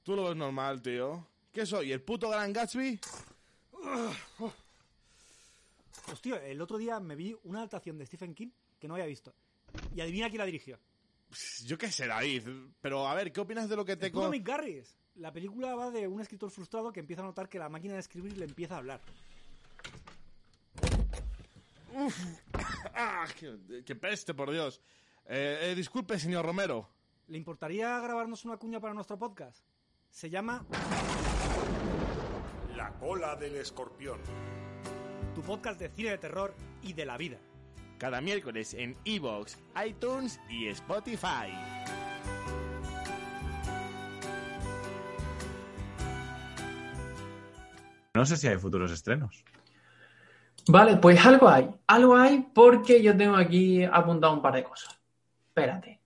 Tú 0.04 0.16
lo 0.16 0.24
ves 0.24 0.38
normal, 0.38 0.82
tío. 0.82 1.28
¿Qué 1.52 1.66
soy, 1.66 1.92
el 1.92 2.02
puto 2.02 2.30
Gran 2.30 2.54
Gatsby? 2.54 2.98
Hostia, 6.14 6.46
el 6.46 6.62
otro 6.62 6.78
día 6.78 7.02
me 7.02 7.18
vi 7.18 7.36
una 7.44 7.60
adaptación 7.60 7.98
de 7.98 8.06
Stephen 8.06 8.34
King 8.34 8.52
que 8.80 8.88
no 8.88 8.94
había 8.94 9.06
visto. 9.06 9.34
Y 9.94 10.00
adivina 10.00 10.30
quién 10.30 10.40
la 10.40 10.46
dirigió. 10.46 10.80
Yo 11.66 11.78
qué 11.78 11.92
sé, 11.92 12.08
David. 12.08 12.48
Pero 12.82 13.08
a 13.08 13.14
ver, 13.16 13.32
¿qué 13.32 13.40
opinas 13.42 13.70
de 13.70 13.76
lo 13.76 13.86
que 13.86 13.96
te... 13.96 14.12
Con- 14.12 14.30
Mick 14.32 14.46
Garris. 14.48 14.98
La 15.16 15.32
película 15.32 15.76
va 15.76 15.92
de 15.92 16.08
un 16.08 16.22
escritor 16.22 16.50
frustrado 16.52 16.92
que 16.92 17.00
empieza 17.02 17.22
a 17.22 17.26
notar 17.26 17.50
que 17.50 17.60
la 17.60 17.70
máquina 17.70 17.94
de 17.96 18.00
escribir 18.00 18.38
le 18.38 18.46
empieza 18.46 18.76
a 18.76 18.78
hablar. 18.80 19.02
¡Ah! 22.96 23.26
¡Qué, 23.40 23.84
qué 23.86 23.96
peste, 23.96 24.34
por 24.34 24.52
Dios! 24.52 24.82
Eh, 25.26 25.60
eh, 25.72 25.76
disculpe, 25.76 26.18
señor 26.20 26.46
Romero. 26.46 26.90
¿Le 27.28 27.38
importaría 27.38 28.00
grabarnos 28.00 28.46
una 28.46 28.58
cuña 28.58 28.80
para 28.80 28.94
nuestro 28.94 29.18
podcast? 29.18 29.64
Se 30.10 30.30
llama 30.30 30.66
La 32.76 32.92
cola 33.00 33.36
del 33.36 33.56
escorpión. 33.56 34.20
Tu 35.36 35.42
podcast 35.42 35.80
de 35.80 35.90
cine 35.90 36.10
de 36.12 36.18
terror 36.18 36.54
y 36.82 36.94
de 36.94 37.06
la 37.06 37.18
vida. 37.18 37.38
Cada 38.02 38.20
miércoles 38.20 38.74
en 38.74 38.98
Evox, 39.06 39.60
iTunes 39.86 40.40
y 40.50 40.70
Spotify. 40.70 41.54
No 48.16 48.26
sé 48.26 48.38
si 48.38 48.48
hay 48.48 48.58
futuros 48.58 48.92
estrenos. 48.92 49.44
Vale, 50.68 50.98
pues 50.98 51.24
algo 51.24 51.48
hay. 51.48 51.70
Algo 51.86 52.18
hay 52.18 52.48
porque 52.56 53.04
yo 53.04 53.16
tengo 53.16 53.36
aquí 53.36 53.84
apuntado 53.84 54.34
un 54.34 54.42
par 54.42 54.56
de 54.56 54.64
cosas. 54.64 55.00
Espérate. 55.50 56.00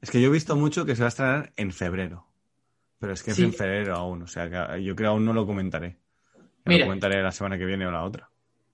Es 0.00 0.12
que 0.12 0.20
yo 0.20 0.28
he 0.28 0.32
visto 0.32 0.54
mucho 0.54 0.84
que 0.86 0.94
se 0.94 1.02
va 1.02 1.06
a 1.06 1.08
estrenar 1.08 1.52
en 1.56 1.72
febrero. 1.72 2.24
Pero 3.00 3.12
es 3.12 3.24
que 3.24 3.32
Sí. 3.32 3.42
es 3.42 3.48
en 3.48 3.52
febrero 3.52 3.96
aún. 3.96 4.22
O 4.22 4.28
sea, 4.28 4.48
que 4.48 4.82
yo 4.84 4.94
creo 4.94 5.10
aún 5.10 5.24
no 5.24 5.32
lo 5.32 5.44
comentaré. 5.44 5.96
Mira. 6.64 6.84
Lo 6.84 6.86
comentaré 6.86 7.20
la 7.20 7.32
semana 7.32 7.58
que 7.58 7.64
viene 7.64 7.84
o 7.84 7.90
la 7.90 8.04
otra. 8.04 8.30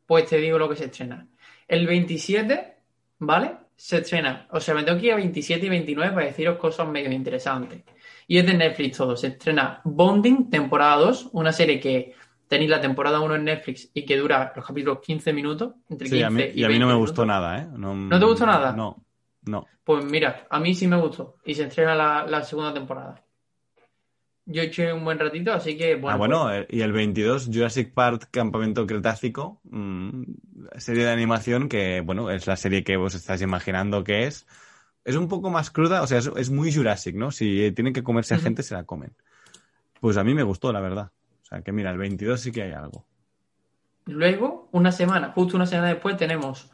Pues 0.06 0.26
te 0.26 0.36
digo 0.36 0.58
lo 0.58 0.68
que 0.68 0.76
se 0.76 0.84
estrena. 0.84 1.26
El 1.72 1.86
27, 1.86 2.76
¿vale? 3.20 3.56
Se 3.74 3.98
estrena. 3.98 4.46
O 4.50 4.60
sea, 4.60 4.74
me 4.74 4.82
tengo 4.82 5.00
que 5.00 5.06
ir 5.06 5.12
a 5.12 5.16
27 5.16 5.64
y 5.66 5.68
29 5.68 6.12
para 6.14 6.26
deciros 6.26 6.58
cosas 6.58 6.86
medio 6.86 7.10
interesantes. 7.10 7.82
Y 8.26 8.38
es 8.38 8.46
de 8.46 8.54
Netflix 8.54 8.96
todo. 8.98 9.16
Se 9.16 9.28
estrena 9.28 9.80
Bonding, 9.84 10.50
temporada 10.50 10.96
2, 10.96 11.30
una 11.32 11.50
serie 11.52 11.80
que 11.80 12.14
tenéis 12.46 12.70
la 12.70 12.80
temporada 12.80 13.20
1 13.20 13.34
en 13.36 13.44
Netflix 13.44 13.90
y 13.94 14.04
que 14.04 14.18
dura 14.18 14.52
los 14.54 14.66
capítulos 14.66 14.98
15 15.00 15.32
minutos, 15.32 15.74
entre 15.88 16.08
15 16.10 16.16
Sí, 16.18 16.22
a 16.22 16.30
mí, 16.30 16.42
y 16.54 16.60
y 16.60 16.64
a 16.64 16.68
mí 16.68 16.78
no 16.78 16.86
20 16.86 16.86
me 16.86 16.92
minutos. 16.92 16.98
gustó 16.98 17.24
nada, 17.26 17.58
¿eh? 17.58 17.66
No, 17.74 17.94
¿No 17.94 18.18
te 18.18 18.24
gustó 18.26 18.44
nada? 18.46 18.72
No, 18.72 19.02
no. 19.46 19.66
Pues 19.82 20.04
mira, 20.04 20.46
a 20.50 20.60
mí 20.60 20.74
sí 20.74 20.86
me 20.86 20.96
gustó. 21.00 21.38
Y 21.46 21.54
se 21.54 21.64
estrena 21.64 21.94
la, 21.94 22.26
la 22.26 22.42
segunda 22.42 22.74
temporada. 22.74 23.24
Yo 24.44 24.62
hecho 24.62 24.82
un 24.94 25.04
buen 25.04 25.18
ratito, 25.18 25.52
así 25.52 25.76
que 25.76 25.94
bueno. 25.94 26.14
ah, 26.14 26.16
bueno, 26.16 26.44
pues, 26.44 26.66
y 26.68 26.80
el 26.80 26.92
22, 26.92 27.50
Jurassic 27.52 27.92
Park 27.92 28.28
Campamento 28.30 28.86
Cretácico, 28.86 29.60
mm, 29.64 30.22
serie 30.78 31.04
de 31.04 31.12
animación 31.12 31.68
que, 31.68 32.00
bueno, 32.00 32.30
es 32.30 32.46
la 32.46 32.56
serie 32.56 32.82
que 32.82 32.96
vos 32.96 33.14
estáis 33.14 33.42
imaginando 33.42 34.02
que 34.02 34.26
es. 34.26 34.46
Es 35.04 35.16
un 35.16 35.28
poco 35.28 35.50
más 35.50 35.70
cruda, 35.70 36.02
o 36.02 36.06
sea, 36.06 36.18
es, 36.18 36.30
es 36.36 36.50
muy 36.50 36.72
Jurassic, 36.72 37.14
¿no? 37.14 37.30
Si 37.30 37.70
tienen 37.72 37.92
que 37.92 38.02
comerse 38.02 38.34
a 38.34 38.38
gente, 38.38 38.62
se 38.62 38.74
la 38.74 38.84
comen. 38.84 39.12
Pues 40.00 40.16
a 40.16 40.24
mí 40.24 40.34
me 40.34 40.42
gustó, 40.42 40.72
la 40.72 40.80
verdad. 40.80 41.12
O 41.42 41.46
sea, 41.46 41.62
que 41.62 41.70
mira, 41.70 41.90
el 41.90 41.98
22 41.98 42.40
sí 42.40 42.50
que 42.50 42.62
hay 42.62 42.72
algo. 42.72 43.04
Luego, 44.06 44.68
una 44.72 44.90
semana, 44.90 45.30
justo 45.32 45.56
una 45.56 45.66
semana 45.66 45.88
después, 45.88 46.16
tenemos 46.16 46.70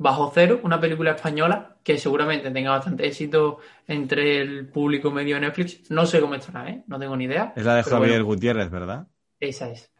Bajo 0.00 0.32
Cero, 0.34 0.60
una 0.62 0.80
película 0.80 1.10
española 1.10 1.76
que 1.84 1.98
seguramente 1.98 2.50
tenga 2.50 2.70
bastante 2.70 3.06
éxito 3.06 3.58
entre 3.86 4.40
el 4.40 4.66
público 4.66 5.10
medio 5.10 5.34
de 5.34 5.42
Netflix. 5.42 5.90
No 5.90 6.06
sé 6.06 6.20
cómo 6.20 6.34
estará, 6.34 6.70
¿eh? 6.70 6.82
No 6.86 6.98
tengo 6.98 7.16
ni 7.16 7.24
idea. 7.24 7.52
Es 7.54 7.64
la 7.64 7.74
de 7.76 7.82
Javier 7.82 8.10
bueno, 8.10 8.24
Gutiérrez, 8.24 8.70
¿verdad? 8.70 9.06
esa 9.38 9.70
es. 9.70 9.92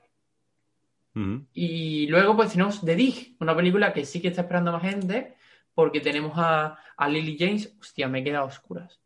Y 1.52 2.06
luego, 2.06 2.34
pues 2.34 2.52
tenemos 2.52 2.80
The 2.82 2.96
Dig, 2.96 3.36
una 3.40 3.54
película 3.54 3.92
que 3.92 4.06
sí 4.06 4.22
que 4.22 4.28
está 4.28 4.42
esperando 4.42 4.72
más 4.72 4.80
gente, 4.80 5.36
porque 5.74 6.00
tenemos 6.00 6.32
a, 6.36 6.78
a 6.96 7.08
Lily 7.08 7.36
James. 7.38 7.76
Hostia, 7.78 8.08
me 8.08 8.20
he 8.20 8.24
quedado 8.24 8.44
a 8.44 8.48
oscuras. 8.48 9.00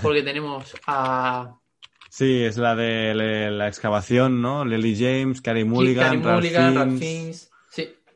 Porque 0.00 0.22
tenemos 0.24 0.74
a 0.86 1.58
Sí, 2.08 2.44
es 2.44 2.56
la 2.56 2.76
de 2.76 3.12
la 3.50 3.66
excavación, 3.66 4.40
¿no? 4.40 4.64
Lily 4.64 4.96
James, 4.96 5.42
Carey 5.42 5.64
Mulligan, 5.64 6.22
Ralph 6.22 6.36
Mulligan, 6.36 6.74
Ralph 6.76 6.98
Fiennes. 6.98 7.50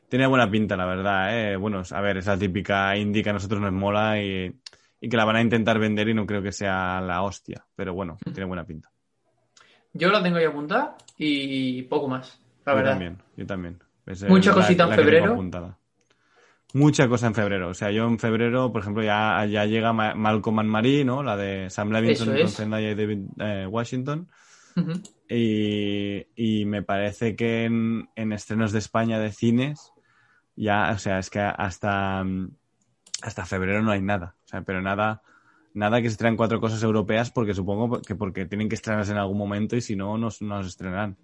Tiene 0.09 0.25
buena 0.27 0.49
pinta, 0.49 0.75
la 0.75 0.85
verdad, 0.85 1.37
¿eh? 1.53 1.55
Bueno, 1.55 1.83
a 1.89 2.01
ver, 2.01 2.17
es 2.17 2.25
la 2.25 2.37
típica 2.37 2.97
indie 2.97 3.23
que 3.23 3.29
a 3.29 3.33
nosotros 3.33 3.61
nos 3.61 3.71
mola 3.71 4.21
y, 4.21 4.51
y 4.99 5.07
que 5.09 5.15
la 5.17 5.25
van 5.25 5.35
a 5.35 5.41
intentar 5.41 5.77
vender 5.79 6.09
y 6.09 6.13
no 6.15 6.25
creo 6.25 6.41
que 6.41 6.51
sea 6.51 6.99
la 7.01 7.21
hostia. 7.21 7.63
Pero 7.75 7.93
bueno, 7.93 8.17
tiene 8.23 8.45
buena 8.45 8.65
pinta. 8.65 8.89
yo 9.93 10.09
la 10.11 10.21
tengo 10.23 10.37
ahí 10.37 10.45
apuntada 10.45 10.97
y 11.17 11.83
poco 11.83 12.07
más, 12.07 12.39
la 12.65 12.73
yo 12.73 12.77
verdad. 12.77 12.91
también, 12.91 13.17
yo 13.37 13.45
también. 13.45 13.79
Es, 14.07 14.27
Mucha 14.27 14.49
la- 14.49 14.55
cosita 14.55 14.83
en 14.85 14.89
la 14.89 14.95
febrero. 14.95 15.33
apuntada. 15.33 15.77
Mucha 16.73 17.07
cosa 17.07 17.27
en 17.27 17.35
febrero. 17.35 17.69
O 17.69 17.73
sea, 17.73 17.89
yo 17.91 18.05
en 18.05 18.17
febrero, 18.19 18.71
por 18.71 18.81
ejemplo, 18.81 19.03
ya, 19.03 19.43
ya 19.45 19.65
llega 19.65 19.91
Ma- 19.93 20.13
Malcolm 20.15 20.59
and 20.59 20.69
Marie, 20.69 21.03
¿no? 21.05 21.21
La 21.23 21.35
de 21.35 21.69
Sam 21.69 21.91
Levinson 21.91 22.27
con 22.27 22.37
es. 22.37 22.55
Zendaya 22.55 22.91
y 22.91 22.95
David 22.95 23.19
eh, 23.39 23.67
Washington. 23.67 24.27
Y, 25.27 26.25
y 26.35 26.65
me 26.65 26.81
parece 26.83 27.35
que 27.35 27.65
en, 27.65 28.09
en 28.15 28.33
estrenos 28.33 28.71
de 28.71 28.79
España 28.79 29.19
de 29.19 29.31
cines, 29.31 29.91
ya, 30.59 30.91
o 30.93 30.97
sea, 30.97 31.19
es 31.19 31.29
que 31.29 31.39
hasta, 31.39 32.23
mm, 32.23 32.51
hasta 33.21 33.45
febrero 33.45 33.81
no 33.81 33.91
hay 33.91 34.01
nada. 34.01 34.35
O 34.45 34.47
sea, 34.47 34.61
pero 34.61 34.81
nada, 34.81 35.21
nada 35.73 36.01
que 36.01 36.09
se 36.09 36.17
traen 36.17 36.35
cuatro 36.35 36.59
cosas 36.59 36.83
europeas 36.83 37.31
porque 37.31 37.53
supongo 37.53 38.01
que 38.01 38.15
porque 38.15 38.45
tienen 38.45 38.67
que 38.67 38.75
estrenarse 38.75 39.13
en 39.13 39.19
algún 39.19 39.37
momento 39.37 39.75
y 39.75 39.81
si 39.81 39.95
no, 39.95 40.17
no, 40.17 40.29
no 40.41 40.63
se 40.63 40.69
estrenarán. 40.69 41.17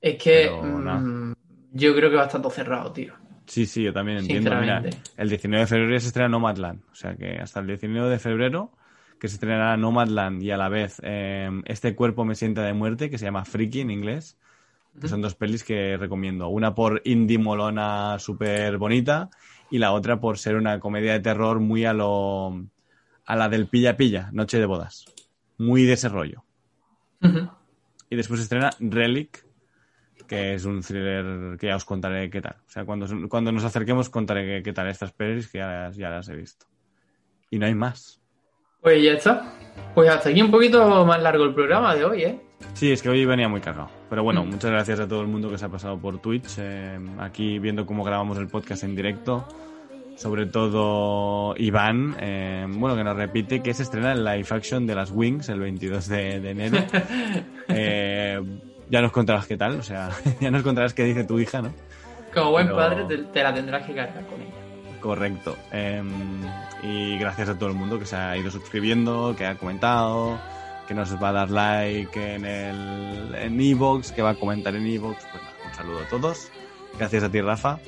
Es 0.00 0.20
que 0.20 0.50
Pero 0.50 0.62
mm, 0.62 1.34
yo 1.72 1.94
creo 1.94 2.10
que 2.10 2.16
va 2.16 2.22
a 2.22 2.26
estar 2.26 2.42
todo 2.42 2.50
cerrado, 2.50 2.92
tío. 2.92 3.14
Sí, 3.46 3.66
sí, 3.66 3.84
yo 3.84 3.92
también 3.92 4.18
entiendo. 4.18 4.54
Mira, 4.56 4.82
el 5.16 5.28
19 5.28 5.62
de 5.62 5.66
febrero 5.66 5.92
ya 5.92 6.00
se 6.00 6.06
estrena 6.08 6.28
Nomadland. 6.28 6.82
O 6.90 6.94
sea 6.94 7.14
que 7.14 7.38
hasta 7.38 7.60
el 7.60 7.66
19 7.66 8.10
de 8.10 8.18
febrero 8.18 8.72
que 9.20 9.28
se 9.28 9.34
estrenará 9.34 9.76
Nomadland 9.76 10.42
y 10.42 10.50
a 10.50 10.56
la 10.56 10.68
vez 10.68 11.00
eh, 11.04 11.50
Este 11.66 11.94
cuerpo 11.94 12.24
me 12.24 12.34
sienta 12.34 12.62
de 12.62 12.72
muerte, 12.72 13.10
que 13.10 13.18
se 13.18 13.26
llama 13.26 13.44
Freaky 13.44 13.80
en 13.80 13.90
inglés. 13.90 14.38
Que 14.98 15.08
son 15.08 15.22
dos 15.22 15.34
pelis 15.34 15.62
que 15.62 15.96
recomiendo. 15.96 16.48
Una 16.48 16.74
por 16.74 17.02
indie 17.04 17.38
molona 17.38 18.18
súper 18.18 18.78
bonita 18.78 19.30
y 19.70 19.78
la 19.78 19.92
otra 19.92 20.18
por 20.18 20.38
ser 20.38 20.56
una 20.56 20.80
comedia 20.80 21.12
de 21.12 21.20
terror 21.20 21.60
muy 21.60 21.84
a 21.84 21.92
lo... 21.92 22.66
a 23.24 23.36
la 23.36 23.48
del 23.48 23.66
pilla 23.66 23.96
pilla, 23.96 24.30
Noche 24.32 24.58
de 24.58 24.66
bodas. 24.66 25.04
Muy 25.58 25.84
de 25.84 25.92
ese 25.92 26.08
rollo. 26.08 26.44
Y 28.08 28.16
después 28.16 28.40
se 28.40 28.44
estrena 28.44 28.70
Relic, 28.80 29.46
que 30.26 30.54
es 30.54 30.64
un 30.64 30.80
thriller 30.82 31.56
que 31.58 31.68
ya 31.68 31.76
os 31.76 31.84
contaré 31.84 32.30
qué 32.30 32.40
tal. 32.40 32.56
O 32.66 32.70
sea, 32.70 32.84
cuando, 32.84 33.06
cuando 33.28 33.52
nos 33.52 33.64
acerquemos 33.64 34.10
contaré 34.10 34.46
qué, 34.46 34.62
qué 34.62 34.72
tal 34.72 34.88
estas 34.88 35.12
pelis, 35.12 35.48
que 35.50 35.58
ya, 35.58 35.90
ya 35.92 36.10
las 36.10 36.28
he 36.28 36.34
visto. 36.34 36.66
Y 37.50 37.58
no 37.58 37.66
hay 37.66 37.74
más. 37.74 38.20
Pues 38.80 39.02
ya 39.02 39.12
está. 39.12 39.52
Pues 39.94 40.08
hasta 40.08 40.30
aquí 40.30 40.40
un 40.40 40.50
poquito 40.50 41.04
más 41.04 41.22
largo 41.22 41.44
el 41.44 41.54
programa 41.54 41.94
de 41.94 42.04
hoy, 42.04 42.22
¿eh? 42.22 42.40
Sí, 42.74 42.92
es 42.92 43.02
que 43.02 43.08
hoy 43.08 43.24
venía 43.24 43.48
muy 43.48 43.60
cargado. 43.60 43.88
Pero 44.08 44.22
bueno, 44.22 44.44
Mm. 44.44 44.50
muchas 44.50 44.70
gracias 44.70 45.00
a 45.00 45.08
todo 45.08 45.20
el 45.22 45.26
mundo 45.28 45.50
que 45.50 45.58
se 45.58 45.64
ha 45.64 45.68
pasado 45.68 45.98
por 45.98 46.18
Twitch, 46.18 46.56
eh, 46.58 46.98
aquí 47.18 47.58
viendo 47.58 47.86
cómo 47.86 48.04
grabamos 48.04 48.38
el 48.38 48.48
podcast 48.48 48.84
en 48.84 48.94
directo. 48.96 49.46
Sobre 50.16 50.44
todo 50.46 51.54
Iván, 51.56 52.14
eh, 52.20 52.66
bueno, 52.68 52.94
que 52.94 53.02
nos 53.04 53.16
repite 53.16 53.62
que 53.62 53.72
se 53.72 53.84
estrena 53.84 54.12
el 54.12 54.22
live 54.24 54.46
action 54.50 54.86
de 54.86 54.94
las 54.94 55.10
Wings 55.10 55.48
el 55.48 55.60
22 55.60 56.08
de, 56.08 56.40
de 56.40 56.50
enero. 56.50 56.78
Eh, 57.72 58.40
ya 58.90 59.00
nos 59.00 59.12
contarás 59.12 59.46
qué 59.46 59.56
tal, 59.56 59.78
o 59.78 59.82
sea, 59.84 60.10
ya 60.40 60.50
nos 60.50 60.62
contarás 60.64 60.92
qué 60.92 61.04
dice 61.04 61.22
tu 61.24 61.38
hija, 61.38 61.62
¿no? 61.62 61.72
Como 62.34 62.50
buen 62.50 62.66
Pero- 62.66 62.76
padre 62.76 63.04
te, 63.04 63.16
te 63.18 63.42
la 63.44 63.54
tendrás 63.54 63.86
que 63.86 63.94
cargar 63.94 64.26
con 64.26 64.40
ella. 64.42 64.50
Correcto. 65.00 65.56
Y 66.82 67.16
gracias 67.18 67.48
a 67.48 67.58
todo 67.58 67.68
el 67.70 67.76
mundo 67.76 67.98
que 67.98 68.06
se 68.06 68.16
ha 68.16 68.36
ido 68.36 68.50
suscribiendo, 68.50 69.34
que 69.38 69.46
ha 69.46 69.54
comentado, 69.54 70.38
que 70.90 70.94
nos 70.96 71.22
va 71.22 71.28
a 71.28 71.32
dar 71.32 71.50
like 71.50 72.34
en 72.34 72.44
el 72.44 73.32
en 73.36 73.60
Evox, 73.60 74.10
que 74.10 74.22
va 74.22 74.30
a 74.30 74.34
comentar 74.34 74.74
en 74.74 74.84
Evox. 74.88 75.24
Pues 75.30 75.40
nada, 75.40 75.54
un 75.68 75.74
saludo 75.76 75.98
a 76.00 76.08
todos. 76.08 76.48
Gracias 76.98 77.22
a 77.22 77.30
ti, 77.30 77.40
Rafa. 77.40 77.78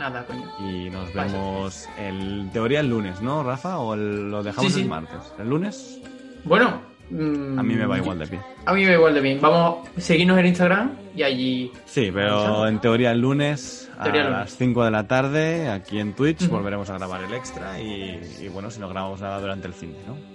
Nada, 0.00 0.26
coño. 0.26 0.42
Y 0.58 0.90
nos 0.90 1.14
vemos 1.14 1.88
en 1.96 2.50
teoría 2.50 2.80
el 2.80 2.88
lunes, 2.90 3.22
¿no, 3.22 3.44
Rafa? 3.44 3.78
¿O 3.78 3.94
el- 3.94 4.32
lo 4.32 4.42
dejamos 4.42 4.72
Sí, 4.72 4.78
sí. 4.78 4.82
el 4.82 4.88
martes? 4.88 5.20
¿El 5.38 5.48
lunes? 5.48 6.00
Bueno. 6.42 6.80
mm, 7.10 7.56
A 7.56 7.62
mí 7.62 7.76
me 7.76 7.86
va 7.86 7.98
igual 7.98 8.18
de 8.18 8.26
pie. 8.26 8.40
A 8.66 8.72
mí 8.72 8.80
me 8.82 8.88
va 8.88 8.94
igual 8.94 9.14
de 9.14 9.20
bien. 9.20 9.40
Vamos 9.40 9.86
a 9.96 10.00
seguirnos 10.00 10.36
en 10.38 10.46
Instagram 10.46 10.90
y 11.14 11.22
allí. 11.22 11.72
Sí, 11.84 12.10
pero 12.12 12.66
en 12.66 12.80
teoría 12.80 13.12
el 13.12 13.20
lunes 13.20 13.88
a 13.96 14.02
Teoría 14.02 14.22
el 14.22 14.26
lunes. 14.32 14.40
las 14.50 14.56
5 14.58 14.84
de 14.84 14.90
la 14.90 15.06
tarde 15.06 15.68
aquí 15.70 16.00
en 16.00 16.14
Twitch 16.14 16.48
volveremos 16.48 16.90
a 16.90 16.94
grabar 16.98 17.22
el 17.22 17.32
extra 17.32 17.78
y, 17.80 18.20
y 18.40 18.48
bueno, 18.48 18.72
si 18.72 18.80
no 18.80 18.88
grabamos 18.88 19.20
nada 19.20 19.38
durante 19.40 19.68
el 19.68 19.72
fin 19.72 19.92
de, 19.92 19.98
¿no? 20.08 20.33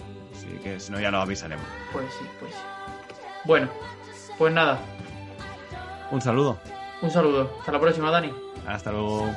Así 0.50 0.58
que 0.64 0.80
si 0.80 0.92
no 0.92 1.00
ya 1.00 1.12
lo 1.12 1.20
avisaremos. 1.20 1.66
Pues 1.92 2.06
sí, 2.18 2.26
pues 2.40 2.52
sí. 2.52 2.60
Bueno, 3.46 3.70
pues 4.38 4.52
nada. 4.52 4.80
Un 6.10 6.22
saludo. 6.22 6.58
Un 7.02 7.12
saludo. 7.12 7.56
Hasta 7.60 7.72
la 7.72 7.80
próxima, 7.80 8.10
Dani. 8.10 8.34
Hasta 8.66 8.92
luego. 8.92 9.30